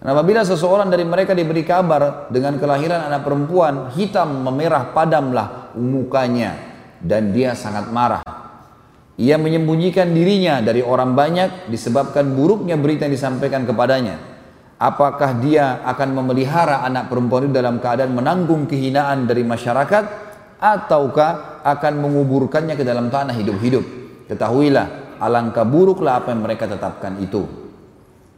Dan 0.00 0.08
apabila 0.16 0.42
seseorang 0.48 0.88
dari 0.88 1.04
mereka 1.04 1.36
diberi 1.36 1.62
kabar 1.62 2.32
dengan 2.32 2.56
kelahiran 2.56 3.06
anak 3.06 3.22
perempuan, 3.22 3.92
hitam 3.94 4.42
memerah 4.42 4.90
padamlah 4.90 5.76
mukanya 5.78 6.56
dan 6.98 7.30
dia 7.30 7.54
sangat 7.54 7.92
marah. 7.92 8.31
Ia 9.22 9.38
menyembunyikan 9.38 10.10
dirinya 10.10 10.58
dari 10.58 10.82
orang 10.82 11.14
banyak 11.14 11.70
disebabkan 11.70 12.34
buruknya 12.34 12.74
berita 12.74 13.06
yang 13.06 13.14
disampaikan 13.14 13.62
kepadanya. 13.62 14.18
Apakah 14.82 15.38
dia 15.38 15.78
akan 15.86 16.10
memelihara 16.10 16.82
anak 16.82 17.06
perempuan 17.06 17.46
itu 17.46 17.54
dalam 17.54 17.78
keadaan 17.78 18.18
menanggung 18.18 18.66
kehinaan 18.66 19.30
dari 19.30 19.46
masyarakat 19.46 20.04
ataukah 20.58 21.62
akan 21.62 22.02
menguburkannya 22.02 22.74
ke 22.74 22.82
dalam 22.82 23.14
tanah 23.14 23.30
hidup-hidup? 23.38 23.86
Ketahuilah, 24.26 25.14
alangkah 25.22 25.62
buruklah 25.62 26.18
apa 26.18 26.34
yang 26.34 26.42
mereka 26.42 26.66
tetapkan 26.66 27.14
itu. 27.22 27.46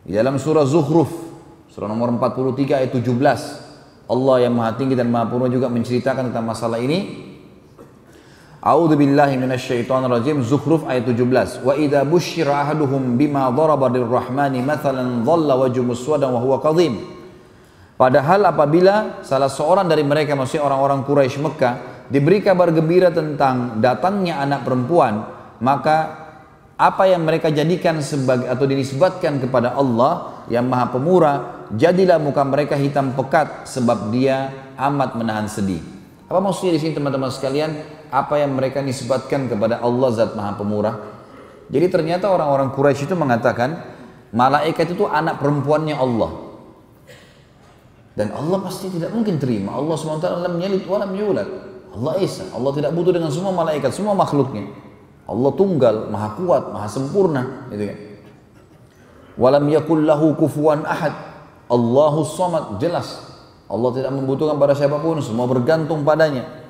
Di 0.04 0.12
dalam 0.12 0.36
surah 0.36 0.68
Zuhruf, 0.68 1.08
surah 1.72 1.88
nomor 1.88 2.12
43 2.12 2.84
ayat 2.84 2.92
17, 2.92 4.04
Allah 4.04 4.36
yang 4.44 4.52
maha 4.52 4.76
tinggi 4.76 4.92
dan 4.92 5.08
maha 5.08 5.32
purna 5.32 5.48
juga 5.48 5.72
menceritakan 5.72 6.28
tentang 6.28 6.44
masalah 6.44 6.76
ini. 6.76 7.23
A'udzu 8.64 8.96
billahi 8.96 9.36
minasyaitonir 9.36 10.08
rajim 10.08 10.40
Zukhruf 10.40 10.88
ayat 10.88 11.04
17. 11.04 11.60
Wa 11.60 11.76
idza 11.76 12.00
busyira 12.08 12.64
ahaduhum 12.64 13.20
bima 13.20 13.44
daraba 13.52 13.92
lirrahmani 13.92 14.64
mathalan 14.64 15.20
dhalla 15.20 15.60
wajhu 15.60 15.84
muswadan 15.84 16.32
wa 16.32 16.40
huwa 16.40 16.64
kadhim. 16.64 16.96
Padahal 18.00 18.48
apabila 18.48 19.20
salah 19.20 19.52
seorang 19.52 19.84
dari 19.84 20.00
mereka 20.00 20.32
maksudnya 20.32 20.64
orang-orang 20.64 21.04
Quraisy 21.04 21.44
Mekah 21.44 21.74
diberi 22.08 22.40
kabar 22.40 22.72
gembira 22.72 23.12
tentang 23.12 23.84
datangnya 23.84 24.40
anak 24.40 24.64
perempuan, 24.64 25.28
maka 25.60 26.24
apa 26.80 27.04
yang 27.04 27.20
mereka 27.20 27.52
jadikan 27.52 28.00
sebagai 28.00 28.48
atau 28.48 28.64
dinisbatkan 28.64 29.44
kepada 29.44 29.76
Allah 29.76 30.40
yang 30.48 30.64
Maha 30.64 30.88
Pemurah, 30.88 31.36
jadilah 31.76 32.16
muka 32.16 32.40
mereka 32.48 32.80
hitam 32.80 33.12
pekat 33.12 33.68
sebab 33.68 34.08
Dia 34.08 34.72
amat 34.80 35.20
menahan 35.20 35.52
sedih. 35.52 35.84
Apa 36.32 36.40
maksudnya 36.40 36.74
di 36.74 36.80
sini 36.80 36.96
teman-teman 36.96 37.28
sekalian? 37.28 37.70
Apa 38.14 38.38
yang 38.38 38.54
mereka 38.54 38.78
nisbatkan 38.78 39.50
kepada 39.50 39.82
Allah 39.82 40.14
Zat 40.14 40.38
Maha 40.38 40.54
Pemurah? 40.54 40.94
Jadi 41.66 41.90
ternyata 41.90 42.30
orang-orang 42.30 42.70
Quraisy 42.70 43.10
itu 43.10 43.18
mengatakan 43.18 43.82
malaikat 44.30 44.94
itu 44.94 45.10
anak 45.10 45.42
perempuannya 45.42 45.98
Allah. 45.98 46.30
Dan 48.14 48.30
Allah 48.30 48.62
pasti 48.62 48.94
tidak 48.94 49.10
mungkin 49.10 49.42
terima. 49.42 49.74
Allah 49.74 49.98
SWT 49.98 50.22
lam 50.22 50.54
yalid 50.62 50.86
wa 50.86 51.02
lam 51.02 51.10
yulad. 51.18 51.48
Allah 51.90 52.22
Esa. 52.22 52.46
Allah 52.54 52.70
tidak 52.70 52.94
butuh 52.94 53.10
dengan 53.10 53.34
semua 53.34 53.50
malaikat, 53.50 53.90
semua 53.90 54.14
makhluknya. 54.14 54.70
Allah 55.26 55.50
tunggal, 55.58 56.06
maha 56.14 56.38
kuat, 56.38 56.70
maha 56.70 56.86
sempurna. 56.86 57.66
Gitu 57.74 57.90
kan. 57.90 57.98
Walam 59.34 59.66
yakul 59.66 60.06
lahu 60.06 60.38
kufuwan 60.38 60.86
ahad. 60.86 61.14
Allahu 61.66 62.22
samad. 62.22 62.78
Jelas. 62.78 63.18
Allah 63.66 63.90
tidak 63.90 64.14
membutuhkan 64.14 64.60
pada 64.60 64.78
siapa 64.78 65.00
pun, 65.02 65.18
semua 65.18 65.50
bergantung 65.50 66.06
padanya. 66.06 66.63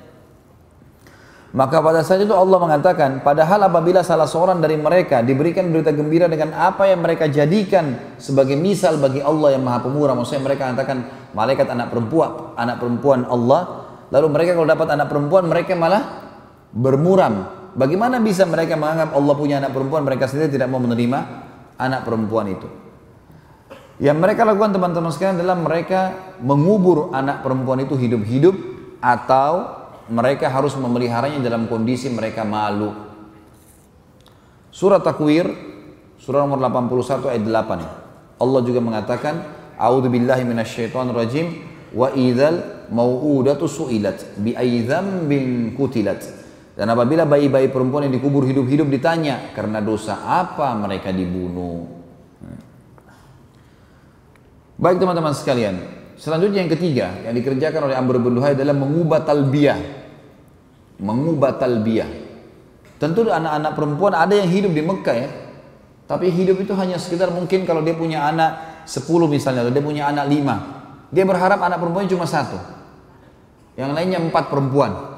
Maka 1.55 1.79
pada 1.79 2.03
saat 2.03 2.19
itu 2.19 2.35
Allah 2.35 2.59
mengatakan, 2.59 3.23
padahal 3.23 3.71
apabila 3.71 4.03
salah 4.03 4.27
seorang 4.27 4.59
dari 4.59 4.75
mereka 4.75 5.23
diberikan 5.23 5.71
berita 5.71 5.95
gembira 5.95 6.27
dengan 6.27 6.51
apa 6.51 6.83
yang 6.83 6.99
mereka 6.99 7.31
jadikan 7.31 7.95
sebagai 8.19 8.59
misal 8.59 8.99
bagi 8.99 9.23
Allah 9.23 9.55
yang 9.55 9.63
Maha 9.63 9.87
Pemurah, 9.87 10.19
maksudnya 10.19 10.43
mereka 10.43 10.67
mengatakan 10.67 11.31
malaikat 11.31 11.71
anak 11.71 11.95
perempuan, 11.95 12.59
anak 12.59 12.75
perempuan 12.83 13.23
Allah, 13.31 13.87
lalu 14.11 14.27
mereka 14.35 14.51
kalau 14.59 14.67
dapat 14.67 14.87
anak 14.99 15.07
perempuan 15.07 15.43
mereka 15.47 15.71
malah 15.79 16.03
bermuram. 16.75 17.47
Bagaimana 17.71 18.19
bisa 18.19 18.43
mereka 18.43 18.75
menganggap 18.75 19.15
Allah 19.15 19.35
punya 19.39 19.55
anak 19.63 19.71
perempuan, 19.71 20.03
mereka 20.03 20.27
sendiri 20.27 20.51
tidak 20.59 20.67
mau 20.67 20.83
menerima 20.83 21.19
anak 21.79 22.03
perempuan 22.03 22.51
itu? 22.51 22.67
Yang 24.03 24.17
mereka 24.19 24.43
lakukan 24.43 24.75
teman-teman 24.75 25.07
sekalian 25.07 25.39
adalah 25.39 25.55
mereka 25.55 26.01
mengubur 26.43 27.15
anak 27.15 27.47
perempuan 27.47 27.79
itu 27.79 27.95
hidup-hidup 27.95 28.55
atau 28.99 29.84
mereka 30.09 30.51
harus 30.51 30.77
memeliharanya 30.77 31.41
dalam 31.41 31.65
kondisi 31.65 32.09
mereka 32.13 32.45
malu. 32.45 32.93
Surah 34.69 34.99
Takwir, 34.99 35.47
surah 36.19 36.43
nomor 36.45 36.59
81 36.59 37.31
ayat 37.31 37.43
8. 37.47 38.41
Allah 38.43 38.61
juga 38.67 38.79
mengatakan, 38.83 39.35
A'udzu 39.75 40.11
billahi 40.11 40.43
minasyaitonir 40.43 41.15
rajim 41.15 41.47
wa 41.95 42.11
idzal 42.11 42.87
mau'udatu 42.91 43.65
su'ilat 43.67 44.39
bi 44.39 44.55
bin 45.25 45.73
kutilat. 45.73 46.21
Dan 46.75 46.91
apabila 46.91 47.23
bayi-bayi 47.23 47.71
perempuan 47.71 48.11
yang 48.11 48.19
dikubur 48.19 48.43
hidup-hidup 48.43 48.91
ditanya 48.91 49.55
karena 49.55 49.79
dosa 49.79 50.27
apa 50.27 50.75
mereka 50.75 51.07
dibunuh. 51.15 51.87
Baik 54.75 54.99
teman-teman 54.99 55.31
sekalian, 55.31 55.79
selanjutnya 56.15 56.65
yang 56.65 56.71
ketiga 56.71 57.07
yang 57.23 57.33
dikerjakan 57.35 57.91
oleh 57.91 57.95
Amr 57.95 58.19
bin 58.19 58.35
Luhai 58.35 58.55
adalah 58.57 58.75
mengubah 58.75 59.23
talbiyah. 59.23 59.79
Mengubah 60.99 61.59
talbiyah. 61.59 62.09
Tentu 62.95 63.27
anak-anak 63.27 63.71
perempuan 63.75 64.13
ada 64.15 64.31
yang 64.31 64.47
hidup 64.47 64.71
di 64.71 64.81
Mekah 64.81 65.15
ya. 65.15 65.29
Tapi 66.05 66.29
hidup 66.29 66.61
itu 66.61 66.71
hanya 66.77 67.01
sekitar 67.01 67.33
mungkin 67.33 67.65
kalau 67.65 67.81
dia 67.81 67.97
punya 67.97 68.29
anak 68.29 68.83
10 68.85 69.25
misalnya, 69.25 69.65
atau 69.65 69.73
dia 69.73 69.81
punya 69.81 70.05
anak 70.05 70.29
5. 70.29 71.09
Dia 71.09 71.25
berharap 71.25 71.59
anak 71.65 71.81
perempuannya 71.81 72.09
cuma 72.13 72.29
satu. 72.29 72.61
Yang 73.73 73.91
lainnya 73.91 74.19
empat 74.21 74.53
perempuan. 74.53 75.14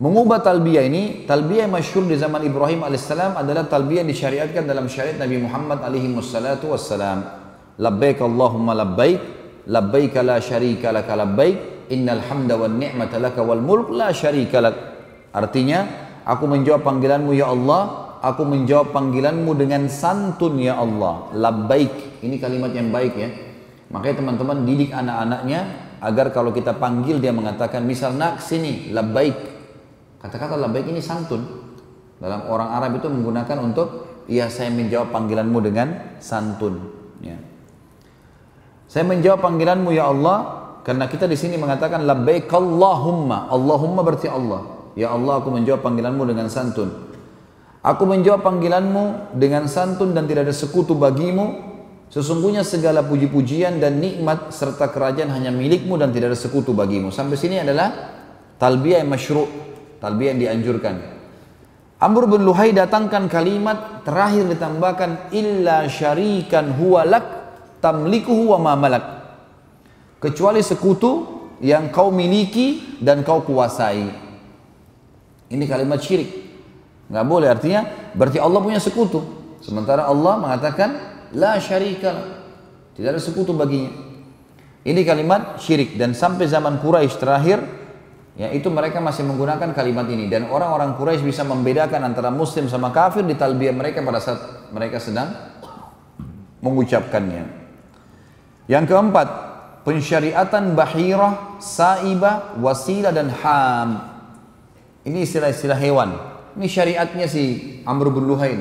Mengubah 0.00 0.40
talbiyah 0.40 0.88
ini, 0.88 1.28
talbiyah 1.28 1.68
yang 1.68 1.76
masyhur 1.76 2.08
di 2.08 2.16
zaman 2.16 2.40
Ibrahim 2.40 2.88
alaihissalam 2.88 3.36
adalah 3.36 3.68
talbiyah 3.68 4.00
yang 4.00 4.08
disyariatkan 4.08 4.64
dalam 4.64 4.88
syariat 4.88 5.20
Nabi 5.20 5.44
Muhammad 5.44 5.84
alaihi 5.84 6.08
wassalatu 6.16 6.72
wassalam. 6.72 7.20
Labbaik 7.76 8.24
Allahumma 8.24 8.72
labbaik, 8.72 9.20
labbaik 9.68 10.16
la 10.24 10.40
syarika 10.40 10.88
laka 10.88 11.12
labbaik, 11.20 11.84
innal 11.92 12.24
hamda 12.24 12.56
wan 12.56 12.80
ni'mata 12.80 13.20
laka 13.20 13.44
wal 13.44 13.60
mulk 13.60 13.92
la 13.92 14.08
syarika 14.16 14.64
lak. 14.64 14.76
Artinya, 15.36 15.84
aku 16.24 16.48
menjawab 16.48 16.80
panggilanmu 16.80 17.36
ya 17.36 17.52
Allah, 17.52 18.16
aku 18.24 18.48
menjawab 18.48 18.96
panggilanmu 18.96 19.52
dengan 19.52 19.84
santun 19.92 20.64
ya 20.64 20.80
Allah. 20.80 21.28
Labbaik, 21.36 22.24
ini 22.24 22.40
kalimat 22.40 22.72
yang 22.72 22.88
baik 22.88 23.14
ya. 23.20 23.28
Makanya 23.92 24.24
teman-teman 24.24 24.64
didik 24.64 24.96
anak-anaknya 24.96 25.60
agar 26.00 26.32
kalau 26.32 26.56
kita 26.56 26.72
panggil 26.80 27.20
dia 27.20 27.36
mengatakan 27.36 27.84
misal 27.84 28.16
nak 28.16 28.40
sini 28.40 28.88
labbaik 28.96 29.59
Kata-kata 30.20 30.60
labbaik 30.60 30.92
ini 30.92 31.00
santun. 31.00 31.40
Dalam 32.20 32.52
orang 32.52 32.76
Arab 32.76 33.00
itu 33.00 33.08
menggunakan 33.08 33.56
untuk 33.64 33.88
iya 34.28 34.52
saya 34.52 34.68
menjawab 34.68 35.08
panggilanmu 35.08 35.58
dengan 35.64 36.20
santun. 36.20 36.92
Ya. 37.24 37.40
Saya 38.84 39.08
menjawab 39.08 39.40
panggilanmu 39.40 39.88
ya 39.96 40.12
Allah 40.12 40.38
karena 40.84 41.08
kita 41.08 41.24
di 41.24 41.40
sini 41.40 41.56
mengatakan 41.56 42.04
labbaik 42.04 42.52
Allahumma. 42.52 43.48
Allahumma 43.48 44.04
berarti 44.04 44.28
Allah. 44.28 44.92
Ya 44.92 45.08
Allah 45.08 45.40
aku 45.40 45.48
menjawab 45.48 45.80
panggilanmu 45.80 46.28
dengan 46.28 46.52
santun. 46.52 47.08
Aku 47.80 48.04
menjawab 48.04 48.44
panggilanmu 48.44 49.32
dengan 49.40 49.64
santun 49.64 50.12
dan 50.12 50.28
tidak 50.28 50.52
ada 50.52 50.54
sekutu 50.54 50.92
bagimu. 50.92 51.72
Sesungguhnya 52.12 52.60
segala 52.66 53.00
puji-pujian 53.06 53.80
dan 53.80 54.02
nikmat 54.02 54.52
serta 54.52 54.90
kerajaan 54.92 55.32
hanya 55.32 55.48
milikmu 55.54 55.96
dan 55.96 56.12
tidak 56.12 56.34
ada 56.34 56.38
sekutu 56.38 56.76
bagimu. 56.76 57.08
Sampai 57.08 57.40
sini 57.40 57.62
adalah 57.62 58.12
talbiyah 58.58 59.00
yang 59.00 59.08
masyru' 59.08 59.69
Talbiyah 60.00 60.34
dianjurkan. 60.36 61.20
Amr 62.00 62.24
bin 62.24 62.48
Luhai 62.48 62.72
datangkan 62.72 63.28
kalimat 63.28 64.00
terakhir 64.08 64.48
ditambahkan 64.48 65.28
illa 65.36 65.84
syarikan 65.84 66.72
huwa 66.72 67.04
lak 67.04 67.24
tamlikuhu 67.84 68.56
wa 68.56 68.72
ma. 68.72 68.88
Kecuali 70.16 70.64
sekutu 70.64 71.28
yang 71.60 71.92
kau 71.92 72.08
miliki 72.08 72.96
dan 73.04 73.20
kau 73.20 73.44
kuasai. 73.44 74.08
Ini 75.52 75.64
kalimat 75.68 76.00
syirik. 76.00 76.30
Nggak 77.12 77.26
boleh 77.28 77.48
artinya 77.52 77.84
berarti 78.16 78.40
Allah 78.40 78.60
punya 78.64 78.80
sekutu. 78.80 79.20
Sementara 79.60 80.08
Allah 80.08 80.40
mengatakan 80.40 80.88
la 81.36 81.60
syarika 81.60 82.40
Tidak 82.96 83.16
ada 83.16 83.20
sekutu 83.20 83.52
baginya. 83.52 83.92
Ini 84.84 85.00
kalimat 85.04 85.60
syirik 85.60 86.00
dan 86.00 86.16
sampai 86.16 86.48
zaman 86.48 86.80
Quraisy 86.80 87.16
terakhir 87.20 87.79
Ya, 88.38 88.46
itu 88.54 88.70
mereka 88.70 89.02
masih 89.02 89.26
menggunakan 89.26 89.74
kalimat 89.74 90.06
ini 90.06 90.30
dan 90.30 90.46
orang-orang 90.46 90.94
Quraisy 90.94 91.26
bisa 91.26 91.42
membedakan 91.42 92.06
antara 92.06 92.30
muslim 92.30 92.70
sama 92.70 92.94
kafir 92.94 93.26
di 93.26 93.34
talbiyah 93.34 93.74
mereka 93.74 94.00
pada 94.06 94.22
saat 94.22 94.70
mereka 94.70 95.02
sedang 95.02 95.34
mengucapkannya. 96.62 97.58
Yang 98.70 98.84
keempat, 98.86 99.28
pensyariatan 99.82 100.78
bahirah, 100.78 101.58
saibah, 101.58 102.54
wasilah 102.62 103.10
dan 103.10 103.34
ham. 103.34 104.08
Ini 105.02 105.26
istilah-istilah 105.26 105.78
hewan. 105.80 106.14
Ini 106.54 106.66
syariatnya 106.70 107.26
si 107.26 107.42
Amr 107.82 108.14
bin 108.14 108.30
Luhai. 108.30 108.54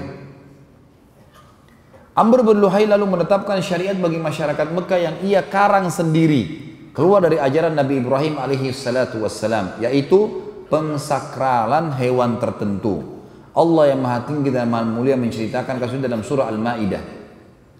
Amr 2.17 2.41
bin 2.41 2.57
Luhai 2.57 2.89
lalu 2.89 3.05
menetapkan 3.05 3.61
syariat 3.61 3.93
bagi 3.93 4.17
masyarakat 4.17 4.67
Mekah 4.73 4.99
yang 4.99 5.15
ia 5.23 5.45
karang 5.45 5.87
sendiri 5.93 6.68
keluar 6.93 7.23
dari 7.23 7.37
ajaran 7.37 7.73
Nabi 7.73 8.01
Ibrahim 8.01 8.37
alaihi 8.37 8.73
salatu 8.73 9.21
wassalam 9.23 9.79
yaitu 9.83 10.49
pengsakralan 10.69 11.93
hewan 11.97 12.37
tertentu. 12.37 13.19
Allah 13.53 13.91
yang 13.91 13.99
maha 14.05 14.23
tinggi 14.29 14.53
dan 14.53 14.69
maha 14.69 14.85
mulia 14.85 15.17
menceritakan 15.17 15.81
kasus 15.81 15.99
dalam 15.99 16.21
surah 16.21 16.47
Al-Ma'idah. 16.47 17.03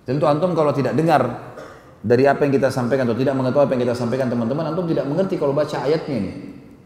Tentu 0.03 0.25
antum 0.25 0.57
kalau 0.57 0.73
tidak 0.73 0.97
dengar 0.97 1.53
dari 2.01 2.25
apa 2.25 2.47
yang 2.47 2.53
kita 2.57 2.73
sampaikan 2.73 3.05
atau 3.05 3.15
tidak 3.15 3.37
mengetahui 3.37 3.69
apa 3.69 3.73
yang 3.77 3.83
kita 3.85 3.95
sampaikan 3.95 4.27
teman-teman, 4.27 4.73
antum 4.73 4.89
tidak 4.89 5.05
mengerti 5.05 5.37
kalau 5.37 5.53
baca 5.53 5.85
ayatnya 5.85 6.15
ini. 6.17 6.31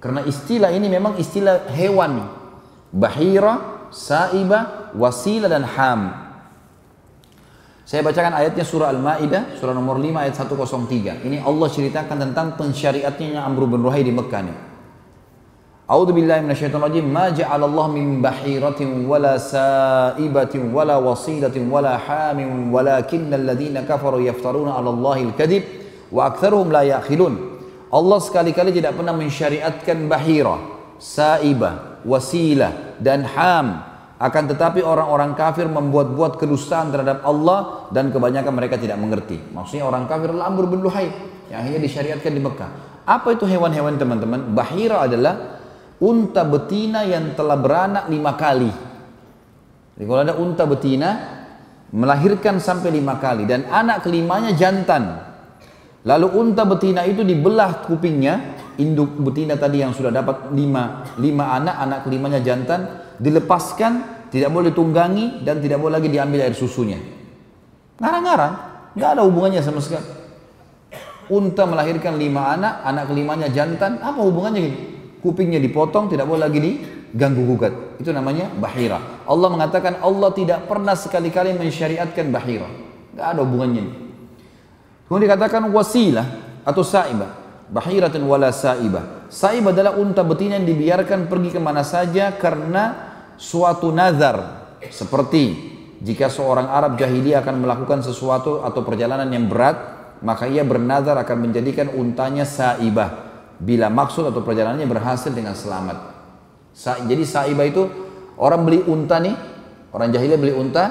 Karena 0.03 0.19
istilah 0.27 0.69
ini 0.75 0.91
memang 0.91 1.15
istilah 1.15 1.71
hewan. 1.71 2.27
Bahira, 2.91 3.87
sa'iba, 3.89 4.91
wasila 4.91 5.47
dan 5.47 5.63
ham. 5.63 6.22
Saya 7.83 7.99
bacakan 7.99 8.31
ayatnya 8.31 8.63
surah 8.63 8.95
Al-Maidah, 8.95 9.59
surah 9.59 9.75
nomor 9.75 9.99
5 9.99 10.15
ayat 10.15 10.35
103. 10.39 11.19
Ini 11.27 11.43
Allah 11.43 11.67
ceritakan 11.67 12.15
tentang 12.15 12.55
pensyariatnya 12.55 13.43
Amr 13.43 13.67
bin 13.67 13.83
Ruhai 13.83 14.07
di 14.07 14.15
Mekah 14.15 14.41
nih. 14.43 14.57
A'udzu 15.83 16.15
billahi 16.15 16.47
minasyaitonir 16.47 16.87
rajim. 16.87 17.05
Ma 17.11 17.27
ja'alallahu 17.27 17.91
min 17.91 18.23
bahiratin 18.23 19.03
wala 19.03 19.35
sa'ibatin 19.35 20.71
wala 20.71 20.95
wasilatin 21.03 21.67
wala 21.67 21.99
hamin 21.99 22.71
walakinnal 22.71 23.43
ladzina 23.43 23.83
kafaru 23.83 24.23
yaftaruna 24.23 24.79
'ala 24.79 24.87
Allahil 24.87 25.35
kadhib 25.35 25.67
wa 26.07 26.31
aktsaruhum 26.31 26.71
la 26.71 26.87
ya'qilun. 26.87 27.35
Allah 27.91 28.17
sekali-kali 28.23 28.71
tidak 28.71 28.95
pernah 28.95 29.11
mensyariatkan 29.11 30.07
bahira, 30.07 30.55
sa'ibah, 31.03 31.99
wasilah 32.07 32.95
dan 33.03 33.27
ham. 33.27 33.92
Akan 34.21 34.45
tetapi 34.45 34.85
orang-orang 34.85 35.33
kafir 35.33 35.65
membuat-buat 35.65 36.37
kedustaan 36.37 36.93
terhadap 36.93 37.25
Allah 37.25 37.89
dan 37.89 38.13
kebanyakan 38.13 38.53
mereka 38.53 38.77
tidak 38.77 38.95
mengerti. 39.01 39.41
Maksudnya 39.51 39.89
orang 39.89 40.05
kafir 40.05 40.31
lamur 40.31 40.69
berluhai 40.69 41.09
yang 41.49 41.59
akhirnya 41.59 41.81
disyariatkan 41.81 42.31
di 42.31 42.41
Mekah. 42.41 42.71
Apa 43.03 43.35
itu 43.35 43.43
hewan-hewan 43.43 43.99
teman-teman? 43.99 44.55
Bahira 44.55 45.03
adalah 45.03 45.59
unta 45.99 46.47
betina 46.47 47.03
yang 47.03 47.35
telah 47.35 47.57
beranak 47.59 48.07
lima 48.07 48.31
kali. 48.39 48.71
Jadi 49.93 50.05
kalau 50.07 50.21
ada 50.23 50.35
unta 50.39 50.63
betina 50.63 51.09
melahirkan 51.93 52.57
sampai 52.57 52.89
lima 52.89 53.19
kali 53.19 53.45
dan 53.45 53.67
anak 53.67 54.07
kelimanya 54.07 54.55
jantan. 54.55 55.19
Lalu 56.03 56.27
unta 56.35 56.63
betina 56.67 57.03
itu 57.07 57.23
dibelah 57.23 57.87
kupingnya, 57.87 58.55
induk 58.79 59.19
betina 59.19 59.55
tadi 59.55 59.83
yang 59.83 59.95
sudah 59.95 60.11
dapat 60.11 60.51
lima, 60.51 61.03
lima 61.19 61.55
anak, 61.55 61.75
anak 61.79 61.99
kelimanya 62.07 62.39
jantan, 62.43 63.02
dilepaskan, 63.19 64.25
tidak 64.33 64.49
boleh 64.49 64.71
tunggangi 64.73 65.45
dan 65.45 65.61
tidak 65.61 65.77
boleh 65.81 66.01
lagi 66.01 66.09
diambil 66.09 66.49
air 66.49 66.55
susunya. 66.57 66.97
Ngarang-ngarang, 68.01 68.53
nggak 68.97 69.09
ada 69.13 69.21
hubungannya 69.25 69.61
sama 69.61 69.81
sekali. 69.81 70.05
Unta 71.31 71.63
melahirkan 71.63 72.19
lima 72.19 72.51
anak, 72.51 72.83
anak 72.83 73.05
kelimanya 73.07 73.47
jantan, 73.47 74.01
apa 74.01 74.19
hubungannya 74.19 74.61
gitu? 74.63 74.79
kupingnya 75.23 75.55
dipotong, 75.63 76.11
tidak 76.11 76.27
boleh 76.27 76.43
lagi 76.43 76.59
diganggu 76.59 77.47
gugat. 77.47 77.71
Itu 77.95 78.11
namanya 78.11 78.51
bahira. 78.51 79.23
Allah 79.23 79.47
mengatakan 79.47 80.03
Allah 80.03 80.35
tidak 80.35 80.67
pernah 80.67 80.99
sekali-kali 80.99 81.55
mensyariatkan 81.55 82.27
bahira. 82.27 82.67
Tidak 83.15 83.23
ada 83.23 83.39
hubungannya. 83.39 83.87
Kemudian 85.07 85.31
dikatakan 85.31 85.63
wasilah 85.71 86.27
atau 86.67 86.83
saibah. 86.83 87.42
Bahiratun 87.73 88.21
wala 88.29 88.53
saibah. 88.53 89.25
Saibah 89.33 89.73
adalah 89.73 89.97
unta 89.97 90.21
betina 90.21 90.61
yang 90.61 90.69
dibiarkan 90.69 91.25
pergi 91.25 91.57
ke 91.57 91.59
mana 91.59 91.81
saja 91.81 92.29
karena 92.37 92.93
suatu 93.33 93.89
nazar. 93.89 94.61
Seperti 94.93 95.73
jika 96.05 96.29
seorang 96.29 96.69
Arab 96.69 97.01
jahiliyah 97.01 97.41
akan 97.41 97.65
melakukan 97.65 98.05
sesuatu 98.05 98.61
atau 98.61 98.85
perjalanan 98.85 99.25
yang 99.33 99.49
berat, 99.49 99.73
maka 100.21 100.45
ia 100.45 100.61
bernazar 100.61 101.17
akan 101.17 101.49
menjadikan 101.49 101.89
untanya 101.97 102.45
saibah 102.45 103.33
bila 103.57 103.89
maksud 103.89 104.29
atau 104.29 104.45
perjalanannya 104.45 104.85
berhasil 104.85 105.33
dengan 105.33 105.57
selamat. 105.57 106.13
Sa 106.77 107.01
jadi 107.01 107.25
saibah 107.25 107.65
itu 107.65 107.89
orang 108.37 108.61
beli 108.69 108.85
unta 108.85 109.17
nih, 109.17 109.33
orang 109.89 110.13
jahiliyah 110.13 110.37
beli 110.37 110.53
unta, 110.53 110.85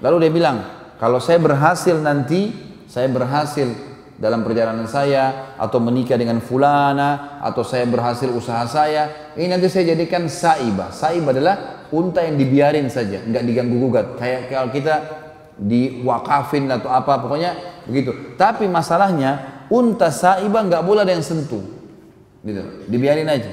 lalu 0.00 0.28
dia 0.28 0.32
bilang, 0.32 0.56
kalau 0.96 1.20
saya 1.20 1.36
berhasil 1.36 2.00
nanti, 2.00 2.56
saya 2.88 3.10
berhasil 3.12 3.91
dalam 4.22 4.46
perjalanan 4.46 4.86
saya 4.86 5.58
atau 5.58 5.82
menikah 5.82 6.14
dengan 6.14 6.38
fulana 6.38 7.42
atau 7.42 7.66
saya 7.66 7.82
berhasil 7.90 8.30
usaha 8.30 8.62
saya, 8.70 9.34
ini 9.34 9.50
nanti 9.50 9.66
saya 9.66 9.98
jadikan 9.98 10.30
saibah. 10.30 10.94
Saibah 10.94 11.34
adalah 11.34 11.56
unta 11.90 12.22
yang 12.22 12.38
dibiarin 12.38 12.86
saja, 12.86 13.18
nggak 13.26 13.42
diganggu 13.42 13.74
gugat. 13.82 14.14
Kayak 14.14 14.46
kalau 14.46 14.70
kita 14.70 14.94
diwakafin 15.58 16.70
atau 16.70 16.94
apa, 16.94 17.18
pokoknya 17.18 17.82
begitu. 17.90 18.38
Tapi 18.38 18.70
masalahnya 18.70 19.66
unta 19.72 20.14
saibah 20.14 20.62
nggak 20.62 20.86
boleh 20.86 21.02
ada 21.02 21.18
yang 21.18 21.26
sentuh 21.26 21.82
gitu 22.42 22.62
dibiarin 22.90 23.30
aja 23.30 23.52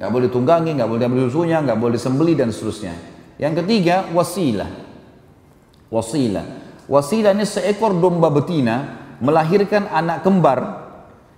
nggak 0.00 0.10
boleh 0.10 0.28
tunggangi 0.32 0.78
nggak 0.78 0.88
boleh 0.88 1.04
ambil 1.04 1.28
susunya 1.28 1.58
nggak 1.60 1.76
boleh 1.76 1.94
disembeli 1.98 2.32
dan 2.38 2.48
seterusnya 2.54 2.94
yang 3.36 3.52
ketiga 3.52 4.08
wasilah 4.16 4.70
wasilah 5.92 6.46
wasilah 6.86 7.36
ini 7.36 7.44
seekor 7.44 7.92
domba 7.98 8.32
betina 8.32 8.99
melahirkan 9.20 9.86
anak 9.92 10.24
kembar 10.24 10.90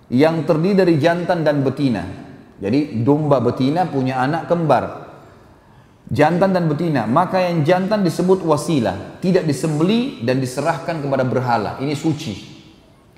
yang 0.08 0.46
terdiri 0.46 0.78
dari 0.78 0.94
jantan 0.96 1.42
dan 1.42 1.60
betina. 1.66 2.02
Jadi 2.62 3.02
domba 3.02 3.42
betina 3.42 3.90
punya 3.90 4.22
anak 4.22 4.46
kembar. 4.46 5.10
Jantan 6.06 6.54
dan 6.54 6.70
betina. 6.70 7.10
Maka 7.10 7.42
yang 7.42 7.66
jantan 7.66 8.06
disebut 8.06 8.46
wasilah. 8.46 9.18
Tidak 9.18 9.42
disembeli 9.42 10.22
dan 10.22 10.38
diserahkan 10.38 11.02
kepada 11.02 11.26
berhala. 11.26 11.82
Ini 11.82 11.96
suci. 11.98 12.54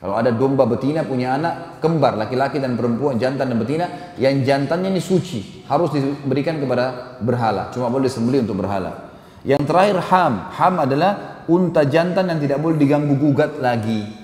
Kalau 0.01 0.17
ada 0.21 0.33
domba 0.33 0.69
betina 0.69 1.01
punya 1.05 1.37
anak 1.37 1.81
kembar 1.81 2.21
laki-laki 2.21 2.61
dan 2.61 2.77
perempuan 2.77 3.17
jantan 3.17 3.49
dan 3.49 3.57
betina 3.57 3.87
yang 4.21 4.45
jantannya 4.45 4.93
ini 4.93 5.01
suci 5.01 5.65
harus 5.65 5.97
diberikan 5.97 6.61
kepada 6.61 7.17
berhala. 7.25 7.73
Cuma 7.73 7.89
boleh 7.89 8.13
disembelih 8.13 8.45
untuk 8.45 8.61
berhala. 8.65 9.13
Yang 9.49 9.65
terakhir 9.65 9.97
ham. 10.13 10.33
Ham 10.61 10.75
adalah 10.77 11.13
unta 11.49 11.89
jantan 11.89 12.29
yang 12.33 12.41
tidak 12.41 12.61
boleh 12.61 12.77
diganggu 12.77 13.17
gugat 13.17 13.61
lagi 13.61 14.24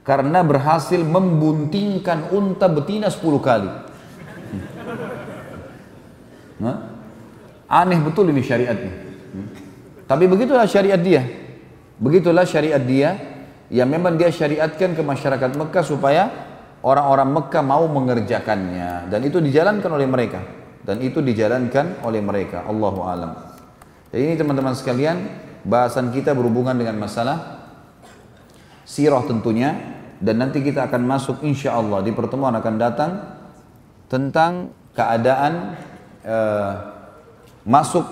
karena 0.00 0.40
berhasil 0.40 1.00
membuntingkan 1.00 2.32
unta 2.32 2.66
betina 2.66 3.12
10 3.12 3.20
kali. 3.40 3.70
Nah, 6.60 6.76
aneh 7.68 8.00
betul 8.04 8.28
ini 8.28 8.44
syariatnya. 8.44 8.92
Hmm. 9.32 9.48
Tapi 10.04 10.24
begitulah 10.28 10.68
syariat 10.68 11.00
dia. 11.00 11.24
Begitulah 12.00 12.44
syariat 12.44 12.80
dia 12.80 13.16
yang 13.70 13.88
memang 13.88 14.16
dia 14.16 14.28
syariatkan 14.28 14.92
ke 14.92 15.02
masyarakat 15.04 15.50
Mekah 15.56 15.84
supaya 15.84 16.22
orang-orang 16.82 17.28
Mekah 17.30 17.62
mau 17.64 17.84
mengerjakannya 17.86 19.08
dan 19.12 19.20
itu 19.22 19.38
dijalankan 19.38 19.90
oleh 19.94 20.08
mereka 20.08 20.40
dan 20.82 20.98
itu 21.04 21.20
dijalankan 21.20 22.02
oleh 22.04 22.24
mereka 22.24 22.64
Allahu 22.64 23.00
alam. 23.04 23.32
Jadi 24.10 24.22
ini 24.26 24.34
teman-teman 24.34 24.74
sekalian 24.74 25.16
bahasan 25.62 26.10
kita 26.10 26.32
berhubungan 26.32 26.74
dengan 26.74 26.98
masalah 26.98 27.59
sirah 28.90 29.22
tentunya. 29.22 30.02
Dan 30.20 30.36
nanti 30.36 30.60
kita 30.60 30.84
akan 30.84 31.06
masuk 31.08 31.40
insya 31.48 31.80
Allah 31.80 32.04
di 32.04 32.12
pertemuan 32.12 32.52
akan 32.52 32.74
datang 32.76 33.10
tentang 34.04 34.68
keadaan 34.92 35.80
uh, 36.28 36.72
masuk 37.64 38.04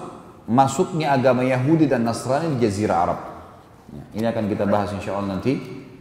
masuknya 0.48 1.12
agama 1.12 1.44
Yahudi 1.44 1.84
dan 1.84 2.08
Nasrani 2.08 2.56
di 2.56 2.64
Jazirah 2.64 2.96
Arab. 2.96 3.20
Ya, 3.92 4.02
ini 4.16 4.26
akan 4.30 4.44
kita 4.48 4.64
bahas 4.64 4.88
insya 4.96 5.20
Allah 5.20 5.36
nanti 5.36 5.52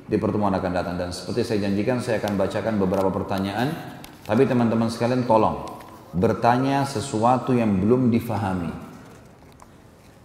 di 0.07 0.15
pertemuan 0.15 0.55
akan 0.55 0.71
datang. 0.71 0.95
Dan 0.95 1.11
seperti 1.11 1.43
saya 1.43 1.67
janjikan 1.67 1.99
saya 1.99 2.23
akan 2.23 2.39
bacakan 2.39 2.73
beberapa 2.79 3.11
pertanyaan. 3.11 3.75
Tapi 4.23 4.47
teman-teman 4.47 4.87
sekalian 4.87 5.27
tolong 5.27 5.67
bertanya 6.15 6.87
sesuatu 6.87 7.51
yang 7.51 7.83
belum 7.83 8.07
difahami. 8.07 8.71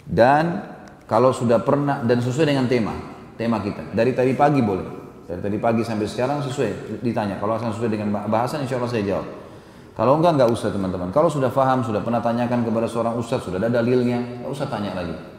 Dan 0.07 0.63
kalau 1.11 1.35
sudah 1.35 1.59
pernah 1.63 2.07
dan 2.07 2.23
sesuai 2.23 2.55
dengan 2.55 2.71
tema 2.71 2.95
tema 3.43 3.59
kita. 3.59 3.91
Dari 3.91 4.15
tadi 4.15 4.39
pagi 4.39 4.63
boleh. 4.63 4.87
Dari 5.27 5.43
tadi 5.43 5.59
pagi 5.59 5.83
sampai 5.83 6.07
sekarang 6.07 6.39
sesuai 6.47 7.03
ditanya. 7.03 7.43
Kalau 7.43 7.59
sesuai 7.59 7.91
dengan 7.91 8.15
bahasan 8.31 8.63
insya 8.63 8.79
Allah 8.79 8.91
saya 8.91 9.03
jawab. 9.03 9.27
Kalau 9.99 10.23
enggak 10.23 10.39
enggak 10.39 10.51
usah 10.55 10.71
teman-teman. 10.71 11.11
Kalau 11.11 11.27
sudah 11.27 11.51
faham 11.51 11.83
sudah 11.83 11.99
pernah 12.01 12.23
tanyakan 12.23 12.63
kepada 12.63 12.87
seorang 12.87 13.19
ustadz 13.19 13.51
sudah 13.51 13.59
ada 13.59 13.83
dalilnya 13.83 14.23
enggak 14.39 14.53
usah 14.55 14.67
tanya 14.71 14.95
lagi. 14.95 15.33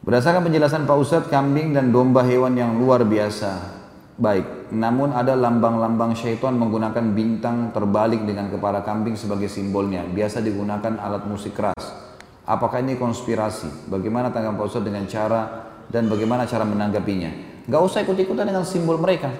Berdasarkan 0.00 0.48
penjelasan 0.48 0.88
Pak 0.88 0.96
Ustadz, 0.96 1.28
kambing 1.28 1.76
dan 1.76 1.92
domba 1.92 2.24
hewan 2.24 2.56
yang 2.56 2.80
luar 2.80 3.04
biasa. 3.04 3.78
Baik, 4.16 4.72
namun 4.72 5.12
ada 5.12 5.36
lambang-lambang 5.36 6.16
syaitan 6.16 6.56
menggunakan 6.56 7.12
bintang 7.12 7.68
terbalik 7.68 8.24
dengan 8.24 8.48
kepala 8.48 8.80
kambing 8.80 9.12
sebagai 9.12 9.52
simbolnya. 9.52 10.04
Biasa 10.08 10.40
digunakan 10.40 10.96
alat 10.96 11.28
musik 11.28 11.52
keras. 11.52 12.09
Apakah 12.48 12.80
ini 12.80 12.96
konspirasi? 12.96 13.90
Bagaimana 13.90 14.32
tanggapan 14.32 14.56
Pak 14.58 14.66
Ustadz 14.66 14.86
dengan 14.86 15.04
cara 15.06 15.40
dan 15.88 16.08
bagaimana 16.08 16.48
cara 16.48 16.64
menanggapinya? 16.64 17.30
Gak 17.68 17.82
usah 17.84 18.02
ikut-ikutan 18.02 18.48
dengan 18.48 18.64
simbol 18.64 18.96
mereka. 18.96 19.30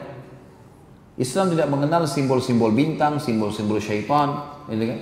Islam 1.21 1.53
tidak 1.53 1.69
mengenal 1.69 2.09
simbol-simbol 2.09 2.73
bintang, 2.73 3.21
simbol-simbol 3.21 3.77
syaitan. 3.83 4.57
Gitu 4.71 4.85
kan? 4.89 4.99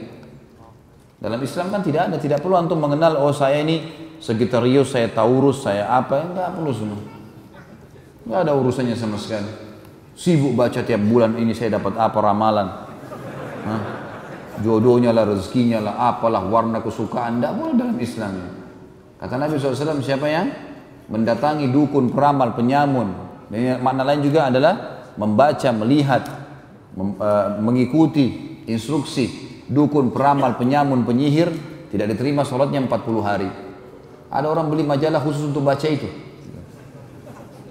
Dalam 1.19 1.41
Islam 1.43 1.67
kan 1.75 1.83
tidak 1.83 2.11
ada, 2.11 2.17
tidak 2.19 2.43
perlu 2.43 2.55
antum 2.55 2.79
mengenal, 2.79 3.19
oh 3.19 3.35
saya 3.35 3.63
ini 3.63 3.83
Sagittarius, 4.23 4.95
saya 4.95 5.11
Taurus, 5.11 5.67
saya 5.67 5.91
apa, 5.91 6.23
enggak 6.23 6.55
perlu 6.55 6.71
semua. 6.75 7.03
Enggak 8.23 8.41
ada 8.47 8.53
urusannya 8.55 8.95
sama 8.95 9.19
sekali. 9.19 9.51
Sibuk 10.19 10.55
baca 10.59 10.83
tiap 10.83 11.03
bulan 11.03 11.39
ini 11.39 11.55
saya 11.55 11.79
dapat 11.79 11.95
apa 11.95 12.19
ramalan. 12.19 12.69
Hah? 13.67 14.08
Jodohnya 14.63 15.15
lah, 15.15 15.29
rezekinya 15.29 15.79
lah, 15.79 15.95
apalah, 16.15 16.43
warna 16.47 16.83
kesukaan, 16.83 17.39
enggak 17.39 17.53
boleh 17.55 17.75
dalam 17.79 17.97
Islam. 18.03 18.33
Kata 19.19 19.35
Nabi 19.35 19.59
SAW, 19.59 20.03
siapa 20.03 20.27
yang 20.31 20.51
mendatangi 21.11 21.71
dukun, 21.71 22.11
peramal, 22.11 22.55
penyamun. 22.55 23.09
Dan 23.49 23.81
makna 23.81 24.05
lain 24.05 24.21
juga 24.23 24.51
adalah 24.51 25.07
membaca, 25.19 25.69
melihat, 25.75 26.23
mem, 26.95 27.17
uh, 27.19 27.59
mengikuti 27.59 28.59
instruksi 28.69 29.49
dukun, 29.67 30.11
peramal, 30.11 30.55
penyamun, 30.55 31.03
penyihir, 31.03 31.51
tidak 31.89 32.15
diterima 32.15 32.45
sholatnya 32.45 32.85
40 32.85 33.23
hari. 33.25 33.49
Ada 34.29 34.47
orang 34.47 34.69
beli 34.69 34.85
majalah 34.85 35.25
khusus 35.25 35.49
untuk 35.49 35.65
baca 35.65 35.89
itu. 35.89 36.07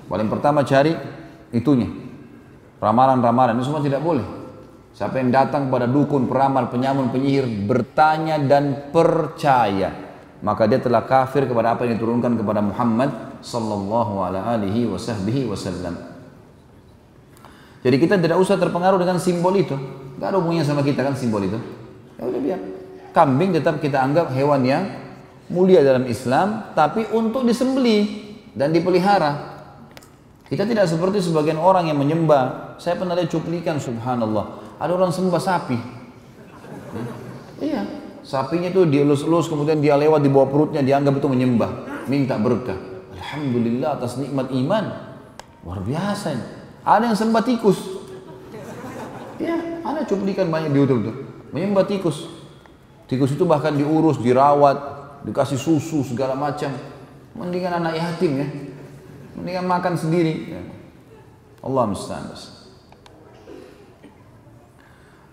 Paling 0.08 0.30
pertama 0.32 0.64
cari 0.64 0.96
itunya. 1.54 1.92
Ramalan-ramalan, 2.82 3.58
ini 3.58 3.64
semua 3.66 3.84
tidak 3.84 4.02
boleh. 4.02 4.24
Siapa 4.98 5.22
yang 5.22 5.30
datang 5.30 5.70
pada 5.70 5.86
dukun, 5.86 6.26
peramal, 6.26 6.74
penyamun, 6.74 7.14
penyihir, 7.14 7.46
bertanya 7.70 8.42
dan 8.42 8.90
percaya, 8.90 9.94
maka 10.42 10.66
dia 10.66 10.82
telah 10.82 11.06
kafir 11.06 11.46
kepada 11.46 11.78
apa 11.78 11.86
yang 11.86 12.02
diturunkan 12.02 12.34
kepada 12.34 12.66
Muhammad 12.66 13.38
sallallahu 13.46 14.26
alaihi 14.26 14.90
wasallam. 14.90 16.02
Jadi 17.86 17.96
kita 18.02 18.18
tidak 18.18 18.42
usah 18.42 18.58
terpengaruh 18.58 18.98
dengan 18.98 19.22
simbol 19.22 19.54
itu. 19.54 19.78
Gak 20.18 20.34
ada 20.34 20.42
hubungannya 20.42 20.66
sama 20.66 20.82
kita 20.82 21.06
kan 21.06 21.14
simbol 21.14 21.46
itu. 21.46 21.62
Ya 22.18 22.26
udah 22.26 22.42
biar. 22.42 22.60
Kambing 23.14 23.54
tetap 23.54 23.78
kita 23.78 24.02
anggap 24.02 24.34
hewan 24.34 24.66
yang 24.66 24.82
mulia 25.54 25.86
dalam 25.86 26.10
Islam, 26.10 26.74
tapi 26.74 27.06
untuk 27.14 27.46
disembeli 27.46 28.34
dan 28.58 28.74
dipelihara. 28.74 29.62
Kita 30.50 30.66
tidak 30.66 30.90
seperti 30.90 31.22
sebagian 31.22 31.62
orang 31.62 31.86
yang 31.86 32.02
menyembah. 32.02 32.74
Saya 32.82 32.98
pernah 32.98 33.14
lihat 33.14 33.30
cuplikan, 33.30 33.78
subhanallah 33.78 34.67
ada 34.78 34.92
orang 34.94 35.10
sembah 35.10 35.42
sapi. 35.42 35.78
Iya, 37.58 37.82
sapinya 38.22 38.70
itu 38.70 38.86
dielus-elus 38.86 39.50
kemudian 39.50 39.82
dia 39.82 39.98
lewat 39.98 40.22
di 40.22 40.30
bawah 40.30 40.50
perutnya 40.50 40.86
dianggap 40.86 41.18
itu 41.18 41.28
menyembah, 41.30 42.06
minta 42.06 42.38
berkah. 42.38 42.78
Alhamdulillah 43.18 43.98
atas 43.98 44.22
nikmat 44.22 44.54
iman. 44.54 44.86
Luar 45.66 45.82
biasa 45.84 46.38
ini. 46.38 46.46
Ada 46.86 47.12
yang 47.12 47.18
sembah 47.18 47.44
tikus. 47.44 47.80
Ya, 49.38 49.82
ada 49.84 50.02
cuplikan 50.08 50.48
banyak 50.48 50.72
di 50.72 50.78
YouTube 50.80 51.02
tuh. 51.12 51.16
Menyembah 51.52 51.84
tikus. 51.90 52.30
Tikus 53.10 53.36
itu 53.36 53.44
bahkan 53.44 53.76
diurus, 53.76 54.22
dirawat, 54.22 54.78
dikasih 55.28 55.60
susu 55.60 56.08
segala 56.08 56.38
macam. 56.38 56.72
Mendingan 57.36 57.84
anak 57.84 58.00
yatim 58.00 58.32
ya. 58.40 58.48
Mendingan 59.36 59.66
makan 59.68 59.94
sendiri. 60.00 60.56
Allah 61.62 61.84
musta'an. 61.90 62.57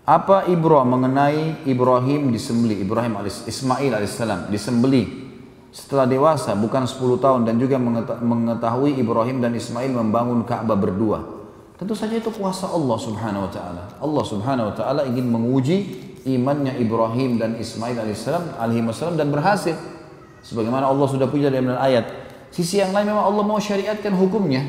Apa 0.05 0.45
ibrah 0.45 0.85
mengenai 0.85 1.65
Ibrahim 1.65 2.29
disembeli, 2.29 2.77
Ibrahim 2.77 3.17
alis, 3.17 3.41
Ismail 3.49 3.89
alaihissalam 3.89 4.53
disembeli 4.53 5.25
setelah 5.73 6.05
dewasa 6.05 6.53
bukan 6.53 6.85
10 6.85 7.17
tahun 7.17 7.41
dan 7.49 7.57
juga 7.57 7.81
mengetahui 8.21 9.01
Ibrahim 9.01 9.41
dan 9.41 9.57
Ismail 9.57 9.89
membangun 9.89 10.45
Ka'bah 10.45 10.77
berdua. 10.77 11.25
Tentu 11.81 11.97
saja 11.97 12.21
itu 12.21 12.29
kuasa 12.29 12.69
Allah 12.69 12.97
Subhanahu 13.01 13.49
wa 13.49 13.51
taala. 13.51 13.83
Allah 13.97 14.23
Subhanahu 14.29 14.69
wa 14.69 14.75
taala 14.77 15.01
ingin 15.09 15.25
menguji 15.25 15.77
imannya 16.29 16.77
Ibrahim 16.77 17.41
dan 17.41 17.57
Ismail 17.57 17.97
alaihissalam 17.97 18.61
alaihi 18.61 18.85
dan 19.17 19.27
berhasil. 19.33 19.73
Sebagaimana 20.45 20.85
Allah 20.85 21.09
sudah 21.09 21.25
punya 21.25 21.49
dalam 21.49 21.73
ayat. 21.81 22.05
Sisi 22.53 22.77
yang 22.77 22.93
lain 22.93 23.09
memang 23.09 23.25
Allah 23.25 23.41
mau 23.41 23.57
syariatkan 23.57 24.13
hukumnya. 24.13 24.61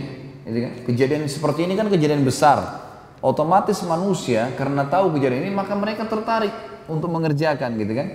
Kan? 0.49 0.89
Kejadian 0.89 1.29
seperti 1.29 1.69
ini 1.69 1.77
kan 1.77 1.93
kejadian 1.93 2.25
besar 2.25 2.86
otomatis 3.27 3.83
manusia 3.83 4.55
karena 4.55 4.87
tahu 4.87 5.19
kejadian 5.19 5.51
ini 5.51 5.53
maka 5.59 5.75
mereka 5.75 6.07
tertarik 6.07 6.55
untuk 6.87 7.11
mengerjakan 7.11 7.75
gitu 7.75 7.93
kan? 7.99 8.09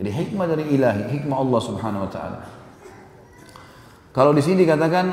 Jadi 0.00 0.08
hikmah 0.08 0.46
dari 0.48 0.64
ilahi 0.72 1.02
hikmah 1.20 1.36
Allah 1.36 1.60
subhanahu 1.60 2.08
wa 2.08 2.10
ta'ala. 2.10 2.40
Kalau 4.16 4.32
di 4.32 4.40
sini 4.40 4.64
dikatakan 4.64 5.06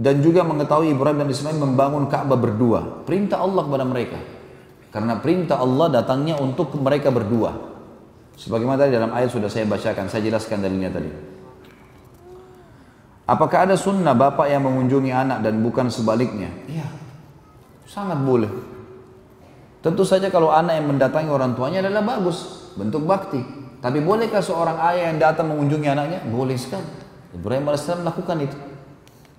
dan 0.00 0.24
juga 0.24 0.40
mengetahui 0.44 0.96
Ibrahim 0.96 1.20
dan 1.20 1.28
Ismail 1.28 1.56
membangun 1.60 2.08
Ka'bah 2.08 2.40
berdua. 2.40 3.04
Perintah 3.04 3.44
Allah 3.44 3.62
kepada 3.64 3.84
mereka. 3.84 4.18
Karena 4.88 5.20
perintah 5.20 5.60
Allah 5.60 5.92
datangnya 5.92 6.40
untuk 6.40 6.72
mereka 6.80 7.12
berdua. 7.12 7.76
Sebagaimana 8.40 8.84
tadi 8.84 8.96
dalam 8.96 9.12
ayat 9.12 9.32
sudah 9.32 9.48
saya 9.52 9.68
bacakan 9.68 10.08
saya 10.08 10.24
jelaskan 10.24 10.64
dalilnya 10.64 10.92
tadi. 10.92 11.10
Apakah 13.28 13.68
ada 13.68 13.76
sunnah 13.76 14.16
bapak 14.16 14.48
yang 14.48 14.64
mengunjungi 14.64 15.12
anak 15.12 15.38
dan 15.44 15.60
bukan 15.60 15.92
sebaliknya? 15.92 16.52
Iya 16.68 17.05
Sangat 17.86 18.18
boleh. 18.20 18.50
Tentu 19.80 20.02
saja 20.02 20.26
kalau 20.34 20.50
anak 20.50 20.82
yang 20.82 20.90
mendatangi 20.90 21.30
orang 21.30 21.54
tuanya 21.54 21.78
adalah 21.78 22.02
bagus, 22.02 22.70
bentuk 22.74 23.06
bakti. 23.06 23.38
Tapi 23.78 24.02
bolehkah 24.02 24.42
seorang 24.42 24.82
ayah 24.90 25.14
yang 25.14 25.22
datang 25.22 25.46
mengunjungi 25.46 25.86
anaknya? 25.86 26.20
Boleh 26.26 26.58
sekali. 26.58 26.82
Ibrahim 27.30 27.70
AS 27.70 27.86
melakukan 27.86 28.36
itu. 28.42 28.58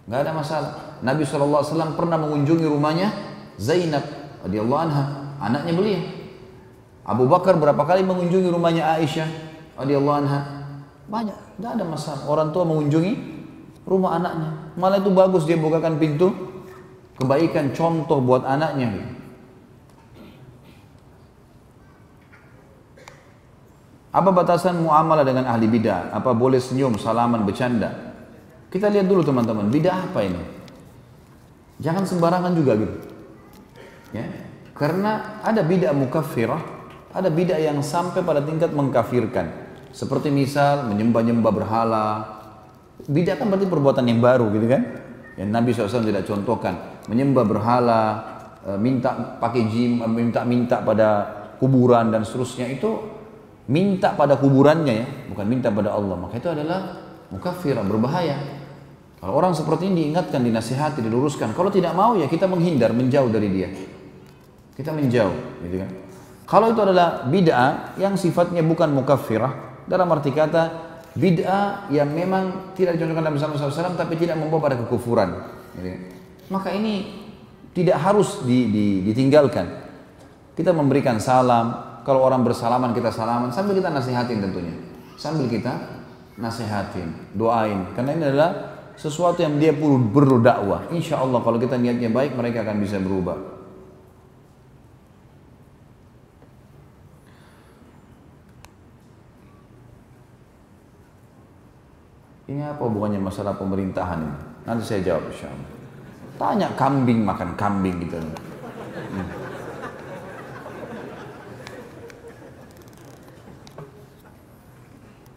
Gak 0.07 0.23
ada 0.23 0.31
masalah. 0.31 0.71
Nabi 1.03 1.27
SAW 1.27 1.99
pernah 1.99 2.15
mengunjungi 2.15 2.63
rumahnya 2.63 3.11
Zainab 3.59 4.07
radhiyallahu 4.47 4.81
anha, 4.87 5.03
anaknya 5.43 5.73
beliau. 5.75 6.01
Abu 7.03 7.27
Bakar 7.27 7.59
berapa 7.59 7.83
kali 7.83 8.07
mengunjungi 8.07 8.47
rumahnya 8.47 8.87
Aisyah 8.95 9.27
radhiyallahu 9.75 10.17
anha? 10.23 10.39
Banyak, 11.11 11.59
tidak 11.59 11.71
ada 11.75 11.83
masalah. 11.83 12.23
Orang 12.23 12.55
tua 12.55 12.63
mengunjungi 12.63 13.13
rumah 13.83 14.15
anaknya. 14.15 14.71
Malah 14.79 15.03
itu 15.03 15.11
bagus 15.11 15.43
dia 15.43 15.59
bukakan 15.59 15.99
pintu, 15.99 16.31
kebaikan 17.17 17.73
contoh 17.73 18.21
buat 18.21 18.45
anaknya. 18.45 19.17
Apa 24.13 24.33
batasan 24.33 24.81
muamalah 24.81 25.21
dengan 25.21 25.45
ahli 25.45 25.69
bidah? 25.69 26.09
Apa 26.09 26.33
boleh 26.33 26.57
senyum, 26.57 26.97
salaman, 26.97 27.45
bercanda? 27.45 28.17
Kita 28.73 28.89
lihat 28.89 29.05
dulu 29.05 29.21
teman-teman, 29.21 29.69
bidah 29.69 30.09
apa 30.09 30.25
ini? 30.25 30.41
Jangan 31.77 32.09
sembarangan 32.09 32.51
juga 32.57 32.73
gitu. 32.81 32.95
Ya. 34.17 34.25
Karena 34.73 35.41
ada 35.45 35.61
bidah 35.61 35.93
mukaffirah, 35.93 36.61
ada 37.13 37.29
bidah 37.29 37.61
yang 37.61 37.81
sampai 37.85 38.25
pada 38.25 38.41
tingkat 38.41 38.73
mengkafirkan. 38.73 39.69
Seperti 39.93 40.33
misal 40.33 40.89
menyembah-nyembah 40.89 41.53
berhala. 41.53 42.05
Bidah 43.05 43.37
kan 43.37 43.53
berarti 43.53 43.69
perbuatan 43.69 44.05
yang 44.09 44.17
baru 44.17 44.49
gitu 44.49 44.65
kan? 44.65 44.81
Yang 45.37 45.49
Nabi 45.53 45.69
SAW 45.73 46.09
tidak 46.09 46.25
contohkan 46.25 46.96
menyembah 47.07 47.43
berhala, 47.47 48.03
e, 48.63 48.69
minta 48.77 49.39
pakai 49.39 49.65
jim, 49.71 50.03
e, 50.03 50.07
minta-minta 50.07 50.83
pada 50.83 51.09
kuburan 51.57 52.11
dan 52.13 52.27
seterusnya 52.27 52.69
itu 52.69 53.17
minta 53.71 54.13
pada 54.13 54.37
kuburannya 54.37 54.93
ya, 54.93 55.07
bukan 55.31 55.45
minta 55.47 55.71
pada 55.71 55.95
Allah. 55.95 56.15
Maka 56.19 56.37
itu 56.37 56.49
adalah 56.51 56.79
mukafir, 57.31 57.75
berbahaya. 57.79 58.37
Kalau 59.17 59.33
orang 59.33 59.57
seperti 59.57 59.89
ini 59.89 60.07
diingatkan, 60.07 60.45
dinasihati, 60.45 61.01
diluruskan. 61.01 61.57
Kalau 61.57 61.73
tidak 61.73 61.97
mau 61.97 62.13
ya 62.13 62.29
kita 62.29 62.45
menghindar, 62.45 62.93
menjauh 62.93 63.33
dari 63.33 63.49
dia. 63.49 63.69
Kita 64.77 64.93
menjauh, 64.93 65.65
gitu 65.65 65.75
kan. 65.81 65.89
Kalau 66.47 66.71
itu 66.71 66.79
adalah 66.79 67.25
bid'ah 67.27 67.97
yang 67.97 68.13
sifatnya 68.13 68.61
bukan 68.61 68.93
mukafirah, 68.93 69.83
dalam 69.89 70.07
arti 70.13 70.29
kata 70.31 70.63
bid'ah 71.17 71.89
yang 71.89 72.13
memang 72.13 72.71
tidak 72.77 72.95
dicontohkan 72.95 73.25
dalam 73.25 73.35
Muhammad 73.35 73.57
SAW 73.57 73.97
tapi 73.97 74.15
tidak 74.21 74.37
membawa 74.37 74.69
pada 74.69 74.77
kekufuran. 74.85 75.33
Gitu 75.75 75.89
kan 75.91 76.16
maka 76.47 76.71
ini 76.71 77.25
tidak 77.75 77.99
harus 78.01 78.41
di, 78.43 78.71
di, 78.71 78.85
ditinggalkan. 79.05 79.85
Kita 80.57 80.73
memberikan 80.73 81.21
salam, 81.21 82.01
kalau 82.07 82.23
orang 82.23 82.41
bersalaman 82.41 82.95
kita 82.95 83.11
salaman 83.11 83.51
sambil 83.51 83.75
kita 83.75 83.91
nasihatin 83.91 84.39
tentunya. 84.39 84.73
Sambil 85.19 85.51
kita 85.51 85.75
nasihatin, 86.39 87.13
doain. 87.35 87.83
Karena 87.93 88.15
ini 88.15 88.23
adalah 88.31 88.51
sesuatu 88.97 89.43
yang 89.43 89.61
dia 89.61 89.75
perlu 89.75 90.09
perlu 90.09 90.41
dakwah. 90.41 90.89
Insya 90.89 91.21
Allah 91.21 91.43
kalau 91.43 91.61
kita 91.61 91.77
niatnya 91.77 92.09
baik 92.09 92.33
mereka 92.33 92.65
akan 92.65 92.77
bisa 92.81 92.97
berubah. 92.97 93.59
Ini 102.47 102.63
apa 102.63 102.81
hubungannya 102.87 103.19
masalah 103.19 103.59
pemerintahan 103.59 104.23
ini? 104.23 104.39
Nanti 104.63 104.83
saya 104.87 105.03
jawab 105.03 105.27
insya 105.29 105.51
Allah. 105.51 105.76
Tanya 106.37 106.69
kambing 106.77 107.25
makan 107.25 107.57
kambing 107.57 107.97
gitu. 108.05 108.21
Hmm. 108.21 109.27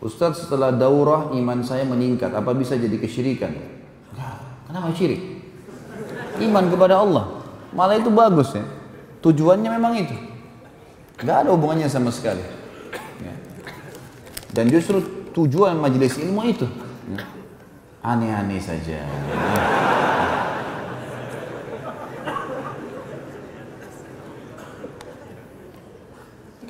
Ustadz 0.01 0.49
setelah 0.49 0.73
daurah 0.73 1.29
iman 1.37 1.61
saya 1.61 1.85
meningkat, 1.85 2.33
apa 2.33 2.57
bisa 2.57 2.77
jadi 2.77 2.97
kesyirikan? 2.97 3.53
kenapa 4.65 4.97
syirik? 4.97 5.21
Iman 6.41 6.73
kepada 6.73 7.05
Allah. 7.05 7.45
Malah 7.77 8.01
itu 8.01 8.09
bagus 8.09 8.57
ya. 8.57 8.65
Tujuannya 9.21 9.71
memang 9.77 9.93
itu. 10.01 10.17
Gak 11.21 11.45
ada 11.45 11.53
hubungannya 11.53 11.85
sama 11.85 12.09
sekali. 12.09 12.41
Ya. 13.21 13.35
Dan 14.57 14.73
justru 14.73 15.05
tujuan 15.37 15.77
majelis 15.77 16.17
ilmu 16.17 16.49
itu. 16.49 16.65
Ya. 17.13 17.29
Aneh-aneh 18.01 18.57
saja. 18.57 19.05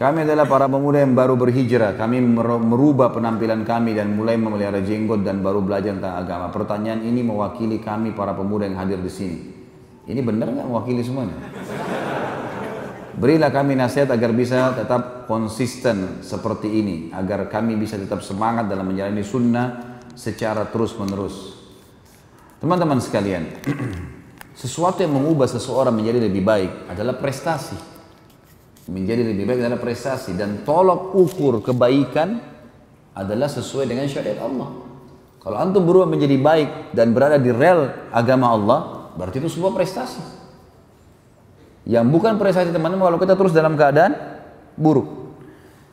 Kami 0.01 0.25
adalah 0.25 0.49
para 0.49 0.65
pemuda 0.65 1.05
yang 1.05 1.13
baru 1.13 1.37
berhijrah. 1.37 1.93
Kami 1.93 2.25
merubah 2.65 3.13
penampilan 3.13 3.69
kami 3.69 3.93
dan 3.93 4.17
mulai 4.17 4.41
memelihara 4.41 4.81
jenggot 4.81 5.21
dan 5.21 5.45
baru 5.45 5.61
belajar 5.61 5.93
tentang 5.93 6.17
agama. 6.17 6.49
Pertanyaan 6.49 7.05
ini 7.05 7.21
mewakili 7.21 7.85
kami 7.85 8.17
para 8.17 8.33
pemuda 8.33 8.65
yang 8.65 8.81
hadir 8.81 8.97
di 8.97 9.13
sini. 9.13 9.39
Ini 10.09 10.25
benar 10.25 10.57
nggak 10.57 10.65
mewakili 10.73 11.05
semuanya? 11.05 11.37
Berilah 13.13 13.53
kami 13.53 13.77
nasihat 13.77 14.09
agar 14.09 14.33
bisa 14.33 14.73
tetap 14.73 15.29
konsisten 15.29 16.25
seperti 16.25 16.81
ini. 16.81 16.97
Agar 17.13 17.53
kami 17.53 17.77
bisa 17.77 18.01
tetap 18.01 18.25
semangat 18.25 18.73
dalam 18.73 18.89
menjalani 18.89 19.21
sunnah 19.21 20.01
secara 20.17 20.65
terus 20.73 20.97
menerus. 20.97 21.61
Teman-teman 22.57 23.05
sekalian, 23.05 23.53
sesuatu 24.65 25.05
yang 25.05 25.13
mengubah 25.13 25.45
seseorang 25.45 25.93
menjadi 25.93 26.25
lebih 26.25 26.41
baik 26.41 26.89
adalah 26.89 27.21
prestasi. 27.21 28.00
Menjadi 28.91 29.23
lebih 29.23 29.47
baik 29.47 29.63
adalah 29.63 29.79
prestasi 29.79 30.35
dan 30.35 30.67
tolok 30.67 31.15
ukur 31.15 31.63
kebaikan 31.63 32.43
adalah 33.15 33.47
sesuai 33.47 33.87
dengan 33.87 34.11
syariat 34.11 34.43
Allah. 34.43 34.91
Kalau 35.41 35.57
antum 35.57 35.87
berubah 35.87 36.11
menjadi 36.11 36.37
baik 36.37 36.93
dan 36.93 37.15
berada 37.17 37.41
di 37.41 37.49
rel 37.55 38.11
agama 38.13 38.53
Allah, 38.53 38.79
berarti 39.15 39.41
itu 39.41 39.49
sebuah 39.49 39.73
prestasi. 39.73 40.21
Yang 41.89 42.07
bukan 42.13 42.37
prestasi 42.37 42.75
teman-teman 42.75 43.09
kalau 43.09 43.19
kita 43.23 43.35
terus 43.39 43.57
dalam 43.57 43.79
keadaan 43.79 44.13
buruk. 44.77 45.33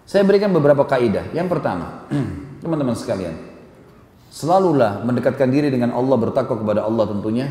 Saya 0.03 0.27
berikan 0.27 0.51
beberapa 0.51 0.83
kaidah. 0.83 1.31
Yang 1.31 1.47
pertama, 1.47 2.09
teman-teman 2.63 2.97
sekalian, 2.97 3.39
selalulah 4.27 4.99
mendekatkan 5.07 5.47
diri 5.47 5.71
dengan 5.71 5.95
Allah, 5.95 6.17
bertakwa 6.19 6.59
kepada 6.59 6.83
Allah 6.83 7.07
tentunya 7.07 7.47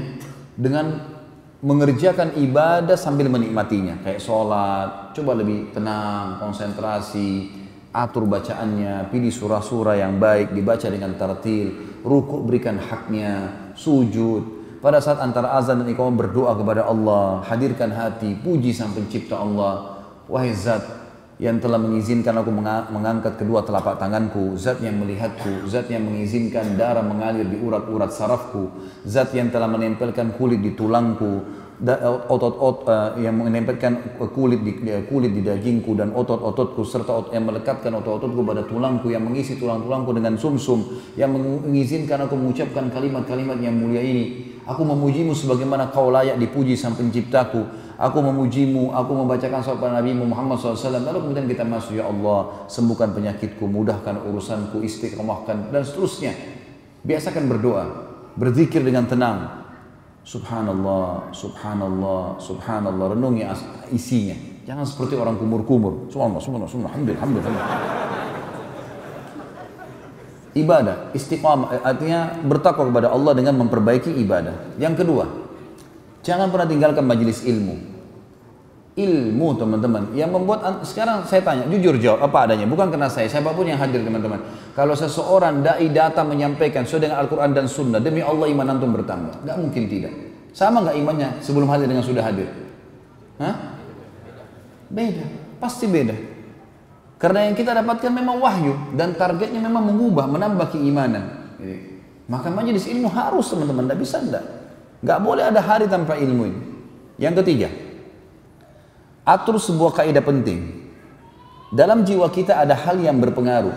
dengan 0.52 1.15
mengerjakan 1.64 2.36
ibadah 2.36 2.98
sambil 2.98 3.32
menikmatinya. 3.32 4.00
Kayak 4.04 4.20
sholat 4.20 5.16
coba 5.16 5.32
lebih 5.40 5.72
tenang 5.72 6.36
konsentrasi 6.42 7.48
atur 7.96 8.28
bacaannya 8.28 9.08
pilih 9.08 9.32
surah-surah 9.32 9.96
yang 9.96 10.20
baik 10.20 10.52
dibaca 10.52 10.84
dengan 10.92 11.16
tartil 11.16 12.00
ruku 12.04 12.44
berikan 12.44 12.76
haknya 12.76 13.52
sujud. 13.72 14.56
Pada 14.84 15.00
saat 15.00 15.18
antara 15.24 15.56
azan 15.56 15.82
dan 15.82 15.88
iqamah 15.88 16.28
berdoa 16.28 16.52
kepada 16.52 16.84
Allah 16.84 17.40
hadirkan 17.48 17.90
hati 17.90 18.36
puji 18.36 18.76
sang 18.76 18.92
pencipta 18.92 19.40
Allah. 19.40 20.04
Wahai 20.28 20.52
zat 20.52 21.05
yang 21.36 21.60
telah 21.60 21.76
mengizinkan 21.76 22.32
aku 22.40 22.48
mengangkat 22.92 23.36
kedua 23.36 23.60
telapak 23.60 24.00
tanganku, 24.00 24.56
zat 24.56 24.80
yang 24.80 24.96
melihatku, 24.96 25.68
zat 25.68 25.84
yang 25.92 26.08
mengizinkan 26.08 26.80
darah 26.80 27.04
mengalir 27.04 27.44
di 27.44 27.60
urat-urat 27.60 28.08
sarafku, 28.08 28.72
zat 29.04 29.36
yang 29.36 29.52
telah 29.52 29.68
menempelkan 29.68 30.32
kulit 30.40 30.64
di 30.64 30.72
tulangku, 30.72 31.44
otot-otot 32.32 32.88
uh, 32.88 33.20
yang 33.20 33.36
menempelkan 33.36 34.16
kulit 34.32 34.64
di 34.64 34.80
kulit 35.12 35.36
di 35.36 35.44
dagingku 35.44 35.92
dan 35.92 36.08
otot-ototku 36.16 36.80
serta 36.88 37.12
ot, 37.12 37.26
yang 37.36 37.44
melekatkan 37.44 37.92
otot-ototku 38.00 38.40
pada 38.40 38.64
tulangku 38.64 39.12
yang 39.12 39.20
mengisi 39.20 39.60
tulang-tulangku 39.60 40.16
dengan 40.16 40.40
sumsum 40.40 40.80
-sum, 40.80 41.20
yang 41.20 41.36
mengizinkan 41.36 42.24
aku 42.24 42.32
mengucapkan 42.32 42.88
kalimat-kalimat 42.88 43.60
yang 43.60 43.76
mulia 43.76 44.00
ini. 44.00 44.56
Aku 44.64 44.82
memujimu 44.82 45.36
sebagaimana 45.36 45.92
kau 45.92 46.08
layak 46.08 46.40
dipuji 46.40 46.74
sang 46.74 46.96
penciptaku 46.96 47.85
aku 47.96 48.18
memujimu 48.20 48.92
aku 48.92 49.12
membacakan 49.12 49.60
sahabat 49.64 49.96
Nabi 49.96 50.12
Muhammad 50.12 50.60
SAW 50.60 51.00
lalu 51.00 51.18
kemudian 51.28 51.48
kita 51.48 51.64
masuk 51.64 51.96
ya 51.96 52.04
Allah 52.08 52.68
sembuhkan 52.68 53.16
penyakitku 53.16 53.64
mudahkan 53.64 54.20
urusanku 54.28 54.84
istiqomahkan 54.84 55.72
dan 55.72 55.82
seterusnya 55.84 56.32
biasakan 57.04 57.48
berdoa 57.48 57.84
berzikir 58.36 58.84
dengan 58.84 59.08
tenang 59.08 59.66
Subhanallah, 60.26 61.30
subhanallah, 61.30 62.34
subhanallah. 62.42 63.14
Renungi 63.14 63.46
isinya. 63.94 64.34
Jangan 64.66 64.82
seperti 64.82 65.14
orang 65.14 65.38
kumur-kumur. 65.38 66.10
Subhanallah, 66.10 66.42
subhanallah, 66.42 66.66
subhanallah, 66.66 67.14
alhamdulillah, 67.14 67.22
alhamdulillah. 67.22 67.68
Ibadah, 70.58 70.96
istiqamah, 71.14 71.68
eh, 71.78 71.82
artinya 71.84 72.42
bertakwa 72.42 72.90
kepada 72.90 73.14
Allah 73.14 73.38
dengan 73.38 73.54
memperbaiki 73.54 74.18
ibadah. 74.18 74.74
Yang 74.82 75.06
kedua, 75.06 75.45
jangan 76.26 76.50
pernah 76.50 76.66
tinggalkan 76.66 77.06
majelis 77.06 77.46
ilmu. 77.46 77.94
Ilmu 78.96 79.48
teman-teman, 79.60 80.16
yang 80.16 80.32
membuat, 80.32 80.80
sekarang 80.88 81.28
saya 81.28 81.44
tanya, 81.44 81.68
jujur 81.68 82.00
jawab, 82.00 82.32
apa 82.32 82.48
adanya, 82.48 82.64
bukan 82.64 82.88
karena 82.88 83.12
saya, 83.12 83.28
siapa 83.28 83.52
pun 83.52 83.68
yang 83.68 83.76
hadir 83.76 84.00
teman-teman. 84.00 84.40
Kalau 84.72 84.96
seseorang 84.96 85.60
dai 85.60 85.92
data 85.92 86.24
menyampaikan 86.24 86.88
sesuai 86.88 87.04
dengan 87.04 87.20
Al-Quran 87.20 87.52
dan 87.52 87.68
Sunnah, 87.68 88.00
demi 88.00 88.24
Allah 88.24 88.48
iman 88.48 88.66
antum 88.72 88.96
bertambah. 88.96 89.44
Gak 89.44 89.56
mungkin 89.60 89.84
tidak. 89.84 90.16
Sama 90.56 90.80
gak 90.80 90.96
imannya 90.96 91.44
sebelum 91.44 91.68
hadir 91.68 91.92
dengan 91.92 92.08
sudah 92.08 92.24
hadir? 92.24 92.48
Hah? 93.36 93.76
Beda, 94.88 95.28
pasti 95.60 95.84
beda. 95.84 96.16
Karena 97.20 97.52
yang 97.52 97.56
kita 97.56 97.76
dapatkan 97.76 98.08
memang 98.08 98.40
wahyu 98.40 98.96
dan 98.96 99.12
targetnya 99.12 99.60
memang 99.60 99.92
mengubah, 99.92 100.24
menambah 100.24 100.72
keimanan. 100.72 101.44
maka 102.26 102.48
majelis 102.48 102.88
ilmu 102.88 103.12
harus 103.12 103.44
teman-teman, 103.52 103.86
tidak 103.86 104.00
bisa 104.00 104.16
tidak. 104.24 104.55
Gak 105.04 105.20
boleh 105.20 105.44
ada 105.48 105.60
hari 105.60 105.90
tanpa 105.90 106.16
ilmu 106.16 106.42
ini. 106.48 106.60
Yang 107.16 107.44
ketiga, 107.44 107.68
atur 109.24 109.56
sebuah 109.56 110.04
kaidah 110.04 110.24
penting. 110.24 110.88
Dalam 111.72 112.06
jiwa 112.06 112.30
kita 112.30 112.62
ada 112.62 112.78
hal 112.78 113.00
yang 113.02 113.18
berpengaruh 113.18 113.74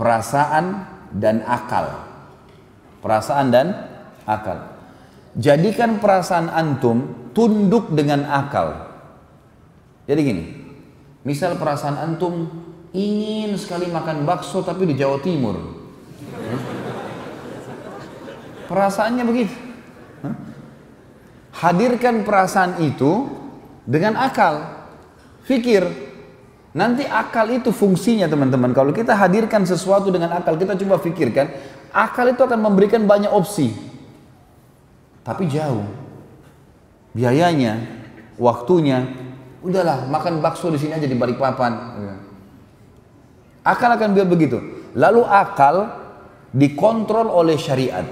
perasaan 0.00 0.88
dan 1.14 1.44
akal. 1.44 2.08
Perasaan 3.02 3.46
dan 3.50 3.66
akal. 4.26 4.72
Jadikan 5.38 5.98
perasaan 5.98 6.50
antum 6.50 7.30
tunduk 7.36 7.90
dengan 7.92 8.26
akal. 8.26 8.88
Jadi 10.06 10.20
gini, 10.22 10.44
misal 11.22 11.58
perasaan 11.58 11.98
antum 11.98 12.50
ingin 12.92 13.56
sekali 13.56 13.88
makan 13.88 14.26
bakso 14.28 14.60
tapi 14.62 14.86
di 14.86 14.94
Jawa 14.94 15.18
Timur. 15.22 15.56
Perasaannya 18.68 19.24
begitu. 19.26 19.71
Hadirkan 21.52 22.22
perasaan 22.24 22.80
itu 22.80 23.28
dengan 23.84 24.16
akal. 24.16 24.82
Fikir, 25.42 25.84
Nanti 26.72 27.04
akal 27.04 27.52
itu 27.52 27.68
fungsinya 27.68 28.24
teman-teman. 28.24 28.72
Kalau 28.72 28.96
kita 28.96 29.12
hadirkan 29.12 29.68
sesuatu 29.68 30.08
dengan 30.08 30.32
akal, 30.32 30.56
kita 30.56 30.72
coba 30.80 30.96
pikirkan, 31.04 31.52
akal 31.92 32.32
itu 32.32 32.40
akan 32.40 32.60
memberikan 32.64 33.04
banyak 33.04 33.28
opsi. 33.28 33.76
Tapi 35.20 35.52
jauh. 35.52 35.84
Biayanya, 37.12 37.76
waktunya, 38.40 39.04
udahlah 39.60 40.08
makan 40.08 40.40
bakso 40.40 40.72
di 40.72 40.80
sini 40.80 40.96
aja 40.96 41.04
di 41.04 41.12
balik 41.12 41.36
papan. 41.36 41.76
Akal 43.60 43.92
akan 43.92 44.16
biar 44.16 44.24
begitu. 44.24 44.56
Lalu 44.96 45.28
akal 45.28 45.92
dikontrol 46.56 47.28
oleh 47.28 47.60
syariat. 47.60 48.04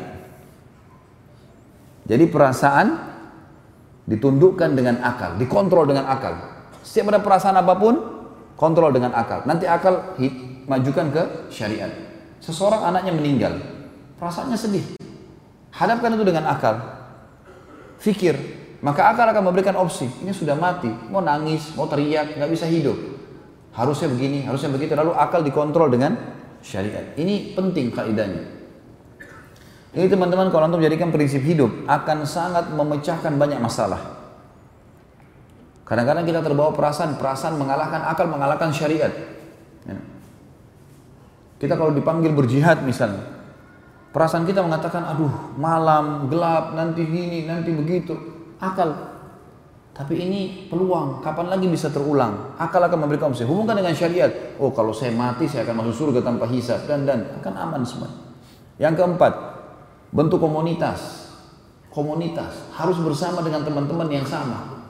Jadi 2.11 2.27
perasaan 2.27 2.87
ditundukkan 4.11 4.75
dengan 4.75 4.99
akal, 5.07 5.39
dikontrol 5.39 5.87
dengan 5.87 6.11
akal. 6.11 6.35
Setiap 6.83 7.15
ada 7.15 7.23
perasaan 7.23 7.55
apa 7.55 7.79
pun, 7.79 7.95
Kontrol 8.61 8.93
dengan 8.93 9.17
akal. 9.17 9.49
Nanti 9.49 9.65
akal 9.65 10.21
hit, 10.21 10.37
majukan 10.69 11.09
ke 11.09 11.23
syariat. 11.49 11.89
Seseorang 12.45 12.93
anaknya 12.93 13.17
meninggal, 13.17 13.57
perasaannya 14.21 14.59
sedih. 14.61 14.85
Hadapkan 15.73 16.13
itu 16.13 16.29
dengan 16.29 16.45
akal. 16.45 16.77
Fikir, 17.97 18.37
maka 18.85 19.17
akal 19.17 19.25
akan 19.33 19.49
memberikan 19.49 19.81
opsi. 19.81 20.13
Ini 20.21 20.37
sudah 20.37 20.61
mati, 20.61 20.93
mau 21.09 21.25
nangis, 21.25 21.73
mau 21.73 21.89
teriak, 21.89 22.37
nggak 22.37 22.53
bisa 22.53 22.69
hidup. 22.69 23.01
Harusnya 23.73 24.13
begini, 24.13 24.45
harusnya 24.45 24.69
begitu. 24.69 24.93
Lalu 24.93 25.17
akal 25.17 25.41
dikontrol 25.41 25.89
dengan 25.89 26.21
syariat. 26.61 27.17
Ini 27.17 27.57
penting 27.57 27.97
kaidahnya. 27.97 28.60
Ini 29.91 30.07
teman-teman 30.07 30.55
kalau 30.55 30.71
untuk 30.71 30.79
menjadikan 30.79 31.11
prinsip 31.11 31.43
hidup 31.43 31.71
akan 31.91 32.23
sangat 32.23 32.71
memecahkan 32.71 33.35
banyak 33.35 33.59
masalah. 33.59 34.21
Kadang-kadang 35.83 36.23
kita 36.23 36.39
terbawa 36.47 36.71
perasaan, 36.71 37.19
perasaan 37.19 37.59
mengalahkan 37.59 38.07
akal, 38.07 38.31
mengalahkan 38.31 38.71
syariat. 38.71 39.11
Ya. 39.83 39.99
Kita 41.59 41.75
kalau 41.75 41.91
dipanggil 41.91 42.31
berjihad 42.31 42.87
misalnya, 42.87 43.27
perasaan 44.15 44.47
kita 44.47 44.63
mengatakan, 44.63 45.03
aduh 45.11 45.59
malam, 45.59 46.31
gelap, 46.31 46.79
nanti 46.79 47.03
gini, 47.03 47.51
nanti 47.51 47.75
begitu. 47.75 48.15
Akal. 48.63 48.95
Tapi 49.91 50.15
ini 50.15 50.71
peluang, 50.71 51.19
kapan 51.27 51.51
lagi 51.51 51.67
bisa 51.67 51.91
terulang? 51.91 52.55
Akal 52.55 52.79
akan 52.87 53.11
memberikan 53.11 53.35
opsi. 53.35 53.43
Hubungkan 53.43 53.75
dengan 53.75 53.91
syariat. 53.91 54.31
Oh 54.63 54.71
kalau 54.71 54.95
saya 54.95 55.11
mati, 55.11 55.51
saya 55.51 55.67
akan 55.67 55.83
masuk 55.83 56.07
surga 56.07 56.23
tanpa 56.23 56.47
hisap. 56.47 56.87
Dan, 56.87 57.03
dan, 57.03 57.35
akan 57.43 57.55
aman 57.59 57.83
semua. 57.83 58.07
Yang 58.79 59.03
keempat, 59.03 59.50
bentuk 60.11 60.43
komunitas. 60.43 61.31
Komunitas 61.91 62.55
harus 62.79 62.99
bersama 63.03 63.43
dengan 63.43 63.67
teman-teman 63.67 64.07
yang 64.07 64.23
sama. 64.23 64.87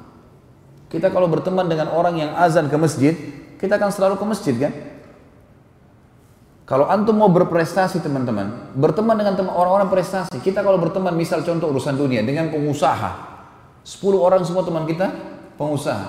Kita 0.92 1.08
kalau 1.08 1.30
berteman 1.30 1.64
dengan 1.64 1.88
orang 1.94 2.18
yang 2.20 2.30
azan 2.36 2.68
ke 2.68 2.76
masjid, 2.76 3.14
kita 3.56 3.80
akan 3.80 3.88
selalu 3.88 4.20
ke 4.20 4.24
masjid 4.28 4.54
kan? 4.58 4.72
Kalau 6.68 6.86
antum 6.86 7.16
mau 7.16 7.26
berprestasi 7.32 7.98
teman-teman, 8.04 8.70
berteman 8.78 9.16
dengan 9.16 9.48
orang-orang 9.48 9.90
prestasi. 9.90 10.30
Kita 10.38 10.62
kalau 10.62 10.78
berteman 10.78 11.16
misal 11.16 11.42
contoh 11.42 11.72
urusan 11.72 11.98
dunia 11.98 12.22
dengan 12.22 12.46
pengusaha, 12.52 13.10
10 13.82 14.20
orang 14.20 14.44
semua 14.44 14.62
teman 14.62 14.84
kita 14.86 15.10
pengusaha. 15.56 16.06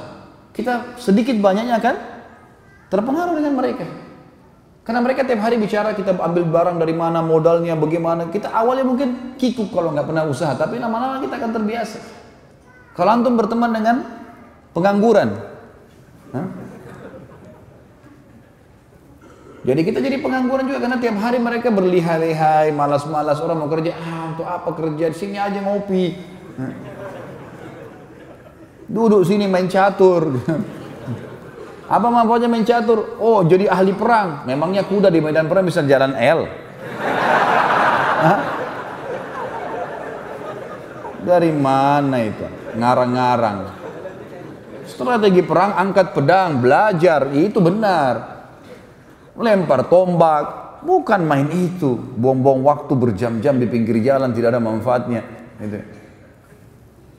Kita 0.52 1.00
sedikit 1.00 1.40
banyaknya 1.40 1.80
kan 1.80 1.96
terpengaruh 2.92 3.40
dengan 3.40 3.58
mereka. 3.58 4.11
Karena 4.82 5.00
mereka 5.00 5.22
tiap 5.22 5.46
hari 5.46 5.62
bicara 5.62 5.94
kita 5.94 6.18
ambil 6.18 6.44
barang 6.50 6.78
dari 6.82 6.96
mana, 6.98 7.22
modalnya 7.22 7.78
bagaimana. 7.78 8.34
Kita 8.34 8.50
awalnya 8.50 8.86
mungkin 8.86 9.38
kikuk 9.38 9.70
kalau 9.70 9.94
nggak 9.94 10.10
pernah 10.10 10.26
usaha, 10.26 10.58
tapi 10.58 10.82
lama-lama 10.82 11.22
kita 11.22 11.38
akan 11.38 11.52
terbiasa. 11.54 12.00
Kalau 12.98 13.12
antum 13.14 13.38
berteman 13.38 13.72
dengan 13.72 14.22
Pengangguran. 14.72 15.30
Hah? 16.32 16.48
Jadi 19.62 19.82
kita 19.86 20.00
jadi 20.02 20.18
pengangguran 20.18 20.66
juga 20.66 20.80
karena 20.82 20.98
tiap 20.98 21.22
hari 21.22 21.38
mereka 21.38 21.70
berlihai-lihai, 21.70 22.74
malas-malas 22.74 23.38
orang 23.46 23.62
mau 23.62 23.70
kerja, 23.70 23.94
ah 23.94 24.34
untuk 24.34 24.48
apa 24.48 24.70
kerja 24.74 25.06
di 25.14 25.18
sini 25.20 25.38
aja 25.38 25.60
ngopi. 25.62 26.18
Duduk 28.90 29.22
sini 29.28 29.46
main 29.46 29.70
catur. 29.70 30.34
Apa 31.92 32.08
manfaatnya 32.08 32.48
main 32.48 32.64
catur? 32.64 33.20
Oh, 33.20 33.44
jadi 33.44 33.68
ahli 33.68 33.92
perang. 33.92 34.48
Memangnya 34.48 34.88
kuda 34.88 35.12
di 35.12 35.20
medan 35.20 35.52
perang 35.52 35.68
bisa 35.68 35.84
jalan 35.84 36.16
L? 36.16 36.48
Dari 41.28 41.52
mana 41.52 42.18
itu? 42.24 42.48
Ngarang-ngarang. 42.80 43.60
Strategi 44.88 45.44
perang 45.44 45.76
angkat 45.76 46.16
pedang, 46.16 46.64
belajar, 46.64 47.28
itu 47.36 47.60
benar. 47.60 48.40
Lempar 49.36 49.92
tombak, 49.92 50.80
bukan 50.88 51.28
main 51.28 51.52
itu. 51.52 52.00
Buang-buang 52.16 52.64
waktu 52.64 52.96
berjam-jam 52.96 53.60
di 53.60 53.68
pinggir 53.68 54.00
jalan 54.00 54.32
tidak 54.32 54.56
ada 54.56 54.64
manfaatnya. 54.64 55.28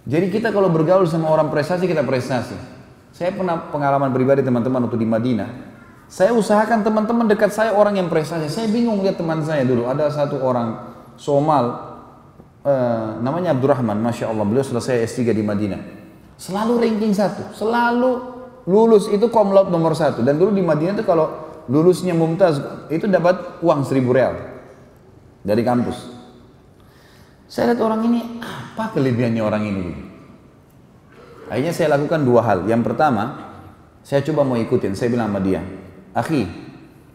Jadi 0.09 0.27
kita 0.33 0.49
kalau 0.49 0.73
bergaul 0.73 1.05
sama 1.05 1.29
orang 1.29 1.53
prestasi 1.53 1.85
kita 1.85 2.01
prestasi. 2.01 2.72
Saya 3.23 3.39
pernah 3.39 3.71
pengalaman 3.71 4.11
pribadi 4.11 4.43
teman-teman 4.43 4.83
waktu 4.91 4.99
di 4.99 5.07
Madinah. 5.07 5.47
Saya 6.11 6.35
usahakan 6.35 6.83
teman-teman 6.83 7.31
dekat 7.31 7.55
saya 7.55 7.71
orang 7.71 7.95
yang 7.95 8.11
prestasi. 8.11 8.51
Saya 8.51 8.67
bingung 8.67 8.99
lihat 8.99 9.15
teman 9.15 9.39
saya 9.47 9.63
dulu. 9.63 9.87
Ada 9.87 10.11
satu 10.11 10.43
orang 10.43 10.91
Somal, 11.15 11.71
eh, 12.67 13.23
namanya 13.23 13.55
Abdurrahman, 13.55 14.03
masya 14.03 14.27
Allah. 14.27 14.43
Beliau 14.43 14.67
selesai 14.67 15.07
S3 15.07 15.39
di 15.39 15.47
Madinah. 15.47 15.79
Selalu 16.35 16.83
ranking 16.83 17.15
satu, 17.15 17.55
selalu 17.55 18.11
lulus 18.67 19.07
itu 19.07 19.31
komlot 19.31 19.71
nomor 19.71 19.95
satu. 19.95 20.27
Dan 20.27 20.35
dulu 20.35 20.51
di 20.51 20.67
Madinah 20.67 20.99
itu 20.99 21.07
kalau 21.07 21.31
lulusnya 21.71 22.19
mumtaz 22.19 22.59
itu 22.91 23.07
dapat 23.07 23.63
uang 23.63 23.87
seribu 23.87 24.11
real 24.11 24.35
dari 25.47 25.63
kampus. 25.63 26.11
Saya 27.47 27.71
lihat 27.71 27.87
orang 27.87 28.03
ini 28.03 28.43
apa 28.43 28.91
kelebihannya 28.91 29.43
orang 29.47 29.63
ini? 29.63 30.12
Akhirnya 31.51 31.73
saya 31.75 31.95
lakukan 31.99 32.23
dua 32.23 32.41
hal. 32.45 32.59
Yang 32.67 32.93
pertama, 32.93 33.55
saya 34.03 34.21
coba 34.27 34.43
mau 34.43 34.59
ikutin. 34.59 34.95
Saya 34.99 35.09
bilang 35.11 35.31
sama 35.31 35.41
dia, 35.43 35.63
Akhi, 36.13 36.47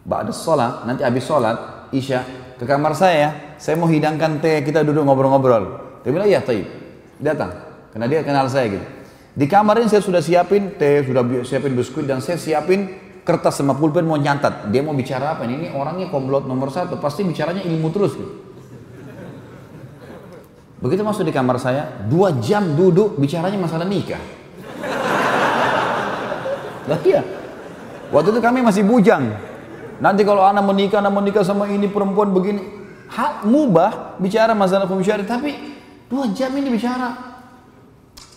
ba'da 0.04 0.32
sholat, 0.32 0.88
nanti 0.88 1.04
habis 1.04 1.24
sholat, 1.24 1.88
Isya, 1.92 2.24
ke 2.58 2.64
kamar 2.66 2.92
saya, 2.96 3.56
saya 3.56 3.78
mau 3.78 3.88
hidangkan 3.88 4.42
teh, 4.42 4.64
kita 4.64 4.82
duduk 4.84 5.04
ngobrol-ngobrol. 5.04 5.64
Dia 6.02 6.10
bilang, 6.10 6.28
iya, 6.28 6.40
taib. 6.42 6.66
Datang. 7.20 7.50
Karena 7.92 8.06
dia 8.06 8.20
kenal 8.24 8.46
saya 8.50 8.66
gitu. 8.68 8.86
Di 9.38 9.46
kamar 9.46 9.78
ini 9.78 9.86
saya 9.86 10.02
sudah 10.02 10.18
siapin 10.18 10.74
teh, 10.74 11.06
sudah 11.06 11.22
siapin 11.46 11.72
biskuit, 11.78 12.08
dan 12.08 12.18
saya 12.18 12.40
siapin 12.40 12.90
kertas 13.22 13.60
sama 13.60 13.76
pulpen 13.76 14.02
mau 14.08 14.18
nyatat. 14.18 14.72
Dia 14.72 14.80
mau 14.82 14.96
bicara 14.96 15.36
apa? 15.36 15.44
Ini 15.44 15.76
orangnya 15.76 16.08
komplot 16.08 16.48
nomor 16.48 16.72
satu, 16.72 16.96
pasti 16.98 17.22
bicaranya 17.22 17.62
ilmu 17.62 17.88
terus. 17.92 18.16
Gitu. 18.16 18.47
Begitu 20.78 21.02
masuk 21.02 21.26
di 21.26 21.34
kamar 21.34 21.58
saya, 21.58 22.06
dua 22.06 22.30
jam 22.38 22.78
duduk 22.78 23.18
bicaranya 23.18 23.58
masalah 23.58 23.82
nikah. 23.82 24.22
Lah 26.88 26.98
iya. 27.02 27.20
Waktu 28.08 28.32
itu 28.32 28.40
kami 28.40 28.64
masih 28.64 28.86
bujang. 28.86 29.34
Nanti 29.98 30.22
kalau 30.22 30.46
anak 30.46 30.62
menikah, 30.62 31.02
anak 31.02 31.12
menikah 31.12 31.42
sama 31.42 31.66
ini 31.66 31.90
perempuan 31.90 32.30
begini, 32.30 32.62
hak 33.10 33.42
mubah 33.44 34.16
bicara 34.22 34.54
masalah 34.54 34.86
syari, 35.02 35.26
tapi 35.26 35.50
dua 36.06 36.30
jam 36.30 36.54
ini 36.54 36.70
bicara. 36.70 37.26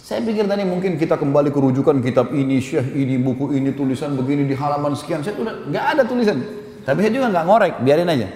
Saya 0.02 0.26
pikir 0.28 0.44
tadi 0.44 0.68
mungkin 0.68 1.00
kita 1.00 1.16
kembali 1.16 1.54
ke 1.54 1.60
rujukan 1.62 2.04
kitab 2.04 2.36
ini, 2.36 2.60
syekh 2.60 2.92
ini, 2.98 3.16
buku 3.16 3.56
ini, 3.56 3.72
tulisan 3.72 4.18
begini 4.18 4.44
di 4.44 4.58
halaman 4.58 4.92
sekian. 4.98 5.24
Saya 5.24 5.40
udah 5.40 5.70
nggak 5.72 5.86
ada 5.96 6.04
tulisan. 6.04 6.42
Tapi 6.84 7.00
saya 7.06 7.14
juga 7.14 7.28
nggak 7.32 7.46
ngorek, 7.48 7.74
biarin 7.86 8.10
aja. 8.10 8.28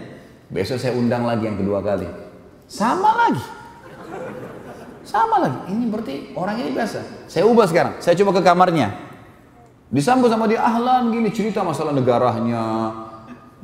Besok 0.48 0.78
saya 0.80 0.94
undang 0.96 1.26
lagi 1.26 1.50
yang 1.50 1.58
kedua 1.60 1.82
kali. 1.84 2.08
Sama 2.70 3.28
lagi. 3.28 3.55
Sama 5.06 5.38
lagi. 5.38 5.60
Ini 5.70 5.84
berarti 5.86 6.16
orang 6.34 6.56
ini 6.66 6.74
biasa. 6.74 7.30
Saya 7.30 7.46
ubah 7.46 7.70
sekarang. 7.70 8.02
Saya 8.02 8.18
coba 8.18 8.42
ke 8.42 8.42
kamarnya. 8.42 8.90
Disambut 9.94 10.34
sama 10.34 10.50
dia 10.50 10.66
ahlan 10.66 11.14
gini 11.14 11.30
cerita 11.30 11.62
masalah 11.62 11.94
negaranya. 11.94 12.90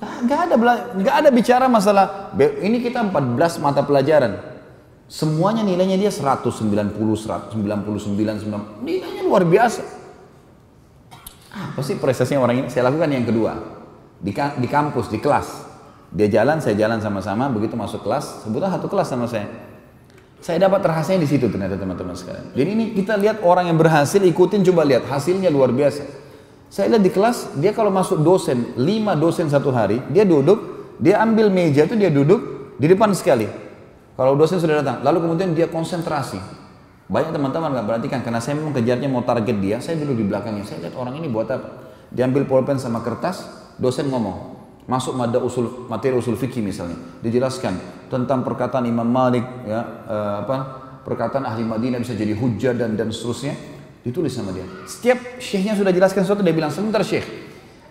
Gak 0.01 0.39
ada 0.49 0.55
gak 1.01 1.15
ada 1.26 1.30
bicara 1.34 1.65
masalah. 1.65 2.30
Ini 2.38 2.77
kita 2.77 3.01
14 3.09 3.57
mata 3.57 3.81
pelajaran. 3.81 4.38
Semuanya 5.11 5.65
nilainya 5.65 5.99
dia 5.99 6.13
190, 6.13 6.55
199, 6.95 7.51
90. 7.51 8.85
Nilainya 8.85 9.22
luar 9.27 9.43
biasa. 9.43 9.84
Apa 11.51 11.81
sih 11.84 11.99
prestasinya 11.99 12.47
orang 12.47 12.63
ini? 12.63 12.68
Saya 12.72 12.88
lakukan 12.88 13.11
yang 13.11 13.27
kedua. 13.27 13.59
Di, 14.22 14.31
di 14.31 14.68
kampus, 14.72 15.11
di 15.11 15.19
kelas. 15.19 15.68
Dia 16.15 16.31
jalan, 16.31 16.63
saya 16.63 16.80
jalan 16.80 17.03
sama-sama. 17.03 17.51
Begitu 17.51 17.76
masuk 17.76 18.07
kelas, 18.07 18.45
sebutlah 18.47 18.72
satu 18.72 18.88
kelas 18.88 19.09
sama 19.11 19.27
saya 19.27 19.70
saya 20.41 20.57
dapat 20.57 20.81
rahasianya 20.81 21.22
di 21.22 21.30
situ 21.30 21.45
ternyata 21.53 21.77
teman-teman 21.77 22.18
sekalian. 22.18 22.49
Jadi 22.57 22.69
ini 22.73 22.85
kita 22.97 23.13
lihat 23.13 23.45
orang 23.45 23.69
yang 23.69 23.77
berhasil 23.77 24.18
ikutin 24.18 24.65
coba 24.65 24.81
lihat 24.89 25.05
hasilnya 25.05 25.53
luar 25.53 25.69
biasa. 25.69 26.01
Saya 26.65 26.97
lihat 26.97 27.03
di 27.05 27.11
kelas 27.13 27.53
dia 27.61 27.77
kalau 27.77 27.93
masuk 27.93 28.26
dosen 28.26 28.73
lima 28.73 29.13
dosen 29.13 29.45
satu 29.53 29.69
hari 29.69 30.01
dia 30.09 30.26
duduk 30.26 30.89
dia 30.97 31.22
ambil 31.22 31.53
meja 31.53 31.85
itu 31.85 31.93
dia 31.93 32.09
duduk 32.09 32.73
di 32.81 32.89
depan 32.89 33.13
sekali. 33.13 33.45
Kalau 34.18 34.34
dosen 34.34 34.57
sudah 34.57 34.81
datang 34.81 35.05
lalu 35.05 35.30
kemudian 35.30 35.53
dia 35.53 35.69
konsentrasi. 35.69 36.41
Banyak 37.05 37.38
teman-teman 37.38 37.77
nggak 37.77 37.85
perhatikan 37.85 38.19
karena 38.26 38.41
saya 38.41 38.57
memang 38.57 38.73
kejarnya 38.73 39.05
mau 39.13 39.22
target 39.22 39.57
dia 39.61 39.77
saya 39.77 40.01
duduk 40.01 40.26
di 40.26 40.26
belakangnya 40.26 40.65
saya 40.65 40.89
lihat 40.89 40.97
orang 40.97 41.22
ini 41.22 41.30
buat 41.30 41.53
apa. 41.53 41.69
Diambil 42.09 42.49
pulpen 42.49 42.81
sama 42.81 43.05
kertas 43.05 43.45
dosen 43.77 44.09
ngomong 44.09 44.61
masuk 44.91 45.15
mada 45.15 45.39
usul 45.39 45.88
materi 45.88 46.19
usul 46.19 46.35
fikih 46.35 46.59
misalnya. 46.59 46.99
Dijelaskan 47.23 47.80
tentang 48.11 48.43
perkataan 48.43 48.84
Imam 48.84 49.07
Malik 49.07 49.47
ya 49.63 49.80
uh, 50.03 50.35
apa 50.43 50.57
perkataan 51.07 51.47
ahli 51.47 51.63
Madinah 51.63 52.03
bisa 52.03 52.11
jadi 52.11 52.35
hujah 52.35 52.76
dan 52.76 52.99
dan 52.99 53.07
seterusnya. 53.07 53.55
Ditulis 54.03 54.34
sama 54.35 54.51
dia. 54.51 54.68
Setiap 54.84 55.39
syekhnya 55.39 55.77
sudah 55.77 55.93
jelaskan 55.95 56.27
sesuatu 56.27 56.43
dia 56.43 56.51
bilang 56.51 56.73
sebentar 56.73 56.99
syekh. 57.05 57.23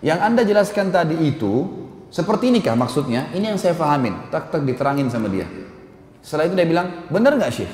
Yang 0.05 0.19
anda 0.21 0.41
jelaskan 0.45 0.93
tadi 0.93 1.15
itu 1.25 1.65
seperti 2.11 2.51
inikah 2.51 2.75
maksudnya? 2.75 3.31
Ini 3.33 3.55
yang 3.55 3.57
saya 3.57 3.73
fahamin. 3.73 4.29
Tak 4.29 4.53
tak 4.53 4.61
diterangin 4.67 5.07
sama 5.09 5.31
dia. 5.31 5.47
Setelah 6.21 6.51
itu 6.51 6.53
dia 6.59 6.67
bilang 6.67 7.07
benar 7.09 7.39
nggak 7.39 7.49
syekh? 7.49 7.71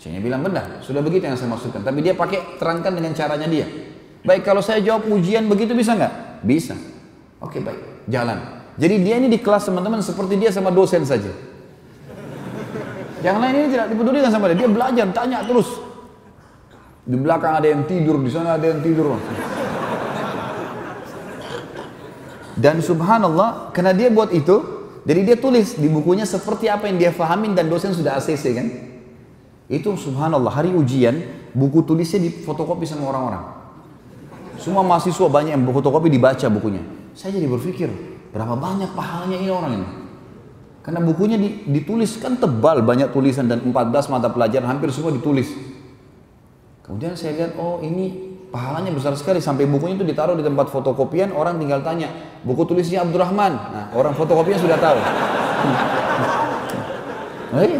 Syekhnya 0.00 0.24
bilang 0.24 0.40
benar. 0.42 0.80
Sudah 0.80 1.04
begitu 1.04 1.28
yang 1.28 1.36
saya 1.36 1.52
maksudkan. 1.52 1.84
Tapi 1.84 2.00
dia 2.00 2.16
pakai 2.16 2.56
terangkan 2.56 2.96
dengan 2.96 3.12
caranya 3.12 3.46
dia. 3.46 3.68
Baik 4.24 4.42
kalau 4.42 4.64
saya 4.64 4.80
jawab 4.80 5.06
ujian 5.12 5.44
begitu 5.46 5.76
bisa 5.76 5.94
nggak? 5.94 6.42
Bisa. 6.42 6.74
Oke 7.44 7.60
baik. 7.60 8.08
Jalan. 8.08 8.55
Jadi 8.76 8.94
dia 9.00 9.16
ini 9.16 9.32
di 9.32 9.40
kelas 9.40 9.64
teman-teman 9.64 10.04
seperti 10.04 10.36
dia 10.36 10.52
sama 10.52 10.68
dosen 10.68 11.04
saja. 11.08 11.32
Yang 13.24 13.36
lain 13.40 13.54
ini 13.56 13.68
tidak 13.72 13.86
dipedulikan 13.90 14.30
sama 14.30 14.52
dia, 14.52 14.56
dia 14.60 14.68
belajar, 14.68 15.06
tanya 15.16 15.40
terus. 15.48 15.68
Di 17.08 17.16
belakang 17.16 17.56
ada 17.56 17.68
yang 17.72 17.88
tidur, 17.88 18.20
di 18.20 18.28
sana 18.28 18.60
ada 18.60 18.66
yang 18.68 18.84
tidur. 18.84 19.16
Dan 22.56 22.84
subhanallah, 22.84 23.72
karena 23.72 23.92
dia 23.96 24.08
buat 24.12 24.32
itu, 24.32 24.60
jadi 25.08 25.20
dia 25.22 25.36
tulis 25.40 25.76
di 25.76 25.88
bukunya 25.88 26.24
seperti 26.28 26.68
apa 26.68 26.88
yang 26.88 27.00
dia 27.00 27.12
fahamin 27.12 27.56
dan 27.56 27.68
dosen 27.68 27.96
sudah 27.96 28.20
ACC 28.20 28.44
kan. 28.52 28.66
Itu 29.68 29.96
subhanallah, 29.96 30.52
hari 30.52 30.72
ujian, 30.72 31.20
buku 31.56 31.84
tulisnya 31.84 32.20
difotokopi 32.20 32.84
sama 32.84 33.08
orang-orang. 33.08 33.44
Semua 34.60 34.84
mahasiswa 34.84 35.26
banyak 35.28 35.52
yang 35.56 35.62
fotokopi 35.68 36.08
dibaca 36.08 36.46
bukunya. 36.48 36.80
Saya 37.12 37.36
jadi 37.36 37.48
berpikir, 37.48 38.15
berapa 38.36 38.52
banyak 38.52 38.92
pahalanya 38.92 39.40
ini 39.40 39.48
orang 39.48 39.72
ini. 39.80 39.88
Karena 40.84 41.00
bukunya 41.00 41.40
ditulis 41.66 42.20
kan 42.20 42.36
tebal, 42.36 42.84
banyak 42.84 43.10
tulisan 43.10 43.48
dan 43.48 43.64
14 43.64 44.12
mata 44.12 44.28
pelajaran 44.28 44.68
hampir 44.68 44.92
semua 44.92 45.10
ditulis. 45.10 45.48
Kemudian 46.84 47.16
saya 47.16 47.32
lihat, 47.32 47.58
oh 47.58 47.80
ini 47.80 48.36
pahalanya 48.52 48.92
besar 48.92 49.16
sekali 49.16 49.40
sampai 49.40 49.64
bukunya 49.66 49.98
itu 49.98 50.06
ditaruh 50.06 50.36
di 50.36 50.44
tempat 50.44 50.68
fotokopian, 50.68 51.32
orang 51.32 51.58
tinggal 51.58 51.80
tanya, 51.80 52.12
buku 52.44 52.62
tulisnya 52.68 53.02
Abdurrahman. 53.02 53.52
Nah, 53.56 53.84
orang 53.96 54.12
fotokopian 54.12 54.60
sudah 54.60 54.78
tahu. 54.78 54.98
Nah, 57.46 57.62
iya. 57.62 57.78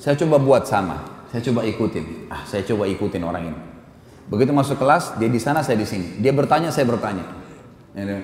Saya 0.00 0.16
coba 0.16 0.40
buat 0.40 0.64
sama, 0.64 1.28
saya 1.28 1.44
coba 1.46 1.62
ikutin. 1.68 2.32
Ah, 2.32 2.42
saya 2.48 2.64
coba 2.64 2.88
ikutin 2.88 3.22
orang 3.22 3.52
ini. 3.52 3.60
Begitu 4.32 4.50
masuk 4.50 4.80
kelas, 4.80 5.20
dia 5.20 5.28
di 5.28 5.36
sana, 5.36 5.60
saya 5.60 5.76
di 5.76 5.84
sini. 5.84 6.18
Dia 6.18 6.32
bertanya, 6.32 6.72
saya 6.72 6.88
bertanya. 6.88 7.39
Ya, 7.94 8.22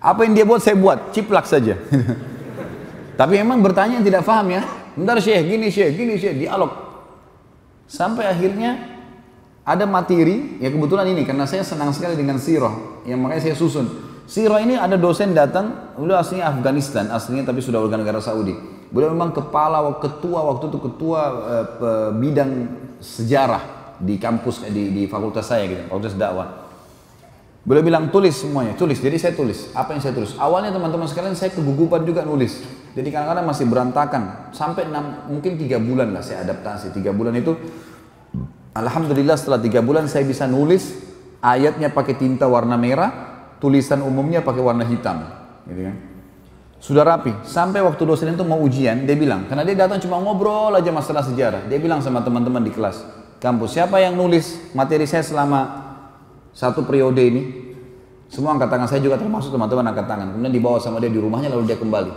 Apa 0.00 0.28
yang 0.28 0.36
dia 0.36 0.44
buat, 0.44 0.60
saya 0.60 0.76
buat. 0.76 1.16
Ciplak 1.16 1.48
saja. 1.48 1.80
Tapi 3.20 3.40
emang 3.40 3.62
bertanya 3.62 4.00
yang 4.00 4.06
tidak 4.06 4.26
paham 4.26 4.52
ya. 4.52 4.62
Bentar 4.94 5.18
syekh, 5.18 5.42
gini 5.46 5.68
syekh, 5.70 5.90
gini 5.94 6.14
syekh, 6.18 6.44
dialog. 6.44 6.70
Sampai 7.88 8.26
akhirnya 8.30 8.94
ada 9.64 9.88
materi, 9.88 10.60
ya 10.60 10.68
kebetulan 10.68 11.08
ini, 11.08 11.24
karena 11.24 11.48
saya 11.48 11.64
senang 11.64 11.90
sekali 11.90 12.14
dengan 12.14 12.36
sirah, 12.36 13.02
yang 13.08 13.22
makanya 13.24 13.48
saya 13.48 13.56
susun. 13.56 13.86
Sirah 14.24 14.60
ini 14.60 14.76
ada 14.76 14.96
dosen 14.96 15.32
datang, 15.36 15.96
beliau 15.96 16.20
aslinya 16.20 16.52
Afghanistan, 16.52 17.08
aslinya 17.12 17.48
tapi 17.48 17.60
sudah 17.64 17.80
warga 17.80 17.96
negara 18.00 18.20
Saudi. 18.20 18.56
Beliau 18.92 19.12
memang 19.12 19.32
kepala, 19.32 19.84
ketua 20.00 20.40
waktu 20.48 20.70
itu 20.70 20.78
ketua 20.80 21.20
uh, 21.80 22.10
bidang 22.14 22.70
sejarah 23.00 23.96
di 24.00 24.16
kampus 24.16 24.64
di, 24.68 24.92
di 24.92 25.02
fakultas 25.08 25.48
saya 25.48 25.68
gitu, 25.68 25.82
fakultas 25.92 26.16
dakwah. 26.16 26.63
Beliau 27.64 27.80
bilang 27.80 28.12
tulis 28.12 28.36
semuanya, 28.36 28.76
tulis. 28.76 29.00
Jadi 29.00 29.16
saya 29.16 29.32
tulis. 29.32 29.72
Apa 29.72 29.96
yang 29.96 30.04
saya 30.04 30.12
tulis? 30.12 30.36
Awalnya 30.36 30.68
teman-teman 30.68 31.08
sekalian 31.08 31.32
saya 31.32 31.48
kegugupan 31.48 32.04
juga 32.04 32.20
nulis. 32.20 32.60
Jadi 32.92 33.08
kadang-kadang 33.08 33.48
masih 33.48 33.64
berantakan. 33.64 34.52
Sampai 34.52 34.84
6, 34.84 35.32
mungkin 35.32 35.56
tiga 35.56 35.80
bulan 35.80 36.12
lah 36.12 36.20
saya 36.20 36.44
adaptasi. 36.44 36.92
Tiga 36.92 37.16
bulan 37.16 37.32
itu, 37.40 37.56
Alhamdulillah 38.76 39.40
setelah 39.40 39.64
tiga 39.64 39.80
bulan 39.80 40.12
saya 40.12 40.28
bisa 40.28 40.44
nulis 40.44 40.92
ayatnya 41.40 41.88
pakai 41.88 42.20
tinta 42.20 42.44
warna 42.44 42.76
merah, 42.76 43.10
tulisan 43.64 44.04
umumnya 44.04 44.44
pakai 44.44 44.60
warna 44.60 44.84
hitam. 44.84 45.24
Gitu 45.64 45.88
kan. 45.88 45.96
Sudah 46.84 47.00
rapi. 47.00 47.32
Sampai 47.48 47.80
waktu 47.80 48.04
dosen 48.04 48.36
itu 48.36 48.44
mau 48.44 48.60
ujian, 48.60 49.08
dia 49.08 49.16
bilang, 49.16 49.48
karena 49.48 49.64
dia 49.64 49.88
datang 49.88 50.04
cuma 50.04 50.20
ngobrol 50.20 50.76
aja 50.76 50.92
masalah 50.92 51.24
sejarah. 51.24 51.64
Dia 51.64 51.80
bilang 51.80 52.04
sama 52.04 52.20
teman-teman 52.20 52.60
di 52.60 52.68
kelas, 52.68 53.00
kampus, 53.40 53.72
siapa 53.72 54.04
yang 54.04 54.12
nulis 54.20 54.60
materi 54.76 55.08
saya 55.08 55.24
selama 55.24 55.83
satu 56.54 56.86
periode 56.86 57.20
ini? 57.20 57.42
Semua 58.30 58.56
angkat 58.56 58.70
tangan 58.70 58.88
saya 58.88 59.02
juga 59.02 59.18
termasuk 59.20 59.52
teman-teman 59.52 59.90
angkat 59.90 60.06
tangan. 60.06 60.34
Kemudian 60.34 60.54
dibawa 60.54 60.78
sama 60.80 60.98
dia 61.02 61.10
di 61.10 61.20
rumahnya 61.20 61.52
lalu 61.52 61.70
dia 61.70 61.78
kembali. 61.78 62.12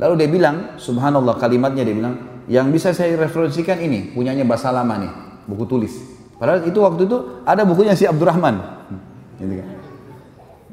Lalu 0.00 0.14
dia 0.18 0.28
bilang, 0.28 0.56
subhanallah 0.76 1.38
kalimatnya 1.38 1.86
dia 1.86 1.94
bilang, 1.94 2.42
yang 2.50 2.68
bisa 2.68 2.90
saya 2.90 3.14
referensikan 3.14 3.78
ini, 3.78 4.12
punyanya 4.12 4.42
Basalama 4.42 4.98
nih, 4.98 5.12
buku 5.46 5.64
tulis. 5.70 5.94
Padahal 6.36 6.66
itu 6.66 6.78
waktu 6.82 7.06
itu 7.06 7.16
ada 7.46 7.62
bukunya 7.62 7.94
si 7.94 8.04
Abdurrahman. 8.04 8.58
Gitu 9.38 9.54
kan. 9.62 9.68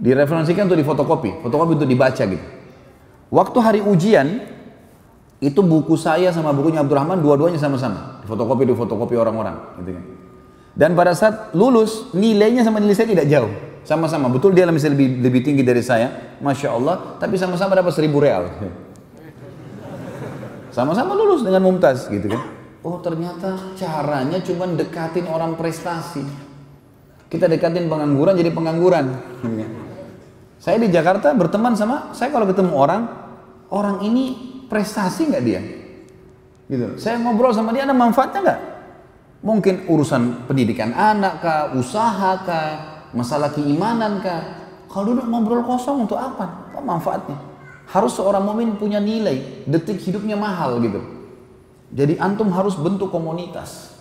Direferensikan 0.01 0.65
untuk 0.65 0.81
difotokopi, 0.81 1.45
fotokopi 1.45 1.71
untuk 1.77 1.89
dibaca 1.89 2.23
gitu. 2.25 2.45
Waktu 3.31 3.57
hari 3.61 3.79
ujian, 3.85 4.43
itu 5.39 5.61
buku 5.63 5.95
saya 5.95 6.33
sama 6.33 6.51
bukunya 6.51 6.81
Abdurrahman 6.83 7.21
dua-duanya 7.21 7.61
sama-sama. 7.61 8.19
Fotokopi 8.25 8.67
di 8.67 8.73
fotokopi 8.73 9.15
orang-orang. 9.15 9.79
Gitu 9.79 9.91
kan. 9.95 10.03
Dan 10.71 10.95
pada 10.95 11.11
saat 11.11 11.51
lulus, 11.51 12.11
nilainya 12.15 12.63
sama 12.63 12.79
nilai 12.79 12.95
saya 12.95 13.11
tidak 13.11 13.27
jauh. 13.27 13.51
Sama-sama, 13.83 14.29
betul 14.31 14.55
dia 14.55 14.63
lebih, 14.69 15.19
lebih 15.19 15.41
tinggi 15.43 15.65
dari 15.65 15.81
saya, 15.83 16.37
Masya 16.39 16.69
Allah, 16.71 16.95
tapi 17.19 17.35
sama-sama 17.35 17.75
dapat 17.75 17.91
seribu 17.91 18.21
real. 18.21 18.47
Sama-sama 20.71 21.11
lulus 21.17 21.43
dengan 21.43 21.67
mumtaz 21.67 22.07
gitu 22.07 22.31
kan. 22.31 22.41
Oh 22.81 22.97
ternyata 23.03 23.75
caranya 23.75 24.39
cuma 24.41 24.65
dekatin 24.71 25.27
orang 25.27 25.59
prestasi. 25.59 26.23
Kita 27.27 27.51
dekatin 27.51 27.91
pengangguran 27.91 28.33
jadi 28.39 28.51
pengangguran. 28.55 29.05
Saya 30.61 30.77
di 30.79 30.87
Jakarta 30.87 31.35
berteman 31.35 31.75
sama, 31.75 32.15
saya 32.15 32.31
kalau 32.31 32.47
ketemu 32.47 32.71
orang, 32.71 33.01
orang 33.73 33.97
ini 34.07 34.37
prestasi 34.71 35.27
nggak 35.27 35.43
dia? 35.43 35.61
Gitu. 36.71 36.95
Saya 36.95 37.19
ngobrol 37.19 37.51
sama 37.51 37.75
dia 37.75 37.83
ada 37.83 37.91
manfaatnya 37.91 38.39
nggak? 38.39 38.59
Mungkin 39.41 39.89
urusan 39.89 40.45
pendidikan 40.45 40.93
anak 40.93 41.41
kah, 41.41 41.73
usaha 41.73 42.45
kah, 42.45 42.69
masalah 43.09 43.49
keimanan 43.49 44.21
kah? 44.21 44.41
Kalau 44.85 45.17
duduk 45.17 45.25
ngobrol 45.25 45.65
kosong 45.65 46.05
untuk 46.05 46.21
apa? 46.21 46.69
Apa 46.69 46.79
manfaatnya? 46.83 47.41
Harus 47.89 48.13
seorang 48.15 48.45
mukmin 48.45 48.77
punya 48.77 49.01
nilai, 49.01 49.65
detik 49.65 49.97
hidupnya 49.97 50.37
mahal 50.37 50.77
gitu. 50.79 51.01
Jadi 51.91 52.21
antum 52.21 52.53
harus 52.53 52.77
bentuk 52.77 53.09
komunitas. 53.09 53.97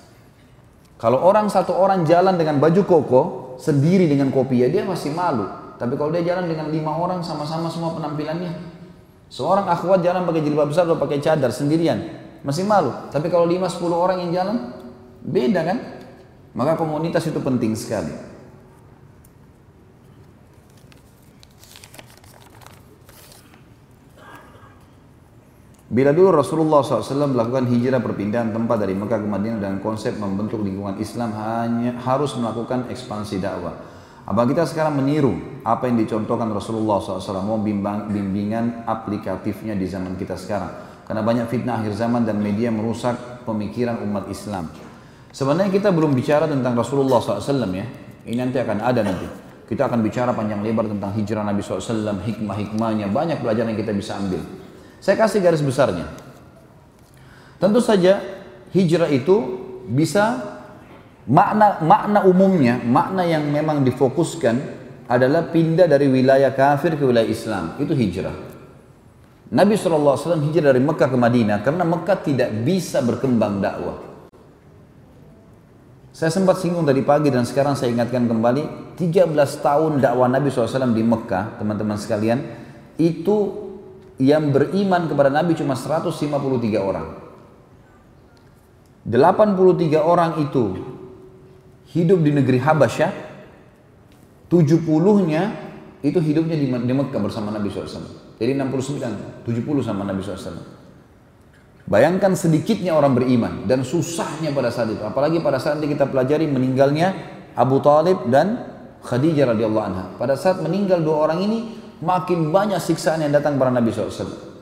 Kalau 1.01 1.25
orang 1.25 1.49
satu 1.49 1.73
orang 1.73 2.05
jalan 2.05 2.37
dengan 2.37 2.61
baju 2.61 2.83
koko 2.85 3.23
sendiri 3.57 4.05
dengan 4.05 4.29
kopi 4.29 4.61
ya 4.61 4.69
dia 4.69 4.85
masih 4.85 5.17
malu. 5.17 5.49
Tapi 5.81 5.97
kalau 5.97 6.13
dia 6.13 6.21
jalan 6.21 6.45
dengan 6.45 6.69
lima 6.69 6.93
orang 6.93 7.25
sama-sama 7.25 7.73
semua 7.73 7.97
penampilannya, 7.97 8.53
seorang 9.33 9.65
akhwat 9.73 10.05
jalan 10.05 10.29
pakai 10.29 10.45
jilbab 10.45 10.69
besar 10.69 10.85
atau 10.85 11.01
pakai 11.01 11.25
cadar 11.25 11.49
sendirian, 11.49 11.99
masih 12.45 12.69
malu. 12.69 12.93
Tapi 13.09 13.33
kalau 13.33 13.49
lima 13.49 13.65
sepuluh 13.73 13.97
orang 13.97 14.21
yang 14.29 14.31
jalan, 14.37 14.57
beda 15.25 15.61
kan? 15.63 15.79
Maka 16.57 16.75
komunitas 16.75 17.25
itu 17.31 17.39
penting 17.39 17.79
sekali. 17.79 18.31
Bila 25.91 26.15
dulu 26.15 26.31
Rasulullah 26.31 26.87
SAW 26.87 27.35
melakukan 27.35 27.67
hijrah 27.67 27.99
perpindahan 27.99 28.55
tempat 28.55 28.79
dari 28.79 28.95
Mekah 28.95 29.19
ke 29.19 29.27
Madinah 29.27 29.59
dengan 29.59 29.79
konsep 29.83 30.15
membentuk 30.23 30.63
lingkungan 30.63 31.03
Islam 31.03 31.35
hanya 31.35 31.99
harus 32.07 32.39
melakukan 32.39 32.87
ekspansi 32.87 33.43
dakwah. 33.43 33.75
Apa 34.23 34.47
kita 34.47 34.71
sekarang 34.71 35.03
meniru 35.03 35.35
apa 35.67 35.91
yang 35.91 35.99
dicontohkan 35.99 36.47
Rasulullah 36.55 37.03
SAW 37.03 37.43
mau 37.43 37.59
bimbingan 37.59 38.87
aplikatifnya 38.87 39.75
di 39.75 39.91
zaman 39.91 40.15
kita 40.15 40.39
sekarang. 40.39 40.71
Karena 41.11 41.27
banyak 41.27 41.51
fitnah 41.51 41.83
akhir 41.83 41.99
zaman 41.99 42.23
dan 42.23 42.39
media 42.39 42.71
merusak 42.71 43.43
pemikiran 43.43 43.99
umat 44.07 44.31
Islam. 44.31 44.71
Sebenarnya 45.31 45.71
kita 45.71 45.95
belum 45.95 46.11
bicara 46.11 46.51
tentang 46.51 46.75
Rasulullah 46.75 47.23
SAW 47.23 47.71
ya. 47.71 47.87
Ini 48.27 48.35
nanti 48.35 48.59
akan 48.59 48.79
ada 48.83 49.01
nanti. 49.07 49.27
Kita 49.71 49.87
akan 49.87 50.03
bicara 50.03 50.35
panjang 50.35 50.67
lebar 50.67 50.91
tentang 50.91 51.15
hijrah 51.15 51.47
Nabi 51.47 51.63
SAW, 51.63 52.19
hikmah-hikmahnya, 52.27 53.07
banyak 53.07 53.39
pelajaran 53.39 53.71
yang 53.71 53.79
kita 53.79 53.95
bisa 53.95 54.19
ambil. 54.19 54.43
Saya 54.99 55.15
kasih 55.15 55.39
garis 55.39 55.63
besarnya. 55.63 56.11
Tentu 57.63 57.79
saja 57.79 58.19
hijrah 58.75 59.07
itu 59.07 59.63
bisa 59.87 60.43
makna 61.31 61.79
makna 61.87 62.27
umumnya, 62.27 62.83
makna 62.83 63.23
yang 63.23 63.47
memang 63.47 63.87
difokuskan 63.87 64.59
adalah 65.07 65.47
pindah 65.55 65.87
dari 65.87 66.11
wilayah 66.11 66.51
kafir 66.51 66.99
ke 66.99 67.07
wilayah 67.07 67.31
Islam. 67.31 67.79
Itu 67.79 67.95
hijrah. 67.95 68.35
Nabi 69.55 69.79
SAW 69.79 70.19
hijrah 70.51 70.75
dari 70.75 70.83
Mekah 70.83 71.07
ke 71.07 71.19
Madinah 71.19 71.63
karena 71.63 71.87
Mekah 71.87 72.19
tidak 72.27 72.51
bisa 72.67 72.99
berkembang 73.07 73.63
dakwah. 73.63 74.10
Saya 76.21 76.37
sempat 76.37 76.61
singgung 76.61 76.85
tadi 76.85 77.01
pagi 77.01 77.33
dan 77.33 77.49
sekarang 77.49 77.81
saya 77.81 77.97
ingatkan 77.97 78.29
kembali 78.29 78.93
13 79.01 79.33
tahun 79.65 80.05
dakwah 80.05 80.29
Nabi 80.29 80.53
SAW 80.53 80.93
di 80.93 81.01
Mekah 81.01 81.57
teman-teman 81.57 81.97
sekalian 81.97 82.45
itu 83.01 83.37
yang 84.21 84.53
beriman 84.53 85.09
kepada 85.09 85.33
Nabi 85.33 85.57
cuma 85.57 85.73
153 85.73 86.21
orang. 86.77 87.09
83 89.09 89.97
orang 89.97 90.45
itu 90.45 90.93
hidup 91.97 92.21
di 92.21 92.37
negeri 92.37 92.61
Habasyah, 92.61 93.13
70-nya 94.53 95.43
itu 96.05 96.21
hidupnya 96.21 96.57
di, 96.61 96.69
di 96.69 96.93
Mekah 97.01 97.17
bersama 97.17 97.49
Nabi 97.49 97.73
SAW. 97.73 98.37
Jadi 98.37 98.53
69, 98.61 99.49
70 99.49 99.89
sama 99.89 100.05
Nabi 100.05 100.21
SAW. 100.21 100.80
Bayangkan 101.91 102.39
sedikitnya 102.39 102.95
orang 102.95 103.19
beriman 103.19 103.67
dan 103.67 103.83
susahnya 103.83 104.55
pada 104.55 104.71
saat 104.71 104.95
itu. 104.95 105.03
Apalagi 105.03 105.43
pada 105.43 105.59
saat 105.59 105.83
kita 105.83 106.07
pelajari 106.07 106.47
meninggalnya 106.47 107.11
Abu 107.59 107.83
Talib 107.83 108.31
dan 108.31 108.63
Khadijah 109.03 109.51
radhiyallahu 109.51 109.85
anha. 109.91 110.05
Pada 110.15 110.39
saat 110.39 110.63
meninggal 110.63 111.03
dua 111.03 111.27
orang 111.27 111.43
ini, 111.43 111.59
makin 111.99 112.55
banyak 112.55 112.79
siksaan 112.79 113.27
yang 113.27 113.35
datang 113.35 113.59
kepada 113.59 113.75
Nabi 113.75 113.91
SAW. 113.91 114.55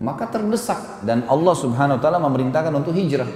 Maka 0.00 0.32
terdesak 0.32 1.04
dan 1.04 1.28
Allah 1.28 1.52
Subhanahu 1.52 2.00
Wa 2.00 2.02
Taala 2.08 2.18
memerintahkan 2.24 2.72
untuk 2.72 2.96
hijrah. 2.96 3.28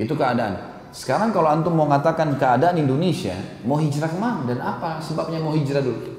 Itu 0.00 0.16
keadaan. 0.16 0.80
Sekarang 0.88 1.36
kalau 1.36 1.52
antum 1.52 1.76
mau 1.76 1.84
mengatakan 1.84 2.32
keadaan 2.40 2.80
Indonesia, 2.80 3.36
mau 3.60 3.76
hijrah 3.76 4.08
ke 4.08 4.16
mana 4.16 4.48
dan 4.48 4.64
apa 4.64 5.04
sebabnya 5.04 5.36
mau 5.36 5.52
hijrah 5.52 5.84
dulu? 5.84 6.16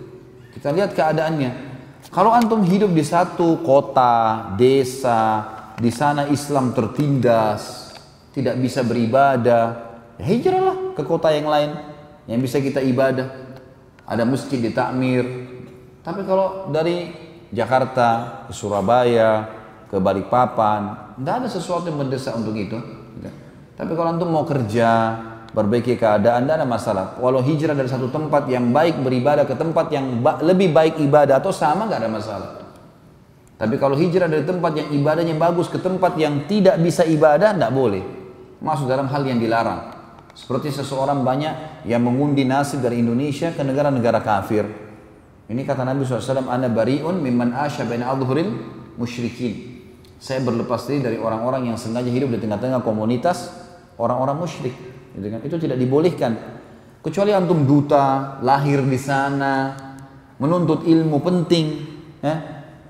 Kita 0.54 0.70
lihat 0.70 0.94
keadaannya. 0.94 1.69
Kalau 2.10 2.34
antum 2.34 2.66
hidup 2.66 2.90
di 2.90 3.06
satu 3.06 3.62
kota, 3.62 4.50
desa, 4.58 5.46
di 5.78 5.94
sana 5.94 6.26
Islam 6.26 6.74
tertindas, 6.74 7.94
tidak 8.34 8.58
bisa 8.58 8.82
beribadah, 8.82 9.66
ya 10.18 10.26
hijrahlah 10.26 10.98
ke 10.98 11.06
kota 11.06 11.30
yang 11.30 11.46
lain 11.46 11.78
yang 12.26 12.42
bisa 12.42 12.58
kita 12.58 12.82
ibadah 12.82 13.30
ada 14.10 14.26
masjid 14.26 14.58
di 14.58 14.74
Takmir. 14.74 15.22
Tapi 16.02 16.26
kalau 16.26 16.74
dari 16.74 17.14
Jakarta 17.54 18.42
ke 18.50 18.58
Surabaya, 18.58 19.46
ke 19.86 20.02
Balikpapan, 20.02 21.14
tidak 21.14 21.34
ada 21.46 21.48
sesuatu 21.50 21.94
yang 21.94 22.02
mendesak 22.02 22.34
untuk 22.34 22.58
itu. 22.58 22.78
Tapi 23.78 23.92
kalau 23.94 24.18
antum 24.18 24.34
mau 24.34 24.50
kerja, 24.50 25.14
perbaiki 25.50 25.98
keadaan, 25.98 26.46
tidak 26.46 26.56
ada 26.62 26.68
masalah. 26.68 27.06
Walau 27.18 27.42
hijrah 27.42 27.74
dari 27.74 27.90
satu 27.90 28.10
tempat 28.10 28.46
yang 28.50 28.70
baik 28.70 29.02
beribadah 29.02 29.46
ke 29.50 29.58
tempat 29.58 29.90
yang 29.90 30.22
ba 30.22 30.38
lebih 30.42 30.70
baik 30.70 31.02
ibadah 31.02 31.42
atau 31.42 31.50
sama 31.50 31.90
nggak 31.90 32.00
ada 32.00 32.12
masalah. 32.12 32.50
Tapi 33.60 33.76
kalau 33.76 34.00
hijrah 34.00 34.32
dari 34.32 34.48
tempat 34.48 34.72
yang 34.72 34.88
ibadahnya 34.96 35.36
bagus 35.36 35.68
ke 35.68 35.84
tempat 35.84 36.16
yang 36.16 36.48
tidak 36.48 36.80
bisa 36.80 37.04
ibadah, 37.04 37.52
tidak 37.52 37.76
boleh. 37.76 38.04
Masuk 38.64 38.88
dalam 38.88 39.12
hal 39.12 39.22
yang 39.28 39.36
dilarang. 39.36 40.00
Seperti 40.32 40.72
seseorang 40.72 41.28
banyak 41.28 41.84
yang 41.84 42.00
mengundi 42.00 42.48
nasib 42.48 42.80
dari 42.80 43.04
Indonesia 43.04 43.52
ke 43.52 43.60
negara-negara 43.60 44.24
kafir. 44.24 44.64
Ini 45.52 45.62
kata 45.68 45.84
Nabi 45.84 46.08
SAW, 46.08 46.48
Ana 46.48 46.72
bari'un 46.72 47.20
mimman 47.20 47.52
asya 47.52 47.84
baina 47.84 48.08
adhuril 48.08 48.54
musyrikin. 48.96 49.82
Saya 50.16 50.40
berlepas 50.40 50.88
diri 50.88 51.04
dari 51.04 51.18
orang-orang 51.20 51.72
yang 51.72 51.78
sengaja 51.80 52.08
hidup 52.08 52.32
di 52.32 52.40
tengah-tengah 52.40 52.80
komunitas 52.80 53.52
orang-orang 54.00 54.40
musyrik. 54.40 54.76
Gitu 55.16 55.28
kan? 55.30 55.40
Itu 55.46 55.56
tidak 55.58 55.78
dibolehkan. 55.80 56.32
Kecuali 57.00 57.32
antum 57.32 57.64
duta, 57.64 58.38
lahir 58.44 58.84
di 58.84 59.00
sana, 59.00 59.74
menuntut 60.38 60.84
ilmu 60.84 61.18
penting, 61.24 61.66
ya, 62.20 62.36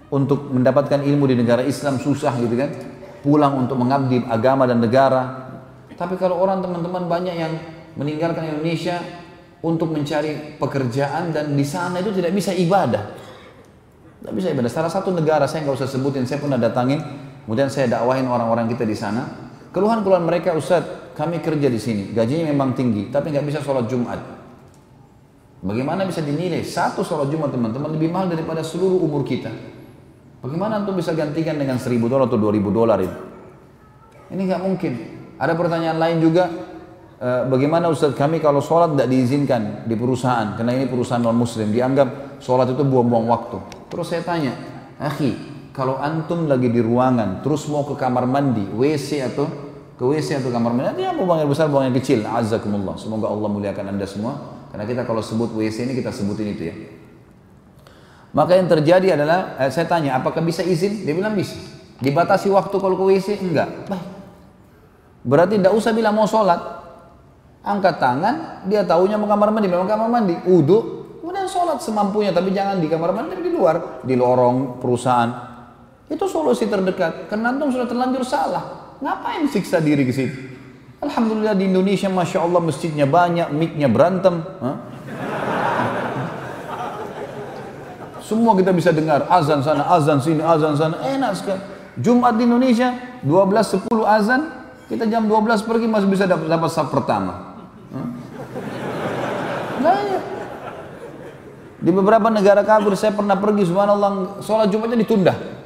untuk 0.10 0.50
mendapatkan 0.50 1.06
ilmu 1.06 1.30
di 1.30 1.36
negara 1.38 1.62
Islam 1.62 2.02
susah 2.02 2.34
gitu 2.42 2.58
kan. 2.58 2.70
Pulang 3.20 3.68
untuk 3.68 3.76
mengabdi 3.76 4.24
agama 4.26 4.64
dan 4.64 4.80
negara, 4.80 5.50
tapi 6.00 6.16
kalau 6.16 6.40
orang 6.40 6.64
teman-teman 6.64 7.12
banyak 7.12 7.36
yang 7.36 7.54
meninggalkan 8.00 8.56
Indonesia 8.56 9.04
untuk 9.60 9.92
mencari 9.92 10.56
pekerjaan 10.56 11.36
dan 11.36 11.52
di 11.52 11.68
sana 11.68 12.00
itu 12.00 12.16
tidak 12.16 12.32
bisa 12.32 12.56
ibadah. 12.56 13.04
Tidak 14.24 14.32
bisa 14.32 14.48
ibadah. 14.56 14.72
Salah 14.72 14.88
satu 14.88 15.12
negara 15.12 15.44
saya 15.52 15.68
nggak 15.68 15.76
usah 15.76 15.92
sebutin, 15.92 16.24
saya 16.24 16.40
pernah 16.40 16.56
datangin, 16.56 17.04
kemudian 17.44 17.68
saya 17.68 17.92
dakwahin 17.92 18.32
orang-orang 18.32 18.72
kita 18.72 18.88
di 18.88 18.96
sana. 18.96 19.52
Keluhan-keluhan 19.76 20.24
mereka, 20.24 20.56
Ustaz, 20.56 20.88
kami 21.20 21.44
kerja 21.44 21.68
di 21.68 21.76
sini, 21.76 22.16
gajinya 22.16 22.48
memang 22.48 22.72
tinggi, 22.72 23.12
tapi 23.12 23.36
nggak 23.36 23.44
bisa 23.44 23.60
sholat 23.60 23.92
Jumat. 23.92 24.24
Bagaimana 25.60 26.08
bisa 26.08 26.24
dinilai 26.24 26.64
satu 26.64 27.04
sholat 27.04 27.28
Jumat 27.28 27.52
teman-teman 27.52 27.92
lebih 27.92 28.08
mahal 28.08 28.32
daripada 28.32 28.64
seluruh 28.64 29.04
umur 29.04 29.28
kita? 29.28 29.52
Bagaimana 30.40 30.80
antum 30.80 30.96
bisa 30.96 31.12
gantikan 31.12 31.60
dengan 31.60 31.76
seribu 31.76 32.08
dolar 32.08 32.32
atau 32.32 32.40
dua 32.40 32.56
ribu 32.56 32.72
dolar 32.72 32.96
itu? 33.04 33.20
Ini 34.32 34.40
nggak 34.48 34.62
mungkin. 34.64 34.94
Ada 35.36 35.60
pertanyaan 35.60 36.00
lain 36.00 36.24
juga, 36.24 36.48
e, 37.20 37.30
bagaimana 37.52 37.92
Ustaz 37.92 38.16
kami 38.16 38.40
kalau 38.40 38.64
sholat 38.64 38.96
tidak 38.96 39.12
diizinkan 39.12 39.84
di 39.92 40.00
perusahaan, 40.00 40.56
karena 40.56 40.72
ini 40.80 40.88
perusahaan 40.88 41.20
non 41.20 41.36
muslim, 41.36 41.68
dianggap 41.76 42.40
sholat 42.40 42.72
itu 42.72 42.88
buang-buang 42.88 43.28
waktu. 43.28 43.60
Terus 43.92 44.08
saya 44.08 44.24
tanya, 44.24 44.56
akhi, 44.96 45.36
kalau 45.76 46.00
antum 46.00 46.48
lagi 46.48 46.72
di 46.72 46.80
ruangan, 46.80 47.44
terus 47.44 47.68
mau 47.68 47.84
ke 47.84 48.00
kamar 48.00 48.24
mandi, 48.24 48.64
WC 48.64 49.28
atau 49.28 49.69
ke 50.00 50.04
WC 50.08 50.40
atau 50.40 50.48
kamar 50.48 50.72
mandi, 50.72 51.04
dia 51.04 51.12
mau 51.12 51.28
buang 51.28 51.44
air 51.44 51.50
besar, 51.52 51.68
buang 51.68 51.84
air 51.84 51.92
kecil, 52.00 52.24
azakumullah. 52.24 52.96
Semoga 52.96 53.28
Allah 53.28 53.52
muliakan 53.52 53.92
anda 53.92 54.08
semua. 54.08 54.40
Karena 54.72 54.88
kita 54.88 55.04
kalau 55.04 55.20
sebut 55.20 55.52
WC 55.52 55.92
ini 55.92 55.94
kita 56.00 56.16
sebutin 56.16 56.56
itu 56.56 56.64
ya. 56.72 56.76
Maka 58.32 58.56
yang 58.56 58.72
terjadi 58.72 59.20
adalah 59.20 59.60
eh, 59.60 59.68
saya 59.68 59.92
tanya 59.92 60.16
apakah 60.16 60.40
bisa 60.40 60.64
izin? 60.64 61.04
Dia 61.04 61.12
bilang 61.12 61.36
bisa. 61.36 61.60
Dibatasi 62.00 62.48
waktu 62.48 62.72
kalau 62.80 62.96
ke 62.96 63.04
WC? 63.12 63.44
Enggak. 63.44 63.92
Baik. 63.92 64.06
Berarti 65.28 65.60
tidak 65.60 65.76
usah 65.76 65.92
bilang 65.92 66.16
mau 66.16 66.24
sholat. 66.24 66.80
Angkat 67.60 68.00
tangan, 68.00 68.64
dia 68.72 68.88
tahunya 68.88 69.20
mau 69.20 69.28
kamar 69.28 69.52
mandi, 69.52 69.68
memang 69.68 69.84
kamar 69.84 70.08
mandi. 70.08 70.32
Uduk, 70.48 71.20
kemudian 71.20 71.44
sholat 71.44 71.84
semampunya, 71.84 72.32
tapi 72.32 72.56
jangan 72.56 72.80
di 72.80 72.88
kamar 72.88 73.12
mandi, 73.12 73.36
di 73.36 73.52
luar, 73.52 74.00
di 74.00 74.16
lorong 74.16 74.80
perusahaan. 74.80 75.28
Itu 76.08 76.24
solusi 76.32 76.72
terdekat. 76.72 77.28
Karena 77.28 77.52
antum 77.52 77.68
sudah 77.68 77.84
terlanjur 77.84 78.24
salah. 78.24 78.79
Ngapain 79.00 79.48
siksa 79.48 79.80
diri 79.80 80.04
ke 80.04 80.12
situ? 80.12 80.38
Alhamdulillah 81.00 81.56
di 81.56 81.72
Indonesia 81.72 82.12
Masya 82.12 82.44
Allah 82.44 82.60
masjidnya 82.60 83.08
banyak, 83.08 83.56
miknya 83.56 83.88
berantem. 83.88 84.44
Semua 88.20 88.54
kita 88.60 88.76
bisa 88.76 88.92
dengar 88.92 89.26
azan 89.32 89.64
sana, 89.64 89.88
azan 89.96 90.20
sini, 90.20 90.44
azan 90.44 90.76
sana. 90.76 91.00
Enak 91.08 91.32
sekali. 91.40 91.62
Jumat 91.98 92.36
di 92.36 92.44
Indonesia 92.44 92.94
12.10 93.24 93.88
azan, 94.04 94.42
kita 94.92 95.08
jam 95.08 95.26
12 95.26 95.64
pergi 95.64 95.88
masih 95.88 96.08
bisa 96.12 96.28
dapat 96.28 96.52
dapat 96.52 96.70
saf 96.70 96.92
pertama. 96.92 97.56
Banyak. 99.80 100.24
Di 101.80 101.92
beberapa 101.96 102.28
negara 102.28 102.68
kafir 102.68 102.92
saya 103.00 103.16
pernah 103.16 103.40
pergi 103.40 103.64
subhanallah 103.72 104.44
sholat 104.44 104.68
Jumatnya 104.68 105.00
ditunda. 105.00 105.59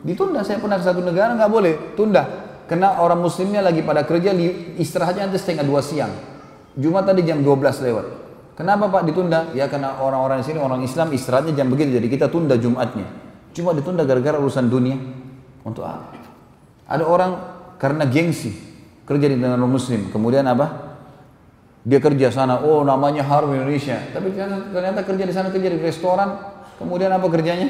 Ditunda 0.00 0.40
saya 0.40 0.56
pernah 0.56 0.80
ke 0.80 0.84
satu 0.84 1.04
negara 1.04 1.36
nggak 1.36 1.50
boleh 1.52 1.74
tunda 1.92 2.50
karena 2.70 3.02
orang 3.02 3.18
muslimnya 3.18 3.66
lagi 3.66 3.82
pada 3.82 4.06
kerja, 4.06 4.30
istirahatnya 4.78 5.26
nanti 5.26 5.42
setengah 5.42 5.66
dua 5.66 5.82
siang. 5.82 6.14
Jumat 6.78 7.02
tadi 7.02 7.26
jam 7.26 7.42
12 7.42 7.82
lewat. 7.82 8.06
Kenapa 8.54 8.86
Pak 8.86 9.10
ditunda? 9.10 9.50
Ya 9.58 9.66
karena 9.66 9.98
orang-orang 9.98 10.38
di 10.38 10.54
sini 10.54 10.62
orang 10.62 10.78
Islam 10.86 11.10
istirahatnya 11.10 11.50
jam 11.58 11.66
begitu, 11.66 11.98
jadi 11.98 12.06
kita 12.06 12.30
tunda 12.30 12.54
Jumatnya. 12.54 13.10
Cuma 13.50 13.74
ditunda 13.74 14.06
gara-gara 14.06 14.38
urusan 14.38 14.70
dunia. 14.70 14.94
Untuk 15.66 15.82
apa? 15.82 16.14
Ada 16.86 17.02
orang 17.02 17.30
karena 17.82 18.06
gengsi 18.06 18.54
kerja 19.02 19.26
di 19.26 19.34
negara 19.34 19.66
muslim, 19.66 20.06
kemudian 20.14 20.46
apa? 20.46 20.94
Dia 21.82 21.98
kerja 21.98 22.30
sana, 22.30 22.62
oh 22.62 22.86
namanya 22.86 23.26
harum 23.26 23.50
Indonesia. 23.50 23.98
Tapi 24.14 24.30
ternyata 24.70 25.02
kerja 25.02 25.24
di 25.26 25.34
sana 25.34 25.50
kerja 25.50 25.74
di 25.74 25.80
restoran, 25.82 26.38
kemudian 26.78 27.10
apa 27.10 27.26
kerjanya? 27.26 27.66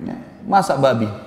Ya, 0.00 0.16
masak 0.48 0.80
babi. 0.80 1.25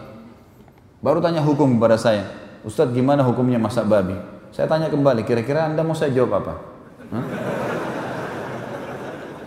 Baru 1.00 1.24
tanya 1.24 1.40
hukum 1.40 1.80
kepada 1.80 1.96
saya. 1.96 2.28
Ustadz 2.68 2.92
gimana 2.92 3.24
hukumnya 3.24 3.56
masak 3.56 3.88
babi? 3.88 4.20
Saya 4.52 4.68
tanya 4.68 4.92
kembali, 4.92 5.24
kira-kira 5.24 5.72
anda 5.72 5.80
mau 5.80 5.96
saya 5.96 6.12
jawab 6.12 6.44
apa? 6.44 6.54
Hah? 7.16 7.26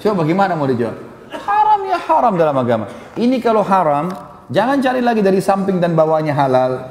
Coba 0.01 0.25
bagaimana 0.25 0.57
mau 0.57 0.65
dijawab? 0.65 0.97
Haram 1.29 1.81
ya 1.85 1.99
haram 2.01 2.35
dalam 2.41 2.57
agama. 2.57 2.89
Ini 3.21 3.37
kalau 3.45 3.61
haram, 3.61 4.09
jangan 4.49 4.81
cari 4.81 5.05
lagi 5.05 5.21
dari 5.21 5.45
samping 5.45 5.77
dan 5.77 5.93
bawahnya 5.93 6.33
halal. 6.33 6.89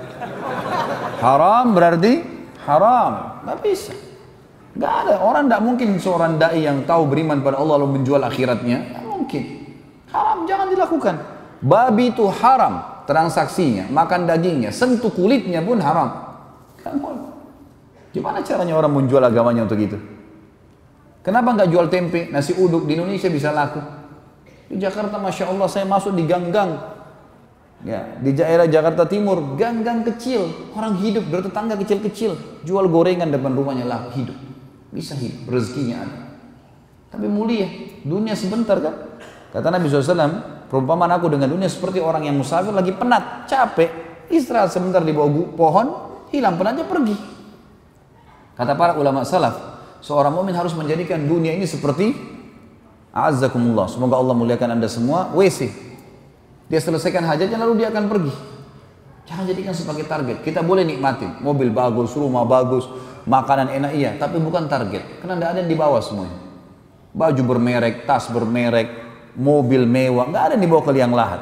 Haram 1.17 1.73
berarti 1.73 2.21
haram. 2.69 3.41
Nggak 3.41 3.57
bisa. 3.65 3.93
Nggak 4.77 4.93
ada. 4.93 5.13
Orang 5.25 5.49
tidak 5.49 5.61
mungkin 5.65 5.89
seorang 5.97 6.37
dai 6.37 6.61
yang 6.61 6.85
tahu 6.85 7.09
beriman 7.09 7.41
pada 7.41 7.57
Allah 7.57 7.81
lalu 7.81 7.97
menjual 7.97 8.21
akhiratnya. 8.21 9.01
Mungkin. 9.01 9.43
Haram 10.13 10.45
jangan 10.45 10.69
dilakukan. 10.69 11.15
Babi 11.61 12.09
itu 12.09 12.25
haram 12.25 13.05
transaksinya, 13.05 13.85
makan 13.93 14.25
dagingnya, 14.25 14.73
sentuh 14.73 15.13
kulitnya 15.13 15.61
pun 15.61 15.77
haram. 15.77 16.09
Kan 16.81 16.97
Gimana 18.11 18.43
caranya 18.43 18.75
orang 18.75 18.91
menjual 18.91 19.23
agamanya 19.23 19.63
untuk 19.63 19.79
itu? 19.79 19.95
Kenapa 21.21 21.53
nggak 21.53 21.69
jual 21.69 21.87
tempe, 21.87 22.27
nasi 22.33 22.57
uduk 22.57 22.89
di 22.89 22.97
Indonesia 22.97 23.29
bisa 23.31 23.53
laku? 23.53 23.79
Di 24.67 24.75
Jakarta, 24.81 25.21
masya 25.21 25.47
Allah, 25.47 25.69
saya 25.69 25.85
masuk 25.85 26.17
di 26.17 26.25
gang-gang, 26.25 26.81
ya 27.85 28.17
di 28.19 28.33
daerah 28.33 28.65
Jakarta 28.65 29.05
Timur, 29.05 29.55
gang-gang 29.55 30.01
kecil, 30.01 30.73
orang 30.75 30.97
hidup 30.97 31.29
bertetangga 31.29 31.77
kecil-kecil, 31.77 32.63
jual 32.65 32.89
gorengan 32.89 33.29
depan 33.29 33.53
rumahnya 33.53 33.85
laku 33.85 34.09
hidup, 34.17 34.37
bisa 34.89 35.13
hidup, 35.13 35.45
rezekinya 35.47 36.03
ada. 36.03 36.19
Tapi 37.11 37.27
mulia, 37.29 37.67
dunia 38.01 38.33
sebentar 38.33 38.79
kan? 38.81 38.95
Kata 39.51 39.67
Nabi 39.67 39.91
SAW, 39.91 40.60
Perumpamaan 40.71 41.11
aku 41.11 41.27
dengan 41.27 41.51
dunia 41.51 41.67
seperti 41.67 41.99
orang 41.99 42.31
yang 42.31 42.39
musafir 42.39 42.71
lagi 42.71 42.95
penat, 42.95 43.43
capek, 43.51 43.91
istirahat 44.31 44.71
sebentar 44.71 45.03
di 45.03 45.11
bawah 45.11 45.51
pohon, 45.51 45.87
hilang 46.31 46.55
penatnya 46.55 46.87
pergi. 46.87 47.11
Kata 48.55 48.79
para 48.79 48.95
ulama 48.95 49.27
salaf, 49.27 49.59
seorang 49.99 50.31
mukmin 50.31 50.55
harus 50.55 50.71
menjadikan 50.71 51.19
dunia 51.27 51.51
ini 51.51 51.67
seperti 51.67 52.15
Azzakumullah. 53.11 53.91
Semoga 53.91 54.15
Allah 54.15 54.31
muliakan 54.31 54.79
anda 54.79 54.87
semua. 54.87 55.27
WC. 55.35 55.67
Dia 56.71 56.79
selesaikan 56.79 57.27
hajatnya 57.27 57.59
lalu 57.59 57.83
dia 57.83 57.91
akan 57.91 58.07
pergi. 58.07 58.31
Jangan 59.27 59.43
jadikan 59.51 59.75
sebagai 59.75 60.07
target. 60.07 60.39
Kita 60.39 60.63
boleh 60.63 60.87
nikmati. 60.87 61.27
Mobil 61.43 61.67
bagus, 61.67 62.15
rumah 62.15 62.47
bagus, 62.47 62.87
makanan 63.27 63.75
enak 63.75 63.91
iya. 63.91 64.15
Tapi 64.15 64.39
bukan 64.39 64.71
target. 64.71 65.19
Karena 65.19 65.35
tidak 65.35 65.49
ada 65.51 65.59
yang 65.67 65.71
dibawa 65.75 65.99
semuanya. 65.99 66.39
Baju 67.11 67.41
bermerek, 67.43 68.07
tas 68.07 68.31
bermerek, 68.31 69.10
mobil 69.37 69.87
mewah, 69.87 70.27
nggak 70.27 70.43
ada 70.47 70.53
yang 70.57 70.63
dibawa 70.67 70.81
ke 70.83 70.91
liang 70.95 71.13
lahat. 71.15 71.41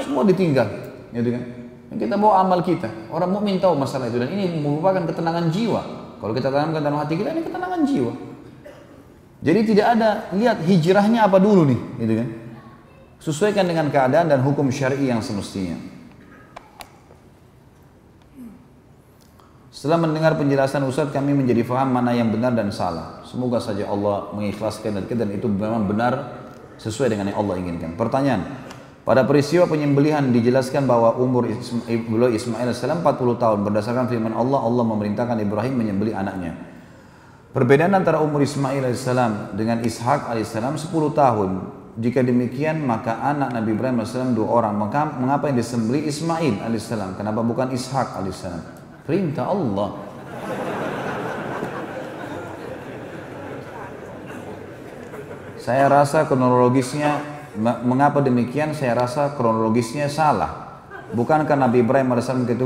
Semua 0.00 0.24
ditinggal, 0.24 0.68
gitu 1.12 1.30
kan? 1.36 1.42
Yang 1.90 1.98
kita 2.06 2.14
bawa 2.16 2.46
amal 2.46 2.60
kita. 2.62 2.88
Orang 3.10 3.34
mukmin 3.34 3.58
tahu 3.58 3.74
masalah 3.74 4.06
itu 4.08 4.22
dan 4.22 4.30
ini 4.30 4.62
merupakan 4.62 5.02
ketenangan 5.04 5.50
jiwa. 5.50 5.82
Kalau 6.20 6.32
kita 6.36 6.48
tanamkan 6.52 6.80
dalam 6.84 6.98
hati 7.00 7.16
kita 7.16 7.32
ini 7.32 7.42
ketenangan 7.42 7.80
jiwa. 7.84 8.12
Jadi 9.40 9.60
tidak 9.72 9.86
ada 9.96 10.10
lihat 10.36 10.60
hijrahnya 10.62 11.24
apa 11.24 11.40
dulu 11.40 11.64
nih, 11.64 11.80
gitu 12.04 12.12
kan? 12.20 12.28
Sesuaikan 13.20 13.68
dengan 13.68 13.92
keadaan 13.92 14.32
dan 14.32 14.40
hukum 14.40 14.68
syar'i 14.72 15.08
yang 15.12 15.20
semestinya. 15.20 15.76
Setelah 19.80 19.96
mendengar 20.04 20.36
penjelasan 20.36 20.84
Ustaz 20.84 21.08
kami 21.08 21.32
menjadi 21.32 21.64
faham 21.64 21.88
mana 21.88 22.12
yang 22.12 22.28
benar 22.28 22.52
dan 22.52 22.68
salah. 22.68 23.24
Semoga 23.24 23.56
saja 23.64 23.88
Allah 23.88 24.28
mengikhlaskan 24.36 24.92
dan 24.92 25.04
kita 25.08 25.24
dan 25.24 25.32
itu 25.32 25.48
memang 25.48 25.88
benar 25.88 26.39
sesuai 26.80 27.12
dengan 27.12 27.28
yang 27.28 27.38
Allah 27.44 27.60
inginkan. 27.60 27.92
Pertanyaan, 27.94 28.40
pada 29.04 29.24
peristiwa 29.28 29.68
penyembelihan 29.68 30.32
dijelaskan 30.32 30.88
bahwa 30.88 31.16
umur 31.20 31.48
beliau 31.88 32.32
Ismail 32.32 32.72
AS 32.72 32.80
40 32.84 33.00
tahun 33.36 33.58
berdasarkan 33.68 34.08
firman 34.08 34.32
Allah, 34.32 34.60
Allah 34.60 34.84
memerintahkan 34.88 35.36
Ibrahim 35.40 35.76
menyembelih 35.76 36.16
anaknya. 36.16 36.56
Perbedaan 37.50 37.92
antara 37.92 38.22
umur 38.22 38.40
Ismail 38.46 38.86
AS 38.86 39.04
dengan 39.52 39.82
Ishak 39.84 40.30
AS 40.30 40.54
10 40.54 40.88
tahun. 41.12 41.50
Jika 42.00 42.22
demikian 42.22 42.86
maka 42.86 43.18
anak 43.20 43.50
Nabi 43.50 43.74
Ibrahim 43.74 44.00
AS 44.00 44.14
dua 44.32 44.48
orang. 44.62 44.78
Maka 44.78 45.18
mengapa 45.18 45.50
yang 45.50 45.58
disembelih 45.58 46.06
Ismail 46.06 46.62
AS? 46.62 46.88
Kenapa 47.18 47.42
bukan 47.42 47.74
Ishak 47.74 48.20
AS? 48.22 48.46
Perintah 49.04 49.50
Allah. 49.50 50.06
Saya 55.60 55.92
rasa 55.92 56.24
kronologisnya 56.24 57.20
mengapa 57.84 58.24
demikian? 58.24 58.72
Saya 58.72 58.96
rasa 58.96 59.36
kronologisnya 59.36 60.08
salah. 60.08 60.80
Bukankah 61.12 61.58
Nabi 61.58 61.84
Ibrahim 61.84 62.16
AS 62.16 62.32
ketika 62.32 62.64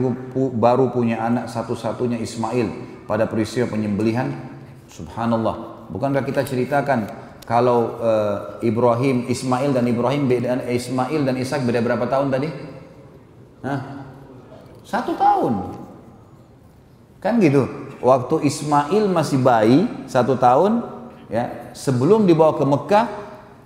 baru 0.54 0.94
punya 0.94 1.18
anak 1.18 1.50
satu-satunya 1.50 2.22
Ismail 2.22 2.70
pada 3.10 3.26
peristiwa 3.26 3.66
penyembelihan? 3.66 4.30
Subhanallah. 4.86 5.88
Bukankah 5.90 6.22
kita 6.22 6.46
ceritakan 6.46 7.10
kalau 7.44 7.98
uh, 7.98 8.62
Ibrahim, 8.62 9.26
Ismail 9.26 9.74
dan 9.74 9.84
Ibrahim 9.90 10.30
beda 10.30 10.62
Ismail 10.70 11.26
dan 11.26 11.34
Ishak 11.34 11.66
beda 11.66 11.82
berapa 11.82 12.06
tahun 12.06 12.30
tadi? 12.30 12.48
Hah? 13.66 13.80
Satu 14.86 15.18
tahun. 15.18 15.74
Kan 17.18 17.40
gitu. 17.40 17.64
Waktu 18.04 18.44
Ismail 18.44 19.08
masih 19.08 19.40
bayi, 19.40 19.88
satu 20.04 20.36
tahun, 20.36 20.93
ya 21.30 21.72
sebelum 21.72 22.28
dibawa 22.28 22.56
ke 22.56 22.64
Mekah 22.64 23.06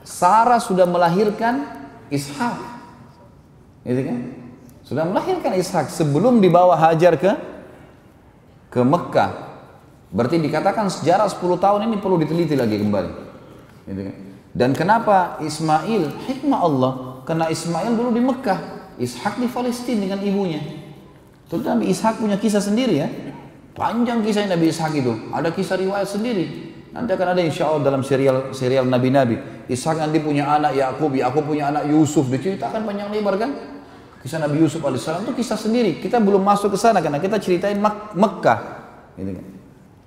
Sarah 0.06 0.62
sudah 0.62 0.84
melahirkan 0.88 1.66
Ishak 2.08 2.56
gitu 3.84 4.00
kan 4.02 4.18
sudah 4.86 5.04
melahirkan 5.04 5.52
Ishak 5.58 5.92
sebelum 5.92 6.40
dibawa 6.40 6.78
Hajar 6.78 7.18
ke 7.18 7.32
ke 8.68 8.80
Mekah 8.80 9.48
berarti 10.14 10.40
dikatakan 10.40 10.88
sejarah 10.88 11.28
10 11.28 11.40
tahun 11.60 11.80
ini 11.90 11.96
perlu 12.00 12.16
diteliti 12.16 12.56
lagi 12.56 12.80
kembali 12.80 13.12
gitu 13.88 14.02
kan 14.06 14.16
Dan 14.58 14.74
kenapa 14.74 15.38
Ismail? 15.38 16.26
Hikmah 16.26 16.60
Allah. 16.60 16.92
Karena 17.22 17.46
Ismail 17.46 17.94
dulu 17.94 18.10
di 18.10 18.18
Mekah, 18.18 18.58
Ishak 18.98 19.38
di 19.38 19.46
Palestina 19.46 20.02
dengan 20.02 20.20
ibunya. 20.24 20.58
Tentu 21.46 21.62
Nabi 21.62 21.92
Ishak 21.94 22.18
punya 22.18 22.34
kisah 22.40 22.58
sendiri 22.58 22.98
ya. 22.98 23.08
Panjang 23.78 24.24
kisah 24.26 24.48
Nabi 24.50 24.74
Ishak 24.74 24.98
itu. 24.98 25.12
Ada 25.30 25.54
kisah 25.54 25.78
riwayat 25.78 26.10
sendiri. 26.10 26.67
Nanti 26.98 27.14
akan 27.14 27.28
ada 27.30 27.42
insya 27.46 27.70
Allah 27.70 27.94
dalam 27.94 28.02
serial 28.02 28.50
serial 28.50 28.82
Nabi-Nabi. 28.90 29.70
Ishak 29.70 30.02
nanti 30.02 30.18
punya 30.18 30.50
anak 30.50 30.74
Yakub, 30.74 31.14
Yakub 31.14 31.46
punya 31.46 31.70
anak 31.70 31.86
Yusuf. 31.86 32.26
Diceritakan 32.26 32.82
panjang 32.82 33.14
lebar 33.14 33.38
kan? 33.38 33.54
Kisah 34.18 34.42
Nabi 34.42 34.58
Yusuf 34.66 34.82
alaihissalam 34.82 35.22
itu 35.30 35.38
kisah 35.38 35.54
sendiri. 35.54 36.02
Kita 36.02 36.18
belum 36.18 36.42
masuk 36.42 36.74
ke 36.74 36.78
sana 36.82 36.98
karena 36.98 37.22
kita 37.22 37.38
ceritain 37.38 37.78
Mek 37.78 38.18
Mekah. 38.18 38.60
Gitu 39.14 39.30
kan. 39.30 39.46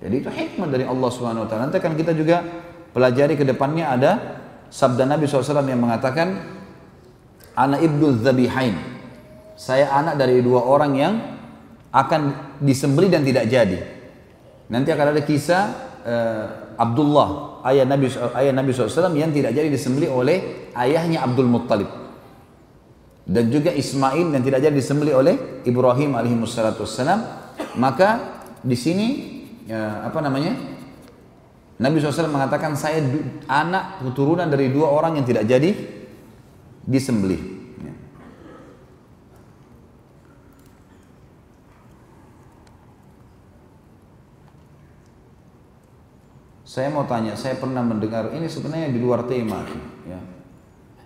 Jadi 0.04 0.14
itu 0.20 0.28
hikmah 0.28 0.68
dari 0.68 0.84
Allah 0.84 1.08
Taala. 1.48 1.62
Nanti 1.64 1.80
akan 1.80 1.92
kita 1.96 2.12
juga 2.12 2.44
pelajari 2.92 3.40
ke 3.40 3.44
depannya 3.48 3.88
ada 3.88 4.12
sabda 4.68 5.08
Nabi 5.08 5.24
SAW 5.24 5.64
yang 5.64 5.80
mengatakan 5.80 6.44
anak 7.56 7.88
ibnu 7.88 8.20
zabihain. 8.20 8.76
Saya 9.56 9.88
anak 9.96 10.20
dari 10.20 10.44
dua 10.44 10.60
orang 10.60 10.92
yang 10.92 11.14
akan 11.88 12.20
disembeli 12.60 13.08
dan 13.08 13.24
tidak 13.24 13.48
jadi. 13.48 13.80
Nanti 14.68 14.92
akan 14.92 15.06
ada 15.16 15.22
kisah 15.24 15.62
uh, 16.04 16.61
Abdullah 16.76 17.60
ayah 17.68 17.86
Nabi 17.86 18.08
ayah 18.38 18.52
Nabi 18.54 18.70
SAW 18.72 19.12
yang 19.14 19.30
tidak 19.30 19.54
jadi 19.54 19.68
disembeli 19.68 20.08
oleh 20.08 20.70
ayahnya 20.74 21.22
Abdul 21.22 21.48
Muttalib. 21.48 21.88
Dan 23.22 23.54
juga 23.54 23.70
Ismail 23.70 24.34
yang 24.34 24.42
tidak 24.42 24.60
jadi 24.66 24.74
disembeli 24.74 25.14
oleh 25.14 25.62
Ibrahim 25.62 26.18
alaihissalam 26.18 27.20
maka 27.78 28.18
di 28.62 28.74
sini 28.74 29.08
ya, 29.66 30.06
apa 30.06 30.18
namanya? 30.22 30.54
Nabi 31.82 31.98
SAW 31.98 32.30
mengatakan 32.30 32.78
saya 32.78 33.02
anak 33.50 34.02
keturunan 34.06 34.46
dari 34.46 34.70
dua 34.70 34.90
orang 34.90 35.18
yang 35.18 35.26
tidak 35.26 35.50
jadi 35.50 35.74
disembeli 36.86 37.38
ya. 37.82 37.94
Saya 46.72 46.88
mau 46.88 47.04
tanya, 47.04 47.36
saya 47.36 47.60
pernah 47.60 47.84
mendengar 47.84 48.32
ini 48.32 48.48
sebenarnya 48.48 48.88
di 48.88 48.96
luar 48.96 49.28
tema, 49.28 49.60
ya. 50.08 50.16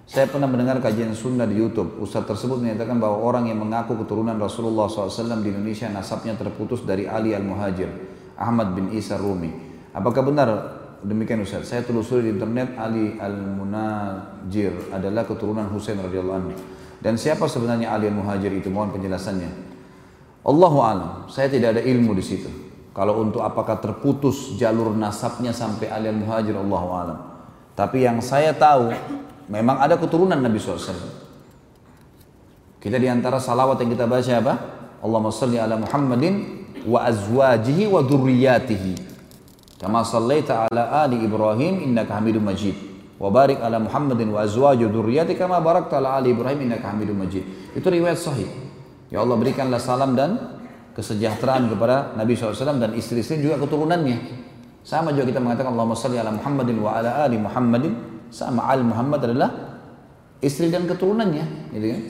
Saya 0.07 0.31
pernah 0.31 0.47
mendengar 0.47 0.79
kajian 0.79 1.11
sunnah 1.11 1.43
di 1.43 1.59
YouTube. 1.59 1.99
Ustaz 1.99 2.23
tersebut 2.23 2.63
menyatakan 2.63 3.03
bahwa 3.03 3.19
orang 3.27 3.51
yang 3.51 3.59
mengaku 3.59 3.99
keturunan 3.99 4.39
Rasulullah 4.39 4.87
SAW 4.87 5.43
di 5.43 5.51
Indonesia 5.51 5.91
nasabnya 5.91 6.39
terputus 6.39 6.87
dari 6.87 7.11
Ali 7.11 7.35
Al-Muhajir, 7.35 7.91
Ahmad 8.39 8.79
bin 8.79 8.95
Isa 8.95 9.19
Rumi. 9.19 9.51
Apakah 9.91 10.23
benar 10.23 10.49
demikian 11.03 11.43
Ustaz? 11.43 11.67
Saya 11.67 11.83
telusuri 11.83 12.31
di 12.31 12.39
internet 12.39 12.79
Ali 12.79 13.19
Al-Munajir 13.19 14.95
adalah 14.95 15.27
keturunan 15.27 15.67
Husain 15.75 15.99
radhiyallahu 15.99 16.39
anhu. 16.47 16.55
Dan 17.03 17.19
siapa 17.19 17.51
sebenarnya 17.51 17.91
Ali 17.91 18.07
Al-Muhajir 18.07 18.55
itu? 18.55 18.71
Mohon 18.71 19.03
penjelasannya. 19.03 19.51
Allahu 20.47 20.79
alam. 20.79 21.27
Saya 21.27 21.51
tidak 21.51 21.75
ada 21.75 21.83
ilmu 21.83 22.15
di 22.15 22.23
situ. 22.23 22.66
Kalau 22.97 23.21
untuk 23.21 23.45
apakah 23.45 23.77
terputus 23.77 24.57
jalur 24.57 24.97
nasabnya 24.97 25.53
sampai 25.53 25.93
Ali 25.93 26.09
Al-Muhajir, 26.09 26.57
Allahu 26.57 26.89
alam. 26.97 27.19
Tapi 27.77 28.09
yang 28.09 28.25
saya 28.25 28.57
tahu 28.57 28.89
Memang 29.47 29.79
ada 29.79 29.95
keturunan 29.95 30.39
Nabi 30.39 30.59
SAW. 30.59 31.23
Kita 32.83 32.97
di 32.99 33.07
antara 33.07 33.39
salawat 33.39 33.79
yang 33.83 33.95
kita 33.95 34.07
baca 34.07 34.33
apa? 34.43 34.55
Allahumma 35.03 35.31
salli 35.31 35.59
ala 35.59 35.79
Muhammadin 35.79 36.35
wa 36.87 37.07
azwajihi 37.07 37.87
wa 37.87 38.03
dhurriyyatihi. 38.03 38.93
Kama 39.79 40.03
sallaita 40.03 40.67
ala 40.67 41.07
ali 41.07 41.23
Ibrahim 41.23 41.83
innaka 41.83 42.19
hamidun 42.19 42.43
majid. 42.43 42.75
Wa 43.17 43.31
barik 43.31 43.63
ala 43.63 43.79
Muhammadin 43.79 44.35
wa 44.35 44.43
azwajihi 44.43 44.87
wa 44.87 44.93
dhurriyyatihi 44.93 45.39
kama 45.39 45.63
barakta 45.63 46.03
ala 46.03 46.19
ali 46.19 46.35
Ibrahim 46.35 46.67
innaka 46.67 46.91
hamidun 46.91 47.15
majid. 47.15 47.47
Itu 47.75 47.87
riwayat 47.87 48.19
sahih. 48.19 48.51
Ya 49.15 49.23
Allah 49.23 49.39
berikanlah 49.39 49.79
salam 49.79 50.19
dan 50.19 50.56
kesejahteraan 50.97 51.69
kepada 51.69 52.17
Nabi 52.17 52.33
SAW 52.33 52.81
dan 52.81 52.97
istri-istri 52.97 53.37
juga 53.45 53.61
keturunannya. 53.61 54.49
Sama 54.81 55.13
juga 55.13 55.29
kita 55.29 55.45
mengatakan 55.45 55.77
Allahumma 55.77 55.99
salli 55.99 56.17
ala 56.17 56.33
Muhammadin 56.33 56.77
wa 56.81 56.97
ala 56.97 57.29
ali 57.29 57.37
Muhammadin 57.37 57.93
sama 58.33 58.65
Al 58.71 58.81
Muhammad 58.81 59.21
adalah 59.29 59.51
istri 60.41 60.73
dan 60.73 60.89
keturunannya, 60.89 61.75
gitu 61.77 61.87
kan? 61.93 62.03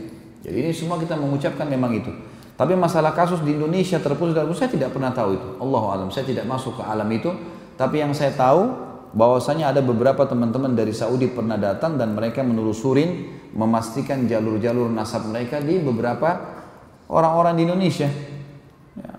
Jadi 0.47 0.57
ini 0.63 0.71
semua 0.71 0.97
kita 1.03 1.19
mengucapkan 1.19 1.67
memang 1.67 1.99
itu. 1.99 2.13
Tapi 2.57 2.73
masalah 2.79 3.13
kasus 3.13 3.43
di 3.43 3.53
Indonesia 3.53 4.01
terputus 4.01 4.33
dari 4.33 4.49
saya 4.57 4.71
tidak 4.71 4.95
pernah 4.95 5.13
tahu 5.13 5.37
itu. 5.37 5.49
Allah 5.61 5.83
alam, 5.93 6.09
saya 6.09 6.25
tidak 6.25 6.47
masuk 6.49 6.81
ke 6.81 6.83
alam 6.87 7.09
itu. 7.13 7.29
Tapi 7.77 8.01
yang 8.01 8.17
saya 8.17 8.33
tahu 8.33 8.73
bahwasanya 9.13 9.77
ada 9.77 9.85
beberapa 9.85 10.25
teman-teman 10.25 10.73
dari 10.73 10.97
Saudi 10.97 11.29
pernah 11.29 11.61
datang 11.61 12.01
dan 12.01 12.17
mereka 12.17 12.41
menelusurin 12.41 13.29
memastikan 13.53 14.25
jalur-jalur 14.25 14.89
nasab 14.89 15.29
mereka 15.29 15.61
di 15.61 15.81
beberapa 15.81 16.29
orang-orang 17.09 17.61
di 17.61 17.63
Indonesia. 17.69 18.09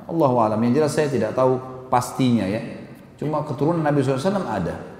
Allah 0.08 0.32
alam. 0.48 0.60
Yang 0.64 0.74
jelas 0.80 0.92
saya 0.96 1.08
tidak 1.12 1.32
tahu 1.36 1.60
pastinya 1.92 2.48
ya. 2.48 2.64
Cuma 3.20 3.44
keturunan 3.44 3.84
Nabi 3.84 4.00
SAW 4.02 4.48
ada. 4.48 4.98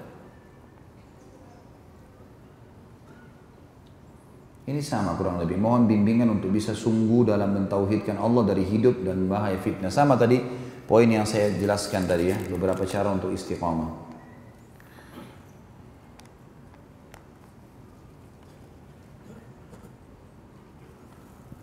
Ini 4.68 4.84
sama 4.84 5.16
kurang 5.16 5.40
lebih. 5.40 5.56
Mohon 5.56 5.88
bimbingan 5.88 6.28
untuk 6.28 6.52
bisa 6.52 6.76
sungguh 6.76 7.24
dalam 7.24 7.56
mentauhidkan 7.56 8.20
Allah 8.20 8.52
dari 8.52 8.68
hidup 8.68 9.00
dan 9.00 9.24
bahaya 9.24 9.56
fitnah. 9.56 9.88
Sama 9.88 10.12
tadi 10.12 10.44
poin 10.84 11.08
yang 11.08 11.24
saya 11.24 11.48
jelaskan 11.56 12.04
tadi 12.04 12.28
ya, 12.28 12.36
beberapa 12.52 12.84
cara 12.84 13.08
untuk 13.08 13.32
istiqamah. 13.32 13.88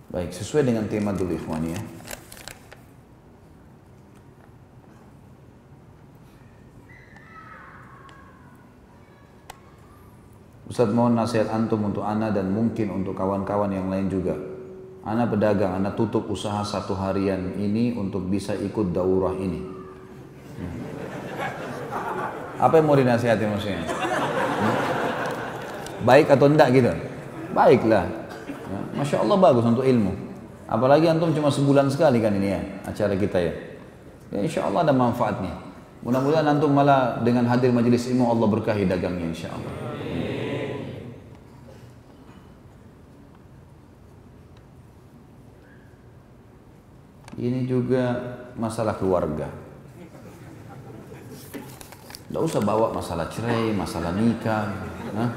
Baik, 0.09 0.33
sesuai 0.33 0.65
dengan 0.65 0.89
tema 0.89 1.13
dulu 1.13 1.37
ikhwan 1.37 1.61
ya. 1.61 1.77
Ustaz 10.65 10.89
mohon 10.89 11.13
nasihat 11.13 11.45
antum 11.53 11.85
untuk 11.85 12.01
ana 12.01 12.33
dan 12.33 12.49
mungkin 12.49 12.89
untuk 12.89 13.13
kawan-kawan 13.13 13.69
yang 13.69 13.85
lain 13.85 14.09
juga. 14.09 14.33
Ana 15.05 15.29
pedagang, 15.29 15.77
ana 15.77 15.93
tutup 15.93 16.25
usaha 16.25 16.65
satu 16.65 16.97
harian 16.97 17.53
ini 17.61 17.93
untuk 17.93 18.25
bisa 18.25 18.57
ikut 18.57 18.89
daurah 18.89 19.37
ini. 19.37 19.61
Hmm. 20.57 20.73
Apa 22.57 22.81
yang 22.81 22.89
mau 22.89 22.97
dinasihati 22.97 23.45
maksudnya? 23.45 23.85
Hmm? 23.85 24.75
Baik 26.01 26.33
atau 26.33 26.49
enggak 26.49 26.73
gitu? 26.73 26.89
Baiklah. 27.53 28.09
Ya, 28.65 28.79
Masya 28.97 29.21
Allah 29.21 29.37
bagus 29.37 29.65
untuk 29.69 29.85
ilmu. 29.85 30.17
Apalagi 30.65 31.05
antum 31.05 31.29
cuma 31.29 31.53
sebulan 31.53 31.93
sekali 31.93 32.17
kan 32.17 32.33
ini 32.33 32.49
ya 32.49 32.61
acara 32.89 33.13
kita 33.13 33.37
ya. 33.37 33.53
Ya 34.33 34.41
insya 34.41 34.65
Allah 34.65 34.81
ada 34.81 34.93
manfaatnya. 34.97 35.53
Mudah-mudahan 36.01 36.57
antum 36.57 36.73
malah 36.73 37.21
dengan 37.21 37.45
hadir 37.45 37.69
majelis 37.69 38.09
ilmu 38.09 38.33
Allah 38.33 38.49
berkahi 38.49 38.89
dagangnya 38.89 39.29
insya 39.29 39.53
Allah. 39.53 39.94
Ini 47.35 47.67
juga 47.67 48.15
masalah 48.55 48.95
keluarga. 48.95 49.51
Tidak 52.31 52.41
usah 52.41 52.63
bawa 52.63 52.95
masalah 52.95 53.27
cerai, 53.27 53.75
masalah 53.75 54.15
nikah. 54.15 54.71
Nah. 55.11 55.31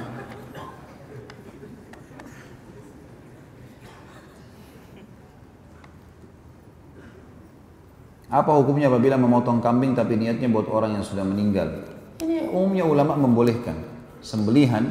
Apa 8.29 8.55
hukumnya 8.61 8.87
apabila 8.87 9.19
memotong 9.19 9.59
kambing 9.59 9.99
tapi 9.99 10.15
niatnya 10.21 10.47
buat 10.47 10.71
orang 10.71 11.01
yang 11.01 11.05
sudah 11.05 11.27
meninggal? 11.27 11.83
Ini 12.23 12.47
umumnya 12.47 12.87
ulama 12.87 13.19
membolehkan. 13.19 13.75
Sembelihan 14.23 14.87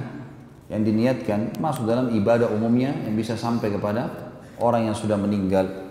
yang 0.68 0.84
diniatkan 0.84 1.56
masuk 1.64 1.88
dalam 1.88 2.12
ibadah 2.12 2.52
umumnya 2.52 2.92
yang 3.08 3.16
bisa 3.16 3.40
sampai 3.40 3.72
kepada 3.72 4.12
orang 4.60 4.92
yang 4.92 4.96
sudah 4.98 5.16
meninggal. 5.16 5.87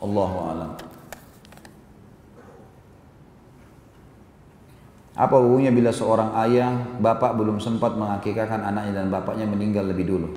Allahu 0.00 0.36
alam. 0.52 0.72
Apa 5.16 5.40
hubungannya 5.40 5.72
bila 5.72 5.90
seorang 5.96 6.36
ayah, 6.44 6.76
bapak 7.00 7.32
belum 7.40 7.56
sempat 7.56 7.96
mengakikahkan 7.96 8.60
anaknya 8.60 9.00
dan 9.00 9.08
bapaknya 9.08 9.48
meninggal 9.48 9.88
lebih 9.88 10.04
dulu? 10.04 10.28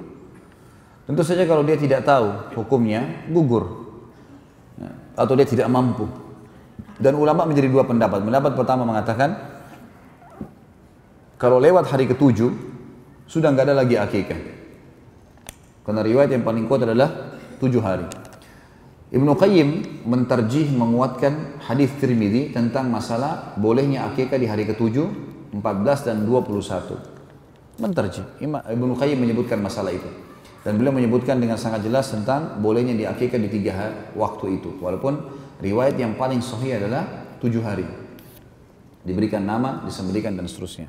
Tentu 1.04 1.20
saja 1.28 1.44
kalau 1.44 1.68
dia 1.68 1.76
tidak 1.76 2.08
tahu 2.08 2.56
hukumnya, 2.56 3.28
gugur. 3.28 3.92
Atau 5.20 5.36
dia 5.36 5.44
tidak 5.44 5.68
mampu. 5.68 6.08
Dan 6.96 7.20
ulama 7.20 7.44
menjadi 7.44 7.68
dua 7.68 7.84
pendapat. 7.84 8.24
Pendapat 8.24 8.56
pertama 8.56 8.88
mengatakan, 8.88 9.36
kalau 11.36 11.60
lewat 11.60 11.92
hari 11.92 12.08
ketujuh, 12.08 12.52
sudah 13.28 13.52
nggak 13.52 13.68
ada 13.68 13.76
lagi 13.84 14.00
akikah. 14.00 14.40
Karena 15.84 16.08
riwayat 16.08 16.32
yang 16.32 16.48
paling 16.48 16.72
kuat 16.72 16.88
adalah 16.88 17.36
tujuh 17.60 17.84
hari. 17.84 18.19
Ibnu 19.10 19.34
Qayyim 19.34 19.70
menterjih 20.06 20.70
menguatkan 20.70 21.58
hadis 21.66 21.90
Tirmidzi 21.98 22.54
tentang 22.54 22.94
masalah 22.94 23.58
bolehnya 23.58 24.06
akikah 24.06 24.38
di 24.38 24.46
hari 24.46 24.70
ke-7, 24.70 25.02
14 25.50 26.06
dan 26.06 26.18
21. 26.30 27.18
menterji. 27.82 28.22
Ibnu 28.44 28.94
Qayyim 28.94 29.18
menyebutkan 29.18 29.58
masalah 29.58 29.90
itu. 29.90 30.06
Dan 30.62 30.78
beliau 30.78 30.94
menyebutkan 30.94 31.42
dengan 31.42 31.58
sangat 31.58 31.88
jelas 31.88 32.12
tentang 32.12 32.62
bolehnya 32.62 32.94
diakikah 32.94 33.40
di 33.42 33.50
tiga 33.50 33.90
waktu 34.14 34.62
itu. 34.62 34.78
Walaupun 34.78 35.26
riwayat 35.58 35.98
yang 35.98 36.14
paling 36.14 36.44
sahih 36.46 36.78
adalah 36.78 37.08
tujuh 37.42 37.66
hari. 37.66 37.88
Diberikan 39.02 39.42
nama, 39.42 39.82
disembelikan 39.90 40.38
dan 40.38 40.46
seterusnya. 40.46 40.86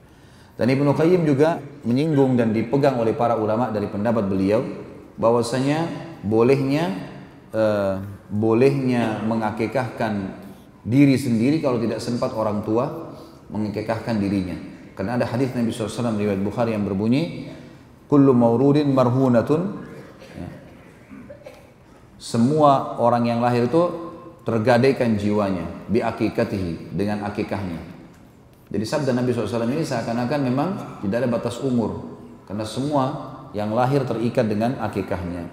Dan 0.60 0.68
Ibnu 0.68 0.92
Qayyim 0.92 1.24
juga 1.24 1.56
menyinggung 1.88 2.36
dan 2.36 2.52
dipegang 2.52 3.00
oleh 3.00 3.16
para 3.16 3.40
ulama 3.40 3.72
dari 3.72 3.88
pendapat 3.88 4.28
beliau 4.28 4.60
bahwasanya 5.16 5.88
bolehnya 6.20 7.09
uh, 7.54 8.02
bolehnya 8.30 9.22
mengakikahkan 9.24 10.42
diri 10.84 11.14
sendiri 11.14 11.60
kalau 11.60 11.78
tidak 11.78 12.00
sempat 12.00 12.32
orang 12.32 12.64
tua 12.64 13.14
mengakikahkan 13.50 14.16
dirinya. 14.18 14.56
Karena 14.94 15.16
ada 15.16 15.24
hadis 15.24 15.52
Nabi 15.56 15.72
SAW 15.72 16.12
riwayat 16.16 16.40
Bukhari 16.44 16.76
yang 16.76 16.84
berbunyi, 16.84 17.50
kullu 18.10 18.34
maurudin 18.34 18.90
marhunatun 18.90 19.86
ya. 20.34 20.48
semua 22.18 22.98
orang 22.98 23.30
yang 23.30 23.38
lahir 23.38 23.70
itu 23.70 23.82
tergadaikan 24.42 25.14
jiwanya 25.14 25.86
bi 25.86 26.02
akikatihi 26.02 26.90
dengan 26.90 27.22
akikahnya 27.22 27.78
jadi 28.66 28.82
sabda 28.82 29.14
Nabi 29.14 29.30
SAW 29.30 29.70
ini 29.70 29.86
seakan-akan 29.86 30.40
memang 30.42 30.68
tidak 31.06 31.22
ada 31.22 31.28
batas 31.30 31.62
umur 31.62 32.18
karena 32.50 32.66
semua 32.66 33.04
yang 33.54 33.70
lahir 33.70 34.02
terikat 34.02 34.50
dengan 34.50 34.82
akikahnya 34.82 35.46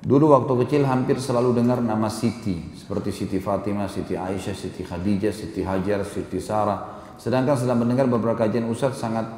Dulu 0.00 0.32
waktu 0.32 0.52
kecil 0.64 0.88
hampir 0.88 1.20
selalu 1.20 1.60
dengar 1.60 1.84
nama 1.84 2.08
Siti, 2.08 2.72
seperti 2.72 3.12
Siti 3.12 3.36
Fatimah, 3.36 3.84
Siti 3.84 4.16
Aisyah, 4.16 4.56
Siti 4.56 4.80
Khadijah, 4.80 5.28
Siti 5.28 5.60
Hajar, 5.60 6.00
Siti 6.08 6.40
Sarah. 6.40 7.04
Sedangkan 7.20 7.52
setelah 7.52 7.76
mendengar 7.76 8.08
beberapa 8.08 8.48
kajian 8.48 8.64
Ustaz 8.64 8.96
sangat 8.96 9.28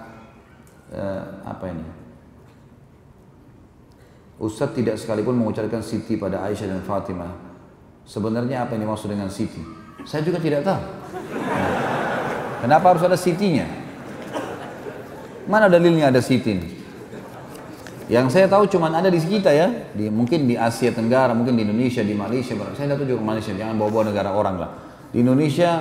uh, 0.95 1.23
apa 1.43 1.67
ini? 1.67 1.83
Ustaz 4.39 4.71
tidak 4.71 5.03
sekalipun 5.03 5.35
mengucapkan 5.35 5.83
Siti 5.83 6.15
pada 6.15 6.47
Aisyah 6.47 6.79
dan 6.79 6.83
Fatimah. 6.87 7.35
Sebenarnya 8.07 8.63
apa 8.63 8.79
yang 8.79 8.87
dimaksud 8.87 9.11
dengan 9.11 9.35
Siti? 9.35 9.59
Saya 10.07 10.23
juga 10.23 10.39
tidak 10.39 10.63
tahu. 10.63 10.83
Kenapa 12.63 12.95
harus 12.95 13.03
ada 13.03 13.19
Sitinya? 13.19 13.67
Mana 15.51 15.67
dalilnya 15.67 16.15
ada 16.15 16.23
Siti 16.23 16.55
ini? 16.55 16.82
Yang 18.11 18.27
saya 18.35 18.47
tahu 18.51 18.67
cuma 18.67 18.91
ada 18.91 19.07
di 19.07 19.21
kita 19.23 19.51
ya, 19.55 19.71
di, 19.95 20.11
mungkin 20.11 20.51
di 20.51 20.59
Asia 20.59 20.91
Tenggara, 20.91 21.37
mungkin 21.37 21.55
di 21.55 21.63
Indonesia, 21.63 22.03
di 22.03 22.15
Malaysia. 22.17 22.59
Saya 22.75 22.91
tidak 22.91 23.05
tahu 23.05 23.09
juga 23.15 23.23
Malaysia, 23.23 23.55
jangan 23.55 23.79
bawa-bawa 23.79 24.11
negara 24.11 24.31
orang 24.35 24.57
lah. 24.59 24.71
Di 25.15 25.23
Indonesia, 25.23 25.79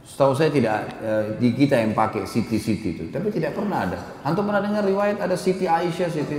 setahu 0.00 0.32
saya 0.32 0.48
tidak 0.48 0.76
e, 0.98 1.10
di 1.36 1.52
kita 1.52 1.76
yang 1.76 1.92
pakai 1.92 2.24
Siti-Siti 2.24 2.88
itu, 2.96 3.04
tapi 3.12 3.28
tidak 3.28 3.52
pernah 3.52 3.84
ada. 3.84 3.98
Antum 4.24 4.48
pernah 4.48 4.64
dengar 4.64 4.82
riwayat 4.88 5.20
ada 5.20 5.36
Siti 5.36 5.68
Aisyah, 5.68 6.08
Siti? 6.08 6.38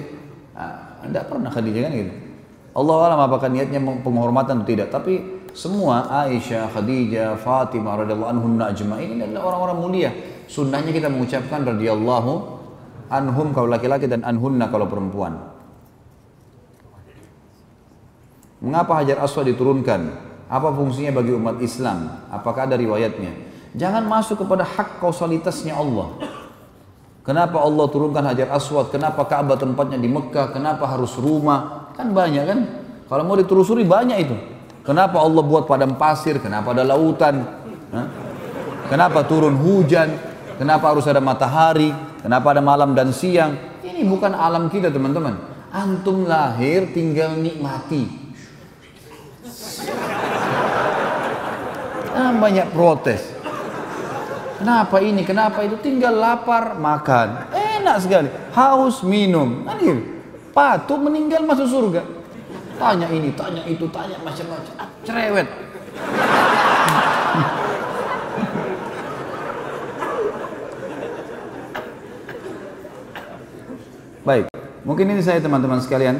Nah, 0.57 1.05
tidak 1.05 1.29
pernah 1.29 1.49
Khadijah 1.53 1.81
kan 1.85 1.93
gitu. 1.93 2.13
Allah 2.73 2.95
alam 3.09 3.19
apakah 3.21 3.49
niatnya 3.49 3.79
penghormatan 4.01 4.61
atau 4.61 4.67
tidak, 4.67 4.89
tapi 4.89 5.45
semua 5.53 6.09
Aisyah, 6.25 6.73
Khadijah, 6.73 7.37
Fatimah 7.37 8.01
radhiyallahu 8.01 8.31
anhunna 8.33 8.73
ajma'in 8.73 9.17
ini 9.17 9.23
adalah 9.29 9.53
orang-orang 9.53 9.77
mulia. 9.77 10.11
Sunnahnya 10.49 10.89
kita 10.89 11.07
mengucapkan 11.07 11.61
radhiyallahu 11.61 12.58
anhum 13.09 13.51
kalau 13.51 13.67
laki-laki 13.67 14.05
dan 14.05 14.21
anhunna 14.23 14.69
kalau 14.69 14.85
perempuan. 14.85 15.35
Mengapa 18.59 19.01
Hajar 19.01 19.23
Aswad 19.23 19.49
diturunkan? 19.49 20.29
Apa 20.49 20.73
fungsinya 20.73 21.21
bagi 21.21 21.31
umat 21.33 21.61
Islam? 21.61 22.27
Apakah 22.29 22.65
ada 22.65 22.75
riwayatnya? 22.75 23.31
Jangan 23.77 24.03
masuk 24.09 24.41
kepada 24.45 24.65
hak 24.65 24.97
kausalitasnya 24.97 25.77
Allah. 25.77 26.17
Kenapa 27.21 27.61
Allah 27.61 27.85
turunkan 27.87 28.25
Hajar 28.25 28.49
Aswad? 28.49 28.89
Kenapa 28.89 29.21
Ka'bah 29.29 29.55
tempatnya 29.55 30.01
di 30.01 30.09
Mekah? 30.09 30.49
Kenapa 30.49 30.89
harus 30.89 31.13
rumah? 31.21 31.91
Kan 31.93 32.11
banyak 32.11 32.43
kan? 32.49 32.59
Kalau 33.05 33.23
mau 33.25 33.37
ditelusuri 33.37 33.85
banyak 33.85 34.17
itu. 34.25 34.35
Kenapa 34.81 35.21
Allah 35.21 35.43
buat 35.45 35.69
padang 35.69 35.93
pasir? 36.01 36.41
Kenapa 36.41 36.73
ada 36.73 36.81
lautan? 36.81 37.45
Kenapa 38.89 39.21
turun 39.29 39.53
hujan? 39.61 40.17
Kenapa 40.59 40.91
harus 40.91 41.07
ada 41.07 41.23
matahari? 41.23 41.95
Kenapa 42.19 42.51
ada 42.51 42.59
malam 42.59 42.91
dan 42.91 43.15
siang? 43.15 43.55
Ini 43.79 44.03
bukan 44.03 44.35
alam 44.35 44.67
kita 44.67 44.91
teman-teman. 44.91 45.39
Antum 45.71 46.27
lahir 46.27 46.91
tinggal 46.91 47.39
nikmati. 47.39 48.03
Nah, 52.11 52.35
banyak 52.35 52.67
protes. 52.75 53.23
Kenapa 54.59 54.99
ini, 54.99 55.23
kenapa 55.23 55.63
itu? 55.63 55.79
Tinggal 55.79 56.19
lapar, 56.19 56.75
makan. 56.75 57.55
Enak 57.55 57.95
sekali. 58.03 58.27
Haus, 58.51 58.99
minum. 59.07 59.63
Nah, 59.63 59.79
Patuh 60.51 60.99
meninggal 60.99 61.47
masuk 61.47 61.71
surga. 61.71 62.03
Tanya 62.75 63.07
ini, 63.07 63.31
tanya 63.31 63.63
itu, 63.63 63.87
tanya 63.87 64.19
macam-macam. 64.19 64.73
Cerewet. 65.07 65.47
Baik, 74.19 74.51
mungkin 74.83 75.15
ini 75.15 75.23
saya 75.23 75.39
teman-teman 75.39 75.79
sekalian. 75.79 76.19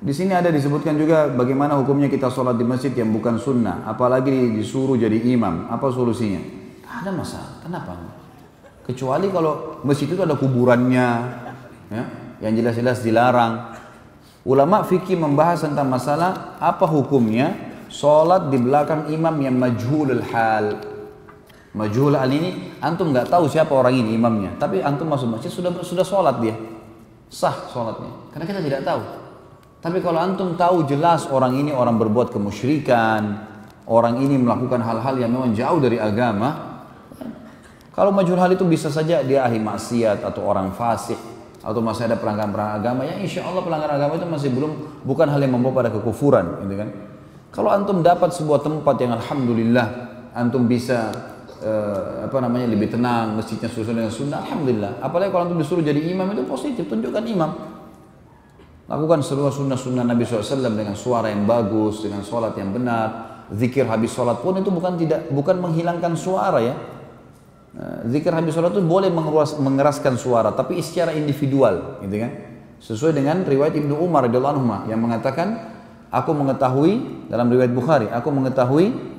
Di 0.00 0.12
sini 0.12 0.32
ada 0.32 0.48
disebutkan 0.48 0.96
juga 0.96 1.28
bagaimana 1.28 1.76
hukumnya 1.76 2.08
kita 2.08 2.32
sholat 2.32 2.56
di 2.56 2.64
masjid 2.64 2.92
yang 2.96 3.12
bukan 3.12 3.36
sunnah, 3.36 3.84
apalagi 3.84 4.32
disuruh 4.56 4.96
jadi 4.96 5.16
imam. 5.36 5.68
Apa 5.68 5.92
solusinya? 5.92 6.40
Ada 6.84 7.12
masalah. 7.12 7.60
Kenapa? 7.60 7.92
Kecuali 8.88 9.28
kalau 9.28 9.84
masjid 9.84 10.08
itu 10.08 10.20
ada 10.20 10.36
kuburannya, 10.36 11.08
ya, 11.92 12.04
yang 12.40 12.52
jelas-jelas 12.56 13.04
dilarang. 13.04 13.76
Ulama 14.44 14.84
fikih 14.84 15.16
membahas 15.16 15.64
tentang 15.64 15.88
masalah 15.88 16.56
apa 16.60 16.84
hukumnya 16.88 17.52
sholat 17.88 18.48
di 18.48 18.60
belakang 18.60 19.12
imam 19.12 19.36
yang 19.44 19.56
majhulul 19.60 20.24
hal. 20.32 20.84
Majhul 21.76 22.16
hal 22.16 22.28
ini 22.32 22.76
antum 22.80 23.12
nggak 23.12 23.28
tahu 23.28 23.48
siapa 23.48 23.72
orang 23.72 23.92
ini 23.92 24.16
imamnya, 24.16 24.56
tapi 24.56 24.80
antum 24.80 25.08
masuk 25.08 25.36
masjid 25.36 25.52
sudah 25.52 25.72
sudah 25.84 26.04
sholat 26.04 26.40
dia 26.40 26.56
sah 27.34 27.66
sholatnya. 27.74 28.30
Karena 28.30 28.46
kita 28.46 28.60
tidak 28.62 28.80
tahu. 28.86 29.02
Tapi 29.82 29.98
kalau 29.98 30.22
antum 30.22 30.54
tahu 30.54 30.86
jelas 30.86 31.26
orang 31.26 31.58
ini 31.58 31.74
orang 31.74 31.98
berbuat 31.98 32.30
kemusyrikan, 32.30 33.42
orang 33.90 34.22
ini 34.22 34.38
melakukan 34.38 34.80
hal-hal 34.80 35.18
yang 35.18 35.34
memang 35.34 35.52
jauh 35.52 35.76
dari 35.82 35.98
agama, 35.98 36.80
kalau 37.92 38.14
majul 38.14 38.38
hal 38.38 38.54
itu 38.54 38.64
bisa 38.64 38.88
saja 38.88 39.20
dia 39.20 39.44
ahli 39.44 39.60
maksiat 39.60 40.24
atau 40.24 40.46
orang 40.46 40.72
fasik 40.72 41.18
atau 41.64 41.80
masih 41.80 42.10
ada 42.10 42.16
pelanggaran-pelanggaran 42.20 42.80
agama 42.80 43.00
ya 43.08 43.16
insya 43.16 43.40
Allah 43.46 43.64
pelanggaran 43.64 43.96
agama 43.96 44.20
itu 44.20 44.28
masih 44.28 44.50
belum 44.52 44.72
bukan 45.06 45.26
hal 45.32 45.40
yang 45.40 45.56
membawa 45.56 45.80
pada 45.80 45.90
kekufuran 45.96 46.60
gitu 46.66 46.74
kan 46.76 46.88
kalau 47.54 47.72
antum 47.72 48.04
dapat 48.04 48.36
sebuah 48.36 48.60
tempat 48.60 49.00
yang 49.00 49.16
alhamdulillah 49.16 49.86
antum 50.36 50.68
bisa 50.68 51.08
uh, 51.64 52.28
apa 52.28 52.36
namanya 52.44 52.68
lebih 52.70 52.92
tenang, 52.92 53.34
masjidnya 53.40 53.72
sesuai 53.72 53.96
dengan 53.96 54.12
sunnah, 54.12 54.44
alhamdulillah. 54.44 55.00
Apalagi 55.00 55.32
kalau 55.32 55.48
antum 55.48 55.58
disuruh 55.58 55.80
jadi 55.80 55.98
imam 56.12 56.28
itu 56.36 56.44
positif, 56.44 56.84
tunjukkan 56.86 57.24
imam. 57.24 57.50
Lakukan 58.84 59.24
seluruh 59.24 59.48
sunnah-sunnah 59.48 60.04
Nabi 60.04 60.28
SAW 60.28 60.76
dengan 60.76 60.92
suara 60.92 61.32
yang 61.32 61.48
bagus, 61.48 62.04
dengan 62.04 62.20
sholat 62.20 62.52
yang 62.60 62.68
benar. 62.76 63.32
Zikir 63.48 63.88
habis 63.88 64.12
sholat 64.12 64.44
pun 64.44 64.60
itu 64.60 64.68
bukan 64.68 65.00
tidak 65.00 65.32
bukan 65.32 65.56
menghilangkan 65.56 66.12
suara 66.16 66.60
ya. 66.60 66.76
Eh, 67.74 68.00
zikir 68.12 68.30
habis 68.30 68.52
sholat 68.52 68.76
itu 68.76 68.84
boleh 68.84 69.08
mengeras, 69.08 69.56
mengeraskan 69.56 70.14
suara, 70.20 70.52
tapi 70.52 70.78
secara 70.84 71.16
individual, 71.16 71.98
gitu 72.04 72.16
kan? 72.22 72.32
Sesuai 72.78 73.16
dengan 73.16 73.40
riwayat 73.42 73.72
Ibnu 73.72 73.98
Umar 73.98 74.28
radhiyallahu 74.28 74.86
yang 74.86 75.00
mengatakan, 75.00 75.74
aku 76.12 76.30
mengetahui 76.36 77.26
dalam 77.32 77.48
riwayat 77.50 77.72
Bukhari, 77.72 78.06
aku 78.12 78.28
mengetahui 78.30 79.13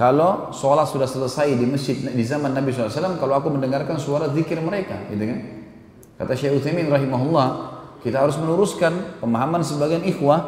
kalau 0.00 0.48
sholat 0.56 0.88
sudah 0.88 1.04
selesai 1.04 1.60
di 1.60 1.68
masjid 1.68 1.92
di 1.92 2.24
zaman 2.24 2.56
Nabi 2.56 2.72
SAW, 2.72 3.20
kalau 3.20 3.36
aku 3.36 3.52
mendengarkan 3.52 4.00
suara 4.00 4.32
zikir 4.32 4.56
mereka, 4.64 4.96
gitu 5.12 5.28
kan? 5.28 5.38
Kata 6.16 6.32
Syekh 6.32 6.56
Utsaimin 6.56 6.88
rahimahullah, 6.88 7.48
kita 8.00 8.24
harus 8.24 8.40
meluruskan 8.40 9.20
pemahaman 9.20 9.60
sebagian 9.60 10.00
ikhwah 10.08 10.40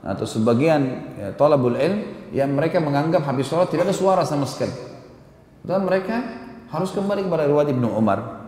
atau 0.00 0.24
sebagian 0.24 1.04
ya, 1.20 1.28
tolabul 1.36 1.76
ilm 1.76 2.32
yang 2.32 2.48
mereka 2.56 2.80
menganggap 2.80 3.28
habis 3.28 3.44
sholat 3.44 3.68
tidak 3.68 3.92
ada 3.92 3.96
suara 3.96 4.24
sama 4.24 4.48
sekali. 4.48 4.72
Dan 5.60 5.84
mereka 5.84 6.24
harus 6.72 6.88
kembali 6.96 7.28
kepada 7.28 7.44
riwayat 7.44 7.76
Ibnu 7.76 7.92
Umar. 7.92 8.40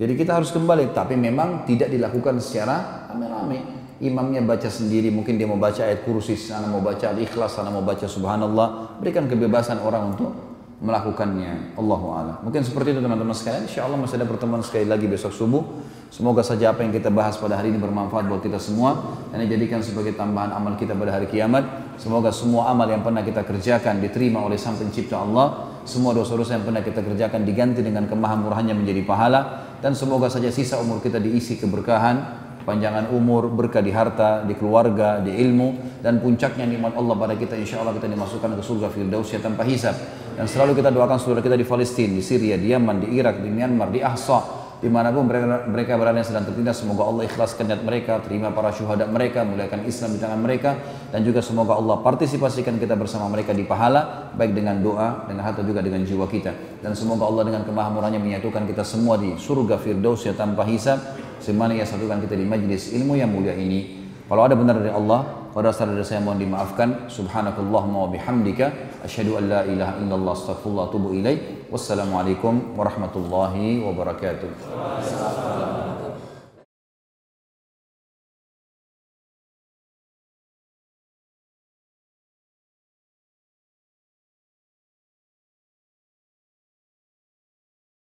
Jadi 0.00 0.16
kita 0.16 0.40
harus 0.40 0.48
kembali, 0.56 0.96
tapi 0.96 1.20
memang 1.20 1.68
tidak 1.68 1.92
dilakukan 1.92 2.40
secara 2.40 3.12
rame-rame 3.12 3.81
imamnya 4.02 4.42
baca 4.42 4.66
sendiri, 4.66 5.14
mungkin 5.14 5.38
dia 5.38 5.46
mau 5.46 5.56
baca 5.56 5.86
ayat 5.86 6.02
kursi, 6.02 6.34
sana 6.34 6.66
mau 6.66 6.82
baca 6.82 7.14
al-ikhlas, 7.14 7.54
sana 7.54 7.70
mau 7.70 7.86
baca 7.86 8.04
subhanallah, 8.10 8.98
berikan 8.98 9.30
kebebasan 9.30 9.78
orang 9.78 10.12
untuk 10.12 10.34
melakukannya. 10.82 11.78
Allahu 11.78 12.06
a'lam. 12.10 12.36
Mungkin 12.42 12.66
seperti 12.66 12.90
itu 12.90 13.00
teman-teman 13.00 13.30
sekalian. 13.30 13.70
Insya 13.70 13.86
Allah 13.86 14.02
masih 14.02 14.18
ada 14.18 14.26
pertemuan 14.26 14.66
sekali 14.66 14.90
lagi 14.90 15.06
besok 15.06 15.30
subuh. 15.30 15.62
Semoga 16.10 16.42
saja 16.42 16.74
apa 16.74 16.82
yang 16.82 16.90
kita 16.90 17.08
bahas 17.08 17.38
pada 17.38 17.54
hari 17.54 17.70
ini 17.70 17.78
bermanfaat 17.78 18.26
buat 18.26 18.42
kita 18.42 18.58
semua 18.58 18.98
dan 19.30 19.46
dijadikan 19.46 19.78
sebagai 19.78 20.18
tambahan 20.18 20.50
amal 20.50 20.74
kita 20.74 20.92
pada 20.98 21.14
hari 21.14 21.30
kiamat. 21.30 21.94
Semoga 22.02 22.34
semua 22.34 22.68
amal 22.74 22.90
yang 22.90 23.06
pernah 23.06 23.22
kita 23.22 23.46
kerjakan 23.46 24.02
diterima 24.02 24.42
oleh 24.42 24.58
Sang 24.58 24.74
Pencipta 24.74 25.22
Allah. 25.22 25.70
Semua 25.86 26.10
dosa-dosa 26.10 26.58
yang 26.58 26.66
pernah 26.66 26.82
kita 26.82 26.98
kerjakan 26.98 27.46
diganti 27.46 27.80
dengan 27.80 28.10
kemahamurahannya 28.10 28.74
menjadi 28.74 29.06
pahala 29.06 29.70
dan 29.78 29.94
semoga 29.94 30.30
saja 30.30 30.50
sisa 30.50 30.78
umur 30.78 31.02
kita 31.02 31.18
diisi 31.18 31.58
keberkahan, 31.58 32.41
panjangan 32.62 33.10
umur, 33.10 33.50
berkah 33.50 33.82
di 33.82 33.90
harta, 33.90 34.42
di 34.46 34.54
keluarga, 34.54 35.18
di 35.18 35.34
ilmu, 35.34 36.00
dan 36.02 36.18
puncaknya 36.22 36.66
nikmat 36.66 36.94
Allah 36.94 37.14
pada 37.14 37.34
kita, 37.34 37.58
insya 37.58 37.82
Allah 37.82 37.94
kita 37.94 38.08
dimasukkan 38.08 38.58
ke 38.58 38.62
surga 38.62 38.88
Firdaus 38.90 39.28
ya 39.34 39.42
tanpa 39.42 39.66
hisab. 39.66 39.94
Dan 40.32 40.48
selalu 40.48 40.80
kita 40.80 40.88
doakan 40.88 41.20
saudara 41.20 41.44
kita 41.44 41.58
di 41.58 41.66
Palestina, 41.66 42.16
di 42.16 42.24
Syria, 42.24 42.56
di 42.56 42.72
Yaman, 42.72 43.04
di 43.04 43.08
Irak, 43.18 43.44
di 43.44 43.50
Myanmar, 43.52 43.92
di 43.92 44.00
Ahsa, 44.00 44.62
di 44.82 44.90
mana 44.90 45.14
pun 45.14 45.30
mereka, 45.30 45.62
mereka 45.70 45.94
berada 45.94 46.18
yang 46.18 46.26
sedang 46.26 46.42
tertindas, 46.42 46.82
semoga 46.82 47.06
Allah 47.06 47.22
ikhlaskan 47.30 47.70
niat 47.70 47.86
mereka, 47.86 48.18
terima 48.18 48.50
para 48.50 48.74
syuhada 48.74 49.06
mereka, 49.06 49.46
muliakan 49.46 49.86
Islam 49.86 50.16
di 50.16 50.18
tangan 50.18 50.42
mereka, 50.42 50.74
dan 51.14 51.22
juga 51.22 51.38
semoga 51.38 51.78
Allah 51.78 52.02
partisipasikan 52.02 52.82
kita 52.82 52.98
bersama 52.98 53.30
mereka 53.30 53.54
di 53.54 53.62
pahala, 53.62 54.34
baik 54.34 54.58
dengan 54.58 54.82
doa, 54.82 55.22
dengan 55.30 55.46
harta 55.46 55.62
juga 55.62 55.86
dengan 55.86 56.02
jiwa 56.02 56.26
kita. 56.26 56.82
Dan 56.82 56.98
semoga 56.98 57.30
Allah 57.30 57.46
dengan 57.46 57.62
kemahamurannya 57.62 58.18
menyatukan 58.18 58.66
kita 58.66 58.82
semua 58.82 59.14
di 59.22 59.38
surga 59.38 59.78
Firdaus 59.78 60.26
ya 60.26 60.34
tanpa 60.34 60.66
hisab, 60.66 60.98
Semana 61.42 61.74
ia 61.74 61.82
satukan 61.82 62.22
kita 62.22 62.38
di 62.38 62.46
majlis 62.46 62.94
ilmu 62.94 63.18
yang 63.18 63.34
mulia 63.34 63.58
ini. 63.58 63.98
Kalau 64.30 64.46
ada 64.46 64.54
benar 64.54 64.78
dari 64.78 64.94
Allah, 64.94 65.50
kalau 65.50 65.66
ada 65.66 65.74
salah 65.74 65.98
dari 65.98 66.06
saya 66.06 66.22
mohon 66.22 66.38
dimaafkan. 66.38 67.10
Subhanakallahumma 67.10 68.06
wa 68.06 68.08
bihamdika 68.14 69.02
asyhadu 69.02 69.42
an 69.42 69.50
la 69.50 69.66
ilaha 69.66 69.98
illallah 69.98 70.38
astaghfirullah 70.38 70.86
wa 70.86 70.90
atubu 70.94 71.18
ilaik. 71.18 71.66
Wassalamualaikum 71.68 72.78
warahmatullahi 72.78 73.82
wabarakatuh. 73.82 75.90